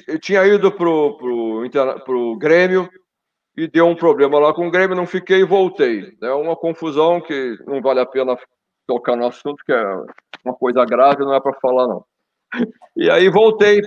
eu 0.09 0.19
tinha 0.19 0.45
ido 0.45 0.69
pro, 0.73 1.17
pro, 1.17 2.01
pro 2.03 2.35
Grêmio 2.35 2.89
e 3.55 3.65
deu 3.65 3.87
um 3.87 3.95
problema 3.95 4.37
lá 4.39 4.53
com 4.53 4.67
o 4.67 4.71
Grêmio, 4.71 4.93
não 4.93 5.07
fiquei 5.07 5.39
e 5.39 5.45
voltei. 5.45 6.17
É 6.21 6.31
uma 6.31 6.57
confusão 6.57 7.21
que 7.21 7.57
não 7.65 7.81
vale 7.81 8.01
a 8.01 8.05
pena 8.05 8.37
tocar 8.87 9.15
no 9.15 9.27
assunto, 9.27 9.63
que 9.63 9.71
é 9.71 9.83
uma 10.43 10.55
coisa 10.55 10.83
grave, 10.85 11.23
não 11.23 11.33
é 11.33 11.39
para 11.39 11.53
falar, 11.59 11.87
não. 11.87 12.05
E 12.95 13.09
aí 13.11 13.29
voltei. 13.29 13.81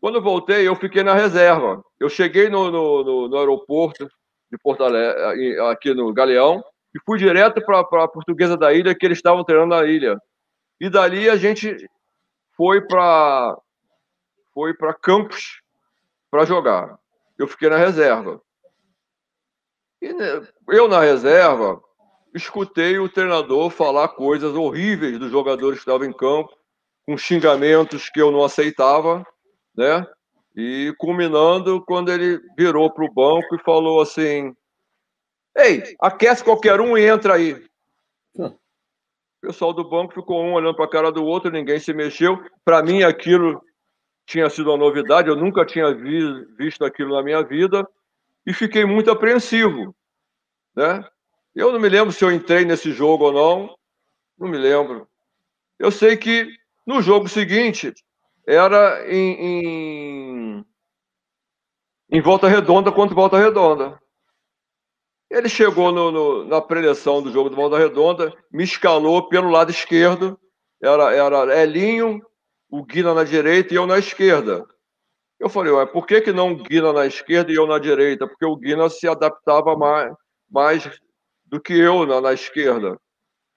Quando 0.00 0.20
voltei, 0.20 0.66
eu 0.66 0.74
fiquei 0.74 1.04
na 1.04 1.14
reserva. 1.14 1.82
Eu 1.98 2.08
cheguei 2.08 2.50
no, 2.50 2.70
no, 2.70 3.04
no, 3.04 3.28
no 3.28 3.38
aeroporto 3.38 4.08
de 4.50 4.58
Porto 4.58 4.84
Alegre, 4.84 5.58
aqui 5.60 5.94
no 5.94 6.12
Galeão, 6.12 6.62
e 6.94 6.98
fui 7.06 7.18
direto 7.18 7.64
para 7.64 7.80
a 7.80 8.08
Portuguesa 8.08 8.56
da 8.56 8.72
Ilha, 8.72 8.94
que 8.94 9.06
eles 9.06 9.18
estavam 9.18 9.44
treinando 9.44 9.74
na 9.74 9.84
ilha. 9.84 10.18
E 10.78 10.90
dali 10.90 11.30
a 11.30 11.36
gente 11.36 11.88
foi 12.56 12.82
para 12.82 13.56
foi 14.52 14.74
para 14.74 14.92
Campos 14.92 15.62
para 16.30 16.44
jogar. 16.44 16.98
Eu 17.38 17.46
fiquei 17.46 17.70
na 17.70 17.76
reserva. 17.76 18.42
E 20.02 20.12
né, 20.12 20.46
eu, 20.68 20.88
na 20.88 21.00
reserva, 21.00 21.80
escutei 22.34 22.98
o 22.98 23.08
treinador 23.08 23.70
falar 23.70 24.08
coisas 24.08 24.54
horríveis 24.54 25.18
dos 25.18 25.30
jogadores 25.30 25.78
que 25.78 25.82
estavam 25.82 26.06
em 26.06 26.12
campo, 26.12 26.50
com 27.06 27.16
xingamentos 27.16 28.08
que 28.08 28.20
eu 28.20 28.30
não 28.30 28.44
aceitava, 28.44 29.26
né? 29.76 30.06
E 30.54 30.94
culminando 30.98 31.82
quando 31.84 32.12
ele 32.12 32.40
virou 32.56 32.92
para 32.92 33.04
o 33.04 33.12
banco 33.12 33.54
e 33.54 33.62
falou 33.62 34.00
assim: 34.00 34.54
Ei, 35.56 35.82
aquece 36.00 36.44
qualquer 36.44 36.80
um 36.80 36.96
e 36.96 37.06
entra 37.06 37.34
aí. 37.34 37.54
O 38.34 39.46
pessoal 39.46 39.72
do 39.72 39.88
banco 39.88 40.14
ficou 40.14 40.42
um 40.42 40.54
olhando 40.54 40.76
para 40.76 40.84
a 40.84 40.90
cara 40.90 41.10
do 41.10 41.24
outro, 41.24 41.50
ninguém 41.50 41.80
se 41.80 41.92
mexeu. 41.92 42.38
Para 42.64 42.82
mim, 42.82 43.02
aquilo 43.02 43.60
tinha 44.24 44.48
sido 44.48 44.70
uma 44.70 44.76
novidade, 44.76 45.28
eu 45.28 45.36
nunca 45.36 45.66
tinha 45.66 45.92
vi, 45.92 46.44
visto 46.56 46.84
aquilo 46.84 47.14
na 47.14 47.22
minha 47.22 47.42
vida 47.42 47.86
e 48.46 48.52
fiquei 48.52 48.84
muito 48.84 49.10
apreensivo, 49.10 49.94
né? 50.76 51.04
Eu 51.54 51.70
não 51.72 51.78
me 51.78 51.88
lembro 51.88 52.12
se 52.12 52.24
eu 52.24 52.32
entrei 52.32 52.64
nesse 52.64 52.92
jogo 52.92 53.26
ou 53.26 53.32
não, 53.32 53.76
não 54.38 54.48
me 54.48 54.56
lembro. 54.56 55.06
Eu 55.78 55.90
sei 55.90 56.16
que 56.16 56.48
no 56.86 57.02
jogo 57.02 57.28
seguinte 57.28 57.92
era 58.46 59.06
em, 59.12 59.34
em, 59.40 60.64
em 62.10 62.20
Volta 62.20 62.48
Redonda 62.48 62.90
contra 62.90 63.14
Volta 63.14 63.38
Redonda. 63.38 64.00
Ele 65.30 65.48
chegou 65.48 65.92
no, 65.92 66.10
no, 66.10 66.44
na 66.44 66.60
preleção 66.60 67.22
do 67.22 67.30
jogo 67.30 67.48
do 67.48 67.56
Volta 67.56 67.78
Redonda, 67.78 68.32
me 68.50 68.64
escalou 68.64 69.28
pelo 69.28 69.50
lado 69.50 69.70
esquerdo, 69.70 70.38
era, 70.82 71.14
era 71.14 71.62
Elinho, 71.62 72.20
o 72.68 72.84
Guina 72.84 73.14
na 73.14 73.24
direita 73.24 73.72
e 73.72 73.76
eu 73.76 73.86
na 73.86 73.98
esquerda. 73.98 74.66
Eu 75.38 75.48
falei, 75.48 75.72
ué, 75.72 75.84
por 75.86 76.06
que, 76.06 76.20
que 76.20 76.32
não 76.32 76.54
Guina 76.54 76.92
na 76.92 77.06
esquerda 77.06 77.52
e 77.52 77.54
eu 77.54 77.66
na 77.66 77.78
direita? 77.78 78.26
Porque 78.26 78.44
o 78.44 78.56
Guina 78.56 78.88
se 78.88 79.06
adaptava 79.06 79.76
mais, 79.76 80.12
mais 80.50 80.88
do 81.52 81.60
que 81.60 81.74
eu 81.74 82.06
na, 82.06 82.20
na 82.20 82.32
esquerda. 82.32 82.98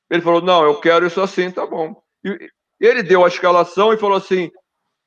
Ele 0.09 0.21
falou, 0.21 0.41
não, 0.41 0.63
eu 0.63 0.79
quero 0.79 1.07
isso 1.07 1.21
assim, 1.21 1.49
tá 1.49 1.65
bom. 1.65 1.99
E 2.23 2.51
ele 2.79 3.01
deu 3.01 3.23
a 3.23 3.27
escalação 3.27 3.93
e 3.93 3.97
falou 3.97 4.17
assim, 4.17 4.51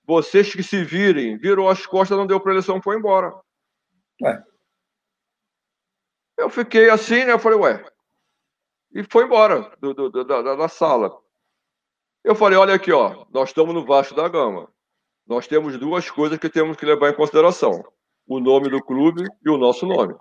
vocês 0.04 0.52
que 0.52 0.62
se 0.62 0.82
virem, 0.82 1.36
virou 1.36 1.68
as 1.68 1.86
costas, 1.86 2.16
não 2.16 2.26
deu 2.26 2.40
para 2.40 2.52
eleição, 2.52 2.82
foi 2.82 2.96
embora. 2.96 3.32
É. 4.24 4.42
Eu 6.38 6.50
fiquei 6.50 6.88
assim, 6.88 7.24
né? 7.24 7.32
Eu 7.32 7.38
falei, 7.38 7.58
ué. 7.58 7.84
E 8.92 9.04
foi 9.04 9.24
embora 9.24 9.70
do, 9.78 9.92
do, 9.92 10.24
da, 10.24 10.42
da 10.56 10.68
sala. 10.68 11.16
Eu 12.24 12.34
falei, 12.34 12.58
olha 12.58 12.74
aqui, 12.74 12.90
ó, 12.90 13.26
nós 13.30 13.50
estamos 13.50 13.74
no 13.74 13.84
Vasco 13.84 14.14
da 14.14 14.28
Gama 14.28 14.72
nós 15.28 15.46
temos 15.46 15.78
duas 15.78 16.10
coisas 16.10 16.38
que 16.38 16.48
temos 16.48 16.76
que 16.76 16.86
levar 16.86 17.10
em 17.10 17.14
consideração: 17.14 17.84
o 18.26 18.40
nome 18.40 18.70
do 18.70 18.82
clube 18.82 19.24
e 19.44 19.50
o 19.50 19.58
nosso 19.58 19.84
nome. 19.84 20.14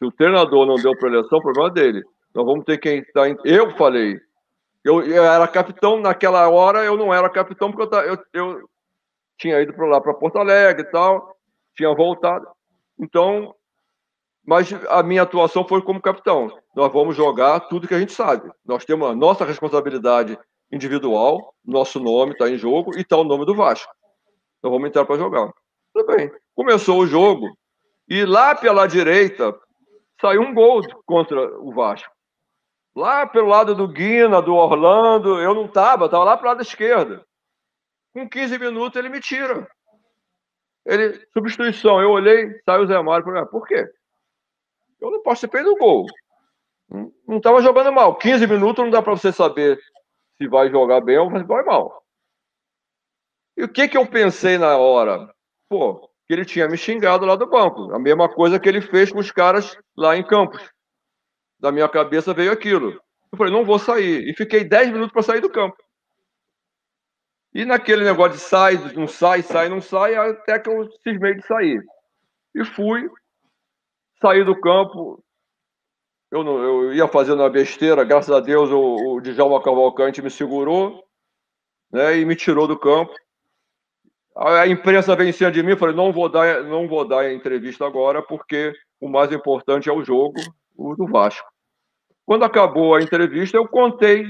Se 0.00 0.06
o 0.06 0.10
treinador 0.10 0.66
não 0.66 0.76
deu 0.76 0.96
para 0.96 1.10
eleição, 1.10 1.38
o 1.38 1.42
problema 1.42 1.68
é 1.68 1.72
dele. 1.72 2.04
Nós 2.34 2.46
vamos 2.46 2.64
ter 2.64 2.78
quem 2.78 3.00
está. 3.00 3.28
Em... 3.28 3.36
Eu 3.44 3.76
falei, 3.76 4.18
eu, 4.82 5.02
eu, 5.02 5.22
era 5.22 5.46
capitão 5.46 6.00
naquela 6.00 6.48
hora, 6.48 6.82
eu 6.82 6.96
não 6.96 7.12
era 7.12 7.28
capitão 7.28 7.70
porque 7.70 7.94
eu, 7.94 8.02
eu, 8.02 8.18
eu 8.32 8.70
tinha 9.36 9.60
ido 9.60 9.74
para 9.74 9.86
lá 9.86 10.00
para 10.00 10.14
Porto 10.14 10.38
Alegre 10.38 10.82
e 10.82 10.90
tal, 10.90 11.36
tinha 11.76 11.94
voltado. 11.94 12.46
Então, 12.98 13.54
mas 14.46 14.72
a 14.88 15.02
minha 15.02 15.22
atuação 15.22 15.68
foi 15.68 15.82
como 15.82 16.00
capitão. 16.00 16.50
Nós 16.74 16.90
vamos 16.90 17.14
jogar 17.14 17.60
tudo 17.60 17.86
que 17.86 17.94
a 17.94 18.00
gente 18.00 18.12
sabe. 18.12 18.50
Nós 18.64 18.86
temos 18.86 19.10
a 19.10 19.14
nossa 19.14 19.44
responsabilidade 19.44 20.38
individual, 20.72 21.54
nosso 21.62 22.00
nome 22.00 22.32
está 22.32 22.48
em 22.48 22.56
jogo 22.56 22.96
e 22.96 23.02
está 23.02 23.18
o 23.18 23.24
nome 23.24 23.44
do 23.44 23.54
Vasco. 23.54 23.92
Então 24.58 24.70
vamos 24.70 24.88
entrar 24.88 25.04
para 25.04 25.18
jogar. 25.18 25.52
Tudo 25.92 26.16
bem. 26.16 26.32
Começou 26.54 27.00
o 27.00 27.06
jogo 27.06 27.54
e 28.08 28.24
lá 28.24 28.54
pela 28.54 28.86
direita 28.86 29.54
saiu 30.20 30.42
um 30.42 30.54
gol 30.54 30.82
contra 31.06 31.58
o 31.58 31.72
Vasco. 31.72 32.12
Lá 32.94 33.26
pelo 33.26 33.48
lado 33.48 33.74
do 33.74 33.88
Guina, 33.88 34.42
do 34.42 34.54
Orlando, 34.54 35.40
eu 35.40 35.54
não 35.54 35.66
estava, 35.66 36.06
estava 36.06 36.24
lá 36.24 36.36
para 36.36 36.44
o 36.44 36.48
lado 36.48 36.62
esquerdo. 36.62 37.24
Com 38.12 38.28
15 38.28 38.58
minutos 38.58 38.98
ele 38.98 39.08
me 39.08 39.20
tira. 39.20 39.68
Ele, 40.84 41.24
substituição, 41.32 42.00
eu 42.00 42.10
olhei, 42.10 42.60
saiu 42.64 42.82
o 42.82 42.86
Zé 42.86 43.00
Mário, 43.00 43.24
falei, 43.24 43.42
ah, 43.42 43.46
por 43.46 43.66
quê? 43.66 43.88
Eu 45.00 45.10
não 45.10 45.22
posso 45.22 45.42
ter 45.42 45.48
perdido 45.48 45.72
o 45.72 45.78
gol. 45.78 46.06
Não 47.26 47.36
estava 47.36 47.62
jogando 47.62 47.92
mal. 47.92 48.16
15 48.16 48.46
minutos 48.46 48.84
não 48.84 48.90
dá 48.90 49.00
para 49.00 49.12
você 49.12 49.32
saber 49.32 49.80
se 50.36 50.48
vai 50.48 50.68
jogar 50.68 51.00
bem 51.00 51.18
ou 51.18 51.30
vai 51.30 51.62
mal. 51.62 52.04
E 53.56 53.62
o 53.62 53.68
que, 53.68 53.88
que 53.88 53.96
eu 53.96 54.06
pensei 54.06 54.58
na 54.58 54.76
hora? 54.76 55.32
Pô, 55.68 56.09
que 56.30 56.34
ele 56.34 56.44
tinha 56.44 56.68
me 56.68 56.76
xingado 56.76 57.26
lá 57.26 57.34
do 57.34 57.48
banco. 57.48 57.92
A 57.92 57.98
mesma 57.98 58.28
coisa 58.28 58.60
que 58.60 58.68
ele 58.68 58.80
fez 58.80 59.10
com 59.10 59.18
os 59.18 59.32
caras 59.32 59.76
lá 59.96 60.16
em 60.16 60.24
Campos. 60.24 60.62
Da 61.58 61.72
minha 61.72 61.88
cabeça 61.88 62.32
veio 62.32 62.52
aquilo. 62.52 62.92
Eu 63.32 63.36
falei, 63.36 63.52
não 63.52 63.64
vou 63.64 63.80
sair. 63.80 64.28
E 64.28 64.36
fiquei 64.36 64.62
10 64.62 64.92
minutos 64.92 65.12
para 65.12 65.24
sair 65.24 65.40
do 65.40 65.50
campo. 65.50 65.76
E 67.52 67.64
naquele 67.64 68.04
negócio 68.04 68.34
de 68.34 68.38
sai, 68.38 68.76
não 68.94 69.08
sai, 69.08 69.42
sai, 69.42 69.68
não 69.68 69.80
sai, 69.80 70.14
até 70.14 70.56
que 70.60 70.70
eu 70.70 70.88
cismei 71.02 71.34
de 71.34 71.44
sair. 71.44 71.82
E 72.54 72.64
fui, 72.64 73.10
saí 74.22 74.44
do 74.44 74.60
campo. 74.60 75.20
Eu, 76.30 76.44
não, 76.44 76.62
eu 76.62 76.94
ia 76.94 77.08
fazendo 77.08 77.42
uma 77.42 77.50
besteira, 77.50 78.04
graças 78.04 78.30
a 78.30 78.38
Deus 78.38 78.70
o, 78.70 79.16
o 79.16 79.20
Djalma 79.20 79.60
Cavalcante 79.60 80.22
me 80.22 80.30
segurou 80.30 81.04
né, 81.90 82.18
e 82.18 82.24
me 82.24 82.36
tirou 82.36 82.68
do 82.68 82.78
campo. 82.78 83.12
A 84.36 84.66
imprensa 84.66 85.16
vem 85.16 85.30
em 85.30 85.32
cima 85.32 85.50
de 85.50 85.62
mim, 85.62 85.76
falei, 85.76 85.94
não 85.94 86.12
vou 86.12 86.28
dar, 86.28 86.62
não 86.64 86.86
vou 86.88 87.06
dar 87.06 87.20
a 87.20 87.34
entrevista 87.34 87.84
agora, 87.84 88.22
porque 88.22 88.72
o 89.00 89.08
mais 89.08 89.32
importante 89.32 89.88
é 89.88 89.92
o 89.92 90.04
jogo, 90.04 90.40
o 90.76 90.94
do 90.94 91.06
Vasco. 91.06 91.48
Quando 92.24 92.44
acabou 92.44 92.94
a 92.94 93.02
entrevista, 93.02 93.56
eu 93.56 93.66
contei 93.66 94.24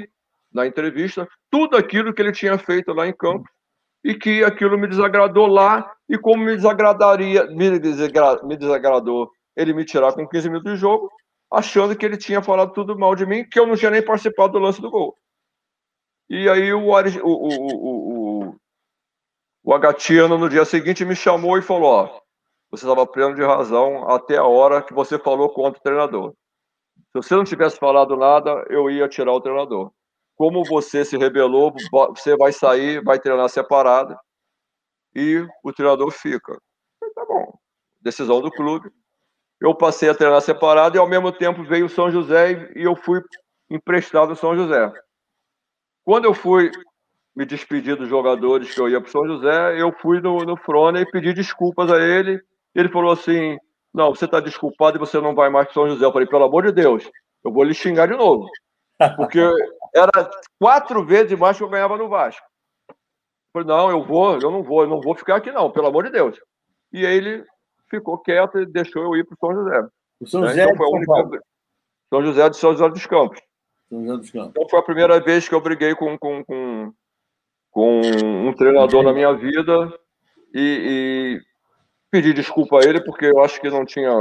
na 0.53 0.67
entrevista 0.67 1.29
tudo 1.51 1.77
aquilo 1.77 2.15
que 2.15 2.23
ele 2.23 2.33
tinha 2.33 2.57
feito 2.59 2.93
lá 2.93 3.07
em 3.07 3.13
campo 3.13 3.49
e 4.03 4.15
que 4.15 4.43
aquilo 4.43 4.79
me 4.79 4.89
desagradou 4.89 5.47
lá 5.47 5.91
e 6.09 6.17
como 6.17 6.45
me 6.45 6.57
desagradaria, 6.57 7.47
me, 7.47 7.79
desagra, 7.79 8.43
me 8.43 8.57
desagradou 8.57 9.31
ele 9.57 9.75
me 9.75 9.85
tirar 9.85 10.13
com 10.15 10.27
15 10.27 10.49
minutos 10.49 10.73
de 10.73 10.79
jogo, 10.79 11.11
achando 11.53 11.95
que 11.95 12.07
ele 12.07 12.17
tinha 12.17 12.43
falado 12.43 12.73
tudo 12.73 12.99
mal 12.99 13.15
de 13.15 13.27
mim, 13.27 13.45
que 13.45 13.59
eu 13.59 13.67
não 13.67 13.77
tinha 13.77 13.91
nem 13.91 14.03
participado 14.03 14.53
do 14.53 14.59
lance 14.59 14.81
do 14.81 14.91
gol. 14.91 15.15
E 16.29 16.49
aí 16.49 16.73
o, 16.73 16.89
o, 16.89 16.93
o, 16.93 18.10
o 18.10 18.10
o 19.63 19.75
Agatiano, 19.75 20.39
no 20.39 20.49
dia 20.49 20.65
seguinte, 20.65 21.05
me 21.05 21.15
chamou 21.15 21.59
e 21.59 21.63
falou: 21.63 21.91
Ó, 21.91 22.21
você 22.71 22.85
estava 22.85 23.07
pleno 23.07 23.35
de 23.35 23.43
razão 23.43 24.09
até 24.09 24.37
a 24.37 24.45
hora 24.45 24.83
que 24.83 24.95
você 24.95 25.19
falou 25.19 25.51
contra 25.51 25.79
o 25.79 25.83
treinador. 25.83 26.35
Se 27.13 27.15
você 27.15 27.35
não 27.35 27.45
tivesse 27.45 27.77
falado 27.77 28.17
nada, 28.17 28.65
eu 28.69 28.91
ia 28.91 29.09
tirar 29.09 29.33
o 29.33 29.41
treinador. 29.41 29.93
como 30.37 30.65
você 30.65 31.05
se 31.05 31.19
rebelou, 31.19 31.75
você 32.11 32.37
vai 32.37 32.53
sair, 32.53 33.03
vai 33.05 33.19
treinar 33.19 33.49
separado 33.51 34.17
e 35.15 35.47
o 35.63 35.73
treinador 35.73 36.11
fica. 36.11 36.59
Tá 37.15 37.25
bom, 37.27 37.59
decisão 38.01 38.41
do 38.41 38.51
clube. 38.51 38.91
Eu 39.61 39.75
passei 39.75 40.09
a 40.09 40.15
treinar 40.15 40.41
separado 40.41 40.97
e 40.97 40.99
ao 40.99 41.09
mesmo 41.09 41.31
tempo 41.33 41.65
veio 41.65 41.87
o 41.87 41.91
São 41.91 42.11
José 42.11 42.73
e 42.75 42.83
eu 42.83 42.97
fui 42.97 43.21
emprestado 43.69 44.31
ao 44.31 44.37
São 44.37 44.57
José. 44.57 44.91
Quando 46.05 46.25
eu 46.25 46.33
fui 46.33 46.71
me 47.35 47.45
despedir 47.45 47.97
dos 47.97 48.09
jogadores 48.09 48.75
que 48.75 48.81
eu 48.81 48.89
ia 48.89 49.01
para 49.01 49.11
São 49.11 49.27
José, 49.27 49.81
eu 49.81 49.93
fui 50.01 50.21
no, 50.21 50.39
no 50.39 50.57
Frona 50.57 51.01
e 51.01 51.11
pedi 51.11 51.33
desculpas 51.33 51.91
a 51.91 51.99
ele. 51.99 52.41
Ele 52.75 52.89
falou 52.89 53.13
assim: 53.13 53.57
Não, 53.93 54.15
você 54.15 54.25
está 54.25 54.41
desculpado 54.41 54.97
e 54.97 55.01
você 55.01 55.21
não 55.21 55.35
vai 55.35 55.49
mais 55.49 55.67
para 55.67 55.75
São 55.75 55.89
José. 55.89 56.05
Eu 56.05 56.13
falei: 56.13 56.27
Pelo 56.27 56.45
amor 56.45 56.65
de 56.67 56.73
Deus, 56.73 57.09
eu 57.45 57.53
vou 57.53 57.65
lhe 57.65 57.75
xingar 57.75 58.09
de 58.09 58.17
novo. 58.17 58.47
Porque 59.17 59.41
era 59.95 60.31
quatro 60.59 61.05
vezes 61.05 61.39
mais 61.39 61.57
que 61.57 61.63
eu 61.63 61.69
ganhava 61.69 61.97
no 61.97 62.09
Vasco. 62.09 62.45
Eu 62.89 62.95
falei: 63.53 63.69
Não, 63.69 63.91
eu 63.91 64.05
vou, 64.05 64.39
eu 64.39 64.51
não 64.51 64.63
vou, 64.63 64.83
eu 64.83 64.89
não 64.89 65.01
vou 65.01 65.15
ficar 65.15 65.37
aqui, 65.37 65.51
não, 65.51 65.71
pelo 65.71 65.87
amor 65.87 66.05
de 66.05 66.11
Deus. 66.11 66.39
E 66.93 67.05
ele 67.05 67.45
ficou 67.89 68.19
quieto 68.19 68.59
e 68.59 68.67
deixou 68.67 69.03
eu 69.03 69.17
ir 69.17 69.25
para 69.25 69.37
São 69.37 69.55
José. 69.55 69.89
O 70.21 70.27
São 70.27 70.47
José 70.47 70.65
então, 70.65 70.77
foi 70.77 70.87
a 70.87 70.91
única... 70.91 71.41
São 72.09 72.25
José 72.25 72.51
de 72.51 72.57
São 72.57 72.73
José 72.73 72.89
dos 72.89 73.07
Campos. 73.07 73.41
São 73.89 74.05
José 74.05 74.17
dos 74.17 74.31
Campos. 74.31 74.51
Então 74.51 74.69
foi 74.69 74.79
a 74.79 74.83
primeira 74.83 75.21
vez 75.21 75.49
que 75.49 75.55
eu 75.55 75.61
briguei 75.61 75.95
com, 75.95 76.19
com, 76.19 76.45
com, 76.45 76.93
com 77.71 78.01
um 78.01 78.53
treinador 78.53 79.03
na 79.03 79.13
minha 79.13 79.33
vida 79.33 79.93
e, 80.55 81.39
e 81.39 81.41
pedi 82.11 82.33
desculpa 82.33 82.79
a 82.79 82.85
ele 82.85 83.01
porque 83.03 83.27
eu 83.27 83.41
acho 83.41 83.61
que 83.61 83.71
não 83.71 83.85
tinha, 83.85 84.13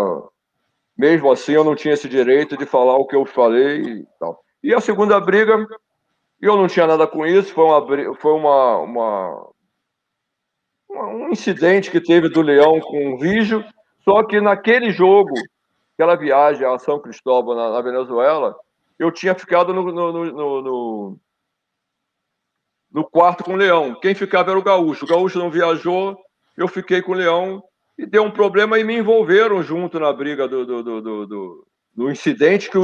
mesmo 0.98 1.32
assim, 1.32 1.54
eu 1.54 1.64
não 1.64 1.76
tinha 1.76 1.94
esse 1.94 2.08
direito 2.08 2.56
de 2.56 2.66
falar 2.66 2.96
o 2.96 3.06
que 3.06 3.16
eu 3.16 3.26
falei 3.26 3.82
e 3.82 4.08
tal. 4.20 4.40
E 4.64 4.74
a 4.74 4.80
segunda 4.80 5.20
briga, 5.20 5.66
eu 6.42 6.56
não 6.56 6.68
tinha 6.68 6.86
nada 6.86 7.08
com 7.08 7.26
isso, 7.26 7.54
foi 7.54 7.64
uma, 7.64 8.16
foi 8.16 8.34
uma, 8.34 8.78
uma 8.78 9.50
um 10.90 11.30
incidente 11.30 11.92
que 11.92 12.02
teve 12.02 12.30
do 12.30 12.42
Leão 12.42 12.80
com 12.80 13.14
o 13.14 13.18
Vígio, 13.18 13.64
só 14.04 14.24
que 14.24 14.42
naquele 14.42 14.92
jogo, 14.92 15.34
aquela 15.94 16.16
viagem 16.16 16.66
a 16.66 16.78
São 16.80 17.00
Cristóvão, 17.00 17.56
na, 17.56 17.72
na 17.72 17.82
Venezuela, 17.82 18.56
eu 18.98 19.12
tinha 19.12 19.34
ficado 19.36 19.74
no, 19.74 19.84
no, 19.92 20.12
no, 20.12 20.62
no, 20.62 21.18
no 22.92 23.04
quarto 23.04 23.44
com 23.44 23.54
o 23.54 23.58
Leão. 23.58 23.96
Quem 24.00 24.16
ficava 24.16 24.52
era 24.52 24.60
o 24.60 24.64
Gaúcho. 24.64 25.06
O 25.06 25.08
Gaúcho 25.08 25.40
não 25.40 25.52
viajou, 25.52 26.18
eu 26.58 26.68
fiquei 26.68 27.02
com 27.02 27.12
o 27.12 27.16
Leão 27.16 27.62
e 27.98 28.06
deu 28.06 28.24
um 28.24 28.32
problema 28.32 28.80
e 28.80 28.84
me 28.84 28.98
envolveram 28.98 29.62
junto 29.62 30.00
na 30.00 30.12
briga 30.12 30.48
do, 30.48 30.66
do, 30.66 30.84
do, 30.84 31.28
do, 31.28 31.68
do 31.96 32.12
incidente, 32.12 32.70
que 32.70 32.78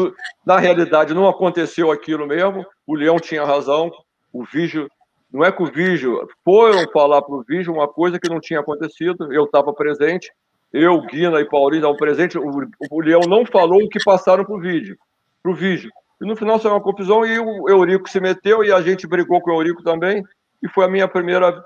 na 0.46 0.58
realidade 0.58 1.14
não 1.14 1.28
aconteceu 1.28 1.92
aquilo 1.92 2.28
mesmo. 2.28 2.66
O 2.86 2.96
Leão 2.96 3.18
tinha 3.18 3.46
razão, 3.46 3.92
o 4.32 4.44
Vígio. 4.44 4.90
Não 5.32 5.44
é 5.44 5.52
que 5.52 5.64
o 5.64 5.72
Vígio 5.72 6.28
foram 6.44 6.90
falar 6.92 7.22
para 7.22 7.36
o 7.36 7.44
Vígio 7.44 7.74
uma 7.74 7.88
coisa 7.88 8.20
que 8.20 8.30
não 8.30 8.40
tinha 8.40 8.60
acontecido, 8.60 9.34
eu 9.34 9.46
estava 9.46 9.74
presente, 9.74 10.32
eu, 10.72 11.02
Guina 11.02 11.40
e 11.42 11.50
Paulinho 11.50 11.80
estavam 11.80 11.98
presentes, 11.98 12.36
o, 12.36 12.68
o 12.92 13.02
Leão 13.02 13.22
não 13.22 13.46
falou 13.46 13.82
o 13.82 13.90
que 13.90 14.04
passaram 14.04 14.46
para 14.46 14.56
o 14.56 14.60
vídeo, 14.60 14.98
para 15.42 15.52
o 15.52 15.56
Vígio. 15.56 15.90
E 16.22 16.26
no 16.26 16.36
final 16.36 16.60
saiu 16.60 16.74
uma 16.74 16.82
confusão 16.82 17.26
e 17.26 17.38
o 17.40 17.70
Eurico 17.70 18.10
se 18.10 18.20
meteu 18.20 18.64
e 18.64 18.72
a 18.72 18.82
gente 18.82 19.08
brigou 19.08 19.42
com 19.42 19.52
o 19.52 19.56
Eurico 19.56 19.84
também. 19.84 20.24
E 20.64 20.70
foi 20.70 20.86
a 20.86 20.90
minha 20.90 21.08
primeira. 21.08 21.64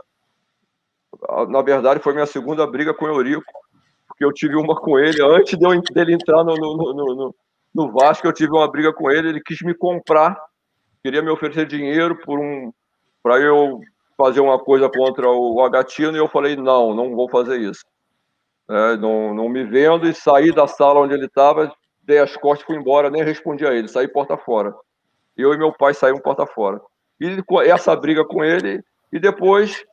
Na 1.50 1.62
verdade, 1.62 2.00
foi 2.00 2.14
a 2.14 2.16
minha 2.16 2.26
segunda 2.26 2.66
briga 2.66 2.94
com 2.94 3.06
o 3.06 3.10
Eurico, 3.10 3.52
porque 4.08 4.26
eu 4.26 4.34
tive 4.34 4.56
uma 4.56 4.76
com 4.76 4.98
ele 4.98 5.22
antes 5.24 5.58
de 5.58 5.66
eu, 5.66 5.82
dele 5.94 6.14
entrar 6.14 6.44
no, 6.44 6.56
no, 6.56 6.94
no, 6.94 7.36
no, 7.74 7.92
Vasco. 7.92 8.28
Eu 8.28 8.34
tive 8.34 8.52
uma 8.52 8.70
briga 8.70 8.92
com 8.94 9.10
ele, 9.12 9.30
ele 9.30 9.42
quis 9.42 9.62
me 9.62 9.74
comprar, 9.74 10.38
queria 11.04 11.22
me 11.22 11.30
oferecer 11.30 11.66
dinheiro 11.66 12.18
um 12.28 12.72
para 13.22 13.40
eu 13.40 13.82
fazer 14.18 14.40
uma 14.40 14.60
coisa 14.60 14.90
contra 14.90 15.30
o 15.30 15.62
Agatino 15.62 16.16
e 16.16 16.20
eu 16.20 16.28
falei: 16.28 16.56
não, 16.56 16.94
não 16.94 17.16
vou 17.16 17.30
fazer 17.30 17.60
isso. 17.60 17.86
É, 18.70 18.98
não, 18.98 19.34
não 19.34 19.50
me 19.50 19.64
vendo 19.64 20.08
e 20.08 20.14
saí 20.14 20.52
da 20.52 20.68
sala 20.68 21.00
onde 21.00 21.14
ele 21.14 21.26
estava, 21.26 21.74
dei 22.10 22.18
as 22.18 22.36
costas, 22.36 22.66
fui 22.66 22.76
embora, 22.76 23.12
nem 23.12 23.24
respondi 23.24 23.66
a 23.66 23.72
ele, 23.72 23.88
saí 23.88 24.08
porta 24.08 24.36
fora. 24.36 24.74
Eu 25.38 25.54
e 25.54 25.58
meu 25.58 25.72
pai 25.72 25.94
saímos 25.94 26.22
porta 26.22 26.46
fora. 26.48 26.82
E 27.22 27.38
essa 27.68 27.96
briga 27.96 28.26
com 28.26 28.44
ele, 28.44 28.84
e 29.14 29.20
depois 29.20 29.86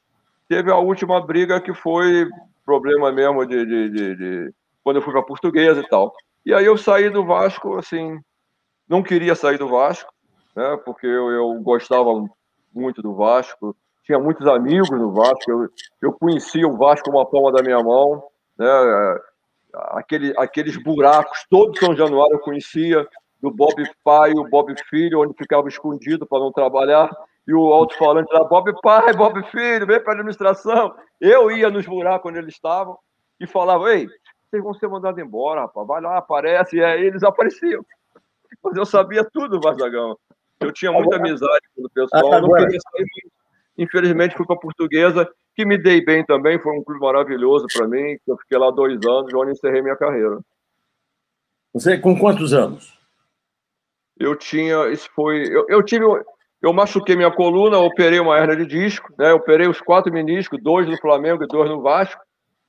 teve 0.48 0.72
a 0.72 0.78
última 0.78 1.24
briga 1.24 1.60
que 1.60 1.74
foi 1.74 2.26
problema 2.64 3.12
mesmo 3.12 3.44
de, 3.44 3.66
de, 3.66 3.90
de, 3.90 4.16
de 4.16 4.54
quando 4.82 4.96
eu 4.96 5.02
fui 5.02 5.12
para 5.12 5.22
Portuguesa 5.22 5.80
e 5.80 5.88
tal. 5.88 6.10
E 6.44 6.54
aí 6.54 6.64
eu 6.64 6.78
saí 6.78 7.10
do 7.10 7.24
Vasco, 7.24 7.76
assim, 7.76 8.18
não 8.88 9.02
queria 9.02 9.34
sair 9.34 9.58
do 9.58 9.68
Vasco, 9.68 10.10
né, 10.56 10.78
porque 10.86 11.06
eu, 11.06 11.30
eu 11.30 11.54
gostava 11.60 12.10
muito 12.74 13.02
do 13.02 13.14
Vasco, 13.14 13.76
tinha 14.04 14.18
muitos 14.18 14.46
amigos 14.46 14.90
no 14.90 15.12
Vasco, 15.12 15.50
eu, 15.50 15.68
eu 16.00 16.12
conhecia 16.12 16.66
o 16.66 16.78
Vasco 16.78 17.10
com 17.10 17.18
uma 17.18 17.26
palma 17.26 17.52
da 17.52 17.62
minha 17.62 17.82
mão, 17.82 18.22
né, 18.58 18.66
aquele, 19.90 20.32
aqueles 20.36 20.76
buracos, 20.76 21.44
todo 21.50 21.78
São 21.78 21.94
Januário 21.94 22.34
eu 22.34 22.40
conhecia, 22.40 23.06
do 23.40 23.50
Bob 23.50 23.74
pai, 24.02 24.32
o 24.32 24.48
Bob 24.48 24.74
filho, 24.88 25.20
onde 25.20 25.34
ficava 25.36 25.68
escondido 25.68 26.26
para 26.26 26.38
não 26.38 26.50
trabalhar, 26.50 27.10
e 27.46 27.54
o 27.54 27.72
alto-falante 27.72 28.32
lá, 28.32 28.44
Bob 28.44 28.72
pai, 28.82 29.12
Bob 29.12 29.42
filho, 29.50 29.86
vem 29.86 30.00
para 30.00 30.12
a 30.12 30.14
administração. 30.14 30.94
Eu 31.20 31.50
ia 31.50 31.70
nos 31.70 31.86
buracos 31.86 32.28
onde 32.28 32.38
eles 32.40 32.54
estavam 32.54 32.98
e 33.38 33.46
falava, 33.46 33.94
ei, 33.94 34.08
vocês 34.50 34.62
vão 34.62 34.74
ser 34.74 34.88
mandados 34.88 35.22
embora, 35.22 35.62
rapaz, 35.62 35.86
vai 35.86 36.00
lá, 36.00 36.18
aparece, 36.18 36.76
e 36.76 36.84
aí 36.84 37.04
eles 37.04 37.22
apareciam. 37.22 37.84
Mas 38.62 38.76
eu 38.76 38.86
sabia 38.86 39.24
tudo, 39.32 39.60
Vazagão. 39.60 40.18
Eu 40.60 40.72
tinha 40.72 40.90
muita 40.90 41.16
amizade 41.16 41.66
com 41.74 41.84
o 41.84 41.90
pessoal, 41.90 42.40
não 42.40 42.52
queria 42.54 42.80
sair 42.80 43.04
muito. 43.04 43.36
Infelizmente 43.78 44.34
fui 44.34 44.46
para 44.46 44.56
a 44.56 44.58
portuguesa, 44.60 45.28
que 45.56 45.64
me 45.64 45.78
dei 45.78 46.04
bem 46.04 46.22
também, 46.22 46.60
foi 46.60 46.78
um 46.78 46.84
clube 46.84 47.00
maravilhoso 47.00 47.66
para 47.74 47.88
mim, 47.88 48.18
eu 48.28 48.36
fiquei 48.36 48.58
lá 48.58 48.70
dois 48.70 48.94
anos, 49.06 49.32
onde 49.34 49.52
encerrei 49.52 49.80
minha 49.80 49.96
carreira. 49.96 50.38
Você 51.72 51.96
com 51.96 52.18
quantos 52.18 52.52
anos? 52.52 52.94
Eu 54.20 54.36
tinha, 54.36 54.86
isso 54.88 55.08
foi, 55.14 55.46
eu, 55.48 55.64
eu 55.68 55.82
tive, 55.82 56.04
eu 56.62 56.72
machuquei 56.74 57.16
minha 57.16 57.30
coluna, 57.30 57.78
operei 57.78 58.20
uma 58.20 58.38
hernia 58.38 58.56
de 58.56 58.66
disco, 58.66 59.12
né? 59.18 59.32
operei 59.32 59.66
os 59.66 59.80
quatro 59.80 60.12
meniscos, 60.12 60.62
dois 60.62 60.86
no 60.86 60.96
Flamengo 60.98 61.42
e 61.42 61.46
dois 61.46 61.70
no 61.70 61.80
Vasco. 61.80 62.20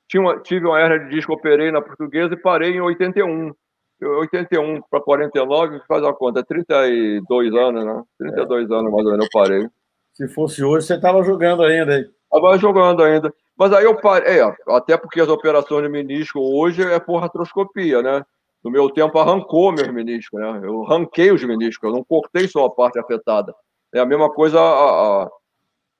Tinha 0.07 0.21
uma, 0.21 0.39
tive 0.39 0.65
uma 0.65 0.79
hernia 0.79 0.99
de 0.99 1.09
disco, 1.09 1.33
operei 1.33 1.69
na 1.71 1.81
portuguesa 1.81 2.33
e 2.33 2.41
parei 2.41 2.71
em 2.71 2.81
81. 2.81 3.51
81 3.99 4.81
para 4.89 5.01
49, 5.01 5.81
faz 5.87 6.03
a 6.03 6.13
conta, 6.13 6.43
32 6.43 7.53
anos, 7.53 7.83
né? 7.83 8.03
32 8.19 8.69
é. 8.69 8.73
anos 8.73 8.91
mais 8.91 9.05
ou 9.05 9.11
menos 9.11 9.25
eu 9.25 9.29
parei. 9.33 9.67
Se 10.13 10.27
fosse 10.29 10.63
hoje, 10.63 10.85
você 10.85 10.95
estava 10.95 11.23
jogando 11.23 11.63
ainda, 11.63 11.97
hein? 11.97 12.05
Estava 12.31 12.57
jogando 12.57 13.03
ainda. 13.03 13.33
Mas 13.57 13.73
aí 13.73 13.85
eu 13.85 13.95
parei, 13.99 14.39
é, 14.39 14.55
até 14.67 14.95
porque 14.97 15.19
as 15.19 15.27
operações 15.27 15.83
de 15.83 15.89
menisco 15.89 16.39
hoje 16.39 16.83
é 16.83 16.99
por 16.99 17.23
artroscopia, 17.23 18.01
né? 18.01 18.23
No 18.63 18.69
meu 18.69 18.89
tempo 18.89 19.17
arrancou 19.17 19.71
meus 19.71 19.87
meniscos, 19.87 20.39
né? 20.39 20.61
Eu 20.63 20.83
arranquei 20.85 21.31
os 21.31 21.43
meniscos, 21.43 21.89
eu 21.89 21.95
não 21.95 22.03
cortei 22.03 22.47
só 22.47 22.65
a 22.65 22.69
parte 22.69 22.99
afetada. 22.99 23.55
É 23.93 23.99
a 23.99 24.05
mesma 24.05 24.29
coisa 24.31 24.59
a, 24.59 25.23
a, 25.23 25.29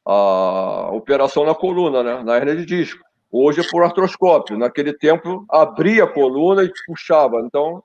a 0.06 0.92
operação 0.92 1.46
na 1.46 1.56
coluna, 1.56 2.04
né? 2.04 2.24
Na 2.24 2.38
hernia 2.38 2.56
de 2.56 2.66
disco. 2.66 3.02
Hoje 3.32 3.62
é 3.62 3.64
por 3.70 3.84
artroscópio. 3.84 4.58
Naquele 4.58 4.94
tempo 4.94 5.46
abria 5.50 6.04
a 6.04 6.12
coluna 6.12 6.64
e 6.64 6.72
puxava. 6.86 7.40
Então 7.40 7.84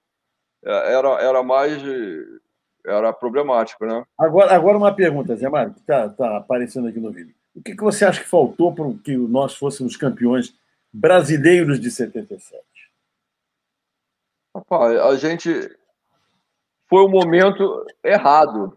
é, 0.64 0.94
era, 0.94 1.08
era 1.22 1.42
mais 1.42 1.82
era 2.84 3.12
problemático, 3.12 3.86
né? 3.86 4.04
Agora, 4.18 4.54
agora 4.54 4.76
uma 4.76 4.92
pergunta, 4.92 5.36
Zé 5.36 5.48
Mário, 5.48 5.72
que 5.72 5.80
está 5.80 6.08
tá 6.08 6.36
aparecendo 6.36 6.88
aqui 6.88 6.98
no 6.98 7.12
vídeo. 7.12 7.34
O 7.54 7.62
que, 7.62 7.76
que 7.76 7.82
você 7.82 8.04
acha 8.04 8.22
que 8.22 8.28
faltou 8.28 8.74
para 8.74 8.92
que 9.04 9.16
nós 9.16 9.54
fôssemos 9.54 9.96
campeões 9.96 10.54
brasileiros 10.92 11.78
de 11.78 11.90
77? 11.90 12.62
Rapaz, 14.54 14.98
a 14.98 15.16
gente 15.16 15.50
foi 16.88 17.02
o 17.02 17.06
um 17.06 17.10
momento 17.10 17.86
errado. 18.04 18.76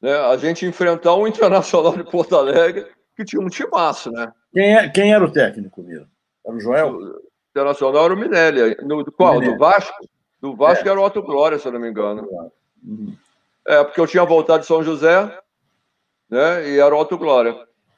Né? 0.00 0.14
A 0.14 0.36
gente 0.36 0.66
enfrentar 0.66 1.14
um 1.14 1.26
Internacional 1.26 1.96
de 1.96 2.04
Porto 2.10 2.36
Alegre 2.36 2.86
que 3.14 3.24
tinha 3.24 3.42
um 3.42 3.48
timaço, 3.48 4.10
né? 4.10 4.32
Quem, 4.52 4.74
é, 4.76 4.88
quem 4.88 5.12
era 5.12 5.24
o 5.24 5.32
técnico, 5.32 5.82
Miro? 5.82 6.08
Era 6.44 6.56
o 6.56 6.60
Joel? 6.60 6.96
O 6.96 7.22
Internacional 7.50 8.04
era 8.06 8.14
o 8.14 8.16
Minelli. 8.16 8.76
No, 8.82 9.04
qual? 9.12 9.34
Minelli. 9.34 9.52
Do 9.52 9.58
Vasco? 9.58 10.08
Do 10.40 10.56
Vasco 10.56 10.88
é. 10.88 10.90
era 10.90 11.00
o 11.00 11.04
Otto 11.04 11.22
Glória, 11.22 11.58
se 11.58 11.68
eu 11.68 11.72
não 11.72 11.80
me 11.80 11.88
engano. 11.88 12.26
Uhum. 12.82 13.14
É, 13.66 13.84
porque 13.84 14.00
eu 14.00 14.06
tinha 14.06 14.24
voltado 14.24 14.60
de 14.60 14.66
São 14.66 14.82
José, 14.82 15.38
né? 16.28 16.68
E 16.68 16.78
era 16.78 16.94
o 16.94 16.98
Otto 16.98 17.16
Glória. 17.16 17.54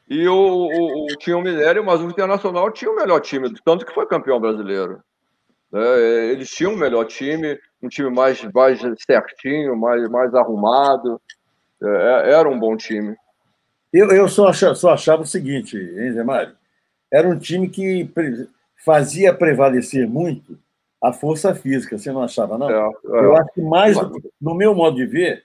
E 0.09 0.29
o, 0.29 0.35
o, 0.35 1.05
o, 1.05 1.07
tinha 1.19 1.37
o 1.37 1.43
Minério, 1.43 1.85
mas 1.85 2.01
o 2.01 2.09
Internacional 2.09 2.71
tinha 2.71 2.91
o 2.91 2.97
melhor 2.97 3.21
time, 3.21 3.53
tanto 3.65 3.87
que 3.87 3.95
foi 3.95 4.07
campeão 4.07 4.39
brasileiro. 4.39 5.03
É, 5.73 6.31
eles 6.31 6.51
tinham 6.51 6.75
o 6.75 6.77
melhor 6.77 7.05
time, 7.05 7.59
um 7.83 7.89
time 7.89 8.11
mais, 8.11 8.41
mais 8.53 8.81
certinho, 9.07 9.77
mais, 9.77 10.09
mais 10.09 10.35
arrumado. 10.35 11.21
É, 11.83 11.87
é 12.29 12.33
era 12.35 12.49
um 12.49 12.59
bom 12.59 12.77
time. 12.77 13.17
Eu, 13.93 14.11
eu 14.11 14.29
só, 14.29 14.49
achava, 14.49 14.75
só 14.75 14.93
achava 14.93 15.23
o 15.23 15.27
seguinte, 15.27 15.77
hein, 15.77 16.13
Zé 16.13 16.23
Mário? 16.23 16.55
Era 17.13 17.29
um 17.29 17.39
time 17.39 17.69
que 17.69 18.11
fazia 18.85 19.33
prevalecer 19.33 20.07
muito 20.07 20.59
a 21.03 21.13
força 21.13 21.55
física, 21.55 21.97
você 21.97 22.11
não 22.11 22.23
achava, 22.23 22.59
não? 22.59 22.69
É, 22.69 22.75
é. 22.75 22.91
Eu 23.05 23.37
acho 23.37 23.53
que 23.53 23.63
mais, 23.63 23.97
no 24.41 24.55
meu 24.55 24.75
modo 24.75 24.97
de 24.97 25.07
ver, 25.07 25.44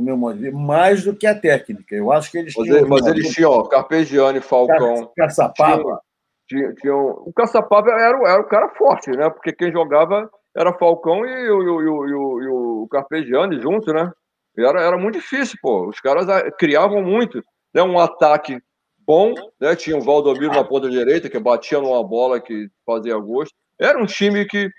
meu 0.00 0.16
modo 0.16 0.36
de 0.36 0.44
ver, 0.44 0.52
mais 0.52 1.04
do 1.04 1.14
que 1.14 1.26
a 1.26 1.38
técnica. 1.38 1.94
Eu 1.94 2.12
acho 2.12 2.30
que 2.30 2.38
eles 2.38 2.54
mas 2.56 2.66
tinham. 2.66 2.88
Mas 2.88 3.06
eles 3.06 3.28
tinham, 3.30 3.50
ó, 3.50 3.62
Carpegiani, 3.64 4.40
Falcão. 4.40 5.10
Caçapava. 5.16 6.00
Tinha, 6.48 6.74
tinha, 6.74 6.94
o 6.94 7.32
Caçapava 7.34 7.90
era, 7.90 8.18
era 8.28 8.40
o 8.40 8.48
cara 8.48 8.68
forte, 8.70 9.10
né? 9.10 9.30
Porque 9.30 9.52
quem 9.52 9.70
jogava 9.70 10.28
era 10.56 10.76
Falcão 10.76 11.24
e, 11.24 11.28
e, 11.28 11.48
e, 11.48 12.44
e 12.44 12.48
o 12.48 12.88
Carpegiani 12.90 13.60
junto, 13.60 13.92
né? 13.92 14.12
Era, 14.58 14.82
era 14.82 14.98
muito 14.98 15.14
difícil, 15.14 15.58
pô. 15.62 15.88
Os 15.88 16.00
caras 16.00 16.28
ah, 16.28 16.50
criavam 16.50 17.02
muito. 17.02 17.42
Né? 17.72 17.82
Um 17.82 17.98
ataque 17.98 18.60
bom, 18.98 19.34
né? 19.60 19.74
Tinha 19.76 19.96
o 19.96 20.02
Valdomiro 20.02 20.52
na 20.52 20.64
ponta 20.64 20.90
direita, 20.90 21.28
que 21.28 21.38
batia 21.38 21.80
numa 21.80 22.02
bola 22.02 22.40
que 22.40 22.68
fazia 22.84 23.16
gosto. 23.16 23.54
Era 23.78 24.00
um 24.00 24.06
time 24.06 24.44
que, 24.44 24.70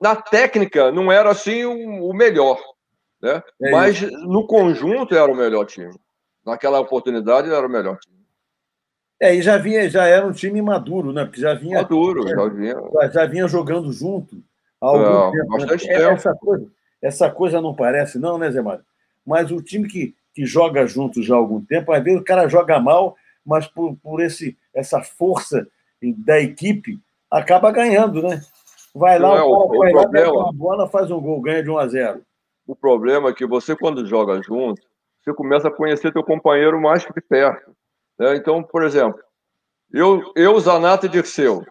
na 0.00 0.14
técnica, 0.16 0.90
não 0.90 1.10
era 1.10 1.30
assim 1.30 1.64
o, 1.64 2.10
o 2.10 2.14
melhor, 2.14 2.60
né? 3.20 3.42
É 3.60 3.70
Mas 3.70 4.00
no 4.00 4.46
conjunto 4.46 5.14
era 5.14 5.30
o 5.30 5.36
melhor 5.36 5.64
time. 5.66 5.94
Naquela 6.44 6.80
oportunidade 6.80 7.50
era 7.50 7.66
o 7.66 7.70
melhor 7.70 7.98
time. 7.98 8.20
É, 9.20 9.34
e 9.34 9.42
já 9.42 9.58
vinha, 9.58 9.88
já 9.90 10.06
era 10.06 10.26
um 10.26 10.32
time 10.32 10.62
maduro, 10.62 11.12
né? 11.12 11.26
Porque 11.26 11.40
já 11.40 11.52
vinha. 11.52 11.82
Maduro, 11.82 12.26
já 12.26 12.48
vinha. 12.48 12.74
Já, 13.12 13.26
vinha 13.26 13.46
jogando 13.46 13.92
junto 13.92 14.42
há 14.80 14.86
algum 14.86 15.28
é, 15.28 15.32
tempo. 15.32 15.58
Né? 15.58 15.76
É, 15.88 16.02
essa, 16.04 16.34
coisa, 16.34 16.66
essa 17.02 17.30
coisa 17.30 17.60
não 17.60 17.74
parece, 17.74 18.18
não, 18.18 18.38
né, 18.38 18.50
Zé 18.50 18.62
Mário? 18.62 18.84
Mas 19.26 19.50
o 19.50 19.60
time 19.60 19.86
que, 19.86 20.14
que 20.34 20.46
joga 20.46 20.86
junto 20.86 21.22
já 21.22 21.34
há 21.34 21.38
algum 21.38 21.62
tempo, 21.62 21.92
às 21.92 22.02
vezes 22.02 22.18
o 22.18 22.24
cara 22.24 22.48
joga 22.48 22.80
mal, 22.80 23.14
mas 23.44 23.66
por, 23.66 23.94
por 23.96 24.22
esse, 24.22 24.56
essa 24.74 25.02
força 25.02 25.66
da 26.00 26.40
equipe, 26.40 26.98
acaba 27.30 27.70
ganhando, 27.70 28.22
né? 28.22 28.40
Vai 28.94 29.18
lá, 29.18 29.36
é, 29.36 29.42
o 29.42 29.68
cara 29.68 29.78
vai 29.78 29.92
lá, 29.92 30.08
pega 30.08 30.32
uma 30.32 30.52
bola, 30.52 30.88
faz 30.88 31.10
um 31.10 31.20
gol, 31.20 31.42
ganha 31.42 31.62
de 31.62 31.70
1 31.70 31.78
a 31.78 31.86
0. 31.86 32.22
O 32.70 32.76
problema 32.76 33.30
é 33.30 33.34
que 33.34 33.44
você, 33.44 33.74
quando 33.74 34.06
joga 34.06 34.40
junto, 34.40 34.80
você 35.20 35.34
começa 35.34 35.66
a 35.66 35.72
conhecer 35.72 36.12
teu 36.12 36.22
companheiro 36.22 36.80
mais 36.80 37.02
de 37.02 37.20
perto. 37.20 37.74
Né? 38.16 38.36
Então, 38.36 38.62
por 38.62 38.84
exemplo, 38.84 39.20
eu, 39.92 40.32
eu 40.36 40.60
Zanata 40.60 41.06
e 41.06 41.08
Dirceu, 41.08 41.66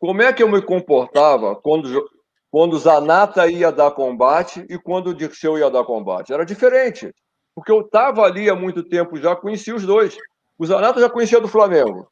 como 0.00 0.22
é 0.22 0.32
que 0.32 0.42
eu 0.42 0.48
me 0.48 0.60
comportava 0.60 1.54
quando, 1.54 2.04
quando 2.50 2.76
Zanata 2.80 3.48
ia 3.48 3.70
dar 3.70 3.92
combate 3.92 4.66
e 4.68 4.76
quando 4.76 5.10
o 5.10 5.14
Dirceu 5.14 5.56
ia 5.56 5.70
dar 5.70 5.84
combate? 5.84 6.32
Era 6.32 6.44
diferente, 6.44 7.14
porque 7.54 7.70
eu 7.70 7.82
estava 7.82 8.22
ali 8.22 8.50
há 8.50 8.56
muito 8.56 8.82
tempo, 8.82 9.18
já 9.18 9.36
conhecia 9.36 9.76
os 9.76 9.86
dois. 9.86 10.18
O 10.58 10.66
Zanata 10.66 10.98
já 10.98 11.08
conhecia 11.08 11.40
do 11.40 11.46
Flamengo. 11.46 12.10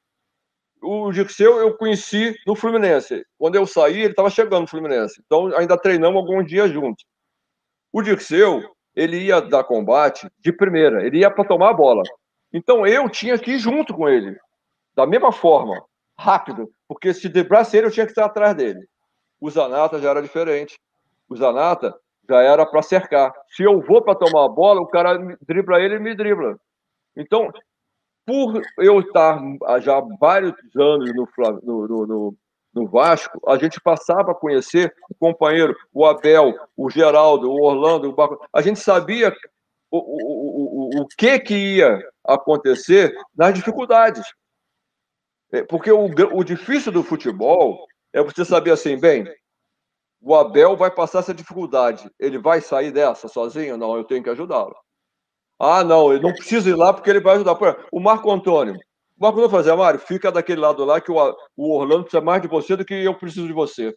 O 0.80 1.10
Dirceu 1.10 1.58
eu 1.58 1.76
conheci 1.76 2.36
no 2.46 2.54
Fluminense. 2.54 3.26
Quando 3.36 3.56
eu 3.56 3.66
saí, 3.66 3.98
ele 3.98 4.10
estava 4.10 4.30
chegando 4.30 4.60
no 4.60 4.68
Fluminense. 4.68 5.20
Então 5.26 5.48
ainda 5.56 5.76
treinamos 5.76 6.20
alguns 6.20 6.46
dias 6.46 6.70
juntos. 6.70 7.04
O 7.92 8.02
Dirceu, 8.02 8.62
ele 8.94 9.18
ia 9.18 9.40
dar 9.40 9.64
combate 9.64 10.28
de 10.40 10.52
primeira, 10.52 11.06
ele 11.06 11.18
ia 11.18 11.30
para 11.30 11.44
tomar 11.44 11.70
a 11.70 11.74
bola. 11.74 12.02
Então 12.52 12.86
eu 12.86 13.08
tinha 13.08 13.38
que 13.38 13.52
ir 13.52 13.58
junto 13.58 13.94
com 13.94 14.08
ele, 14.08 14.36
da 14.94 15.06
mesma 15.06 15.32
forma, 15.32 15.82
rápido, 16.18 16.70
porque 16.86 17.14
se 17.14 17.28
debrasse 17.28 17.76
ele, 17.76 17.86
eu 17.86 17.90
tinha 17.90 18.06
que 18.06 18.12
estar 18.12 18.24
atrás 18.24 18.54
dele. 18.54 18.80
O 19.40 19.48
Zanata 19.50 20.00
já 20.00 20.10
era 20.10 20.22
diferente. 20.22 20.78
O 21.28 21.36
Zanata 21.36 21.94
já 22.28 22.42
era 22.42 22.66
para 22.66 22.82
cercar. 22.82 23.32
Se 23.48 23.62
eu 23.62 23.80
vou 23.80 24.02
para 24.02 24.14
tomar 24.14 24.44
a 24.44 24.48
bola, 24.48 24.80
o 24.80 24.86
cara 24.86 25.16
dribla 25.46 25.80
ele 25.80 25.96
e 25.96 26.00
me 26.00 26.14
dribla. 26.14 26.58
Então, 27.16 27.52
por 28.26 28.60
eu 28.78 29.00
estar 29.00 29.40
já 29.80 30.00
vários 30.20 30.54
anos 30.76 31.12
no, 31.14 31.28
no, 31.62 32.06
no, 32.06 32.34
no 32.78 32.88
Vasco, 32.88 33.40
a 33.46 33.56
gente 33.56 33.80
passava 33.80 34.32
a 34.32 34.34
conhecer 34.34 34.94
o 35.10 35.14
companheiro, 35.14 35.76
o 35.92 36.06
Abel, 36.06 36.54
o 36.76 36.90
Geraldo, 36.90 37.50
o 37.50 37.62
Orlando, 37.62 38.08
o 38.08 38.12
Baco. 38.12 38.38
A 38.52 38.62
gente 38.62 38.78
sabia 38.78 39.34
o, 39.90 39.98
o, 39.98 40.98
o, 40.98 41.02
o 41.02 41.06
que, 41.06 41.38
que 41.40 41.54
ia 41.54 41.98
acontecer 42.24 43.14
nas 43.34 43.54
dificuldades. 43.54 44.24
É, 45.52 45.62
porque 45.62 45.90
o, 45.90 46.06
o 46.06 46.44
difícil 46.44 46.92
do 46.92 47.02
futebol 47.02 47.86
é 48.12 48.22
você 48.22 48.44
saber 48.44 48.72
assim, 48.72 48.98
bem, 48.98 49.26
o 50.20 50.34
Abel 50.34 50.76
vai 50.76 50.90
passar 50.90 51.20
essa 51.20 51.34
dificuldade, 51.34 52.10
ele 52.18 52.38
vai 52.38 52.60
sair 52.60 52.90
dessa 52.90 53.28
sozinho? 53.28 53.76
Não, 53.76 53.96
eu 53.96 54.04
tenho 54.04 54.22
que 54.22 54.30
ajudá-lo. 54.30 54.76
Ah, 55.58 55.82
não, 55.82 56.12
ele 56.12 56.22
não 56.22 56.32
precisa 56.32 56.68
ir 56.68 56.74
lá 56.74 56.92
porque 56.92 57.10
ele 57.10 57.20
vai 57.20 57.34
ajudar. 57.34 57.56
O 57.90 57.98
Marco 57.98 58.30
Antônio. 58.30 58.78
O 59.18 59.24
Marco 59.24 59.38
Antônio 59.38 59.50
fazia, 59.50 59.74
Mário, 59.74 59.98
fica 59.98 60.30
daquele 60.30 60.60
lado 60.60 60.84
lá 60.84 61.00
que 61.00 61.10
o, 61.10 61.36
Orlando 61.56 62.04
precisa 62.04 62.22
mais 62.22 62.40
de 62.40 62.46
você 62.46 62.76
do 62.76 62.84
que 62.84 62.94
eu 62.94 63.14
preciso 63.14 63.48
de 63.48 63.52
você. 63.52 63.92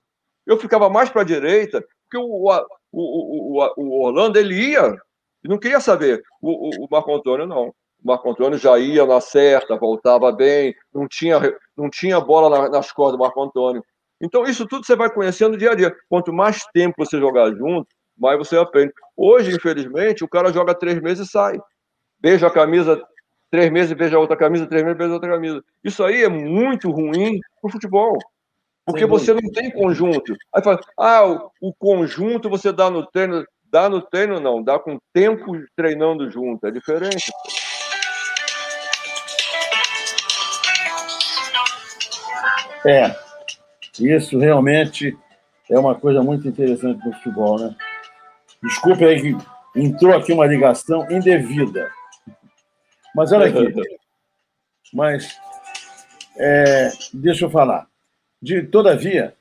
Eu 0.47 0.57
ficava 0.57 0.89
mais 0.89 1.09
para 1.09 1.21
a 1.21 1.25
direita, 1.25 1.85
porque 2.09 2.17
o, 2.17 2.49
o, 2.91 3.59
o, 3.61 3.73
o, 3.77 4.05
Orlando 4.05 4.39
ele 4.39 4.55
ia 4.71 4.97
não 5.43 5.59
queria 5.59 5.79
saber. 5.79 6.23
O, 6.41 6.85
o, 6.85 6.87
Marco 6.89 7.15
Antônio 7.15 7.45
não. 7.45 7.67
O 7.67 8.07
Marco 8.07 8.31
Antônio 8.31 8.57
já 8.57 8.79
ia 8.79 9.05
na 9.05 9.21
certa, 9.21 9.77
voltava 9.77 10.31
bem, 10.31 10.73
não 10.91 11.07
tinha, 11.07 11.39
não 11.77 11.87
tinha 11.87 12.19
bola 12.19 12.67
nas 12.69 12.91
costas 12.91 13.15
do 13.15 13.21
Marco 13.21 13.43
Antônio. 13.43 13.83
Então, 14.19 14.43
isso 14.45 14.67
tudo 14.67 14.85
você 14.85 14.95
vai 14.95 15.11
conhecendo 15.11 15.57
dia 15.57 15.71
a 15.71 15.75
dia. 15.75 15.95
Quanto 16.09 16.33
mais 16.33 16.63
tempo 16.73 16.95
você 16.97 17.19
jogar 17.19 17.51
junto, 17.55 17.87
mais 18.17 18.39
você 18.39 18.57
aprende. 18.57 18.91
Hoje, 19.15 19.55
infelizmente, 19.55 20.23
o 20.23 20.27
cara 20.27 20.51
joga 20.51 20.73
três 20.73 20.99
meses 20.99 21.27
e 21.27 21.31
sai. 21.31 21.59
Beija 22.19 22.47
a 22.47 22.51
camisa 22.51 23.01
três 23.51 23.69
meses, 23.69 23.91
beija 23.91 24.17
outra 24.17 24.37
camisa, 24.37 24.65
três 24.65 24.81
meses, 24.81 24.97
beija 24.97 25.13
outra 25.13 25.29
camisa. 25.29 25.63
Isso 25.83 26.03
aí 26.03 26.23
é 26.23 26.29
muito 26.29 26.89
ruim 26.89 27.37
para 27.61 27.67
o 27.67 27.71
futebol. 27.71 28.17
Porque 28.85 29.05
você 29.05 29.33
não 29.33 29.51
tem 29.51 29.69
conjunto. 29.69 30.35
Aí 30.55 30.63
fala, 30.63 30.79
ah, 30.97 31.25
o, 31.25 31.51
o, 31.61 31.73
conjunto 31.73 32.49
você 32.49 32.71
dá 32.71 32.89
no 32.89 33.05
treino. 33.05 33.45
Dá 33.65 33.87
no 33.87 34.01
treino, 34.01 34.39
não. 34.39 34.63
Dá 34.63 34.79
com 34.79 34.97
tempo 35.13 35.53
treinando 35.75 36.29
junto. 36.31 36.65
É 36.65 36.71
diferente. 36.71 37.31
É. 42.85 43.15
Isso 43.99 44.39
realmente 44.39 45.15
é 45.69 45.77
uma 45.77 45.93
coisa 45.93 46.23
muito 46.23 46.47
interessante 46.47 47.05
no 47.05 47.13
futebol, 47.13 47.59
né? 47.59 47.75
Desculpe 48.63 49.05
aí 49.05 49.21
que 49.21 49.37
entrou 49.75 50.15
aqui 50.15 50.33
uma 50.33 50.47
ligação 50.47 51.05
indevida. 51.11 51.91
Mas 53.15 53.31
olha 53.31 53.47
aqui. 53.47 53.73
Mas 54.93 55.37
é, 56.37 56.89
deixa 57.13 57.45
eu 57.45 57.49
falar. 57.49 57.87
De, 58.41 58.63
todavia, 58.63 59.33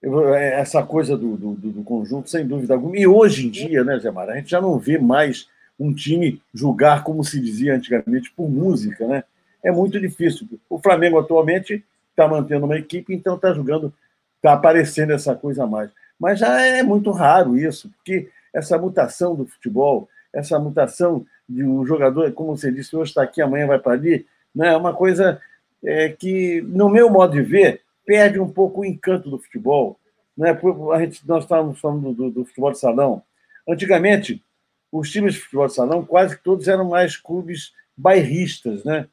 eu, 0.00 0.34
é, 0.34 0.60
essa 0.60 0.82
coisa 0.82 1.16
do, 1.16 1.36
do, 1.36 1.54
do, 1.54 1.82
conjunto, 1.82 2.30
sem 2.30 2.46
dúvida 2.46 2.74
alguma. 2.74 2.96
E 2.96 3.06
hoje 3.06 3.46
em 3.46 3.50
dia, 3.50 3.82
né, 3.82 3.98
Zé 3.98 4.10
Mara, 4.10 4.32
a 4.32 4.36
gente 4.36 4.50
já 4.50 4.60
não 4.60 4.78
vê 4.78 4.98
mais 4.98 5.48
um 5.78 5.92
time 5.92 6.40
julgar, 6.54 7.02
como 7.02 7.24
se 7.24 7.40
dizia 7.40 7.74
antigamente, 7.74 8.30
por 8.30 8.48
música, 8.48 9.06
né? 9.06 9.24
É 9.62 9.70
muito 9.70 10.00
difícil. 10.00 10.46
O 10.70 10.78
Flamengo 10.78 11.18
atualmente 11.18 11.84
está 12.10 12.26
mantendo 12.28 12.66
uma 12.66 12.78
equipe, 12.78 13.12
então 13.12 13.34
está 13.34 13.52
jogando, 13.52 13.92
está 14.36 14.52
aparecendo 14.52 15.12
essa 15.12 15.34
coisa 15.34 15.64
a 15.64 15.66
mais. 15.66 15.90
Mas 16.18 16.38
já 16.38 16.60
é 16.62 16.82
muito 16.82 17.10
raro 17.10 17.58
isso, 17.58 17.90
porque 17.90 18.30
essa 18.54 18.78
mutação 18.78 19.34
do 19.34 19.46
futebol, 19.46 20.08
essa 20.32 20.58
mutação 20.58 21.26
de 21.48 21.64
um 21.64 21.84
jogador, 21.86 22.32
como 22.32 22.56
você 22.56 22.72
disse, 22.72 22.96
hoje 22.96 23.10
está 23.10 23.22
aqui, 23.22 23.40
amanhã 23.40 23.66
vai 23.66 23.78
para 23.78 23.92
ali, 23.92 24.26
né? 24.54 24.68
é 24.68 24.76
uma 24.76 24.94
coisa 24.94 25.40
é, 25.84 26.08
que, 26.08 26.60
no 26.62 26.88
meu 26.88 27.10
modo 27.10 27.32
de 27.32 27.42
ver, 27.42 27.82
perde 28.04 28.40
um 28.40 28.48
pouco 28.48 28.80
o 28.80 28.84
encanto 28.84 29.30
do 29.30 29.38
futebol. 29.38 29.98
Né? 30.36 30.58
A 30.92 31.00
gente, 31.00 31.26
nós 31.26 31.44
estávamos 31.44 31.78
falando 31.78 32.12
do, 32.12 32.30
do 32.30 32.44
futebol 32.44 32.72
de 32.72 32.78
salão. 32.78 33.22
Antigamente, 33.68 34.42
os 34.90 35.10
times 35.10 35.34
de 35.34 35.40
futebol 35.40 35.66
de 35.66 35.74
salão 35.74 36.04
quase 36.04 36.36
todos 36.38 36.68
eram 36.68 36.88
mais 36.88 37.16
clubes 37.16 37.72
bairristas, 37.96 38.84
né? 38.84 39.08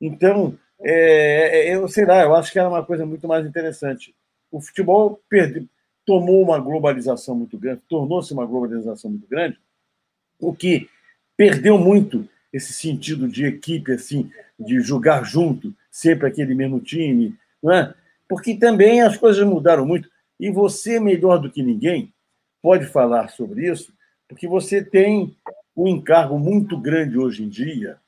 Então, 0.00 0.56
é, 0.80 1.68
é, 1.70 1.74
eu 1.74 1.86
sei 1.88 2.04
lá, 2.04 2.22
eu 2.22 2.34
acho 2.34 2.52
que 2.52 2.58
era 2.58 2.68
uma 2.68 2.84
coisa 2.84 3.04
muito 3.04 3.26
mais 3.26 3.46
interessante. 3.46 4.14
O 4.50 4.60
futebol 4.60 5.20
perde, 5.28 5.68
tomou 6.04 6.42
uma 6.42 6.58
globalização 6.58 7.34
muito 7.34 7.58
grande, 7.58 7.82
tornou-se 7.88 8.32
uma 8.32 8.46
globalização 8.46 9.10
muito 9.10 9.26
grande, 9.26 9.58
o 10.38 10.54
que 10.54 10.88
perdeu 11.36 11.78
muito 11.78 12.28
esse 12.52 12.72
sentido 12.72 13.28
de 13.28 13.44
equipe, 13.46 13.92
assim, 13.92 14.30
de 14.58 14.80
jogar 14.80 15.24
junto, 15.24 15.74
sempre 15.90 16.28
aquele 16.28 16.54
mesmo 16.54 16.80
time, 16.80 17.34
não 17.62 17.72
é? 17.72 17.94
Porque 18.28 18.56
também 18.56 19.02
as 19.02 19.16
coisas 19.16 19.44
mudaram 19.46 19.84
muito. 19.84 20.08
E 20.38 20.50
você, 20.50 21.00
melhor 21.00 21.38
do 21.38 21.50
que 21.50 21.62
ninguém, 21.62 22.12
pode 22.62 22.86
falar 22.86 23.28
sobre 23.28 23.70
isso, 23.70 23.92
porque 24.28 24.48
você 24.48 24.82
tem 24.82 25.36
um 25.76 25.88
encargo 25.88 26.38
muito 26.38 26.78
grande 26.78 27.18
hoje 27.18 27.42
em 27.42 27.48
dia, 27.48 27.98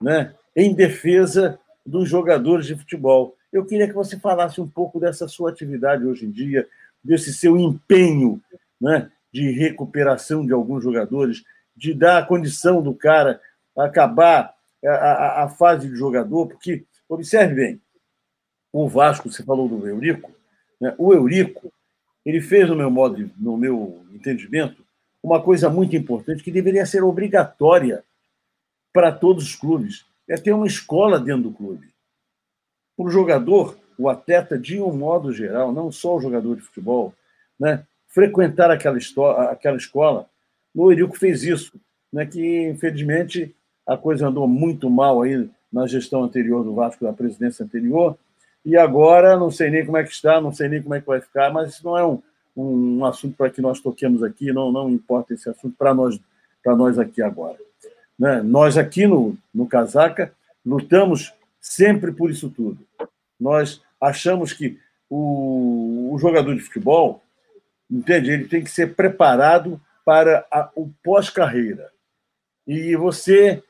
né, 0.00 0.34
em 0.54 0.74
defesa 0.74 1.58
dos 1.84 2.08
jogadores 2.08 2.66
de 2.66 2.76
futebol. 2.76 3.34
Eu 3.52 3.64
queria 3.64 3.88
que 3.88 3.94
você 3.94 4.18
falasse 4.18 4.60
um 4.60 4.68
pouco 4.68 5.00
dessa 5.00 5.26
sua 5.26 5.50
atividade 5.50 6.04
hoje 6.04 6.26
em 6.26 6.30
dia, 6.30 6.68
desse 7.02 7.32
seu 7.32 7.56
empenho 7.56 8.40
né, 8.80 9.10
de 9.32 9.50
recuperação 9.50 10.46
de 10.46 10.52
alguns 10.52 10.84
jogadores, 10.84 11.42
de 11.78 11.94
dar 11.94 12.18
a 12.18 12.26
condição 12.26 12.82
do 12.82 12.92
cara 12.92 13.40
acabar 13.76 14.52
a, 14.84 14.90
a, 14.90 15.44
a 15.44 15.48
fase 15.48 15.88
de 15.88 15.94
jogador, 15.94 16.48
porque, 16.48 16.84
observe 17.08 17.54
bem, 17.54 17.80
o 18.72 18.88
Vasco, 18.88 19.30
você 19.30 19.44
falou 19.44 19.68
do 19.68 19.86
Eurico, 19.86 20.30
né, 20.80 20.94
o 20.98 21.14
Eurico, 21.14 21.72
ele 22.26 22.40
fez, 22.40 22.68
no 22.68 22.76
meu 22.76 22.90
modo, 22.90 23.30
no 23.38 23.56
meu 23.56 24.04
entendimento, 24.12 24.84
uma 25.22 25.40
coisa 25.40 25.70
muito 25.70 25.96
importante 25.96 26.42
que 26.42 26.50
deveria 26.50 26.84
ser 26.84 27.02
obrigatória 27.02 28.04
para 28.92 29.12
todos 29.12 29.44
os 29.44 29.54
clubes: 29.56 30.04
é 30.28 30.36
ter 30.36 30.52
uma 30.52 30.66
escola 30.66 31.18
dentro 31.18 31.44
do 31.44 31.52
clube. 31.52 31.88
O 32.96 33.08
jogador, 33.08 33.78
o 33.96 34.08
atleta, 34.08 34.58
de 34.58 34.80
um 34.80 34.92
modo 34.92 35.32
geral, 35.32 35.72
não 35.72 35.90
só 35.90 36.16
o 36.16 36.20
jogador 36.20 36.56
de 36.56 36.62
futebol, 36.62 37.14
né, 37.58 37.86
frequentar 38.08 38.70
aquela, 38.70 38.98
aquela 39.50 39.76
escola. 39.76 40.28
O 40.78 40.92
Eurico 40.92 41.18
fez 41.18 41.42
isso, 41.42 41.72
né, 42.12 42.24
que 42.24 42.68
infelizmente 42.68 43.52
a 43.84 43.96
coisa 43.96 44.28
andou 44.28 44.46
muito 44.46 44.88
mal 44.88 45.22
aí 45.22 45.50
na 45.72 45.88
gestão 45.88 46.22
anterior 46.22 46.62
do 46.62 46.72
Vasco, 46.72 47.04
da 47.04 47.12
presidência 47.12 47.64
anterior, 47.64 48.16
e 48.64 48.76
agora 48.76 49.36
não 49.36 49.50
sei 49.50 49.70
nem 49.70 49.84
como 49.84 49.96
é 49.96 50.04
que 50.04 50.12
está, 50.12 50.40
não 50.40 50.52
sei 50.52 50.68
nem 50.68 50.80
como 50.80 50.94
é 50.94 51.00
que 51.00 51.06
vai 51.08 51.20
ficar, 51.20 51.52
mas 51.52 51.70
isso 51.70 51.84
não 51.84 51.98
é 51.98 52.06
um, 52.06 52.22
um 52.56 53.04
assunto 53.04 53.36
para 53.36 53.50
que 53.50 53.60
nós 53.60 53.80
toquemos 53.80 54.22
aqui, 54.22 54.52
não, 54.52 54.70
não 54.70 54.88
importa 54.88 55.34
esse 55.34 55.50
assunto 55.50 55.74
para 55.76 55.92
nós, 55.92 56.20
nós 56.64 56.96
aqui 56.96 57.22
agora. 57.22 57.58
Né? 58.16 58.40
Nós 58.42 58.76
aqui 58.78 59.04
no, 59.04 59.36
no 59.52 59.66
Casaca 59.66 60.32
lutamos 60.64 61.34
sempre 61.60 62.12
por 62.12 62.30
isso 62.30 62.50
tudo. 62.50 62.78
Nós 63.40 63.82
achamos 64.00 64.52
que 64.52 64.78
o, 65.10 66.12
o 66.14 66.18
jogador 66.20 66.54
de 66.54 66.60
futebol, 66.60 67.20
entende? 67.90 68.30
Ele 68.30 68.44
tem 68.44 68.62
que 68.62 68.70
ser 68.70 68.94
preparado 68.94 69.80
para 70.08 70.46
a, 70.50 70.70
o 70.74 70.90
pós-carreira. 71.04 71.92
E 72.66 72.96
você 72.96 73.62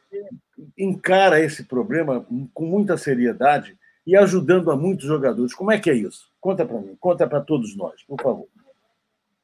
encara 0.79 1.41
esse 1.41 1.65
problema 1.65 2.25
com 2.55 2.65
muita 2.65 2.97
seriedade 2.97 3.77
e 4.07 4.17
ajudando 4.17 4.71
a 4.71 4.77
muitos 4.77 5.05
jogadores. 5.05 5.53
Como 5.53 5.73
é 5.73 5.81
que 5.81 5.91
é 5.91 5.95
isso? 5.95 6.31
Conta 6.41 6.65
para 6.65 6.79
mim, 6.79 6.97
conta 7.01 7.27
para 7.27 7.41
todos 7.41 7.77
nós, 7.77 8.05
por 8.05 8.23
favor. 8.23 8.47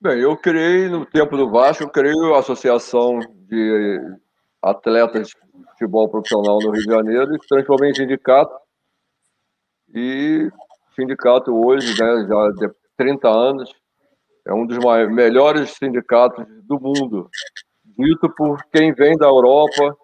Bem, 0.01 0.21
eu 0.21 0.37
criei, 0.37 0.89
no 0.89 1.05
tempo 1.05 1.37
do 1.37 1.51
Vasco, 1.51 1.83
eu 1.83 1.91
criei 1.91 2.15
a 2.33 2.39
Associação 2.39 3.19
de 3.49 4.01
Atletas 4.62 5.27
de 5.27 5.35
Futebol 5.71 6.09
Profissional 6.09 6.61
no 6.62 6.71
Rio 6.71 6.81
de 6.85 6.93
Janeiro 6.93 7.35
e 7.35 7.39
transformei 7.41 7.91
em 7.91 7.95
sindicato. 7.95 8.55
E 9.93 10.49
sindicato 10.95 11.53
hoje, 11.53 11.89
né, 12.01 12.25
já 12.29 12.69
de 12.69 12.73
30 12.97 13.29
anos, 13.29 13.84
é 14.47 14.53
um 14.53 14.66
dos 14.66 14.79
maiores, 14.79 15.15
melhores 15.15 15.71
sindicatos 15.71 16.45
do 16.65 16.79
mundo, 16.79 17.31
dito 17.99 18.29
por 18.31 18.62
quem 18.73 18.93
vem 18.93 19.16
da 19.16 19.27
Europa, 19.27 19.97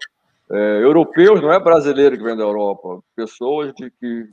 é, 0.51 0.81
europeus, 0.83 1.41
não 1.41 1.53
é 1.53 1.61
brasileiro 1.61 2.17
que 2.17 2.25
vem 2.25 2.37
da 2.37 2.43
Europa, 2.43 3.01
pessoas 3.15 3.73
de 3.75 3.91
que 3.91 4.27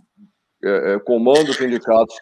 é, 0.64 0.94
é, 0.94 1.00
comandam 1.00 1.54
sindicatos 1.54 2.16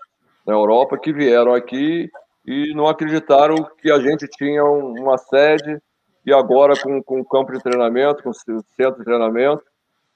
na 0.46 0.54
Europa 0.54 0.98
que 0.98 1.14
vieram 1.14 1.54
aqui 1.54 2.10
e 2.46 2.74
não 2.74 2.88
acreditaram 2.88 3.56
que 3.82 3.92
a 3.92 4.00
gente 4.00 4.28
tinha 4.28 4.64
uma 4.64 5.18
sede 5.18 5.80
e 6.26 6.34
agora 6.34 6.74
com, 6.82 7.02
com 7.02 7.24
campo 7.24 7.54
de 7.54 7.62
treinamento, 7.62 8.24
com 8.24 8.34
centro 8.34 9.00
de 9.00 9.06
treinamento, 9.06 9.64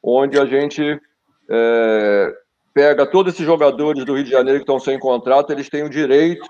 onde 0.04 0.40
a 0.40 0.46
gente 0.46 1.00
é, 1.50 2.34
pega 2.74 3.06
todos 3.06 3.34
esses 3.34 3.46
jogadores 3.46 4.04
do 4.04 4.16
Rio 4.16 4.24
de 4.24 4.32
Janeiro 4.32 4.60
que 4.60 4.64
estão 4.64 4.80
sem 4.80 5.00
contrato, 5.00 5.52
eles 5.52 5.70
têm 5.70 5.84
o 5.84 5.90
direito 5.90 6.48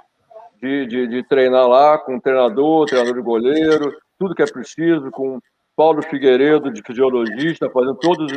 de, 0.61 0.85
de, 0.85 1.07
de 1.07 1.23
treinar 1.23 1.67
lá 1.67 1.97
com 1.97 2.19
treinador, 2.19 2.85
treinador 2.85 3.15
de 3.15 3.21
goleiro, 3.21 3.95
tudo 4.17 4.35
que 4.35 4.43
é 4.43 4.45
preciso, 4.45 5.09
com 5.11 5.39
Paulo 5.75 6.01
Figueiredo, 6.01 6.71
de 6.71 6.81
fisiologista, 6.85 7.69
fazendo 7.69 7.95
todos 7.95 8.33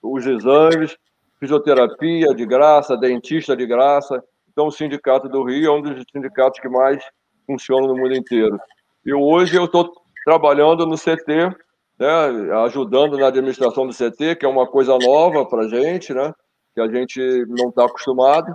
os 0.00 0.26
exames, 0.26 0.96
fisioterapia 1.40 2.32
de 2.34 2.46
graça, 2.46 2.96
dentista 2.96 3.56
de 3.56 3.66
graça. 3.66 4.22
Então, 4.52 4.68
o 4.68 4.70
Sindicato 4.70 5.28
do 5.28 5.42
Rio 5.42 5.66
é 5.66 5.76
um 5.76 5.82
dos 5.82 6.04
sindicatos 6.12 6.60
que 6.60 6.68
mais 6.68 7.02
funcionam 7.46 7.88
no 7.88 7.96
mundo 7.96 8.14
inteiro. 8.14 8.58
E 9.04 9.12
hoje 9.12 9.56
eu 9.56 9.64
estou 9.64 9.92
trabalhando 10.24 10.86
no 10.86 10.96
CT, 10.96 11.54
né, 11.98 12.54
ajudando 12.64 13.18
na 13.18 13.26
administração 13.26 13.86
do 13.86 13.92
CT, 13.92 14.36
que 14.36 14.46
é 14.46 14.48
uma 14.48 14.66
coisa 14.66 14.96
nova 14.96 15.44
para 15.44 15.64
a 15.64 15.68
gente, 15.68 16.14
né, 16.14 16.32
que 16.74 16.80
a 16.80 16.88
gente 16.88 17.44
não 17.48 17.68
está 17.68 17.84
acostumado. 17.84 18.54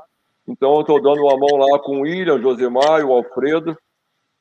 Então, 0.50 0.74
eu 0.74 0.82
estou 0.82 1.00
dando 1.00 1.22
uma 1.22 1.38
mão 1.38 1.58
lá 1.58 1.78
com 1.78 1.98
o 1.98 2.02
William, 2.02 2.36
o 2.36 2.42
Josemar 2.42 3.00
e 3.00 3.04
o 3.04 3.14
Alfredo, 3.14 3.78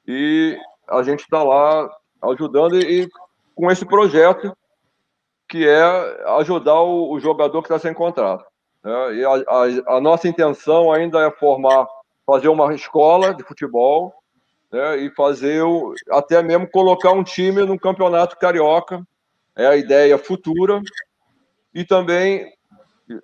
e 0.07 0.59
a 0.89 1.03
gente 1.03 1.21
está 1.21 1.43
lá 1.43 1.87
ajudando 2.23 2.81
e 2.81 3.07
com 3.55 3.71
esse 3.71 3.85
projeto 3.85 4.57
que 5.47 5.69
é 5.69 5.83
ajudar 6.39 6.81
o, 6.81 7.13
o 7.13 7.21
jogador 7.21 7.61
que 7.61 7.67
está 7.67 7.79
sem 7.79 7.93
contrato. 7.93 8.43
Né? 8.83 9.17
E 9.17 9.25
a, 9.25 9.33
a, 9.33 9.97
a, 9.97 10.01
nossa 10.01 10.27
intenção 10.27 10.91
ainda 10.91 11.21
é 11.21 11.31
formar, 11.31 11.87
fazer 12.25 12.49
uma 12.49 12.75
escola 12.75 13.35
de 13.35 13.43
futebol 13.45 14.15
né? 14.73 14.97
e 14.97 15.11
fazer, 15.11 15.63
o, 15.63 15.93
até 16.11 16.43
mesmo 16.43 16.71
colocar 16.71 17.13
um 17.13 17.23
time 17.23 17.65
no 17.65 17.79
campeonato 17.79 18.39
carioca, 18.39 19.07
é 19.55 19.67
a 19.67 19.77
ideia 19.77 20.17
futura. 20.17 20.81
E 21.75 21.85
também 21.85 22.51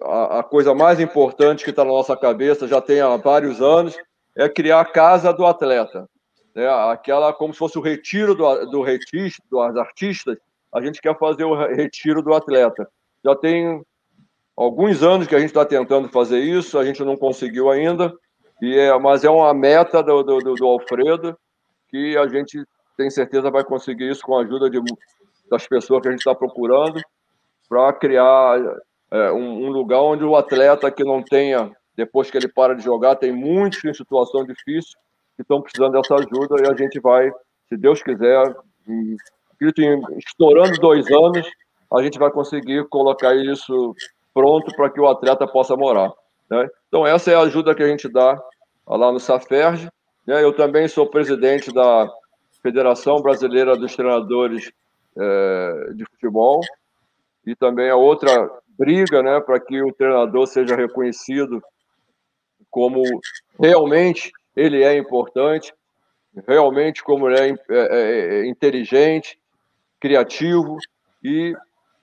a, 0.03 0.41
a 0.41 0.43
coisa 0.43 0.75
mais 0.75 1.01
importante 1.01 1.65
que 1.65 1.71
está 1.71 1.85
na 1.85 1.91
nossa 1.91 2.17
cabeça, 2.17 2.69
já 2.69 2.81
tem 2.81 3.01
há 3.01 3.17
vários 3.17 3.61
anos, 3.61 3.97
é 4.37 4.49
criar 4.49 4.81
a 4.81 4.85
casa 4.85 5.33
do 5.33 5.47
atleta 5.47 6.09
né, 6.55 6.69
aquela 6.91 7.33
como 7.33 7.53
se 7.53 7.59
fosse 7.59 7.77
o 7.79 7.83
retiro 7.83 8.35
do, 8.35 8.67
do 8.67 8.83
retista, 8.83 9.43
dos 9.51 9.77
artistas, 9.77 10.37
a 10.73 10.81
gente 10.81 11.01
quer 11.01 11.19
fazer 11.19 11.45
o 11.45 11.55
retiro 11.55 12.23
do 12.23 12.33
atleta. 12.33 12.89
Já 13.25 13.35
tem 13.35 13.83
alguns 14.57 15.03
anos 15.03 15.27
que 15.27 15.35
a 15.35 15.39
gente 15.39 15.49
está 15.49 15.65
tentando 15.65 16.09
fazer 16.09 16.39
isso, 16.39 16.79
a 16.79 16.85
gente 16.85 17.03
não 17.03 17.17
conseguiu 17.17 17.71
ainda, 17.71 18.13
e 18.63 18.79
é, 18.79 18.97
mas 18.99 19.25
é 19.25 19.31
uma 19.31 19.53
meta 19.53 20.03
do, 20.03 20.23
do, 20.23 20.55
do 20.55 20.67
Alfredo 20.67 21.37
que 21.89 22.17
a 22.17 22.27
gente 22.29 22.65
tem 22.97 23.11
certeza 23.11 23.51
vai 23.51 23.65
conseguir 23.65 24.11
isso 24.11 24.23
com 24.23 24.37
a 24.37 24.43
ajuda 24.43 24.71
de, 24.71 24.81
das 25.51 25.67
pessoas 25.67 26.01
que 26.01 26.09
a 26.09 26.11
gente 26.13 26.21
está 26.21 26.35
procurando 26.35 27.01
para 27.69 27.93
criar 27.93 28.61
é, 29.15 29.31
um, 29.31 29.67
um, 29.67 29.71
lugar 29.71 30.01
onde 30.01 30.25
o 30.25 30.35
atleta 30.35 30.91
que 30.91 31.05
não 31.05 31.23
tenha, 31.23 31.71
depois 31.97 32.33
que 32.33 32.37
ele 32.37 32.49
para 32.49 32.75
de 32.75 32.83
jogar, 32.83 33.15
tem 33.15 33.31
muitos 33.31 33.85
em 33.85 33.95
situação 33.95 34.45
difícil, 34.45 34.99
que 35.37 35.43
estão 35.43 35.63
precisando 35.63 35.93
dessa 35.93 36.17
ajuda 36.17 36.57
e 36.61 36.69
a 36.69 36.75
gente 36.75 36.99
vai, 36.99 37.31
se 37.69 37.77
Deus 37.77 38.03
quiser, 38.03 38.43
em, 38.89 39.17
estourando 40.19 40.81
dois 40.81 41.09
anos, 41.13 41.49
a 41.93 42.03
gente 42.03 42.19
vai 42.19 42.29
conseguir 42.29 42.89
colocar 42.89 43.37
isso 43.37 43.95
pronto 44.33 44.75
para 44.75 44.91
que 44.91 45.01
o 45.01 45.07
atleta 45.07 45.47
possa 45.47 45.77
morar. 45.77 46.13
Né? 46.51 46.69
Então, 46.89 47.07
essa 47.07 47.31
é 47.31 47.37
a 47.37 47.43
ajuda 47.43 47.75
que 47.75 47.85
a 47.85 47.89
gente 47.89 48.09
dá 48.09 48.37
lá 48.85 49.13
no 49.13 49.21
Saferj. 49.21 49.89
Né? 50.27 50.43
Eu 50.43 50.53
também 50.53 50.89
sou 50.89 51.07
presidente 51.07 51.73
da 51.73 52.11
Federação 52.61 53.23
Brasileira 53.23 53.77
dos 53.77 53.95
Treinadores 53.95 54.73
é, 55.17 55.93
de 55.95 56.05
Futebol 56.07 56.61
e 57.47 57.55
também 57.55 57.91
a 57.91 57.97
outra 57.97 58.51
briga 58.79 59.23
né, 59.23 59.41
para 59.41 59.61
que 59.61 59.83
o 59.83 59.93
treinador 59.93 60.47
seja 60.47 60.77
reconhecido 60.77 61.63
como 62.71 63.03
realmente 63.59 64.33
ele 64.57 64.83
é 64.83 64.97
importante, 64.97 65.73
realmente 66.47 67.03
como 67.03 67.29
ele 67.29 67.41
é, 67.41 67.49
é, 67.49 67.57
é, 67.71 68.41
é 68.41 68.47
inteligente, 68.47 69.39
criativo 70.01 70.77
e 71.23 71.55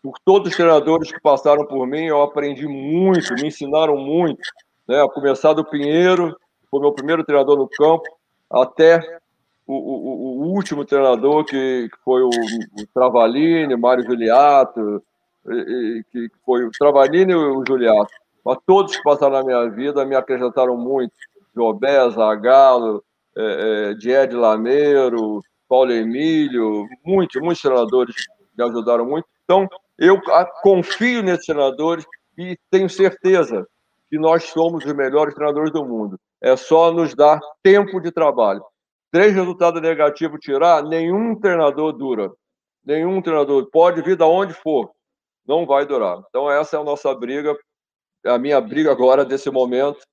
por 0.02 0.16
todos 0.26 0.50
os 0.50 0.56
treinadores 0.56 1.12
que 1.12 1.22
passaram 1.22 1.66
por 1.66 1.86
mim, 1.86 2.06
eu 2.06 2.22
aprendi 2.22 2.68
muito, 2.68 3.36
me 3.36 3.48
ensinaram 3.48 3.96
muito, 3.96 4.42
né? 4.88 5.02
A 5.04 5.08
começar 5.08 5.54
do 5.54 5.64
Pinheiro, 5.64 6.36
foi 6.70 6.80
meu 6.80 6.92
primeiro 6.92 7.24
treinador 7.24 7.58
no 7.58 7.68
campo, 7.68 8.04
até 8.50 9.00
o, 9.68 9.74
o, 9.76 10.44
o 10.44 10.54
último 10.54 10.84
treinador 10.84 11.46
que, 11.46 11.88
que 11.90 11.98
foi 12.04 12.24
o, 12.24 12.30
o, 12.30 12.88
Travalini, 12.94 13.76
Mário 13.76 14.04
Juliato, 14.04 15.04
e, 15.50 16.04
que 16.12 16.30
foi 16.46 16.66
o 16.66 16.72
Travalini 16.72 17.32
e 17.32 17.36
o 17.36 17.64
Juliato. 17.68 18.12
Mas 18.44 18.58
todos 18.66 18.96
que 18.96 19.04
passaram 19.04 19.34
na 19.34 19.44
minha 19.44 19.70
vida 19.70 20.06
me 20.06 20.16
acrescentaram 20.16 20.78
muito. 20.78 21.14
Jobé, 21.56 22.10
Zagallo, 22.10 23.04
é, 23.38 23.94
é, 24.04 24.34
Lameiro, 24.34 25.42
Paulo 25.68 25.92
Emílio, 25.92 26.88
muitos, 27.06 27.42
muitos 27.42 27.62
treinadores 27.62 28.16
me 28.58 28.64
ajudaram 28.64 29.06
muito. 29.06 29.28
Então, 29.44 29.68
eu 29.98 30.20
confio 30.62 31.22
nesses 31.22 31.46
treinadores 31.46 32.06
e 32.38 32.58
tenho 32.70 32.90
certeza 32.90 33.68
que 34.10 34.18
nós 34.18 34.44
somos 34.46 34.86
os 34.86 34.94
melhores 34.94 35.34
treinadores 35.34 35.72
do 35.72 35.86
mundo. 35.86 36.20
É 36.42 36.56
só 36.56 36.92
nos 36.92 37.14
dar 37.14 37.40
tempo 37.62 38.02
de 38.02 38.12
trabalho. 38.12 38.64
Três 39.12 39.34
resultados 39.34 39.82
negativos 39.82 40.40
tirar, 40.40 40.84
nenhum 40.84 41.36
treinador 41.40 41.94
dura. 41.94 42.32
Nenhum 42.84 43.22
treinador. 43.22 43.70
Pode 43.72 44.02
vir 44.02 44.18
de 44.18 44.24
onde 44.24 44.54
for, 44.54 44.90
não 45.46 45.66
vai 45.66 45.86
durar. 45.86 46.22
Então, 46.30 46.50
essa 46.50 46.78
é 46.78 46.80
a 46.80 46.84
nossa 46.84 47.14
briga, 47.14 47.58
a 48.26 48.38
minha 48.38 48.60
briga 48.62 48.92
agora, 48.92 49.26
desse 49.26 49.50
momento, 49.50 50.06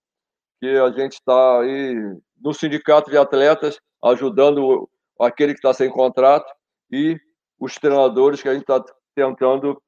que 0.60 0.66
a 0.66 0.90
gente 0.90 1.14
está 1.14 1.60
aí 1.60 1.94
no 2.40 2.52
sindicato 2.52 3.10
de 3.10 3.16
atletas, 3.16 3.78
ajudando 4.02 4.88
aquele 5.20 5.52
que 5.52 5.58
está 5.58 5.72
sem 5.72 5.90
contrato 5.90 6.52
e 6.90 7.18
os 7.58 7.74
treinadores 7.74 8.40
que 8.40 8.48
a 8.48 8.54
gente 8.54 8.62
está 8.62 8.84
tentando 9.14 9.80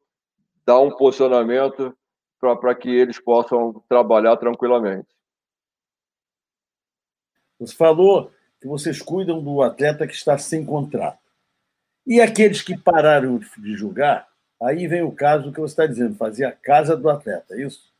dar 0.66 0.80
um 0.80 0.90
posicionamento 0.90 1.96
para 2.38 2.74
que 2.74 2.88
eles 2.88 3.20
possam 3.20 3.82
trabalhar 3.88 4.36
tranquilamente. 4.36 5.08
Você 7.58 7.74
falou 7.74 8.32
que 8.60 8.66
vocês 8.66 9.02
cuidam 9.02 9.42
do 9.42 9.62
atleta 9.62 10.06
que 10.06 10.14
está 10.14 10.38
sem 10.38 10.64
contrato. 10.64 11.18
E 12.06 12.20
aqueles 12.20 12.62
que 12.62 12.76
pararam 12.76 13.38
de 13.58 13.74
jogar, 13.76 14.29
aí 14.62 14.86
vem 14.86 15.02
o 15.02 15.12
caso 15.12 15.52
que 15.52 15.60
você 15.60 15.72
está 15.72 15.86
dizendo, 15.86 16.14
fazer 16.16 16.44
a 16.44 16.52
casa 16.52 16.96
do 16.96 17.08
atleta, 17.08 17.54
é 17.54 17.62
isso? 17.62 17.90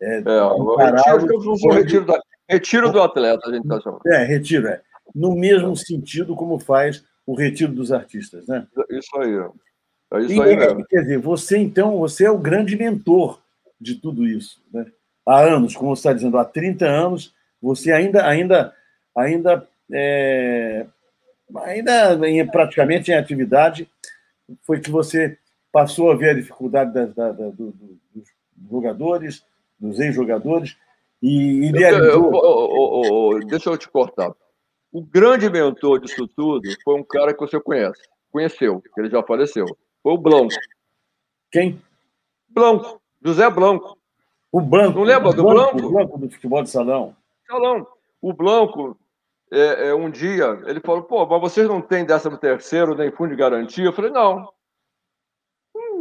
É, 0.00 0.16
é 0.16 0.90
retiro, 0.90 1.72
retiro, 1.72 2.04
da, 2.04 2.20
retiro 2.48 2.92
do 2.92 3.00
atleta, 3.00 3.48
a 3.48 3.52
gente 3.52 3.62
está 3.62 3.80
chamando. 3.80 4.06
É, 4.08 4.24
retiro, 4.24 4.66
é. 4.66 4.80
No 5.14 5.34
mesmo 5.34 5.76
sentido 5.76 6.34
como 6.34 6.58
faz 6.58 7.04
o 7.24 7.34
retiro 7.34 7.72
dos 7.72 7.92
artistas, 7.92 8.46
né? 8.48 8.66
Isso 8.90 9.16
aí. 9.16 9.32
É 10.12 10.20
isso 10.20 10.32
e, 10.34 10.42
aí 10.42 10.56
mesmo. 10.56 10.84
Quer 10.86 11.02
dizer, 11.02 11.18
você 11.18 11.58
então, 11.58 11.98
você 11.98 12.24
é 12.24 12.30
o 12.30 12.38
grande 12.38 12.76
mentor 12.76 13.40
de 13.80 13.94
tudo 13.94 14.26
isso, 14.26 14.62
né? 14.72 14.86
Há 15.24 15.40
anos, 15.40 15.76
como 15.76 15.94
você 15.94 16.00
está 16.00 16.12
dizendo, 16.12 16.36
há 16.36 16.44
30 16.44 16.84
anos, 16.84 17.32
você 17.60 17.92
ainda, 17.92 18.26
ainda, 18.26 18.74
ainda, 19.16 19.68
é, 19.92 20.84
ainda 21.58 22.28
em, 22.28 22.44
praticamente 22.44 23.12
em 23.12 23.14
atividade, 23.14 23.88
foi 24.62 24.80
que 24.80 24.90
você 24.90 25.38
passou 25.72 26.12
a 26.12 26.14
ver 26.14 26.30
a 26.30 26.34
dificuldade 26.34 26.92
das, 26.92 27.14
da, 27.14 27.32
da, 27.32 27.48
do, 27.48 27.72
dos 28.14 28.28
jogadores, 28.70 29.44
dos 29.80 29.98
ex-jogadores, 29.98 30.76
e 31.20 31.66
idealizou... 31.68 32.32
Eu, 32.34 33.32
eu, 33.32 33.38
eu, 33.40 33.46
deixa 33.46 33.70
eu 33.70 33.78
te 33.78 33.88
cortar. 33.88 34.32
O 34.92 35.00
grande 35.00 35.48
mentor 35.48 36.00
disso 36.00 36.28
tudo 36.28 36.68
foi 36.84 36.94
um 36.94 37.02
cara 37.02 37.32
que 37.32 37.40
você 37.40 37.58
conhece, 37.58 38.02
conheceu, 38.30 38.82
ele 38.98 39.08
já 39.08 39.22
faleceu. 39.22 39.64
Foi 40.02 40.12
o 40.12 40.18
Blanco. 40.18 40.54
Quem? 41.50 41.80
Blanco, 42.48 43.00
José 43.24 43.48
Blanco. 43.48 43.96
O 44.50 44.60
Blanco. 44.60 44.98
Não 44.98 45.04
lembra 45.04 45.32
do 45.32 45.42
Blanco? 45.42 45.78
O 45.78 45.90
Blanco 45.90 46.18
do 46.18 46.30
futebol 46.30 46.62
de 46.62 46.68
salão. 46.68 47.16
Salão. 47.46 47.86
O 48.20 48.34
Blanco, 48.34 48.96
é, 49.50 49.88
é, 49.88 49.94
um 49.94 50.10
dia, 50.10 50.60
ele 50.66 50.80
falou, 50.80 51.02
pô, 51.02 51.24
mas 51.26 51.40
vocês 51.40 51.66
não 51.66 51.80
têm 51.80 52.04
décimo 52.04 52.36
terceiro 52.36 52.94
nem 52.94 53.10
fundo 53.10 53.30
de 53.30 53.36
garantia? 53.36 53.86
Eu 53.86 53.92
falei, 53.92 54.10
não. 54.10 54.48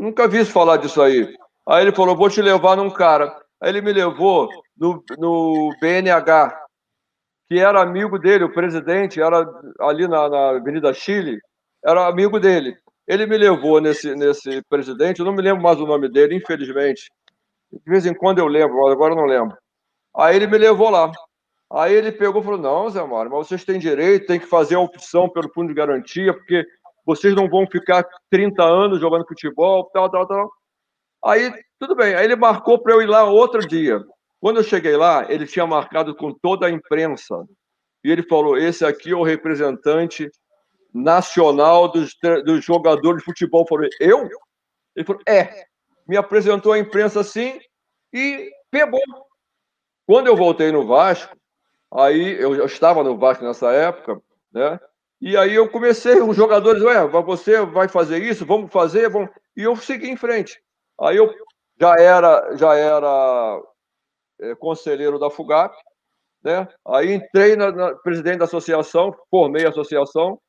Nunca 0.01 0.27
vi 0.27 0.43
falar 0.43 0.77
disso 0.77 0.99
aí. 0.99 1.31
Aí 1.69 1.83
ele 1.83 1.95
falou, 1.95 2.15
vou 2.15 2.27
te 2.27 2.41
levar 2.41 2.75
num 2.75 2.89
cara. 2.89 3.39
Aí 3.61 3.69
ele 3.69 3.81
me 3.81 3.93
levou 3.93 4.49
no, 4.75 5.03
no 5.19 5.69
BNH, 5.79 6.59
que 7.47 7.59
era 7.59 7.83
amigo 7.83 8.17
dele, 8.17 8.45
o 8.45 8.51
presidente, 8.51 9.21
era 9.21 9.47
ali 9.79 10.07
na, 10.07 10.27
na 10.27 10.49
Avenida 10.57 10.91
Chile, 10.91 11.39
era 11.85 12.07
amigo 12.07 12.39
dele. 12.39 12.75
Ele 13.07 13.27
me 13.27 13.37
levou 13.37 13.79
nesse, 13.79 14.15
nesse 14.15 14.63
presidente, 14.67 15.19
eu 15.19 15.25
não 15.25 15.33
me 15.33 15.41
lembro 15.43 15.61
mais 15.61 15.79
o 15.79 15.85
nome 15.85 16.09
dele, 16.09 16.33
infelizmente. 16.33 17.03
De 17.71 17.91
vez 17.91 18.03
em 18.07 18.13
quando 18.15 18.39
eu 18.39 18.47
lembro, 18.47 18.87
agora 18.87 19.13
eu 19.13 19.17
não 19.17 19.25
lembro. 19.25 19.55
Aí 20.17 20.35
ele 20.35 20.47
me 20.47 20.57
levou 20.57 20.89
lá. 20.89 21.11
Aí 21.71 21.93
ele 21.93 22.11
pegou 22.11 22.41
e 22.41 22.43
falou: 22.43 22.59
Não, 22.59 22.89
Zé 22.89 23.03
Mário, 23.03 23.29
mas 23.29 23.47
vocês 23.47 23.63
têm 23.63 23.77
direito, 23.77 24.25
tem 24.25 24.39
que 24.39 24.47
fazer 24.47 24.75
a 24.75 24.79
opção 24.79 25.29
pelo 25.29 25.53
fundo 25.53 25.67
de 25.67 25.75
garantia, 25.75 26.33
porque 26.33 26.65
vocês 27.05 27.35
não 27.35 27.49
vão 27.49 27.67
ficar 27.67 28.05
30 28.29 28.63
anos 28.63 28.99
jogando 28.99 29.27
futebol, 29.27 29.89
tal, 29.93 30.09
tal, 30.09 30.27
tal. 30.27 30.51
Aí, 31.23 31.51
tudo 31.79 31.95
bem. 31.95 32.15
Aí 32.15 32.25
ele 32.25 32.35
marcou 32.35 32.79
para 32.81 32.93
eu 32.93 33.01
ir 33.01 33.07
lá 33.07 33.23
outro 33.23 33.65
dia. 33.67 34.03
Quando 34.39 34.57
eu 34.57 34.63
cheguei 34.63 34.95
lá, 34.95 35.31
ele 35.31 35.45
tinha 35.45 35.67
marcado 35.67 36.15
com 36.15 36.33
toda 36.33 36.65
a 36.65 36.69
imprensa. 36.69 37.45
E 38.03 38.11
ele 38.11 38.23
falou: 38.23 38.57
Esse 38.57 38.85
aqui 38.85 39.11
é 39.11 39.15
o 39.15 39.23
representante 39.23 40.29
nacional 40.93 41.87
dos, 41.87 42.15
dos 42.43 42.65
jogadores 42.65 43.19
de 43.19 43.25
futebol. 43.25 43.61
Eu 43.61 43.67
falei: 43.67 43.89
Eu? 43.99 44.29
Ele 44.95 45.05
falou: 45.05 45.21
É. 45.27 45.65
Me 46.07 46.17
apresentou 46.17 46.73
a 46.73 46.79
imprensa 46.79 47.19
assim 47.19 47.59
e 48.11 48.51
pegou. 48.69 48.99
Quando 50.05 50.27
eu 50.27 50.35
voltei 50.35 50.71
no 50.71 50.85
Vasco, 50.85 51.37
aí 51.93 52.41
eu, 52.41 52.55
eu 52.55 52.65
estava 52.65 53.03
no 53.03 53.17
Vasco 53.17 53.45
nessa 53.45 53.71
época, 53.71 54.19
né? 54.51 54.79
E 55.21 55.37
aí 55.37 55.53
eu 55.53 55.69
comecei, 55.69 56.19
os 56.19 56.35
jogadores, 56.35 56.81
ué, 56.81 57.07
você 57.07 57.63
vai 57.63 57.87
fazer 57.87 58.23
isso? 58.23 58.43
Vamos 58.43 58.71
fazer? 58.71 59.07
Vamos... 59.07 59.29
E 59.55 59.61
eu 59.61 59.75
segui 59.75 60.09
em 60.09 60.17
frente. 60.17 60.59
Aí 60.99 61.15
eu 61.17 61.31
já 61.79 61.95
era, 61.95 62.57
já 62.57 62.75
era 62.75 63.61
é, 64.41 64.55
conselheiro 64.55 65.19
da 65.19 65.29
FUGAP, 65.29 65.75
né? 66.43 66.67
Aí 66.87 67.13
entrei 67.13 67.55
na, 67.55 67.71
na, 67.71 67.95
presidente 67.95 68.39
da 68.39 68.45
associação, 68.45 69.15
formei 69.29 69.65
a 69.65 69.69
associação, 69.69 70.39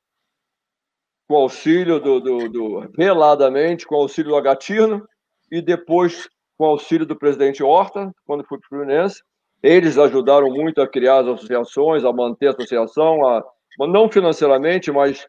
com 1.28 1.36
auxílio 1.36 2.01
do, 2.01 2.20
do, 2.20 2.49
do 2.49 2.90
veladamente, 2.97 3.86
com 3.86 3.97
auxílio 3.97 4.31
do 4.31 4.36
Agatino, 4.36 5.07
e 5.51 5.61
depois 5.61 6.28
com 6.57 6.65
auxílio 6.65 7.05
do 7.05 7.16
presidente 7.16 7.62
Horta, 7.62 8.11
quando 8.24 8.44
fui 8.44 8.59
para 8.59 8.66
o 8.66 8.69
Fluminense. 8.69 9.23
Eles 9.62 9.99
ajudaram 9.99 10.49
muito 10.49 10.81
a 10.81 10.89
criar 10.89 11.20
as 11.20 11.27
associações, 11.27 12.05
a 12.05 12.12
manter 12.12 12.49
a 12.49 12.51
associação, 12.51 13.27
a, 13.27 13.44
não 13.78 14.11
financeiramente, 14.11 14.90
mas 14.90 15.27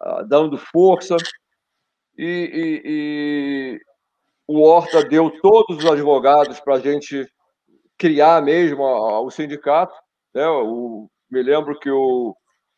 a, 0.00 0.22
dando 0.22 0.56
força. 0.56 1.16
E, 2.16 2.24
e, 2.24 2.82
e, 2.84 3.80
o 4.46 4.62
Horta 4.62 5.02
deu 5.02 5.30
todos 5.40 5.78
os 5.78 5.86
advogados 5.86 6.60
para 6.60 6.74
a 6.74 6.80
gente 6.80 7.26
criar 7.98 8.42
mesmo 8.42 8.82
o 8.82 9.30
sindicato. 9.30 9.94
Né? 10.34 10.46
O, 10.46 11.08
me 11.30 11.42
lembro 11.42 11.78
que 11.78 11.90
o, 11.90 12.36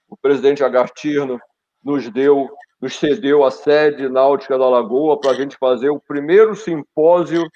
o 0.08 0.16
presidente 0.16 0.64
Agartirno 0.64 1.38
nos 1.82 2.08
deu, 2.08 2.48
nos 2.80 2.96
cedeu 2.96 3.44
a 3.44 3.50
sede 3.50 4.08
náutica 4.08 4.58
da 4.58 4.68
Lagoa 4.68 5.20
para 5.20 5.32
a 5.32 5.34
gente 5.34 5.56
fazer 5.58 5.90
o 5.90 6.00
primeiro 6.00 6.54
simpósio 6.54 7.46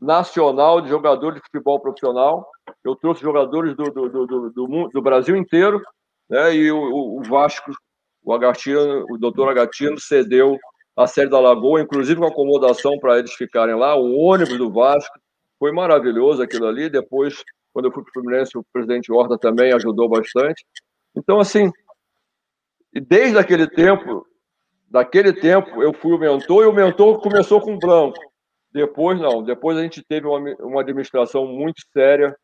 nacional 0.00 0.80
de 0.80 0.88
jogadores 0.88 1.36
de 1.36 1.44
futebol 1.44 1.78
profissional. 1.80 2.48
Eu 2.82 2.96
trouxe 2.96 3.20
jogadores 3.22 3.76
do, 3.76 3.84
do, 3.84 4.08
do, 4.08 4.50
do, 4.50 4.88
do 4.88 5.02
Brasil 5.02 5.36
inteiro, 5.36 5.82
né? 6.30 6.54
E 6.54 6.70
o, 6.70 7.18
o 7.18 7.22
Vasco, 7.24 7.72
o 8.22 8.32
Agatino, 8.32 9.04
o 9.10 9.18
doutor 9.18 9.48
Agatino 9.48 9.98
cedeu 9.98 10.56
a 10.96 11.06
sede 11.06 11.30
da 11.30 11.40
Lagoa, 11.40 11.80
inclusive 11.80 12.20
com 12.20 12.26
acomodação 12.26 12.98
para 12.98 13.18
eles 13.18 13.32
ficarem 13.34 13.74
lá, 13.74 13.96
o 13.96 14.16
ônibus 14.16 14.56
do 14.56 14.70
Vasco. 14.70 15.18
Foi 15.58 15.72
maravilhoso 15.72 16.42
aquilo 16.42 16.66
ali. 16.66 16.88
Depois, 16.88 17.42
quando 17.72 17.86
eu 17.86 17.92
fui 17.92 18.02
para 18.02 18.10
o 18.10 18.12
Fluminense, 18.12 18.56
o 18.56 18.64
presidente 18.72 19.12
Horta 19.12 19.36
também 19.36 19.72
ajudou 19.72 20.08
bastante. 20.08 20.64
Então, 21.16 21.40
assim, 21.40 21.70
desde 22.92 23.38
aquele 23.38 23.66
tempo, 23.66 24.26
daquele 24.88 25.32
tempo, 25.32 25.82
eu 25.82 25.92
fui 25.92 26.12
o 26.12 26.18
mentor 26.18 26.64
e 26.64 26.66
o 26.66 26.72
mentor 26.72 27.20
começou 27.20 27.60
com 27.60 27.74
o 27.74 27.78
Branco. 27.78 28.18
Depois, 28.72 29.20
não. 29.20 29.42
Depois 29.42 29.76
a 29.76 29.82
gente 29.82 30.02
teve 30.02 30.26
uma, 30.26 30.38
uma 30.60 30.80
administração 30.80 31.46
muito 31.46 31.82
séria, 31.92 32.36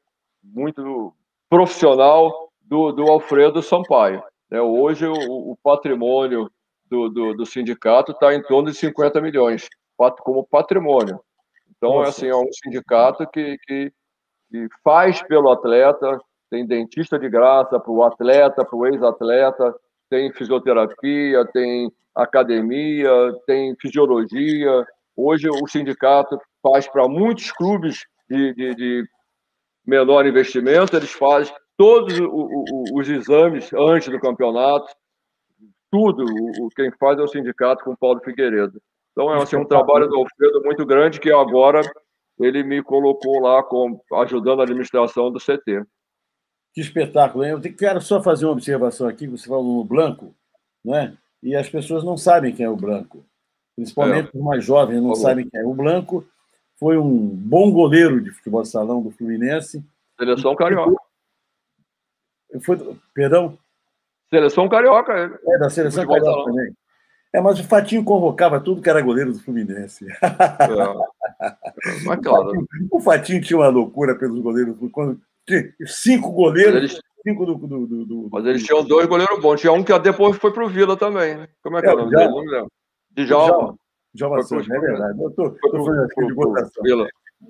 muito 0.43 1.15
profissional 1.49 2.47
do, 2.67 2.93
do 2.93 3.05
Alfredo 3.05 3.63
Sampaio. 3.63 4.23
É, 4.51 4.61
hoje, 4.61 5.07
o, 5.07 5.53
o 5.53 5.57
patrimônio 5.63 6.51
do, 6.89 7.09
do, 7.09 7.35
do 7.35 7.47
sindicato 7.47 8.13
está 8.13 8.35
em 8.35 8.43
torno 8.43 8.71
de 8.71 8.77
50 8.77 9.21
milhões, 9.21 9.69
como 10.21 10.47
patrimônio. 10.47 11.21
Então, 11.77 12.03
é 12.03 12.09
assim, 12.09 12.29
é 12.29 12.37
um 12.37 12.53
sindicato 12.53 13.27
que, 13.29 13.57
que, 13.67 13.93
que 14.51 14.69
faz 14.85 15.23
pelo 15.23 15.51
atleta, 15.51 16.19
tem 16.51 16.67
dentista 16.67 17.19
de 17.19 17.29
graça 17.29 17.79
para 17.79 17.93
o 17.93 18.05
atleta, 18.05 18.65
para 18.65 18.77
o 18.77 18.87
ex-atleta, 18.87 19.75
tem 20.09 20.33
fisioterapia, 20.33 21.45
tem 21.53 21.91
academia, 22.15 23.11
tem 23.47 23.75
fisiologia, 23.81 24.87
Hoje 25.17 25.49
o 25.49 25.67
sindicato 25.67 26.39
faz 26.63 26.87
para 26.87 27.09
muitos 27.09 27.51
clubes 27.51 28.05
de, 28.29 28.53
de, 28.53 28.75
de, 28.75 29.09
menor 29.87 30.27
investimento, 30.27 30.95
eles 30.95 31.13
fazem 31.13 31.55
todos 31.77 32.15
os 32.93 33.09
exames 33.09 33.73
antes 33.73 34.09
do 34.09 34.21
campeonato, 34.21 34.87
tudo 35.91 36.25
o, 36.25 36.69
quem 36.71 36.91
faz 36.93 37.19
é 37.19 37.23
o 37.23 37.29
sindicato 37.29 37.85
com 37.85 37.97
Paulo 37.97 38.21
Figueiredo. 38.21 38.81
Então 39.13 39.33
é 39.33 39.43
assim, 39.43 39.57
um 39.57 39.65
trabalho 39.65 40.09
do 40.09 40.17
Alfredo 40.17 40.63
muito 40.63 40.85
grande 40.85 41.21
que 41.21 41.33
agora 41.33 41.81
ele 42.39 42.63
me 42.63 42.83
colocou 42.83 43.41
lá 43.41 43.63
com, 43.63 44.01
ajudando 44.15 44.61
a 44.61 44.65
administração 44.65 45.31
do 45.31 45.39
CT. 45.39 45.85
Que 46.75 46.81
espetáculo, 46.83 47.45
hein? 47.45 47.53
Eu 47.53 47.61
quero 47.75 48.01
só 48.01 48.23
fazer 48.23 48.45
uma 48.45 48.53
observação 48.53 49.09
aqui, 49.09 49.27
você 49.27 49.49
falou 49.49 49.77
no 49.79 49.85
Blanco, 49.85 50.35
né? 50.85 51.17
e 51.43 51.55
as 51.55 51.69
pessoas 51.69 52.05
não 52.05 52.17
sabem 52.17 52.55
quem 52.55 52.67
é 52.67 52.71
o 52.71 52.77
Blanco 52.77 53.25
principalmente 53.77 54.31
é. 54.35 54.39
os 54.39 54.45
mais 54.45 54.65
jovens 54.65 55.03
não 55.03 55.15
sabem 55.15 55.49
quem 55.49 55.61
é. 55.61 55.65
O 55.65 55.75
Blanco 55.75 56.27
foi 56.79 56.97
um 56.97 57.29
bom 57.29 57.71
goleiro 57.71 58.21
de 58.21 58.31
futebol 58.31 58.63
de 58.63 58.69
salão 58.69 59.03
do 59.03 59.11
Fluminense. 59.11 59.85
Seleção 60.19 60.57
carioca. 60.57 60.97
Foi, 62.63 62.79
perdão? 63.15 63.59
Seleção 64.31 64.69
carioca. 64.69 65.13
É, 65.13 65.55
é 65.55 65.59
da 65.59 65.71
seleção 65.71 66.07
carioca 66.07 66.45
também. 66.45 66.73
É, 67.33 67.41
mas 67.41 67.61
o 67.61 67.65
Fatinho 67.65 68.03
convocava 68.03 68.61
tudo 68.61 68.81
que 68.81 68.89
era 68.89 69.03
goleiro 69.03 69.33
do 69.33 69.39
Fluminense. 69.41 70.07
É. 70.11 70.17
Mas, 72.05 72.21
claro. 72.21 72.67
O 72.91 73.01
Fatinho 73.01 73.43
tinha 73.43 73.59
uma 73.59 73.69
loucura 73.69 74.15
pelos 74.15 74.41
goleiros. 74.41 74.75
Quando, 74.91 75.21
cinco 75.87 76.33
goleiros, 76.33 76.77
eles... 76.77 77.01
cinco 77.23 77.45
do, 77.45 77.55
do, 77.55 77.87
do, 77.87 78.05
do, 78.07 78.29
Mas 78.33 78.47
eles 78.47 78.65
tinham 78.65 78.85
dois 78.85 79.07
goleiros 79.07 79.39
bons. 79.41 79.61
Tinha 79.61 79.73
um 79.73 79.85
que 79.85 79.97
depois 79.99 80.37
foi 80.39 80.53
pro 80.53 80.69
Vila 80.69 80.97
também. 80.97 81.47
Como 81.63 81.77
é 81.77 81.83
que 81.83 81.89
é, 81.89 81.91
é 81.91 81.95
o 81.95 81.99
nome 81.99 82.17
dele? 82.17 82.29
Não 82.29 82.41
me 82.41 82.51
lembro. 82.51 82.73
Djalma. 83.11 83.77
Djalma 84.15 84.43
Santos, 84.43 84.71
é 84.71 84.79
verdade. 84.79 85.21
Eu 85.21 85.29
estou 85.29 85.57
fazendo 85.61 86.05
aqui 86.05 86.27
de 86.27 86.33
votação. 86.33 86.85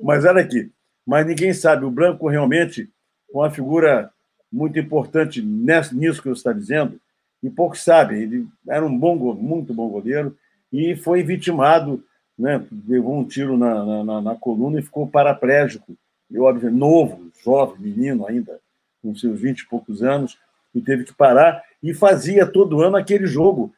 Mas 0.02 0.24
olha 0.24 0.42
aqui, 0.42 0.70
mas 1.06 1.24
ninguém 1.24 1.52
sabe, 1.52 1.84
o 1.84 1.90
Branco 1.90 2.28
realmente 2.28 2.90
é 3.32 3.38
uma 3.38 3.50
figura 3.50 4.10
muito 4.52 4.78
importante 4.78 5.42
nisso 5.42 6.22
que 6.22 6.28
você 6.28 6.38
está 6.38 6.52
dizendo, 6.52 7.00
e 7.42 7.50
pouco 7.50 7.76
sabe. 7.76 8.22
Ele 8.22 8.46
era 8.68 8.84
um 8.84 8.98
bom, 8.98 9.16
muito 9.34 9.74
bom 9.74 9.88
goleiro 9.88 10.36
e 10.72 10.96
foi 10.96 11.22
vitimado, 11.22 12.02
né? 12.38 12.64
levou 12.86 13.18
um 13.18 13.24
tiro 13.24 13.56
na, 13.56 14.04
na, 14.04 14.20
na 14.20 14.34
coluna 14.34 14.78
e 14.78 14.82
ficou 14.82 15.06
paraplégico. 15.06 15.96
E, 16.30 16.38
óbvio, 16.38 16.70
novo, 16.70 17.30
jovem, 17.42 17.76
menino 17.78 18.26
ainda, 18.26 18.58
com 19.02 19.14
seus 19.14 19.40
vinte 19.40 19.60
e 19.60 19.68
poucos 19.68 20.02
anos, 20.02 20.36
e 20.74 20.80
teve 20.80 21.04
que 21.04 21.14
parar 21.14 21.62
e 21.82 21.94
fazia 21.94 22.46
todo 22.46 22.82
ano 22.82 22.96
aquele 22.96 23.26
jogo. 23.26 23.72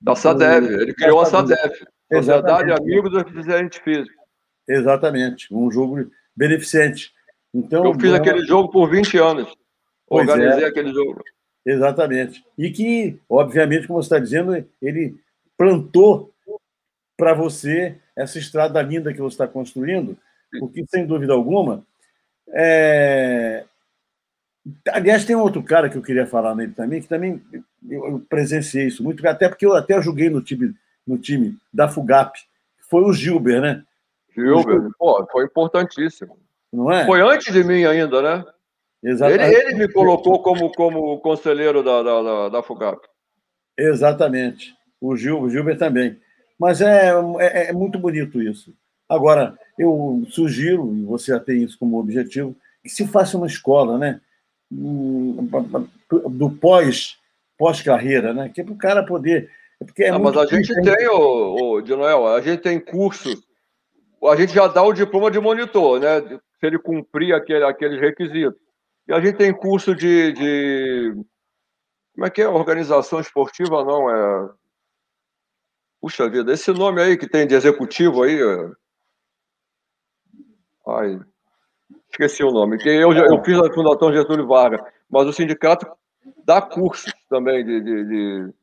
Da 0.00 0.16
SADEV, 0.16 0.66
ele 0.66 0.94
criou 0.94 1.20
a 1.20 1.26
SADEV, 1.26 1.86
Sociedade 2.12 2.72
Amigos 2.72 3.10
do 3.12 3.22
Deficiente 3.22 3.80
Físico. 3.80 4.22
Exatamente, 4.68 5.54
um 5.54 5.70
jogo 5.70 6.10
beneficente. 6.34 7.12
Então, 7.54 7.84
Eu 7.84 7.94
fiz 7.94 8.12
aquele 8.12 8.44
jogo 8.44 8.70
por 8.70 8.90
20 8.90 9.18
anos. 9.18 9.54
Pois 10.12 10.28
Organizei 10.28 10.64
é. 10.64 10.68
aquele 10.68 10.92
jogo. 10.92 11.24
Exatamente. 11.64 12.44
E 12.58 12.70
que, 12.70 13.18
obviamente, 13.28 13.86
como 13.86 14.02
você 14.02 14.06
está 14.06 14.18
dizendo, 14.18 14.62
ele 14.80 15.16
plantou 15.56 16.30
para 17.16 17.32
você 17.32 17.96
essa 18.14 18.38
estrada 18.38 18.82
linda 18.82 19.12
que 19.14 19.20
você 19.20 19.34
está 19.34 19.48
construindo, 19.48 20.18
porque, 20.60 20.84
sem 20.86 21.06
dúvida 21.06 21.32
alguma, 21.32 21.82
é... 22.50 23.64
aliás, 24.90 25.24
tem 25.24 25.34
um 25.34 25.40
outro 25.40 25.62
cara 25.62 25.88
que 25.88 25.96
eu 25.96 26.02
queria 26.02 26.26
falar 26.26 26.54
nele 26.54 26.72
também, 26.72 27.00
que 27.00 27.08
também 27.08 27.42
eu 27.88 28.22
presenciei 28.28 28.88
isso 28.88 29.02
muito, 29.02 29.26
até 29.26 29.48
porque 29.48 29.64
eu 29.64 29.74
até 29.74 30.00
joguei 30.02 30.28
no 30.28 30.42
time, 30.42 30.74
no 31.06 31.16
time 31.16 31.56
da 31.72 31.88
FUGAP, 31.88 32.38
foi 32.90 33.02
o 33.02 33.12
Gilber, 33.14 33.62
né? 33.62 33.82
Gilber, 34.34 34.90
pô, 34.98 35.26
foi 35.32 35.46
importantíssimo. 35.46 36.36
Não 36.70 36.92
é? 36.92 37.06
Foi 37.06 37.22
antes 37.22 37.50
de 37.50 37.64
mim 37.64 37.84
ainda, 37.84 38.20
né? 38.20 38.44
Exatamente. 39.02 39.54
Ele, 39.54 39.70
ele 39.70 39.74
me 39.74 39.92
colocou 39.92 40.42
como, 40.42 40.70
como 40.72 41.18
conselheiro 41.20 41.82
da, 41.82 42.02
da, 42.02 42.22
da, 42.22 42.48
da 42.48 42.62
FUGAP. 42.62 43.00
Exatamente. 43.76 44.74
O, 45.00 45.16
Gil, 45.16 45.40
o 45.40 45.50
Gilber 45.50 45.76
também. 45.76 46.18
Mas 46.58 46.80
é, 46.80 47.10
é, 47.40 47.70
é, 47.70 47.72
muito 47.72 47.98
bonito 47.98 48.40
isso. 48.40 48.72
Agora, 49.08 49.58
eu 49.76 50.22
sugiro, 50.30 50.94
e 50.96 51.04
você 51.04 51.32
já 51.32 51.40
tem 51.40 51.62
isso 51.62 51.76
como 51.78 51.98
objetivo, 51.98 52.56
que 52.82 52.88
se 52.88 53.06
faça 53.06 53.36
uma 53.36 53.46
escola, 53.46 53.98
né? 53.98 54.20
Hum, 54.70 55.48
do 56.30 56.50
pós, 56.50 57.18
pós-carreira, 57.58 58.32
né? 58.32 58.48
Que 58.48 58.60
é 58.60 58.64
para 58.64 58.72
o 58.72 58.78
cara 58.78 59.04
poder. 59.04 59.50
É 59.80 59.84
porque 59.84 60.04
é 60.04 60.10
ah, 60.10 60.18
mas 60.18 60.36
a 60.36 60.46
gente 60.46 60.72
tem, 60.82 61.08
o, 61.08 61.72
o, 61.72 61.80
de 61.80 61.94
Noel, 61.96 62.28
a 62.28 62.40
gente 62.40 62.60
tem 62.60 62.78
curso, 62.78 63.28
a 64.24 64.36
gente 64.36 64.54
já 64.54 64.68
dá 64.68 64.82
o 64.82 64.92
diploma 64.92 65.30
de 65.30 65.40
monitor, 65.40 65.98
né? 65.98 66.20
Se 66.60 66.66
ele 66.66 66.78
cumprir 66.78 67.34
aquele, 67.34 67.64
aqueles 67.64 68.00
requisitos. 68.00 68.60
E 69.08 69.12
a 69.12 69.20
gente 69.20 69.36
tem 69.36 69.52
curso 69.52 69.94
de, 69.94 70.32
de. 70.32 71.12
Como 72.14 72.26
é 72.26 72.30
que 72.30 72.42
é? 72.42 72.48
Organização 72.48 73.20
esportiva, 73.20 73.84
não? 73.84 74.10
É. 74.10 74.50
Puxa 76.00 76.28
vida, 76.28 76.52
esse 76.52 76.72
nome 76.72 77.00
aí 77.00 77.16
que 77.16 77.28
tem 77.28 77.46
de 77.46 77.54
executivo 77.54 78.22
aí. 78.22 78.40
É... 78.40 78.70
Ai, 80.88 81.20
esqueci 82.10 82.42
o 82.42 82.50
nome. 82.50 82.78
Que 82.78 82.88
eu, 82.88 83.12
eu 83.12 83.42
fiz 83.44 83.56
a 83.56 83.72
Fundação 83.72 84.12
Getúlio 84.12 84.46
Vargas, 84.46 84.80
mas 85.08 85.26
o 85.26 85.32
sindicato 85.32 85.86
dá 86.44 86.60
cursos 86.60 87.12
também 87.28 87.64
de, 87.64 87.80
de, 87.80 88.04
de, 88.04 88.54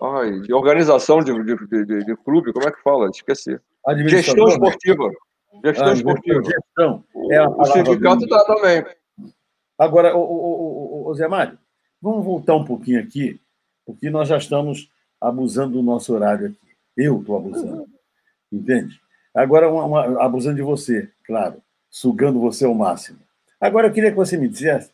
ai, 0.00 0.40
de 0.40 0.54
organização 0.54 1.18
de, 1.18 1.32
de, 1.32 1.84
de, 1.84 2.04
de, 2.04 2.16
clube, 2.18 2.52
como 2.52 2.68
é 2.68 2.70
que 2.70 2.82
fala? 2.82 3.08
Esqueci. 3.08 3.58
Gestão 4.06 4.46
esportiva. 4.46 5.10
Gestão 5.64 5.88
ah, 5.88 5.92
esportiva. 5.92 6.42
Gestão. 6.44 7.04
É 7.30 7.42
o 7.42 7.64
sindicato 7.64 8.26
dá 8.26 8.44
também. 8.44 8.84
Agora, 9.82 10.16
o, 10.16 11.08
o, 11.08 11.14
Zé 11.14 11.26
Mário, 11.26 11.58
vamos 12.00 12.24
voltar 12.24 12.54
um 12.54 12.64
pouquinho 12.64 13.00
aqui, 13.00 13.40
porque 13.84 14.10
nós 14.10 14.28
já 14.28 14.36
estamos 14.36 14.88
abusando 15.20 15.72
do 15.72 15.82
nosso 15.82 16.14
horário 16.14 16.46
aqui. 16.46 16.76
Eu 16.96 17.18
estou 17.18 17.36
abusando, 17.36 17.88
entende? 18.52 19.00
Agora, 19.34 19.68
uma, 19.68 19.84
uma, 19.84 20.24
abusando 20.24 20.54
de 20.54 20.62
você, 20.62 21.10
claro, 21.24 21.60
sugando 21.90 22.38
você 22.38 22.64
ao 22.64 22.74
máximo. 22.74 23.18
Agora, 23.60 23.88
eu 23.88 23.92
queria 23.92 24.10
que 24.10 24.16
você 24.16 24.36
me 24.36 24.48
dissesse, 24.48 24.92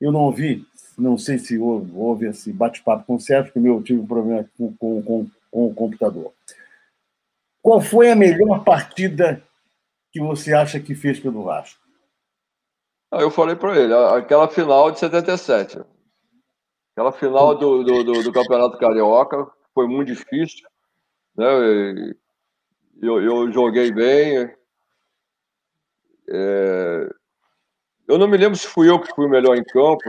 eu 0.00 0.10
não 0.10 0.22
ouvi, 0.22 0.66
não 0.98 1.16
sei 1.16 1.38
se 1.38 1.56
houve, 1.56 1.92
houve 1.94 2.26
esse 2.26 2.52
bate-papo 2.52 3.04
com 3.06 3.14
o 3.14 3.20
Sérgio, 3.20 3.52
porque 3.52 3.68
eu 3.68 3.82
tive 3.84 4.00
um 4.00 4.06
problema 4.06 4.44
com, 4.58 4.74
com, 4.74 5.00
com, 5.00 5.26
com 5.48 5.66
o 5.66 5.74
computador. 5.74 6.32
Qual 7.62 7.80
foi 7.80 8.10
a 8.10 8.16
melhor 8.16 8.64
partida 8.64 9.40
que 10.10 10.18
você 10.18 10.52
acha 10.52 10.80
que 10.80 10.96
fez 10.96 11.20
pelo 11.20 11.44
Vasco? 11.44 11.83
Eu 13.20 13.30
falei 13.30 13.56
para 13.56 13.78
ele, 13.78 13.94
aquela 13.94 14.48
final 14.48 14.90
de 14.90 14.98
77. 14.98 15.80
Aquela 16.92 17.12
final 17.12 17.54
do, 17.56 17.82
do, 17.82 18.04
do, 18.04 18.22
do, 18.22 18.32
Campeonato 18.32 18.78
Carioca 18.78 19.46
foi 19.74 19.86
muito 19.86 20.08
difícil. 20.08 20.66
Né? 21.36 22.14
Eu, 23.02 23.20
eu 23.20 23.52
joguei 23.52 23.90
bem. 23.90 24.54
É... 26.28 27.08
Eu 28.06 28.18
não 28.18 28.28
me 28.28 28.36
lembro 28.36 28.56
se 28.56 28.66
fui 28.66 28.88
eu 28.88 29.00
que 29.00 29.12
fui 29.14 29.26
o 29.26 29.30
melhor 29.30 29.56
em 29.56 29.64
campo 29.64 30.02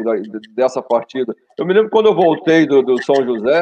dessa 0.53 0.81
partida. 0.81 1.35
Eu 1.57 1.65
me 1.65 1.73
lembro 1.73 1.89
quando 1.89 2.07
eu 2.07 2.15
voltei 2.15 2.67
do, 2.67 2.83
do 2.83 3.01
São 3.03 3.15
José, 3.23 3.61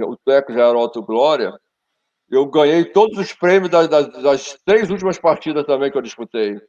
o 0.00 0.16
Teco 0.16 0.52
já 0.52 0.68
era 0.68 0.78
Otto 0.78 1.02
Glória, 1.02 1.52
eu 2.28 2.46
ganhei 2.46 2.84
todos 2.84 3.18
os 3.18 3.32
prêmios 3.32 3.70
das, 3.70 3.88
das, 3.88 4.22
das 4.22 4.58
três 4.64 4.90
últimas 4.90 5.18
partidas 5.18 5.64
também 5.66 5.90
que 5.90 5.96
eu 5.96 6.02
disputei. 6.02 6.60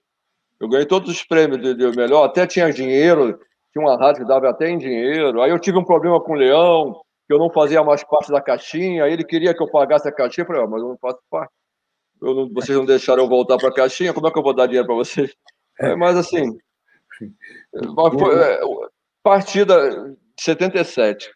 Eu 0.60 0.70
ganhei 0.70 0.86
todos 0.86 1.10
os 1.10 1.24
prêmios 1.24 1.62
de, 1.62 1.74
de 1.74 1.98
melhor, 1.98 2.24
até 2.24 2.48
tinha 2.48 2.72
dinheiro, 2.72 3.40
tinha 3.72 3.84
uma 3.84 3.98
rádio 3.98 4.22
que 4.22 4.28
dava 4.28 4.50
até 4.50 4.70
em 4.70 4.78
dinheiro. 4.78 5.42
Aí 5.42 5.52
eu 5.52 5.60
tive 5.60 5.78
um 5.78 5.84
problema 5.84 6.22
com 6.22 6.34
o 6.34 6.36
Leão, 6.36 7.02
que 7.28 7.34
eu 7.34 7.40
não 7.40 7.50
fazia 7.50 7.84
mais 7.84 8.04
parte 8.04 8.32
da 8.32 8.42
caixinha, 8.42 9.04
aí 9.04 9.14
ele 9.14 9.24
queria 9.24 9.54
que 9.54 9.62
eu 9.62 9.70
pagasse 9.70 10.08
a 10.08 10.12
caixinha, 10.12 10.44
eu 10.44 10.48
falei, 10.48 10.62
oh, 10.64 10.68
mas 10.68 10.82
eu 10.82 10.90
não 10.90 10.98
faço 10.98 11.20
parte. 11.30 11.52
Não, 12.22 12.50
vocês 12.54 12.78
não 12.78 12.86
deixaram 12.86 13.24
eu 13.24 13.30
voltar 13.30 13.58
para 13.58 13.70
a 13.70 13.74
caixinha, 13.74 14.14
como 14.14 14.28
é 14.28 14.32
que 14.32 14.38
eu 14.38 14.44
vou 14.44 14.54
dar 14.54 14.68
dinheiro 14.68 14.88
para 14.88 14.96
vocês? 14.96 15.34
É, 15.80 15.96
mas 15.96 16.16
assim, 16.16 16.58
foi, 17.18 18.36
é, 18.36 18.60
partida 19.24 20.16
de 20.38 20.44
77 20.44 21.32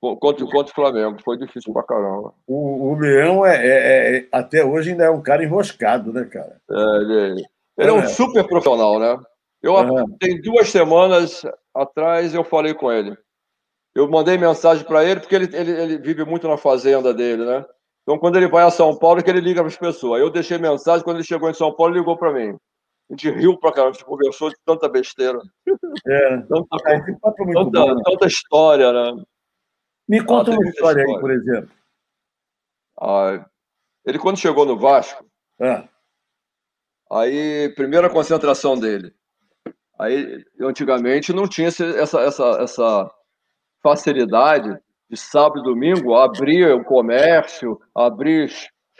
contra, 0.00 0.44
contra 0.46 0.72
o 0.72 0.74
Flamengo, 0.74 1.18
foi 1.24 1.38
difícil 1.38 1.72
pra 1.72 1.82
caramba. 1.82 2.32
O, 2.46 2.92
o 2.92 2.98
Leão 2.98 3.44
é, 3.44 3.56
é, 3.56 4.16
é, 4.18 4.28
até 4.30 4.64
hoje 4.64 4.90
ainda 4.90 5.04
é 5.04 5.10
um 5.10 5.22
cara 5.22 5.42
enroscado, 5.42 6.12
né, 6.12 6.24
cara? 6.24 6.60
É, 6.70 6.96
ele, 7.00 7.44
ele 7.76 7.90
é 7.90 7.92
um 7.92 8.08
super 8.08 8.46
profissional, 8.46 8.98
né? 8.98 9.18
Eu, 9.62 9.74
uhum. 9.74 10.16
tem 10.18 10.40
duas 10.40 10.68
semanas 10.68 11.42
atrás, 11.74 12.34
eu 12.34 12.44
falei 12.44 12.74
com 12.74 12.90
ele. 12.90 13.16
Eu 13.94 14.08
mandei 14.08 14.36
mensagem 14.36 14.84
para 14.84 15.04
ele, 15.04 15.20
porque 15.20 15.34
ele, 15.34 15.56
ele, 15.56 15.70
ele, 15.72 15.98
vive 15.98 16.24
muito 16.24 16.46
na 16.46 16.56
fazenda 16.56 17.12
dele, 17.12 17.44
né? 17.44 17.64
Então, 18.02 18.18
quando 18.18 18.36
ele 18.36 18.48
vai 18.48 18.62
a 18.62 18.70
São 18.70 18.96
Paulo, 18.96 19.20
é 19.20 19.22
que 19.22 19.30
ele 19.30 19.40
liga 19.40 19.60
para 19.60 19.68
as 19.68 19.76
pessoas. 19.76 20.20
Eu 20.20 20.30
deixei 20.30 20.58
mensagem, 20.58 21.02
quando 21.02 21.16
ele 21.16 21.26
chegou 21.26 21.50
em 21.50 21.54
São 21.54 21.74
Paulo, 21.74 21.92
ele 21.92 22.00
ligou 22.00 22.16
para 22.16 22.32
mim. 22.32 22.56
A 23.08 23.12
gente 23.12 23.30
riu 23.30 23.58
pra 23.58 23.72
caramba, 23.72 23.90
a 23.90 23.92
gente 23.94 24.04
conversou 24.04 24.50
de 24.50 24.56
tanta 24.64 24.88
besteira. 24.88 25.40
É. 26.08 26.36
tanta, 26.42 26.76
é, 26.86 27.00
tanta, 27.00 28.02
tanta, 28.04 28.26
história, 28.26 28.92
né? 28.92 29.24
Me 30.06 30.22
conta 30.22 30.52
ah, 30.52 30.54
uma 30.54 30.68
história, 30.68 31.00
história, 31.00 31.16
aí, 31.16 31.20
por 31.20 31.30
exemplo. 31.32 31.70
Ah, 33.00 33.46
ele, 34.04 34.18
quando 34.18 34.38
chegou 34.38 34.64
no 34.64 34.78
Vasco, 34.78 35.24
é. 35.60 35.88
Aí, 37.10 37.72
primeira 37.76 38.10
concentração 38.10 38.78
dele. 38.78 39.14
Aí, 39.98 40.44
antigamente, 40.60 41.32
não 41.32 41.48
tinha 41.48 41.68
essa, 41.68 42.20
essa, 42.20 42.44
essa 42.60 43.10
facilidade 43.82 44.76
de 45.08 45.16
sábado 45.16 45.60
e 45.60 45.62
domingo 45.62 46.16
abrir 46.16 46.72
o 46.72 46.84
comércio, 46.84 47.80
abrir 47.94 48.50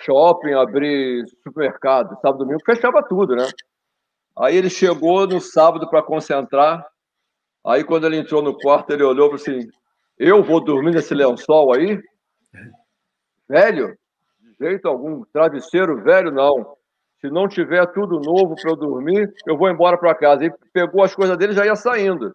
shopping, 0.04 0.52
abrir 0.52 1.24
supermercado. 1.42 2.16
Sábado 2.20 2.42
e 2.42 2.46
domingo 2.46 2.62
fechava 2.64 3.02
tudo, 3.02 3.34
né? 3.34 3.48
Aí 4.38 4.56
ele 4.56 4.70
chegou 4.70 5.26
no 5.26 5.40
sábado 5.40 5.88
para 5.88 6.02
concentrar. 6.02 6.86
Aí, 7.66 7.82
quando 7.82 8.06
ele 8.06 8.18
entrou 8.18 8.42
no 8.42 8.56
quarto, 8.56 8.92
ele 8.92 9.02
olhou 9.02 9.28
para 9.28 9.36
assim: 9.36 9.68
Eu 10.18 10.42
vou 10.44 10.62
dormir 10.62 10.92
nesse 10.92 11.14
lençol 11.14 11.74
aí? 11.74 12.00
Velho? 13.48 13.96
De 14.40 14.64
jeito 14.64 14.86
algum. 14.86 15.24
Travesseiro 15.32 16.02
velho, 16.02 16.30
não. 16.30 16.76
Se 17.20 17.30
não 17.30 17.48
tiver 17.48 17.86
tudo 17.92 18.20
novo 18.20 18.54
para 18.56 18.70
eu 18.70 18.76
dormir, 18.76 19.32
eu 19.46 19.56
vou 19.56 19.70
embora 19.70 19.96
para 19.96 20.14
casa. 20.14 20.44
E 20.44 20.52
pegou 20.72 21.02
as 21.02 21.14
coisas 21.14 21.36
dele 21.36 21.52
e 21.52 21.56
já 21.56 21.64
ia 21.64 21.76
saindo. 21.76 22.34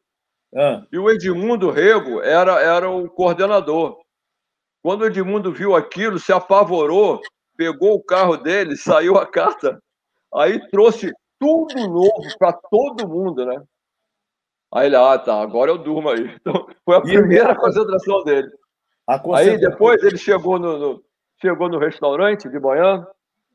Ah. 0.56 0.84
E 0.92 0.98
o 0.98 1.10
Edmundo 1.10 1.70
Rego 1.70 2.22
era, 2.22 2.60
era 2.62 2.90
o 2.90 3.10
coordenador. 3.10 4.00
Quando 4.84 5.02
o 5.02 5.06
Edmundo 5.06 5.54
viu 5.54 5.76
aquilo, 5.76 6.20
se 6.20 6.34
apavorou, 6.34 7.22
pegou 7.56 7.94
o 7.94 8.04
carro 8.04 8.38
dele, 8.38 8.76
saiu 8.76 9.18
a 9.18 9.26
carta, 9.26 9.80
aí 10.34 10.60
trouxe 10.70 11.12
tudo 11.40 11.76
novo 11.88 12.38
para 12.40 12.54
todo 12.54 13.08
mundo, 13.08 13.46
né? 13.46 13.62
Aí 14.74 14.88
ele, 14.88 14.96
ah, 14.96 15.18
tá, 15.20 15.42
agora 15.42 15.70
eu 15.70 15.78
durmo 15.78 16.10
aí. 16.10 16.36
Então, 16.42 16.68
foi 16.84 16.96
a 16.96 17.02
primeira 17.02 17.56
concentração 17.56 18.24
dele. 18.24 18.50
Concentração... 19.08 19.36
Aí 19.36 19.58
depois 19.60 20.04
ele 20.04 20.18
chegou 20.18 20.58
no, 20.58 20.78
no, 20.78 21.04
chegou 21.40 21.70
no 21.70 21.78
restaurante 21.78 22.50
de 22.50 22.60
manhã, 22.60 23.06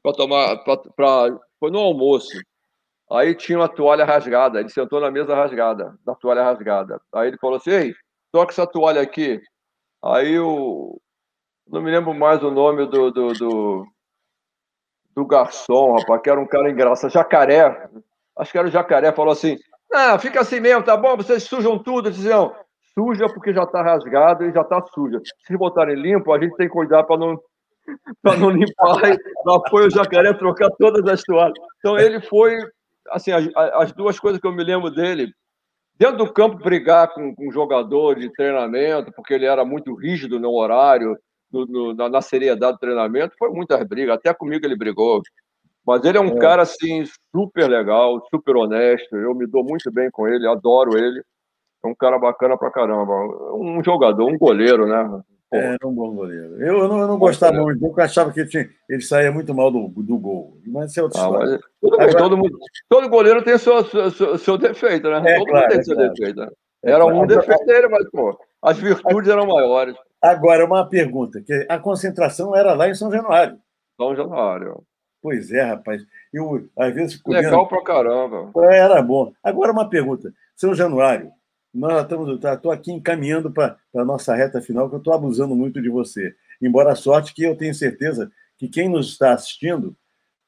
para 0.07 0.13
tomar, 0.13 0.57
pra, 0.59 0.77
pra, 0.77 1.39
foi 1.59 1.71
no 1.73 1.81
almoço. 1.81 2.39
Aí 3.11 3.35
tinha 3.35 3.59
uma 3.59 3.69
toalha 3.69 4.05
rasgada, 4.05 4.61
ele 4.61 4.69
sentou 4.69 5.01
na 5.01 5.11
mesa 5.11 5.35
rasgada, 5.35 5.97
na 6.07 6.15
toalha 6.15 6.45
rasgada. 6.45 7.01
Aí 7.13 7.29
ele 7.29 7.39
falou 7.39 7.57
assim: 7.57 7.71
Ei, 7.71 7.95
toca 8.31 8.53
essa 8.53 8.67
toalha 8.67 9.01
aqui. 9.01 9.41
Aí 10.05 10.39
o. 10.39 11.01
Não 11.67 11.83
me 11.83 11.91
lembro 11.91 12.15
mais 12.15 12.41
o 12.45 12.53
nome 12.53 12.87
do, 12.87 13.11
do, 13.11 13.33
do, 13.33 13.87
do 15.13 15.27
garçom, 15.27 15.97
rapaz, 15.97 16.23
que 16.23 16.31
era 16.31 16.41
um 16.41 16.47
cara 16.47 16.71
engraçado. 16.71 17.11
Jacaré. 17.11 17.89
Acho 18.37 18.53
que 18.53 18.59
era 18.59 18.69
o 18.69 18.71
jacaré, 18.71 19.13
falou 19.13 19.33
assim: 19.33 19.57
ah, 19.93 20.17
fica 20.21 20.41
assim 20.41 20.61
mesmo, 20.61 20.85
tá 20.85 20.97
bom? 20.97 21.17
Vocês 21.17 21.43
sujam 21.43 21.81
tudo. 21.81 22.13
Diziam, 22.13 22.55
suja 22.95 23.27
porque 23.27 23.53
já 23.53 23.65
está 23.65 23.83
rasgado 23.83 24.45
e 24.45 24.53
já 24.53 24.61
está 24.61 24.81
suja. 24.95 25.21
Se 25.45 25.57
botarem 25.57 25.97
limpo, 25.97 26.33
a 26.33 26.41
gente 26.41 26.55
tem 26.57 26.69
que 26.69 26.75
cuidar 26.75 27.03
para 27.03 27.19
não, 27.19 27.41
para 28.23 28.39
não 28.39 28.51
limpar. 28.51 29.01
Lá 29.45 29.61
foi 29.71 29.87
o 29.87 29.91
jacaré 29.91 30.33
trocar 30.35 30.71
todas 30.79 31.07
as 31.07 31.23
toalhas. 31.23 31.55
Então 31.79 31.99
ele 31.99 32.21
foi, 32.21 32.57
assim, 33.11 33.33
as, 33.33 33.49
as 33.55 33.93
duas 33.93 34.19
coisas 34.19 34.41
que 34.41 34.47
eu 34.47 34.53
me 34.53 34.65
lembro 34.65 34.91
dele, 34.91 35.33
dentro 35.99 36.19
do 36.19 36.33
campo 36.33 36.63
brigar 36.63 37.13
com, 37.13 37.35
com 37.35 37.49
um 37.49 37.53
jogador 37.53 38.19
de 38.19 38.33
treinamento, 38.33 39.13
porque 39.15 39.35
ele 39.35 39.47
era 39.47 39.65
muito 39.65 39.95
rígido 39.95 40.39
no 40.39 40.51
horário, 40.53 41.17
no, 41.53 41.67
no, 41.67 41.95
na, 41.95 42.09
na, 42.09 42.21
seriedade 42.21 42.75
do 42.75 42.81
treinamento, 42.81 43.35
foi 43.39 43.51
muitas 43.51 43.83
brigas, 43.87 44.17
até 44.17 44.35
comigo 44.35 44.67
ele 44.67 44.77
brigou. 44.77 45.23
Mas 45.87 46.05
ele 46.05 46.19
é 46.19 46.21
um 46.21 46.37
é. 46.37 46.39
cara, 46.39 46.63
assim, 46.63 47.05
super 47.35 47.69
legal, 47.69 48.21
super 48.29 48.57
honesto, 48.57 49.15
eu 49.17 49.35
me 49.35 49.47
dou 49.47 49.65
muito 49.65 49.91
bem 49.93 50.11
com 50.11 50.27
ele, 50.27 50.47
adoro 50.47 50.99
ele. 50.99 51.23
É 51.85 51.89
um 51.89 51.95
cara 51.95 52.19
bacana 52.19 52.59
pra 52.59 52.71
caramba. 52.71 53.13
Um 53.55 53.83
jogador, 53.85 54.27
um 54.29 54.37
goleiro, 54.37 54.87
né? 54.87 55.23
É, 55.53 55.59
era 55.59 55.87
um 55.87 55.93
bom 55.93 56.13
goleiro. 56.15 56.61
Eu, 56.61 56.79
eu 56.79 56.89
não, 56.89 57.01
eu 57.01 57.07
não 57.07 57.19
gostava 57.19 57.57
muito, 57.61 57.79
porque 57.79 58.01
eu 58.01 58.05
achava 58.05 58.33
que 58.33 58.41
ele, 58.41 58.49
tinha, 58.49 58.69
ele 58.89 59.03
saía 59.03 59.31
muito 59.31 59.55
mal 59.55 59.71
do, 59.71 59.89
do 59.89 60.19
gol. 60.19 60.59
Mas 60.67 60.91
isso 60.91 61.01
é 61.01 61.03
outra 61.05 61.21
ah, 61.21 61.25
história. 61.25 61.61
Todo, 61.81 61.95
Agora... 61.95 62.19
todo, 62.19 62.37
mundo, 62.37 62.59
todo 62.89 63.09
goleiro 63.09 63.43
tem 63.43 63.57
seu, 63.59 63.85
seu, 64.11 64.39
seu 64.39 64.59
defeito, 64.59 65.09
né? 65.09 65.23
É, 65.25 65.39
todo 65.39 65.47
claro, 65.47 65.63
mundo 65.63 65.71
tem 65.71 65.81
é 65.81 65.83
seu 65.85 65.95
claro. 65.95 66.13
defeito. 66.13 66.41
Né? 66.41 66.49
É 66.85 66.91
era 66.91 67.05
um 67.05 67.27
defeito 67.27 67.65
dele, 67.65 67.89
mas, 67.89 68.11
pô, 68.11 68.39
as 68.63 68.79
virtudes 68.79 69.31
eram 69.31 69.47
maiores. 69.47 69.97
Agora, 70.21 70.65
uma 70.65 70.89
pergunta: 70.89 71.41
que 71.41 71.67
a 71.69 71.79
concentração 71.79 72.55
era 72.55 72.75
lá 72.75 72.89
em 72.89 72.95
São 72.95 73.11
Januário. 73.11 73.59
São 73.97 74.15
Januário. 74.15 74.83
Pois 75.23 75.51
é, 75.53 75.63
rapaz. 75.63 76.03
Eu, 76.33 76.69
às 76.79 76.95
vezes. 76.95 77.21
Legal 77.27 77.63
vendo... 77.63 77.69
pra 77.69 77.83
caramba. 77.83 78.51
Era 78.73 79.01
bom. 79.03 79.33
Agora, 79.43 79.73
uma 79.73 79.89
pergunta: 79.89 80.33
São 80.55 80.75
Januário, 80.75 81.31
nós 81.77 82.03
estamos, 82.03 82.35
estou 82.35 82.57
tá, 82.57 82.73
aqui 82.73 82.91
encaminhando 82.91 83.51
para 83.51 83.77
a 83.95 84.05
nossa 84.05 84.35
reta 84.35 84.63
final, 84.63 84.89
que 84.89 84.95
eu 84.95 84.99
estou 84.99 85.13
abusando 85.13 85.55
muito 85.55 85.81
de 85.81 85.91
você. 85.91 86.35
Embora 86.61 86.93
a 86.93 86.97
sorte 86.97 87.35
que 87.35 87.43
eu 87.43 87.55
tenho 87.55 87.75
certeza 87.75 88.33
que 88.57 88.67
quem 88.67 88.89
nos 88.89 89.11
está 89.11 89.35
assistindo 89.35 89.95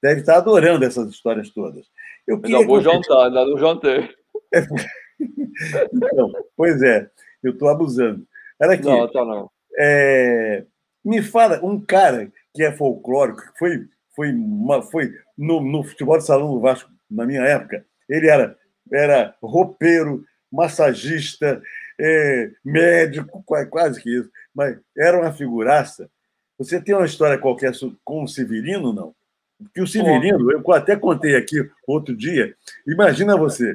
deve 0.03 0.21
estar 0.21 0.37
adorando 0.37 0.85
essas 0.85 1.11
histórias 1.11 1.51
todas. 1.51 1.87
Eu 2.27 2.41
ainda 2.43 2.67
vou 2.67 2.81
jantar, 2.81 3.27
ainda 3.27 3.45
não 3.45 3.59
jantei. 3.59 4.09
então, 5.93 6.33
pois 6.57 6.81
é, 6.83 7.11
eu 7.43 7.53
estou 7.53 7.69
abusando. 7.69 8.27
Olha 8.61 8.73
aqui. 8.73 8.85
Não, 8.85 9.09
tá 9.09 9.25
não. 9.25 9.51
É, 9.79 10.65
me 11.05 11.23
fala, 11.23 11.61
um 11.63 11.79
cara 11.79 12.33
que 12.55 12.63
é 12.63 12.73
folclórico, 12.73 13.53
que 13.53 13.59
foi, 13.59 13.87
foi, 14.17 14.33
uma, 14.33 14.83
foi 14.83 15.13
no, 15.37 15.61
no 15.61 15.85
futebol 15.85 16.17
de 16.17 16.25
salão 16.25 16.55
do 16.55 16.61
Vasco, 16.61 16.91
na 17.11 17.27
minha 17.27 17.43
época, 17.43 17.85
ele 18.09 18.29
era, 18.29 18.57
era 18.91 19.35
roupeiro, 19.43 20.25
massagista, 20.51 21.63
é, 21.99 22.51
médico, 22.65 23.43
quase 23.45 24.01
que 24.01 24.19
isso, 24.19 24.31
mas 24.55 24.79
era 24.97 25.19
uma 25.19 25.33
figuraça. 25.33 26.11
Você 26.59 26.81
tem 26.81 26.95
uma 26.95 27.07
história 27.07 27.39
qualquer 27.39 27.73
com 28.05 28.25
o 28.25 28.29
Severino, 28.29 28.93
não? 28.93 29.15
Porque 29.59 29.81
o 29.81 29.87
Severino, 29.87 30.51
eu 30.53 30.73
até 30.73 30.97
contei 30.97 31.37
aqui 31.37 31.69
outro 31.87 32.17
dia, 32.17 32.55
imagina 32.87 33.37
você, 33.37 33.75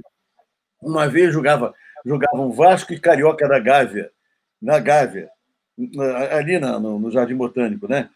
uma 0.82 1.08
vez 1.08 1.34
jogava, 1.34 1.74
jogava 2.06 2.42
um 2.42 2.52
Vasco 2.52 2.94
e 2.94 3.00
Carioca 3.00 3.48
da 3.48 3.60
Gávea, 3.60 4.10
na 4.62 4.80
Gávea, 4.80 5.30
ali 6.32 6.58
no, 6.60 7.00
no 7.00 7.12
Jardim 7.12 7.36
Botânico, 7.36 7.88
né? 7.88 8.10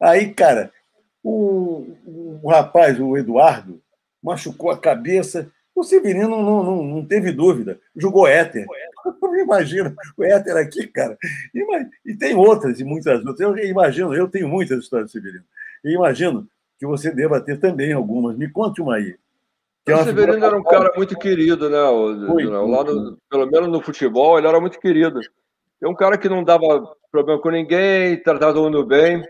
Aí, 0.00 0.32
cara, 0.32 0.72
o, 1.22 1.96
o 2.42 2.48
rapaz, 2.48 2.98
o 2.98 3.16
Eduardo, 3.16 3.82
machucou 4.22 4.70
a 4.70 4.78
cabeça, 4.78 5.50
o 5.74 5.82
Severino 5.82 6.28
não, 6.28 6.62
não, 6.62 6.82
não 6.82 7.04
teve 7.04 7.32
dúvida, 7.32 7.80
jogou 7.96 8.26
éter. 8.26 8.66
Imagina, 9.42 9.94
o 10.16 10.24
éter 10.24 10.56
aqui, 10.56 10.86
cara. 10.86 11.16
E 12.04 12.14
tem 12.14 12.34
outras, 12.34 12.78
e 12.78 12.84
muitas 12.84 13.24
outras. 13.24 13.40
Eu 13.40 13.56
imagino, 13.58 14.14
eu 14.14 14.28
tenho 14.28 14.48
muitas 14.48 14.78
histórias 14.78 15.10
do 15.10 15.12
Severino. 15.12 15.44
E 15.84 15.94
imagino 15.94 16.46
que 16.78 16.86
você 16.86 17.10
deva 17.10 17.40
ter 17.40 17.58
também 17.58 17.92
algumas. 17.92 18.36
Me 18.36 18.48
conte 18.48 18.80
uma 18.80 18.96
aí. 18.96 19.16
É 19.86 19.94
o 19.94 20.04
Severino 20.04 20.44
era 20.44 20.56
um 20.56 20.62
cara 20.62 20.92
muito 20.96 21.18
querido, 21.18 21.68
né? 21.68 21.78
Foi, 22.26 22.44
Lá 22.44 22.84
no, 22.84 23.18
pelo 23.28 23.46
menos 23.46 23.68
no 23.68 23.80
futebol, 23.80 24.38
ele 24.38 24.46
era 24.46 24.60
muito 24.60 24.78
querido. 24.78 25.20
É 25.80 25.88
um 25.88 25.94
cara 25.94 26.16
que 26.16 26.28
não 26.28 26.44
dava 26.44 26.94
problema 27.10 27.40
com 27.40 27.50
ninguém, 27.50 28.22
tratava 28.22 28.54
todo 28.54 28.64
mundo 28.64 28.86
bem. 28.86 29.24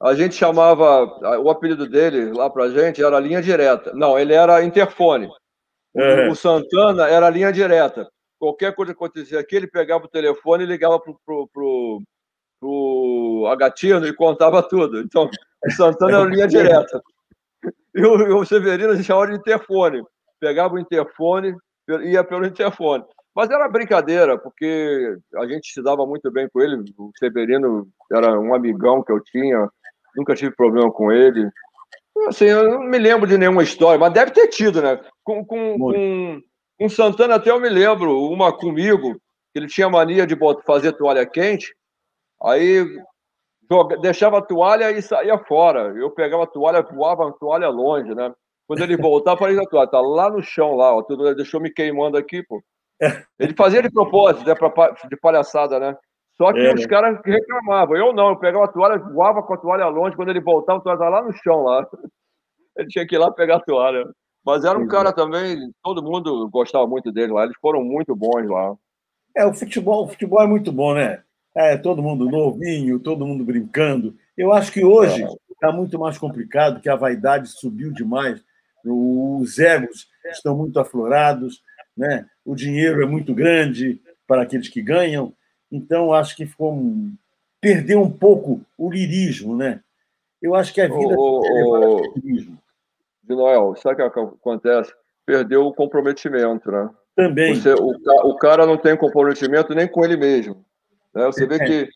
A 0.00 0.14
gente 0.14 0.34
chamava, 0.34 1.04
o 1.40 1.50
apelido 1.50 1.86
dele 1.88 2.32
lá 2.32 2.48
pra 2.48 2.70
gente 2.70 3.02
era 3.02 3.20
linha 3.20 3.42
direta. 3.42 3.92
Não, 3.94 4.18
ele 4.18 4.32
era 4.32 4.62
interfone. 4.62 5.28
É. 5.98 6.28
O 6.28 6.34
Santana 6.34 7.08
era 7.08 7.28
linha 7.28 7.52
direta. 7.52 8.08
Qualquer 8.38 8.74
coisa 8.74 8.92
que 8.92 8.96
acontecia 8.96 9.40
aqui, 9.40 9.56
ele 9.56 9.66
pegava 9.66 10.04
o 10.04 10.08
telefone 10.08 10.62
e 10.62 10.66
ligava 10.66 11.00
pro, 11.00 11.18
pro, 11.26 11.48
pro, 11.52 12.02
pro 12.60 13.48
Agatino 13.50 14.06
e 14.06 14.14
contava 14.14 14.62
tudo. 14.62 15.00
Então, 15.00 15.28
o 15.64 15.70
Santana 15.72 16.18
era 16.18 16.28
linha 16.28 16.46
direta. 16.46 17.02
E 17.94 18.04
o, 18.04 18.38
o 18.38 18.44
Severino 18.44 18.92
a 18.92 18.94
gente 18.96 19.06
chamava 19.06 19.26
de 19.28 19.38
interfone. 19.38 20.02
Pegava 20.38 20.74
o 20.74 20.78
interfone, 20.78 21.56
ia 22.04 22.22
pelo 22.22 22.46
interfone. 22.46 23.04
Mas 23.34 23.50
era 23.50 23.68
brincadeira, 23.68 24.38
porque 24.38 25.16
a 25.36 25.46
gente 25.46 25.72
se 25.72 25.82
dava 25.82 26.06
muito 26.06 26.30
bem 26.30 26.48
com 26.48 26.60
ele. 26.60 26.76
O 26.96 27.10
Severino 27.18 27.88
era 28.12 28.38
um 28.38 28.54
amigão 28.54 29.02
que 29.02 29.12
eu 29.12 29.20
tinha, 29.20 29.68
nunca 30.16 30.34
tive 30.34 30.54
problema 30.54 30.90
com 30.92 31.10
ele. 31.10 31.48
Assim, 32.26 32.46
eu 32.46 32.70
não 32.70 32.80
me 32.80 32.98
lembro 32.98 33.26
de 33.26 33.38
nenhuma 33.38 33.62
história, 33.62 33.98
mas 33.98 34.12
deve 34.12 34.32
ter 34.32 34.48
tido, 34.48 34.82
né? 34.82 35.00
Com, 35.22 35.44
com, 35.44 35.78
com, 35.78 36.42
com 36.78 36.88
Santana 36.88 37.36
até 37.36 37.50
eu 37.50 37.60
me 37.60 37.68
lembro, 37.68 38.22
uma 38.24 38.52
comigo, 38.56 39.14
que 39.52 39.58
ele 39.58 39.66
tinha 39.66 39.88
mania 39.88 40.26
de 40.26 40.34
botar, 40.34 40.62
fazer 40.62 40.92
toalha 40.92 41.24
quente, 41.24 41.74
aí 42.42 42.84
joga, 43.70 43.96
deixava 43.98 44.38
a 44.38 44.42
toalha 44.42 44.90
e 44.90 45.02
saía 45.02 45.38
fora. 45.38 45.94
Eu 45.96 46.10
pegava 46.10 46.44
a 46.44 46.46
toalha, 46.46 46.82
voava 46.82 47.28
a 47.28 47.32
toalha 47.32 47.68
longe, 47.68 48.14
né? 48.14 48.32
Quando 48.66 48.82
ele 48.82 48.96
voltava, 48.96 49.38
falei, 49.38 49.58
a 49.58 49.66
toalha 49.66 49.90
tá 49.90 50.00
lá 50.00 50.30
no 50.30 50.42
chão, 50.42 50.74
lá, 50.74 50.94
ó, 50.94 51.02
tudo, 51.02 51.34
deixou 51.34 51.60
me 51.60 51.70
queimando 51.70 52.16
aqui, 52.18 52.42
pô. 52.42 52.62
Ele 53.38 53.54
fazia 53.54 53.82
de 53.82 53.90
propósito, 53.90 54.46
né, 54.46 54.54
pra, 54.54 54.90
de 55.08 55.16
palhaçada, 55.16 55.78
né? 55.78 55.96
Só 56.40 56.52
que 56.52 56.60
é, 56.60 56.72
os 56.72 56.80
né? 56.80 56.86
caras 56.86 57.20
reclamavam. 57.24 57.96
Eu 57.96 58.12
não, 58.12 58.30
eu 58.30 58.36
pegava 58.36 58.64
a 58.64 58.68
toalha, 58.68 58.98
voava 58.98 59.42
com 59.42 59.54
a 59.54 59.58
toalha 59.58 59.88
longe. 59.88 60.14
Quando 60.14 60.28
ele 60.28 60.40
voltava, 60.40 60.78
a 60.78 60.82
toalha 60.82 60.96
estava 60.96 61.20
lá 61.20 61.26
no 61.26 61.32
chão. 61.32 61.64
lá. 61.64 61.86
Ele 62.76 62.86
tinha 62.86 63.04
que 63.04 63.16
ir 63.16 63.18
lá 63.18 63.28
pegar 63.32 63.56
a 63.56 63.60
toalha. 63.60 64.08
Mas 64.46 64.64
era 64.64 64.78
um 64.78 64.86
cara 64.86 65.12
também, 65.12 65.58
todo 65.82 66.00
mundo 66.00 66.48
gostava 66.48 66.86
muito 66.86 67.10
dele 67.10 67.32
lá. 67.32 67.42
Eles 67.42 67.56
foram 67.60 67.82
muito 67.82 68.14
bons 68.14 68.48
lá. 68.48 68.72
É, 69.36 69.44
o 69.44 69.52
futebol, 69.52 70.04
o 70.04 70.08
futebol 70.08 70.40
é 70.40 70.46
muito 70.46 70.70
bom, 70.70 70.94
né? 70.94 71.22
É, 71.56 71.76
todo 71.76 72.00
mundo 72.00 72.30
novinho, 72.30 73.00
todo 73.00 73.26
mundo 73.26 73.44
brincando. 73.44 74.14
Eu 74.36 74.52
acho 74.52 74.70
que 74.70 74.84
hoje 74.84 75.24
está 75.50 75.70
é. 75.70 75.72
muito 75.72 75.98
mais 75.98 76.16
complicado, 76.16 76.80
que 76.80 76.88
a 76.88 76.94
vaidade 76.94 77.48
subiu 77.48 77.92
demais, 77.92 78.40
os 78.84 79.58
egos 79.58 80.06
estão 80.30 80.56
muito 80.56 80.78
aflorados, 80.78 81.60
né? 81.96 82.26
o 82.44 82.54
dinheiro 82.54 83.02
é 83.02 83.06
muito 83.06 83.34
grande 83.34 84.00
para 84.26 84.42
aqueles 84.42 84.68
que 84.68 84.80
ganham. 84.80 85.34
Então, 85.70 86.12
acho 86.12 86.36
que 86.36 86.46
ficou 86.46 86.72
um... 86.72 87.12
perdeu 87.60 88.00
um 88.00 88.10
pouco 88.10 88.60
o 88.76 88.90
lirismo, 88.90 89.56
né? 89.56 89.80
Eu 90.40 90.54
acho 90.54 90.72
que 90.72 90.80
a 90.80 90.86
vida 90.86 90.96
o, 90.96 91.40
o, 91.40 91.96
o 91.96 92.14
lirismo. 92.16 92.58
De 93.22 93.34
Noel, 93.34 93.74
sabe 93.76 94.02
o 94.02 94.10
que 94.10 94.20
acontece? 94.20 94.92
Perdeu 95.26 95.66
o 95.66 95.74
comprometimento, 95.74 96.70
né? 96.70 96.88
Também. 97.14 97.54
Você, 97.54 97.74
o, 97.74 97.90
o, 98.24 98.36
cara 98.36 98.64
não 98.64 98.78
tem 98.78 98.96
comprometimento 98.96 99.74
nem 99.74 99.88
com 99.88 100.04
ele 100.04 100.16
mesmo. 100.16 100.64
Né? 101.12 101.26
Você 101.26 101.46
vê 101.46 101.56
é. 101.56 101.64
que 101.64 101.88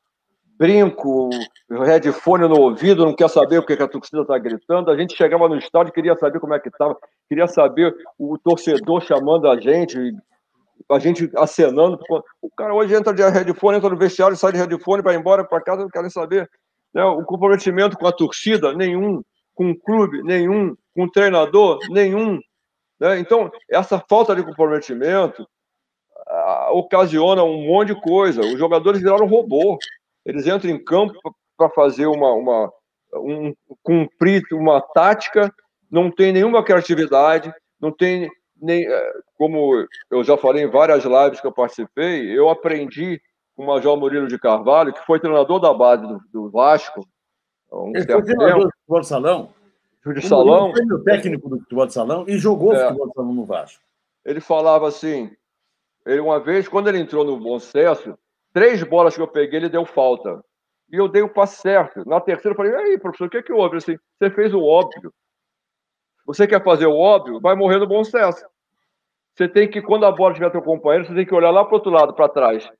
brinco, 0.58 1.30
headphone 1.70 2.46
no 2.46 2.60
ouvido, 2.60 3.04
não 3.04 3.14
quer 3.14 3.28
saber 3.28 3.58
o 3.58 3.62
que 3.64 3.72
a 3.72 3.88
torcida 3.88 4.22
está 4.22 4.38
gritando. 4.38 4.90
A 4.90 4.96
gente 4.96 5.16
chegava 5.16 5.48
no 5.48 5.56
estádio, 5.56 5.92
queria 5.92 6.16
saber 6.16 6.38
como 6.40 6.54
é 6.54 6.60
que 6.60 6.68
estava, 6.68 6.96
queria 7.28 7.46
saber 7.46 7.94
o 8.18 8.38
torcedor 8.38 9.00
chamando 9.02 9.48
a 9.48 9.58
gente, 9.58 10.14
a 10.90 10.98
gente 10.98 11.30
acenando. 11.36 11.98
O 12.40 12.50
cara 12.50 12.74
hoje 12.74 12.94
entra 12.94 13.12
de 13.12 13.22
headphone, 13.22 13.78
entra 13.78 13.90
no 13.90 13.96
vestiário, 13.96 14.36
sai 14.36 14.52
de 14.52 14.58
headphone, 14.58 15.02
vai 15.02 15.16
embora 15.16 15.44
para 15.44 15.62
casa, 15.62 15.82
não 15.82 15.88
quer 15.88 16.02
nem 16.02 16.10
saber. 16.10 16.48
Né? 16.94 17.04
O 17.04 17.24
comprometimento 17.24 17.96
com 17.96 18.06
a 18.06 18.12
torcida, 18.12 18.74
nenhum. 18.74 19.22
Com 19.54 19.70
o 19.70 19.78
clube, 19.78 20.22
nenhum. 20.22 20.74
Com 20.94 21.04
o 21.04 21.10
treinador, 21.10 21.78
nenhum. 21.90 22.40
Né? 23.00 23.18
Então, 23.18 23.50
essa 23.70 24.02
falta 24.08 24.34
de 24.34 24.42
comprometimento 24.42 25.46
ocasiona 26.70 27.42
um 27.42 27.66
monte 27.66 27.94
de 27.94 28.00
coisa. 28.00 28.40
Os 28.40 28.58
jogadores 28.58 29.00
viraram 29.00 29.26
robô. 29.26 29.78
Eles 30.24 30.46
entram 30.46 30.70
em 30.70 30.82
campo 30.82 31.18
para 31.56 31.68
fazer 31.70 32.06
uma, 32.06 32.32
uma 32.32 32.72
um, 33.14 33.54
cumprir 33.82 34.42
uma 34.52 34.80
tática, 34.80 35.52
não 35.90 36.10
tem 36.10 36.32
nenhuma 36.32 36.64
criatividade, 36.64 37.52
não 37.80 37.92
tem 37.92 38.30
nem, 38.62 38.86
é, 38.86 39.12
como 39.36 39.86
eu 40.10 40.22
já 40.22 40.36
falei 40.36 40.64
em 40.64 40.70
várias 40.70 41.04
lives 41.04 41.40
que 41.40 41.46
eu 41.46 41.52
participei, 41.52 42.26
eu 42.36 42.48
aprendi 42.48 43.20
com 43.56 43.64
o 43.64 43.66
Major 43.66 43.96
Murilo 43.98 44.28
de 44.28 44.38
Carvalho, 44.38 44.92
que 44.92 45.04
foi 45.04 45.20
treinador 45.20 45.58
da 45.58 45.74
base 45.74 46.06
do, 46.06 46.20
do 46.32 46.50
Vasco. 46.50 47.06
Um 47.70 47.92
Ele 47.94 48.06
foi 48.06 48.22
treinador 48.22 48.54
tempo. 48.54 48.64
do 48.64 48.70
futebol 48.70 49.00
de 49.00 49.06
salão. 49.06 49.54
De 50.06 50.26
salão. 50.26 50.72
Ele 50.76 50.88
foi 50.88 50.96
o 50.96 51.04
técnico 51.04 51.48
do 51.48 51.58
futebol 51.58 51.86
de 51.86 51.92
salão 51.92 52.24
e 52.28 52.38
jogou 52.38 52.72
é. 52.72 52.86
futebol 52.86 53.08
de 53.08 53.14
salão 53.14 53.34
no 53.34 53.44
Vasco. 53.44 53.82
Ele 54.24 54.40
falava 54.40 54.88
assim, 54.88 55.30
ele 56.06 56.20
uma 56.20 56.38
vez, 56.38 56.68
quando 56.68 56.88
ele 56.88 56.98
entrou 56.98 57.24
no 57.24 57.38
Bom 57.38 57.58
Sucesso, 57.58 58.16
três 58.52 58.82
bolas 58.82 59.16
que 59.16 59.22
eu 59.22 59.28
peguei, 59.28 59.58
ele 59.58 59.68
deu 59.68 59.84
falta. 59.84 60.42
E 60.90 60.96
eu 60.96 61.08
dei 61.08 61.22
o 61.22 61.28
passe 61.28 61.60
certo. 61.60 62.06
Na 62.06 62.20
terceira, 62.20 62.52
eu 62.52 62.56
falei, 62.56 62.74
aí, 62.74 62.98
professor, 62.98 63.26
o 63.26 63.30
que 63.30 63.38
é 63.38 63.42
que 63.42 63.52
houve? 63.52 63.78
Assim, 63.78 63.96
você 64.18 64.30
fez 64.30 64.54
o 64.54 64.62
óbvio. 64.62 65.12
Você 66.26 66.46
quer 66.46 66.62
fazer 66.62 66.86
o 66.86 66.96
óbvio, 66.96 67.40
vai 67.40 67.56
morrer 67.56 67.78
no 67.78 67.86
bom 67.86 68.04
sucesso. 68.04 68.44
Você 69.34 69.48
tem 69.48 69.68
que, 69.68 69.80
quando 69.80 70.04
a 70.04 70.12
bola 70.12 70.34
tiver 70.34 70.50
teu 70.50 70.62
companheiro, 70.62 71.06
você 71.06 71.14
tem 71.14 71.26
que 71.26 71.34
olhar 71.34 71.50
lá 71.50 71.64
para 71.64 71.72
o 71.72 71.76
outro 71.76 71.90
lado, 71.90 72.14
para 72.14 72.28
trás. 72.28 72.70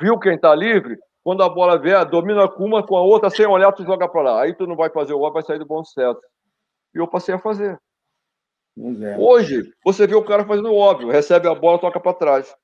Viu 0.00 0.18
quem 0.18 0.34
está 0.34 0.54
livre? 0.54 0.98
Quando 1.22 1.42
a 1.42 1.48
bola 1.48 1.78
vier, 1.78 2.04
domina 2.04 2.48
com 2.48 2.64
uma, 2.64 2.86
com 2.86 2.96
a 2.96 3.02
outra, 3.02 3.30
sem 3.30 3.46
olhar, 3.46 3.72
tu 3.72 3.84
joga 3.84 4.08
para 4.08 4.22
lá. 4.22 4.42
Aí 4.42 4.54
tu 4.54 4.66
não 4.66 4.76
vai 4.76 4.90
fazer 4.90 5.14
o 5.14 5.20
óbvio, 5.20 5.34
vai 5.34 5.42
sair 5.42 5.58
do 5.58 5.66
bom 5.66 5.82
sucesso. 5.84 6.20
E 6.94 6.98
eu 6.98 7.06
passei 7.06 7.34
a 7.34 7.38
fazer. 7.38 7.78
É. 8.76 9.16
Hoje, 9.18 9.72
você 9.84 10.06
vê 10.06 10.14
o 10.14 10.24
cara 10.24 10.44
fazendo 10.44 10.70
o 10.70 10.76
óbvio, 10.76 11.10
recebe 11.10 11.48
a 11.48 11.54
bola, 11.54 11.78
toca 11.78 12.00
para 12.00 12.12
trás. 12.12 12.54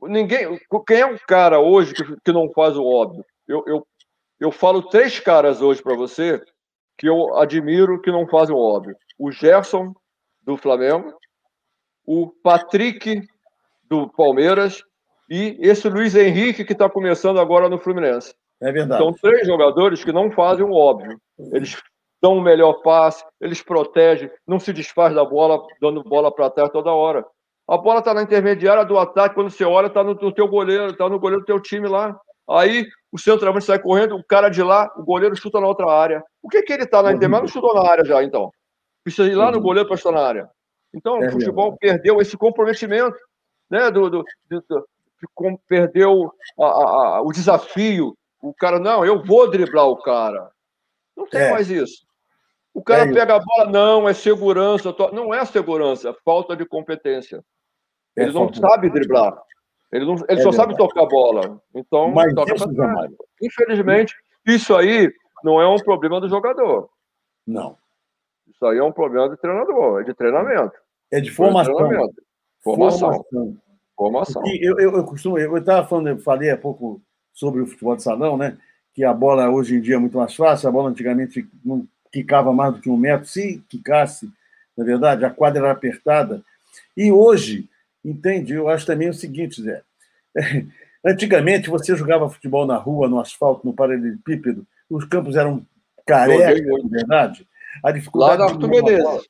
Ninguém, 0.00 0.58
quem 0.86 1.00
é 1.00 1.06
um 1.06 1.18
cara 1.28 1.60
hoje 1.60 1.94
que, 1.94 2.02
que 2.24 2.32
não 2.32 2.50
faz 2.50 2.76
o 2.76 2.84
óbvio? 2.84 3.24
Eu, 3.46 3.62
eu, 3.66 3.86
eu 4.40 4.50
falo 4.50 4.82
três 4.88 5.20
caras 5.20 5.60
hoje 5.60 5.82
para 5.82 5.94
você 5.94 6.42
que 6.98 7.08
eu 7.08 7.36
admiro 7.36 8.00
que 8.00 8.10
não 8.10 8.26
fazem 8.26 8.54
o 8.54 8.58
óbvio. 8.58 8.96
O 9.18 9.30
Gerson, 9.30 9.94
do 10.40 10.56
Flamengo, 10.56 11.14
o 12.06 12.28
Patrick, 12.42 13.22
do 13.88 14.08
Palmeiras, 14.08 14.82
e 15.28 15.56
esse 15.60 15.88
Luiz 15.88 16.14
Henrique, 16.14 16.64
que 16.64 16.72
está 16.72 16.88
começando 16.88 17.40
agora 17.40 17.68
no 17.68 17.78
Fluminense. 17.78 18.34
É 18.60 18.70
verdade. 18.70 19.02
São 19.02 19.12
três 19.12 19.46
jogadores 19.46 20.04
que 20.04 20.12
não 20.12 20.30
fazem 20.30 20.64
o 20.64 20.72
óbvio. 20.72 21.18
Eles 21.52 21.76
dão 22.22 22.34
o 22.34 22.38
um 22.38 22.42
melhor 22.42 22.74
passe, 22.82 23.24
eles 23.40 23.60
protegem, 23.60 24.30
não 24.46 24.60
se 24.60 24.72
desfaz 24.72 25.12
da 25.12 25.24
bola, 25.24 25.60
dando 25.80 26.04
bola 26.04 26.32
para 26.32 26.50
trás 26.50 26.70
toda 26.70 26.92
hora. 26.92 27.26
A 27.68 27.76
bola 27.76 27.98
está 27.98 28.14
na 28.14 28.22
intermediária 28.22 28.84
do 28.84 28.96
ataque, 28.98 29.34
quando 29.34 29.50
você 29.50 29.64
olha, 29.64 29.88
está 29.88 30.04
no, 30.04 30.14
no 30.14 30.32
teu 30.32 30.46
goleiro, 30.46 30.86
está 30.86 31.08
no 31.08 31.18
goleiro 31.18 31.42
do 31.42 31.46
teu 31.46 31.60
time 31.60 31.88
lá. 31.88 32.16
Aí 32.48 32.86
o 33.10 33.18
centroavante 33.18 33.64
sai 33.64 33.78
correndo, 33.78 34.14
o 34.14 34.24
cara 34.24 34.48
de 34.48 34.62
lá, 34.62 34.92
o 34.96 35.02
goleiro 35.02 35.34
chuta 35.34 35.60
na 35.60 35.66
outra 35.66 35.90
área. 35.90 36.22
O 36.42 36.48
que 36.48 36.62
que 36.62 36.72
ele 36.72 36.84
está 36.84 37.02
na 37.02 37.12
intermediária? 37.12 37.46
Não 37.46 37.52
chutou 37.52 37.74
na 37.74 37.88
área 37.88 38.04
já, 38.04 38.22
então. 38.22 38.50
Precisa 39.02 39.28
ir 39.28 39.34
lá 39.34 39.50
no 39.50 39.60
goleiro 39.60 39.88
para 39.88 39.96
chutar 39.96 40.12
na 40.12 40.26
área. 40.26 40.48
Então, 40.94 41.22
é 41.22 41.28
o 41.28 41.32
futebol 41.32 41.66
mesmo. 41.66 41.78
perdeu 41.78 42.20
esse 42.20 42.36
comprometimento, 42.36 43.16
né? 43.70 43.90
Do, 43.90 44.10
do, 44.10 44.24
do, 44.48 44.60
do 44.68 45.58
perdeu 45.66 46.32
a, 46.60 46.64
a, 46.64 47.22
o 47.22 47.32
desafio. 47.32 48.16
O 48.40 48.52
cara, 48.52 48.78
não, 48.78 49.04
eu 49.04 49.24
vou 49.24 49.50
driblar 49.50 49.86
o 49.86 50.02
cara. 50.02 50.50
Não 51.16 51.26
tem 51.26 51.42
é. 51.42 51.50
mais 51.50 51.70
isso. 51.70 52.04
O 52.74 52.82
cara 52.82 53.02
é 53.02 53.12
pega 53.12 53.36
a 53.36 53.38
bola, 53.38 53.70
não, 53.70 54.08
é 54.08 54.14
segurança. 54.14 54.94
Não 55.12 55.32
é 55.32 55.44
segurança, 55.44 56.10
é 56.10 56.14
falta 56.24 56.56
de 56.56 56.64
competência. 56.64 57.44
É 58.16 58.22
ele 58.22 58.32
não 58.32 58.52
sabe 58.52 58.90
driblar. 58.90 59.40
Ele, 59.92 60.06
não, 60.06 60.14
ele 60.14 60.24
é 60.28 60.36
só 60.36 60.50
verdade. 60.50 60.56
sabe 60.56 60.76
tocar 60.76 61.02
a 61.02 61.06
bola. 61.06 61.60
Então, 61.74 62.10
Mas 62.10 62.32
isso. 62.32 62.66
Infelizmente, 63.42 64.14
isso 64.46 64.74
aí 64.74 65.12
não 65.44 65.60
é 65.60 65.68
um 65.68 65.76
problema 65.76 66.20
do 66.20 66.28
jogador. 66.28 66.88
Não. 67.46 67.76
Isso 68.48 68.64
aí 68.66 68.78
é 68.78 68.82
um 68.82 68.92
problema 68.92 69.28
do 69.28 69.36
treinador, 69.36 70.00
é 70.00 70.04
de 70.04 70.14
treinamento. 70.14 70.74
É 71.12 71.20
de 71.20 71.30
formação. 71.30 71.74
Formação. 71.76 72.12
Formação. 72.62 73.56
formação. 73.94 74.42
Eu, 74.46 74.78
eu, 74.78 74.96
eu 74.96 75.04
costumo, 75.04 75.38
eu 75.38 75.56
estava 75.58 75.86
falando, 75.86 76.08
eu 76.08 76.18
falei 76.18 76.50
há 76.50 76.56
pouco 76.56 77.00
sobre 77.34 77.60
o 77.60 77.66
futebol 77.66 77.94
de 77.94 78.02
salão, 78.02 78.36
né? 78.36 78.56
Que 78.94 79.04
a 79.04 79.12
bola 79.12 79.50
hoje 79.50 79.76
em 79.76 79.80
dia 79.80 79.96
é 79.96 79.98
muito 79.98 80.16
mais 80.16 80.34
fácil, 80.34 80.68
a 80.68 80.72
bola 80.72 80.90
antigamente 80.90 81.46
não 81.62 81.86
quicava 82.10 82.52
mais 82.52 82.74
do 82.74 82.80
que 82.80 82.90
um 82.90 82.96
metro, 82.96 83.26
se 83.26 83.62
quicasse, 83.68 84.30
na 84.76 84.84
verdade, 84.84 85.24
a 85.24 85.30
quadra 85.30 85.62
era 85.62 85.72
apertada. 85.72 86.42
E 86.96 87.12
hoje, 87.12 87.68
entende? 88.04 88.54
Eu 88.54 88.68
acho 88.68 88.86
também 88.86 89.08
o 89.08 89.14
seguinte, 89.14 89.62
Zé. 89.62 89.82
Antigamente 91.04 91.68
você 91.68 91.96
jogava 91.96 92.30
futebol 92.30 92.66
na 92.66 92.76
rua, 92.76 93.08
no 93.08 93.18
asfalto, 93.18 93.66
no 93.66 93.74
paralelepípedo, 93.74 94.64
os 94.88 95.04
campos 95.04 95.36
eram 95.36 95.66
carecas, 96.06 96.84
na 96.84 96.88
verdade. 96.88 97.46
A 97.82 97.90
dificuldade, 97.90 98.42
Lá 98.42 98.52
de 98.52 98.58
dominar 98.58 99.02
bola, 99.02 99.22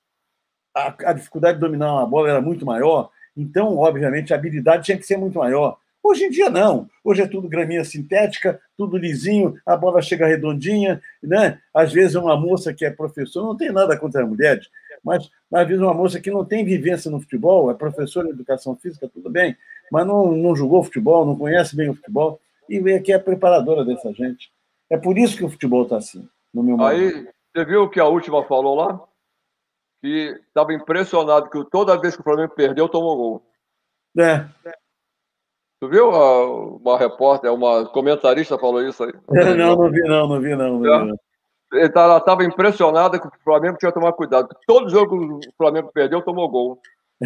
a, 0.75 0.95
a 1.11 1.13
dificuldade 1.13 1.55
de 1.55 1.61
dominar 1.61 1.93
uma 1.93 2.07
bola 2.07 2.31
era 2.31 2.41
muito 2.41 2.65
maior, 2.65 3.11
então, 3.37 3.79
obviamente, 3.79 4.33
a 4.33 4.37
habilidade 4.37 4.85
tinha 4.85 4.99
que 4.99 5.07
ser 5.07 5.17
muito 5.17 5.39
maior. 5.39 5.79
Hoje 6.03 6.25
em 6.25 6.31
dia, 6.31 6.51
não. 6.51 6.89
Hoje 7.05 7.23
é 7.23 7.27
tudo 7.27 7.49
graminha 7.49 7.85
sintética, 7.85 8.61
tudo 8.77 8.97
lisinho, 8.97 9.57
a 9.65 9.77
bola 9.77 10.03
chega 10.03 10.27
redondinha. 10.27 11.01
Né? 11.23 11.61
Às 11.73 11.93
vezes, 11.93 12.17
uma 12.17 12.37
moça 12.37 12.75
que 12.75 12.85
é 12.85 12.91
professora, 12.91 13.47
não 13.47 13.57
tem 13.57 13.71
nada 13.71 13.97
contra 13.97 14.23
as 14.23 14.29
mulheres, 14.29 14.69
mas 15.05 15.31
às 15.53 15.67
vezes 15.67 15.83
uma 15.83 15.95
moça 15.95 16.21
que 16.21 16.31
não 16.31 16.45
tem 16.45 16.65
vivência 16.65 17.11
no 17.11 17.21
futebol, 17.21 17.71
é 17.71 17.75
professora 17.75 18.27
de 18.27 18.33
educação 18.33 18.77
física, 18.77 19.09
tudo 19.09 19.31
bem, 19.31 19.57
mas 19.91 20.07
não, 20.07 20.33
não 20.33 20.57
jogou 20.57 20.83
futebol, 20.83 21.25
não 21.25 21.37
conhece 21.37 21.77
bem 21.77 21.89
o 21.89 21.95
futebol, 21.95 22.41
e 22.69 22.81
vem 22.81 22.97
aqui 22.97 23.13
é 23.13 23.19
preparadora 23.19 23.85
dessa 23.85 24.13
gente. 24.13 24.51
É 24.91 24.97
por 24.97 25.17
isso 25.17 25.37
que 25.37 25.45
o 25.45 25.51
futebol 25.51 25.85
está 25.85 25.97
assim, 25.97 26.29
no 26.53 26.63
meu 26.63 26.81
Aí, 26.83 27.27
você 27.55 27.65
viu 27.65 27.83
o 27.83 27.91
que 27.91 28.01
a 28.01 28.07
última 28.07 28.45
falou 28.45 28.75
lá? 28.75 29.01
Que 30.03 30.41
estava 30.49 30.75
impressionado 30.75 31.49
que 31.49 31.65
toda 31.71 31.99
vez 31.99 32.15
que 32.15 32.21
o 32.21 32.25
Flamengo 32.25 32.55
perdeu, 32.55 32.89
tomou 32.89 33.17
gol. 33.17 33.47
É. 34.19 34.45
Tu 35.81 35.89
viu? 35.89 36.11
Uma 36.11 36.99
repórter, 36.99 37.53
uma 37.53 37.87
comentarista 37.87 38.59
falou 38.59 38.83
isso 38.83 39.05
aí? 39.05 39.13
É, 39.35 39.55
não, 39.55 39.77
não 39.77 39.91
vi 39.91 40.01
não, 40.03 40.29
não 40.29 40.41
vi 40.41 40.57
não. 40.57 40.79
não, 40.79 40.81
vi, 40.81 40.89
não. 40.89 41.17
Ela 41.73 42.19
estava 42.19 42.45
impressionada 42.45 43.19
que 43.19 43.27
o 43.27 43.33
Flamengo 43.43 43.79
tinha 43.79 43.91
que 43.91 43.99
tomar 43.99 44.13
cuidado. 44.13 44.49
Todo 44.67 44.91
jogo 44.91 45.41
que 45.41 45.49
o 45.49 45.53
Flamengo 45.57 45.91
perdeu, 45.93 46.21
tomou 46.21 46.49
gol. 46.51 46.81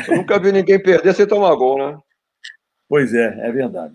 Eu 0.09 0.19
nunca 0.19 0.39
vi 0.39 0.53
ninguém 0.53 0.81
perder 0.81 1.15
sem 1.15 1.27
tomar 1.27 1.55
gol, 1.57 1.78
né? 1.78 1.98
Pois 2.89 3.12
é, 3.12 3.48
é 3.48 3.51
verdade. 3.51 3.94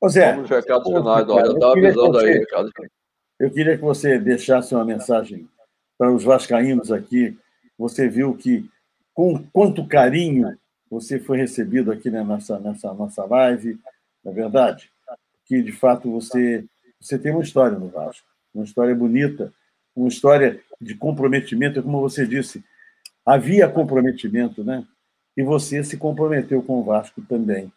Ô 0.00 0.08
Zé, 0.08 0.32
Vamos 0.32 0.50
recados 0.50 0.86
finais, 0.86 1.28
olha, 1.28 1.52
estava 1.52 1.72
avisando 1.72 2.18
aí, 2.18 2.38
Ricardo. 2.38 2.70
Eu 3.38 3.50
queria 3.50 3.76
que 3.76 3.82
você 3.82 4.18
deixasse 4.18 4.74
uma 4.74 4.84
mensagem 4.84 5.48
para 5.98 6.12
os 6.12 6.22
vascaínos 6.22 6.92
aqui. 6.92 7.38
Você 7.78 8.08
viu 8.08 8.34
que 8.34 8.68
com 9.14 9.42
quanto 9.52 9.86
carinho 9.86 10.56
você 10.90 11.18
foi 11.18 11.38
recebido 11.38 11.90
aqui 11.90 12.10
né, 12.10 12.22
nessa, 12.22 12.58
nessa 12.58 12.92
nossa 12.94 13.24
live, 13.24 13.78
na 14.24 14.30
é 14.30 14.34
verdade? 14.34 14.90
Que, 15.44 15.62
de 15.62 15.72
fato, 15.72 16.10
você, 16.10 16.64
você 17.00 17.18
tem 17.18 17.32
uma 17.32 17.42
história 17.42 17.78
no 17.78 17.88
Vasco, 17.88 18.26
uma 18.54 18.64
história 18.64 18.94
bonita, 18.94 19.52
uma 19.94 20.08
história 20.08 20.60
de 20.80 20.94
comprometimento, 20.94 21.82
como 21.82 22.00
você 22.00 22.26
disse, 22.26 22.64
havia 23.24 23.68
comprometimento, 23.68 24.62
né? 24.62 24.84
E 25.36 25.42
você 25.42 25.82
se 25.84 25.96
comprometeu 25.96 26.62
com 26.62 26.80
o 26.80 26.84
Vasco 26.84 27.22
também, 27.22 27.72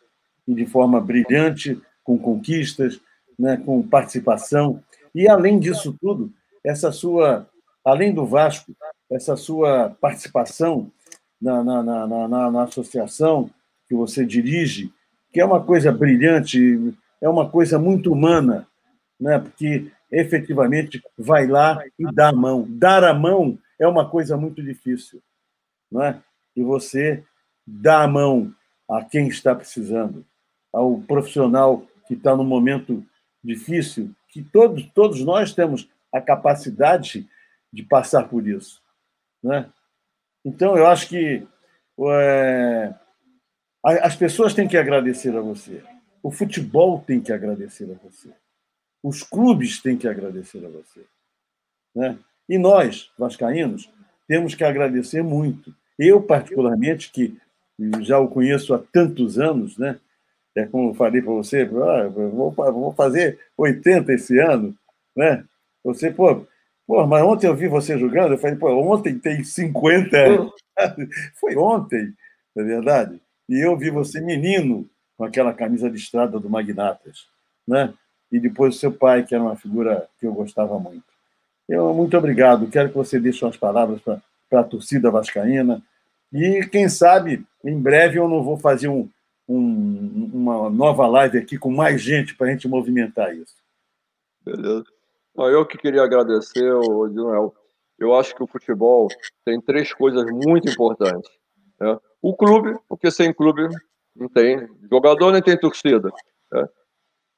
e 0.47 0.53
de 0.53 0.65
forma 0.65 0.99
brilhante, 0.99 1.79
com 2.03 2.17
conquistas, 2.17 2.99
né, 3.37 3.57
com 3.57 3.81
participação. 3.87 4.83
E, 5.13 5.27
além 5.27 5.59
disso 5.59 5.95
tudo, 5.99 6.33
essa 6.63 6.91
sua, 6.91 7.47
além 7.83 8.13
do 8.13 8.25
Vasco, 8.25 8.75
essa 9.09 9.35
sua 9.35 9.95
participação 10.01 10.91
na, 11.41 11.63
na, 11.63 11.83
na, 11.83 12.27
na, 12.27 12.51
na 12.51 12.63
associação 12.63 13.49
que 13.87 13.95
você 13.95 14.25
dirige, 14.25 14.93
que 15.33 15.39
é 15.39 15.45
uma 15.45 15.63
coisa 15.63 15.91
brilhante, 15.91 16.93
é 17.21 17.27
uma 17.27 17.49
coisa 17.49 17.79
muito 17.79 18.11
humana, 18.11 18.67
né? 19.19 19.39
porque 19.39 19.91
efetivamente 20.11 21.01
vai 21.17 21.47
lá 21.47 21.83
e 21.97 22.11
dá 22.13 22.29
a 22.29 22.33
mão. 22.33 22.65
Dar 22.69 23.03
a 23.03 23.13
mão 23.13 23.57
é 23.79 23.87
uma 23.87 24.09
coisa 24.09 24.37
muito 24.37 24.61
difícil. 24.61 25.21
Não 25.91 26.03
é? 26.03 26.21
E 26.55 26.63
você 26.63 27.23
dá 27.65 28.03
a 28.03 28.07
mão 28.07 28.53
a 28.89 29.03
quem 29.03 29.27
está 29.27 29.53
precisando, 29.53 30.25
ao 30.73 30.99
profissional 30.99 31.83
que 32.07 32.15
está 32.15 32.35
num 32.35 32.43
momento 32.43 33.03
difícil, 33.43 34.11
que 34.27 34.43
todos, 34.43 34.85
todos 34.93 35.23
nós 35.23 35.53
temos 35.53 35.87
a 36.11 36.19
capacidade 36.19 37.27
de 37.71 37.83
passar 37.83 38.27
por 38.27 38.47
isso. 38.47 38.81
Né? 39.43 39.69
Então, 40.45 40.77
eu 40.77 40.87
acho 40.87 41.07
que 41.07 41.45
é, 42.11 42.93
as 43.83 44.15
pessoas 44.15 44.53
têm 44.53 44.67
que 44.67 44.77
agradecer 44.77 45.35
a 45.35 45.41
você. 45.41 45.83
O 46.21 46.31
futebol 46.31 47.03
tem 47.05 47.21
que 47.21 47.31
agradecer 47.31 47.89
a 47.91 48.07
você. 48.07 48.29
Os 49.01 49.23
clubes 49.23 49.81
têm 49.81 49.97
que 49.97 50.07
agradecer 50.07 50.65
a 50.65 50.69
você. 50.69 51.05
Né? 51.95 52.17
E 52.47 52.57
nós, 52.57 53.11
vascaínos, 53.17 53.89
temos 54.27 54.55
que 54.55 54.63
agradecer 54.63 55.23
muito. 55.23 55.73
Eu, 55.97 56.21
particularmente, 56.21 57.11
que 57.11 57.37
já 58.01 58.19
o 58.19 58.27
conheço 58.27 58.73
há 58.73 58.79
tantos 58.79 59.39
anos, 59.39 59.77
né? 59.77 59.99
É 60.55 60.65
como 60.65 60.89
eu 60.89 60.93
falei 60.93 61.21
para 61.21 61.31
você, 61.31 61.61
ah, 61.61 62.07
vou, 62.07 62.93
fazer 62.93 63.39
80 63.57 64.13
esse 64.13 64.37
ano, 64.39 64.75
né? 65.15 65.45
Você, 65.83 66.11
pô, 66.11 66.45
Pô, 66.89 67.05
mas 67.05 67.23
ontem 67.23 67.45
eu 67.45 67.55
vi 67.55 67.67
você 67.67 67.99
jogando, 67.99 68.31
eu 68.31 68.37
falei, 68.39 68.55
pô, 68.55 68.67
ontem 68.91 69.19
tem 69.19 69.43
50. 69.43 70.17
Foi 71.39 71.55
ontem, 71.55 72.15
na 72.55 72.63
é 72.63 72.65
verdade. 72.65 73.21
E 73.47 73.63
eu 73.63 73.77
vi 73.77 73.91
você 73.91 74.19
menino, 74.19 74.89
com 75.15 75.23
aquela 75.23 75.53
camisa 75.53 75.87
listrada 75.87 76.39
do 76.39 76.49
Magnatas, 76.49 77.27
né? 77.67 77.93
E 78.31 78.39
depois 78.39 78.75
o 78.75 78.79
seu 78.79 78.91
pai, 78.91 79.23
que 79.23 79.35
era 79.35 79.43
uma 79.43 79.55
figura 79.55 80.07
que 80.19 80.25
eu 80.25 80.33
gostava 80.33 80.79
muito. 80.79 81.03
Eu, 81.67 81.93
muito 81.93 82.17
obrigado. 82.17 82.67
Quero 82.71 82.89
que 82.89 82.97
você 82.97 83.19
deixe 83.19 83.45
umas 83.45 83.55
palavras 83.55 84.01
para 84.01 84.59
a 84.59 84.63
torcida 84.63 85.11
vascaína. 85.11 85.83
E, 86.33 86.65
quem 86.71 86.89
sabe, 86.89 87.45
em 87.63 87.79
breve 87.79 88.17
eu 88.17 88.27
não 88.27 88.41
vou 88.41 88.57
fazer 88.57 88.87
um, 88.87 89.07
um, 89.47 90.31
uma 90.33 90.71
nova 90.71 91.05
live 91.05 91.37
aqui 91.37 91.55
com 91.55 91.69
mais 91.69 92.01
gente 92.01 92.33
para 92.33 92.47
a 92.47 92.49
gente 92.49 92.67
movimentar 92.67 93.31
isso. 93.35 93.53
Beleza. 94.43 94.98
Eu 95.47 95.65
que 95.65 95.77
queria 95.77 96.03
agradecer, 96.03 96.69
Dinoel. 97.09 97.53
Eu 97.97 98.15
acho 98.15 98.35
que 98.35 98.43
o 98.43 98.47
futebol 98.47 99.07
tem 99.45 99.59
três 99.61 99.93
coisas 99.93 100.25
muito 100.31 100.69
importantes. 100.69 101.29
Né? 101.79 101.97
O 102.21 102.35
clube, 102.35 102.77
porque 102.87 103.11
sem 103.11 103.33
clube 103.33 103.67
não 104.15 104.27
tem 104.27 104.67
jogador 104.89 105.31
nem 105.31 105.41
tem 105.41 105.57
torcida. 105.57 106.09
Né? 106.51 106.67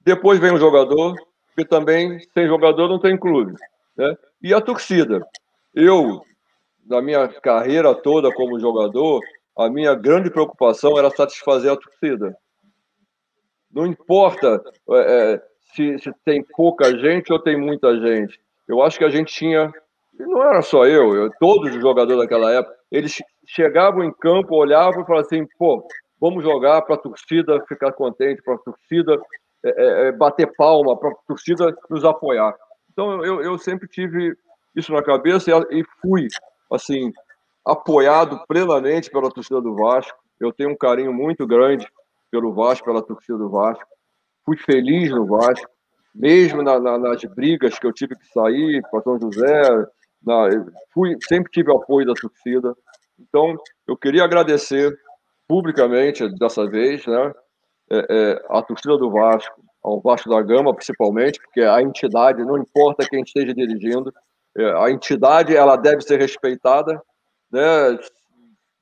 Depois 0.02 0.40
vem 0.40 0.54
o 0.54 0.58
jogador, 0.58 1.16
porque 1.48 1.68
também 1.68 2.20
sem 2.34 2.48
jogador 2.48 2.88
não 2.88 3.00
tem 3.00 3.18
clube. 3.18 3.54
Né? 3.98 4.16
E 4.42 4.54
a 4.54 4.62
torcida. 4.62 5.26
Eu, 5.74 6.22
na 6.86 7.02
minha 7.02 7.28
carreira 7.28 7.94
toda 7.94 8.34
como 8.34 8.60
jogador, 8.60 9.20
a 9.58 9.70
minha 9.70 9.94
grande 9.96 10.30
preocupação 10.30 10.98
era 10.98 11.10
satisfazer 11.10 11.72
a 11.72 11.78
torcida. 11.78 12.36
Não 13.72 13.86
importa 13.86 14.62
é, 14.90 15.34
é, 15.34 15.44
se, 15.74 16.00
se, 16.00 16.14
tem 16.26 16.44
pouca 16.56 16.98
gente 16.98 17.32
ou 17.32 17.40
tem 17.40 17.58
muita 17.58 18.00
gente. 18.00 18.40
Eu 18.68 18.82
acho 18.82 18.98
que 18.98 19.04
a 19.04 19.10
gente 19.10 19.34
tinha, 19.34 19.72
não 20.20 20.44
era 20.44 20.62
só 20.62 20.86
eu, 20.86 21.16
eu 21.16 21.32
todos 21.40 21.76
os 21.76 21.82
jogadores 21.82 22.22
daquela 22.22 22.52
época, 22.52 22.76
eles 22.92 23.22
chegavam 23.46 24.04
em 24.04 24.12
campo, 24.12 24.56
olhavam 24.56 25.02
e 25.02 25.06
falavam 25.06 25.26
assim: 25.26 25.48
pô, 25.58 25.86
vamos 26.20 26.44
jogar 26.44 26.82
para 26.84 26.96
a 26.96 27.00
torcida 27.00 27.64
ficar 27.68 27.92
contente, 27.94 28.42
para 28.44 28.56
a 28.56 28.60
torcida 28.60 29.20
é, 29.64 29.70
é, 29.70 30.08
é, 30.08 30.12
bater 30.12 30.52
palma, 30.56 30.98
para 30.98 31.10
a 31.10 31.16
torcida 31.28 31.76
nos 31.90 32.04
apoiar. 32.04 32.56
Então 32.92 33.24
eu, 33.24 33.42
eu 33.42 33.58
sempre 33.58 33.88
tive 33.88 34.36
isso 34.76 34.92
na 34.92 35.04
cabeça 35.04 35.52
e 35.70 35.84
fui 36.02 36.28
assim 36.72 37.12
apoiado 37.66 38.42
plenamente 38.48 39.10
pela 39.10 39.30
torcida 39.30 39.62
do 39.62 39.76
Vasco. 39.76 40.18
Eu 40.40 40.52
tenho 40.52 40.72
um 40.72 40.78
carinho 40.78 41.14
muito 41.14 41.46
grande 41.46 41.88
pelo 42.32 42.54
Vasco, 42.54 42.86
pela 42.86 43.02
torcida 43.02 43.38
do 43.38 43.50
Vasco. 43.50 43.86
Fui 44.46 44.58
feliz 44.58 45.10
no 45.12 45.26
Vasco, 45.26 45.70
mesmo 46.14 46.62
na, 46.62 46.80
na, 46.80 46.98
nas 46.98 47.22
brigas 47.24 47.78
que 47.78 47.86
eu 47.86 47.94
tive 47.94 48.16
que 48.16 48.28
sair 48.28 48.82
para 48.90 49.02
São 49.02 49.20
José. 49.20 49.62
Na, 50.24 50.50
fui, 50.94 51.16
sempre 51.28 51.52
tive 51.52 51.72
apoio 51.72 52.06
da 52.06 52.14
torcida. 52.14 52.76
Então, 53.20 53.56
eu 53.88 53.96
queria 53.96 54.24
agradecer 54.24 54.96
publicamente 55.48 56.28
dessa 56.38 56.66
vez, 56.68 57.06
né, 57.06 57.34
é, 57.92 58.06
é, 58.10 58.46
a 58.50 58.62
torcida 58.62 58.98
do 58.98 59.12
Vasco, 59.12 59.62
ao 59.84 60.00
Vasco 60.00 60.30
da 60.30 60.42
Gama, 60.42 60.74
principalmente, 60.74 61.40
porque 61.42 61.62
a 61.62 61.82
entidade, 61.82 62.46
não 62.46 62.58
importa 62.58 63.08
quem 63.10 63.22
esteja 63.22 63.54
dirigindo, 63.54 64.14
é, 64.58 64.84
a 64.84 64.90
entidade 64.90 65.56
ela 65.56 65.76
deve 65.76 66.02
ser 66.02 66.20
respeitada 66.20 67.02
né? 67.52 68.00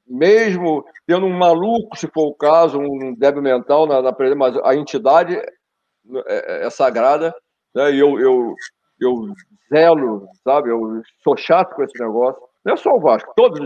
Mesmo 0.10 0.84
tendo 1.06 1.26
um 1.26 1.38
maluco, 1.38 1.98
se 1.98 2.08
for 2.08 2.28
o 2.28 2.34
caso, 2.34 2.80
um 2.80 3.14
débil 3.14 3.42
mental 3.42 3.86
na, 3.86 4.02
na 4.02 4.16
mas 4.36 4.58
a 4.64 4.76
entidade 4.76 5.36
é, 5.36 5.46
é, 6.28 6.66
é 6.66 6.70
sagrada, 6.70 7.34
né? 7.76 7.92
e 7.92 8.00
eu, 8.00 8.20
eu, 8.20 8.56
eu 9.00 9.34
zelo, 9.72 10.28
sabe? 10.44 10.70
Eu 10.70 11.02
sou 11.24 11.38
chato 11.38 11.76
com 11.76 11.84
esse 11.84 12.00
negócio. 12.00 12.42
Não 12.66 12.74
é 12.74 12.78
só 12.78 12.92
o 12.92 13.00
Vasco, 13.00 13.32
todos, 13.36 13.60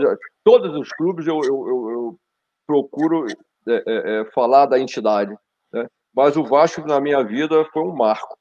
todos 0.44 0.76
os 0.76 0.92
clubes 0.92 1.26
eu, 1.26 1.40
eu, 1.42 1.68
eu, 1.68 1.90
eu 1.90 2.18
procuro 2.66 3.26
é, 3.66 3.72
é, 3.74 4.20
é, 4.20 4.24
falar 4.32 4.66
da 4.66 4.78
entidade. 4.78 5.34
Né? 5.72 5.86
Mas 6.14 6.36
o 6.36 6.44
Vasco, 6.44 6.86
na 6.86 7.00
minha 7.00 7.24
vida, 7.24 7.64
foi 7.72 7.82
um 7.82 7.96
marco. 7.96 8.36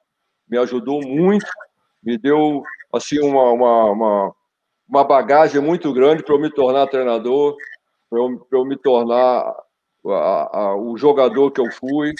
Me 0.47 0.57
ajudou 0.57 1.01
muito, 1.01 1.47
me 2.03 2.17
deu 2.17 2.61
assim 2.91 3.19
uma, 3.19 3.49
uma, 3.51 3.91
uma 3.91 4.35
uma 4.88 5.03
bagagem 5.03 5.61
muito 5.61 5.93
grande 5.93 6.23
para 6.23 6.35
eu 6.35 6.39
me 6.39 6.51
tornar 6.51 6.88
treinador, 6.88 7.55
para 8.14 8.19
eu, 8.19 8.48
eu, 8.52 8.65
me 8.65 8.77
tornar 8.77 9.56
a, 10.06 10.60
a, 10.60 10.77
o 10.77 10.95
jogador 10.95 11.49
que 11.49 11.60
eu 11.60 11.72
fui, 11.72 12.14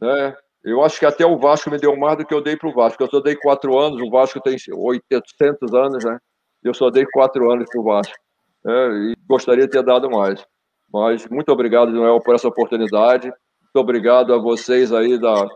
né? 0.00 0.36
Eu 0.62 0.82
acho 0.82 0.98
que 0.98 1.06
até 1.06 1.24
o 1.24 1.38
Vasco 1.38 1.70
me 1.70 1.78
deu 1.78 1.96
mais 1.96 2.18
do 2.18 2.26
que 2.26 2.34
eu 2.34 2.42
dei 2.42 2.56
para 2.56 2.68
o 2.68 2.74
Vasco. 2.74 3.02
Eu 3.02 3.08
só 3.08 3.20
dei 3.20 3.34
quatro 3.34 3.78
anos, 3.78 4.02
o 4.02 4.10
Vasco 4.10 4.40
tem 4.40 4.56
800 4.70 5.72
anos, 5.72 6.04
né? 6.04 6.18
Eu 6.62 6.74
só 6.74 6.90
dei 6.90 7.06
quatro 7.06 7.50
anos 7.50 7.66
para 7.70 7.80
o 7.80 7.84
Vasco. 7.84 8.14
Né? 8.62 8.72
E 9.12 9.16
gostaria 9.26 9.64
de 9.64 9.70
ter 9.70 9.82
dado 9.82 10.10
mais. 10.10 10.44
Mas 10.92 11.26
muito 11.28 11.50
obrigado, 11.50 11.92
Noel, 11.92 12.20
por 12.20 12.34
essa 12.34 12.48
oportunidade. 12.48 13.28
Muito 13.28 13.76
obrigado 13.76 14.34
a 14.34 14.38
vocês 14.38 14.92
aí 14.92 15.18
da, 15.18 15.46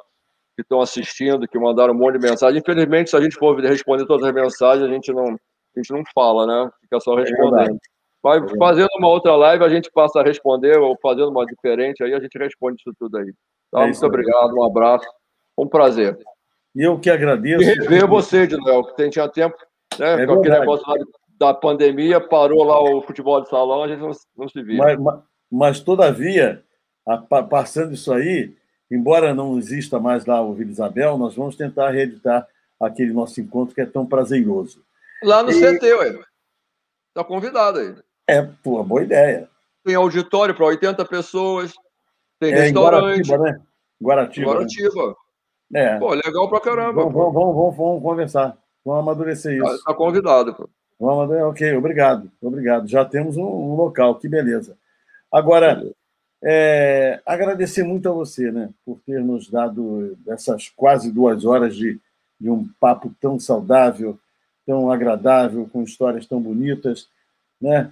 que 0.54 0.62
estão 0.62 0.80
assistindo, 0.80 1.48
que 1.48 1.58
mandaram 1.58 1.92
um 1.92 1.98
monte 1.98 2.18
de 2.18 2.30
mensagem. 2.30 2.60
Infelizmente, 2.60 3.10
se 3.10 3.16
a 3.16 3.20
gente 3.20 3.36
for 3.36 3.58
responder 3.60 4.06
todas 4.06 4.26
as 4.26 4.32
mensagens, 4.32 4.88
a 4.88 4.92
gente 4.92 5.12
não, 5.12 5.26
a 5.26 5.78
gente 5.78 5.92
não 5.92 6.02
fala, 6.14 6.46
né? 6.46 6.70
Fica 6.80 7.00
só 7.00 7.18
é 7.18 7.22
respondendo. 7.22 7.78
Vai 8.22 8.40
fazendo 8.56 8.88
uma 8.96 9.08
outra 9.08 9.34
live, 9.34 9.64
a 9.64 9.68
gente 9.68 9.90
passa 9.90 10.20
a 10.20 10.22
responder, 10.22 10.78
ou 10.78 10.96
fazendo 11.02 11.30
uma 11.30 11.44
diferente, 11.44 12.04
aí 12.04 12.14
a 12.14 12.20
gente 12.20 12.38
responde 12.38 12.76
isso 12.76 12.94
tudo 12.98 13.18
aí. 13.18 13.32
Tá? 13.70 13.82
É 13.82 13.86
Muito 13.86 14.06
obrigado, 14.06 14.54
um 14.54 14.64
abraço. 14.64 15.06
Um 15.58 15.66
prazer. 15.66 16.16
E 16.74 16.82
eu 16.82 16.98
que 16.98 17.10
agradeço. 17.10 17.62
E 17.62 17.66
rever 17.66 18.06
você, 18.06 18.46
Dinoel, 18.46 18.84
que 18.84 18.96
tem, 18.96 19.10
tinha 19.10 19.28
tempo, 19.28 19.56
né? 19.98 20.22
É 20.22 20.26
com 20.26 20.34
aquele 20.34 20.58
negócio 20.58 20.88
lá 20.88 20.96
da 21.38 21.52
pandemia, 21.52 22.20
parou 22.20 22.62
lá 22.62 22.80
o 22.80 23.02
futebol 23.02 23.40
de 23.40 23.48
salão, 23.48 23.82
a 23.82 23.88
gente 23.88 24.00
não, 24.00 24.12
não 24.36 24.48
se 24.48 24.62
via. 24.62 24.78
Mas, 24.78 24.98
mas, 24.98 25.20
mas 25.50 25.80
todavia, 25.80 26.62
a, 27.04 27.18
passando 27.42 27.92
isso 27.92 28.12
aí, 28.12 28.54
embora 28.90 29.34
não 29.34 29.58
exista 29.58 29.98
mais 29.98 30.24
lá 30.24 30.40
o 30.40 30.54
Vila 30.54 30.70
Isabel, 30.70 31.18
nós 31.18 31.34
vamos 31.34 31.56
tentar 31.56 31.90
reeditar 31.90 32.46
aquele 32.80 33.12
nosso 33.12 33.40
encontro 33.40 33.74
que 33.74 33.80
é 33.80 33.86
tão 33.86 34.06
prazeroso. 34.06 34.84
Lá 35.22 35.42
no 35.42 35.50
e... 35.50 35.54
CT, 35.54 35.94
ué. 35.94 36.18
Tá 37.14 37.24
convidado 37.24 37.78
aí. 37.78 37.94
É, 38.26 38.42
pô, 38.42 38.82
boa 38.84 39.02
ideia. 39.02 39.48
Tem 39.84 39.94
auditório 39.94 40.54
para 40.54 40.66
80 40.66 41.04
pessoas, 41.04 41.72
tem 42.38 42.52
é, 42.52 42.60
restaurante. 42.62 43.28
Guaratiba, 43.28 43.38
né? 43.38 43.60
Guaratiba. 44.00 44.46
Guaratiba. 44.52 45.16
Né? 45.70 45.96
É. 45.96 45.98
Pô, 45.98 46.14
legal 46.14 46.48
pra 46.48 46.60
caramba. 46.60 47.02
Vamos, 47.02 47.14
vamos, 47.14 47.34
vamos, 47.34 47.76
vamos, 47.76 48.02
conversar. 48.02 48.56
Vamos 48.84 49.00
amadurecer 49.00 49.56
isso. 49.56 49.84
Tá, 49.84 49.92
tá 49.92 49.94
convidado, 49.94 50.54
pô. 50.54 50.68
Vamos 50.98 51.14
amadurecer. 51.16 51.48
Ok, 51.48 51.76
obrigado. 51.76 52.30
Obrigado. 52.40 52.88
Já 52.88 53.04
temos 53.04 53.36
um, 53.36 53.44
um 53.44 53.74
local, 53.74 54.16
que 54.16 54.28
beleza. 54.28 54.76
Agora, 55.30 55.82
é, 56.44 57.20
agradecer 57.24 57.84
muito 57.84 58.08
a 58.08 58.12
você, 58.12 58.50
né, 58.50 58.68
por 58.84 58.98
ter 59.06 59.20
nos 59.20 59.48
dado 59.48 60.16
essas 60.26 60.68
quase 60.68 61.10
duas 61.12 61.44
horas 61.44 61.76
de, 61.76 62.00
de 62.38 62.50
um 62.50 62.68
papo 62.80 63.14
tão 63.20 63.38
saudável, 63.38 64.18
tão 64.66 64.90
agradável, 64.90 65.68
com 65.72 65.82
histórias 65.82 66.26
tão 66.26 66.40
bonitas, 66.40 67.08
né? 67.60 67.90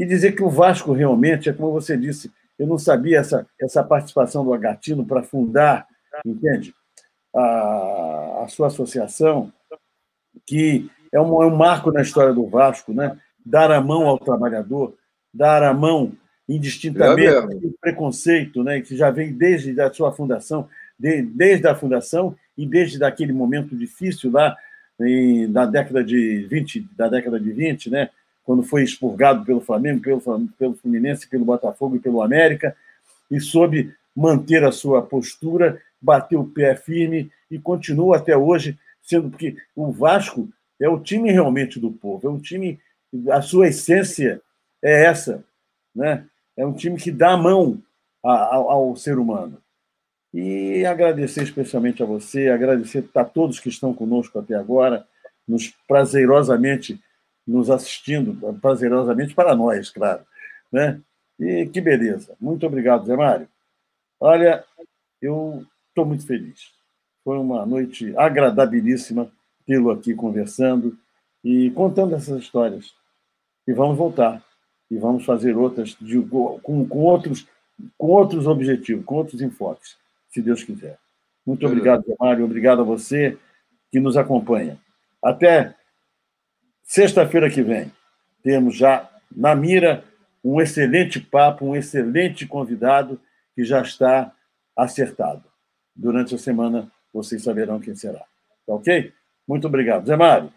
E 0.00 0.06
dizer 0.06 0.32
que 0.32 0.42
o 0.42 0.48
Vasco 0.48 0.94
realmente, 0.94 1.50
é 1.50 1.52
como 1.52 1.72
você 1.72 1.94
disse, 1.94 2.32
eu 2.58 2.66
não 2.66 2.78
sabia 2.78 3.18
essa, 3.18 3.46
essa 3.60 3.84
participação 3.84 4.42
do 4.42 4.54
Agatino 4.54 5.04
para 5.04 5.22
fundar, 5.22 5.86
entende? 6.24 6.74
A, 7.36 8.44
a 8.44 8.48
sua 8.48 8.68
associação, 8.68 9.52
que 10.46 10.90
é 11.12 11.20
um, 11.20 11.42
é 11.42 11.46
um 11.46 11.54
marco 11.54 11.92
na 11.92 12.00
história 12.00 12.32
do 12.32 12.46
Vasco, 12.46 12.94
né? 12.94 13.18
Dar 13.44 13.70
a 13.70 13.78
mão 13.78 14.06
ao 14.06 14.18
trabalhador, 14.18 14.94
dar 15.34 15.62
a 15.62 15.74
mão 15.74 16.12
indistintamente 16.48 17.28
é 17.28 17.70
preconceito, 17.78 18.64
né? 18.64 18.80
Que 18.80 18.96
já 18.96 19.10
vem 19.10 19.34
desde 19.34 19.78
a 19.82 19.92
sua 19.92 20.12
fundação, 20.12 20.66
de, 20.98 21.20
desde 21.20 21.68
a 21.68 21.74
fundação 21.74 22.34
e 22.56 22.64
desde 22.64 23.04
aquele 23.04 23.34
momento 23.34 23.76
difícil 23.76 24.30
lá 24.30 24.56
na 25.50 25.66
década 25.66 26.02
de 26.02 26.46
20, 26.48 26.88
da 26.96 27.06
década 27.06 27.38
de 27.38 27.52
20, 27.52 27.90
né? 27.90 28.08
Quando 28.50 28.64
foi 28.64 28.82
expurgado 28.82 29.44
pelo 29.44 29.60
Flamengo, 29.60 30.02
pelo, 30.02 30.48
pelo 30.58 30.74
Fluminense, 30.74 31.28
pelo 31.28 31.44
Botafogo 31.44 31.94
e 31.94 32.00
pelo 32.00 32.20
América, 32.20 32.76
e 33.30 33.38
soube 33.38 33.94
manter 34.12 34.64
a 34.64 34.72
sua 34.72 35.00
postura, 35.00 35.80
bater 36.02 36.34
o 36.34 36.44
pé 36.44 36.74
firme 36.74 37.30
e 37.48 37.60
continua 37.60 38.16
até 38.16 38.36
hoje 38.36 38.76
sendo 39.04 39.30
porque 39.30 39.56
o 39.76 39.92
Vasco 39.92 40.48
é 40.80 40.88
o 40.88 40.98
time 40.98 41.30
realmente 41.30 41.78
do 41.78 41.92
povo, 41.92 42.26
é 42.26 42.28
um 42.28 42.40
time 42.40 42.80
a 43.30 43.40
sua 43.40 43.68
essência 43.68 44.42
é 44.82 45.04
essa, 45.04 45.44
né? 45.94 46.26
É 46.56 46.66
um 46.66 46.72
time 46.72 46.96
que 46.96 47.12
dá 47.12 47.34
a 47.34 47.36
mão 47.36 47.80
ao, 48.20 48.68
ao 48.68 48.96
ser 48.96 49.16
humano. 49.16 49.58
E 50.34 50.84
agradecer 50.84 51.44
especialmente 51.44 52.02
a 52.02 52.06
você, 52.06 52.48
agradecer 52.48 53.08
a 53.14 53.24
todos 53.24 53.60
que 53.60 53.68
estão 53.68 53.94
conosco 53.94 54.40
até 54.40 54.56
agora, 54.56 55.06
nos 55.46 55.72
prazerosamente 55.86 57.00
nos 57.50 57.68
assistindo, 57.68 58.34
prazerosamente 58.60 59.34
para 59.34 59.54
nós, 59.54 59.90
claro. 59.90 60.22
Né? 60.70 61.00
E 61.38 61.66
que 61.66 61.80
beleza. 61.80 62.36
Muito 62.40 62.64
obrigado, 62.66 63.06
Zé 63.06 63.16
Mário. 63.16 63.48
Olha, 64.20 64.64
eu 65.20 65.66
estou 65.88 66.06
muito 66.06 66.26
feliz. 66.26 66.70
Foi 67.24 67.38
uma 67.38 67.66
noite 67.66 68.14
agradabilíssima 68.16 69.30
tê-lo 69.66 69.90
aqui 69.90 70.14
conversando 70.14 70.96
e 71.44 71.70
contando 71.72 72.14
essas 72.14 72.40
histórias. 72.40 72.94
E 73.66 73.72
vamos 73.72 73.96
voltar. 73.96 74.44
E 74.90 74.96
vamos 74.96 75.24
fazer 75.24 75.56
outras 75.56 75.96
de, 76.00 76.20
com, 76.22 76.86
com, 76.86 76.98
outros, 76.98 77.46
com 77.96 78.08
outros 78.08 78.46
objetivos, 78.46 79.04
com 79.04 79.16
outros 79.16 79.40
enfoques. 79.40 79.96
se 80.28 80.40
Deus 80.40 80.62
quiser. 80.62 80.98
Muito 81.44 81.66
obrigado, 81.66 82.04
Zé 82.04 82.14
Mário. 82.18 82.44
Obrigado 82.44 82.82
a 82.82 82.84
você 82.84 83.36
que 83.90 83.98
nos 83.98 84.16
acompanha. 84.16 84.78
Até 85.22 85.74
sexta-feira 86.90 87.48
que 87.48 87.62
vem. 87.62 87.92
Temos 88.42 88.76
já 88.76 89.08
na 89.30 89.54
mira 89.54 90.02
um 90.42 90.60
excelente 90.60 91.20
papo, 91.20 91.64
um 91.64 91.76
excelente 91.76 92.44
convidado 92.48 93.20
que 93.54 93.62
já 93.62 93.80
está 93.80 94.34
acertado. 94.76 95.44
Durante 95.94 96.34
a 96.34 96.38
semana 96.38 96.90
vocês 97.14 97.44
saberão 97.44 97.78
quem 97.78 97.94
será. 97.94 98.24
Tá 98.66 98.74
ok? 98.74 99.12
Muito 99.46 99.68
obrigado. 99.68 100.04
Zé 100.04 100.16
Mário, 100.16 100.52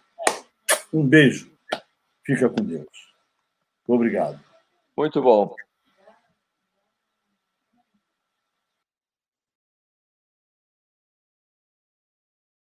um 0.91 1.05
beijo. 1.05 1.51
Fica 2.25 2.49
com 2.49 2.63
Deus. 2.63 3.13
Obrigado. 3.87 4.39
Muito 4.97 5.21
bom. 5.21 5.55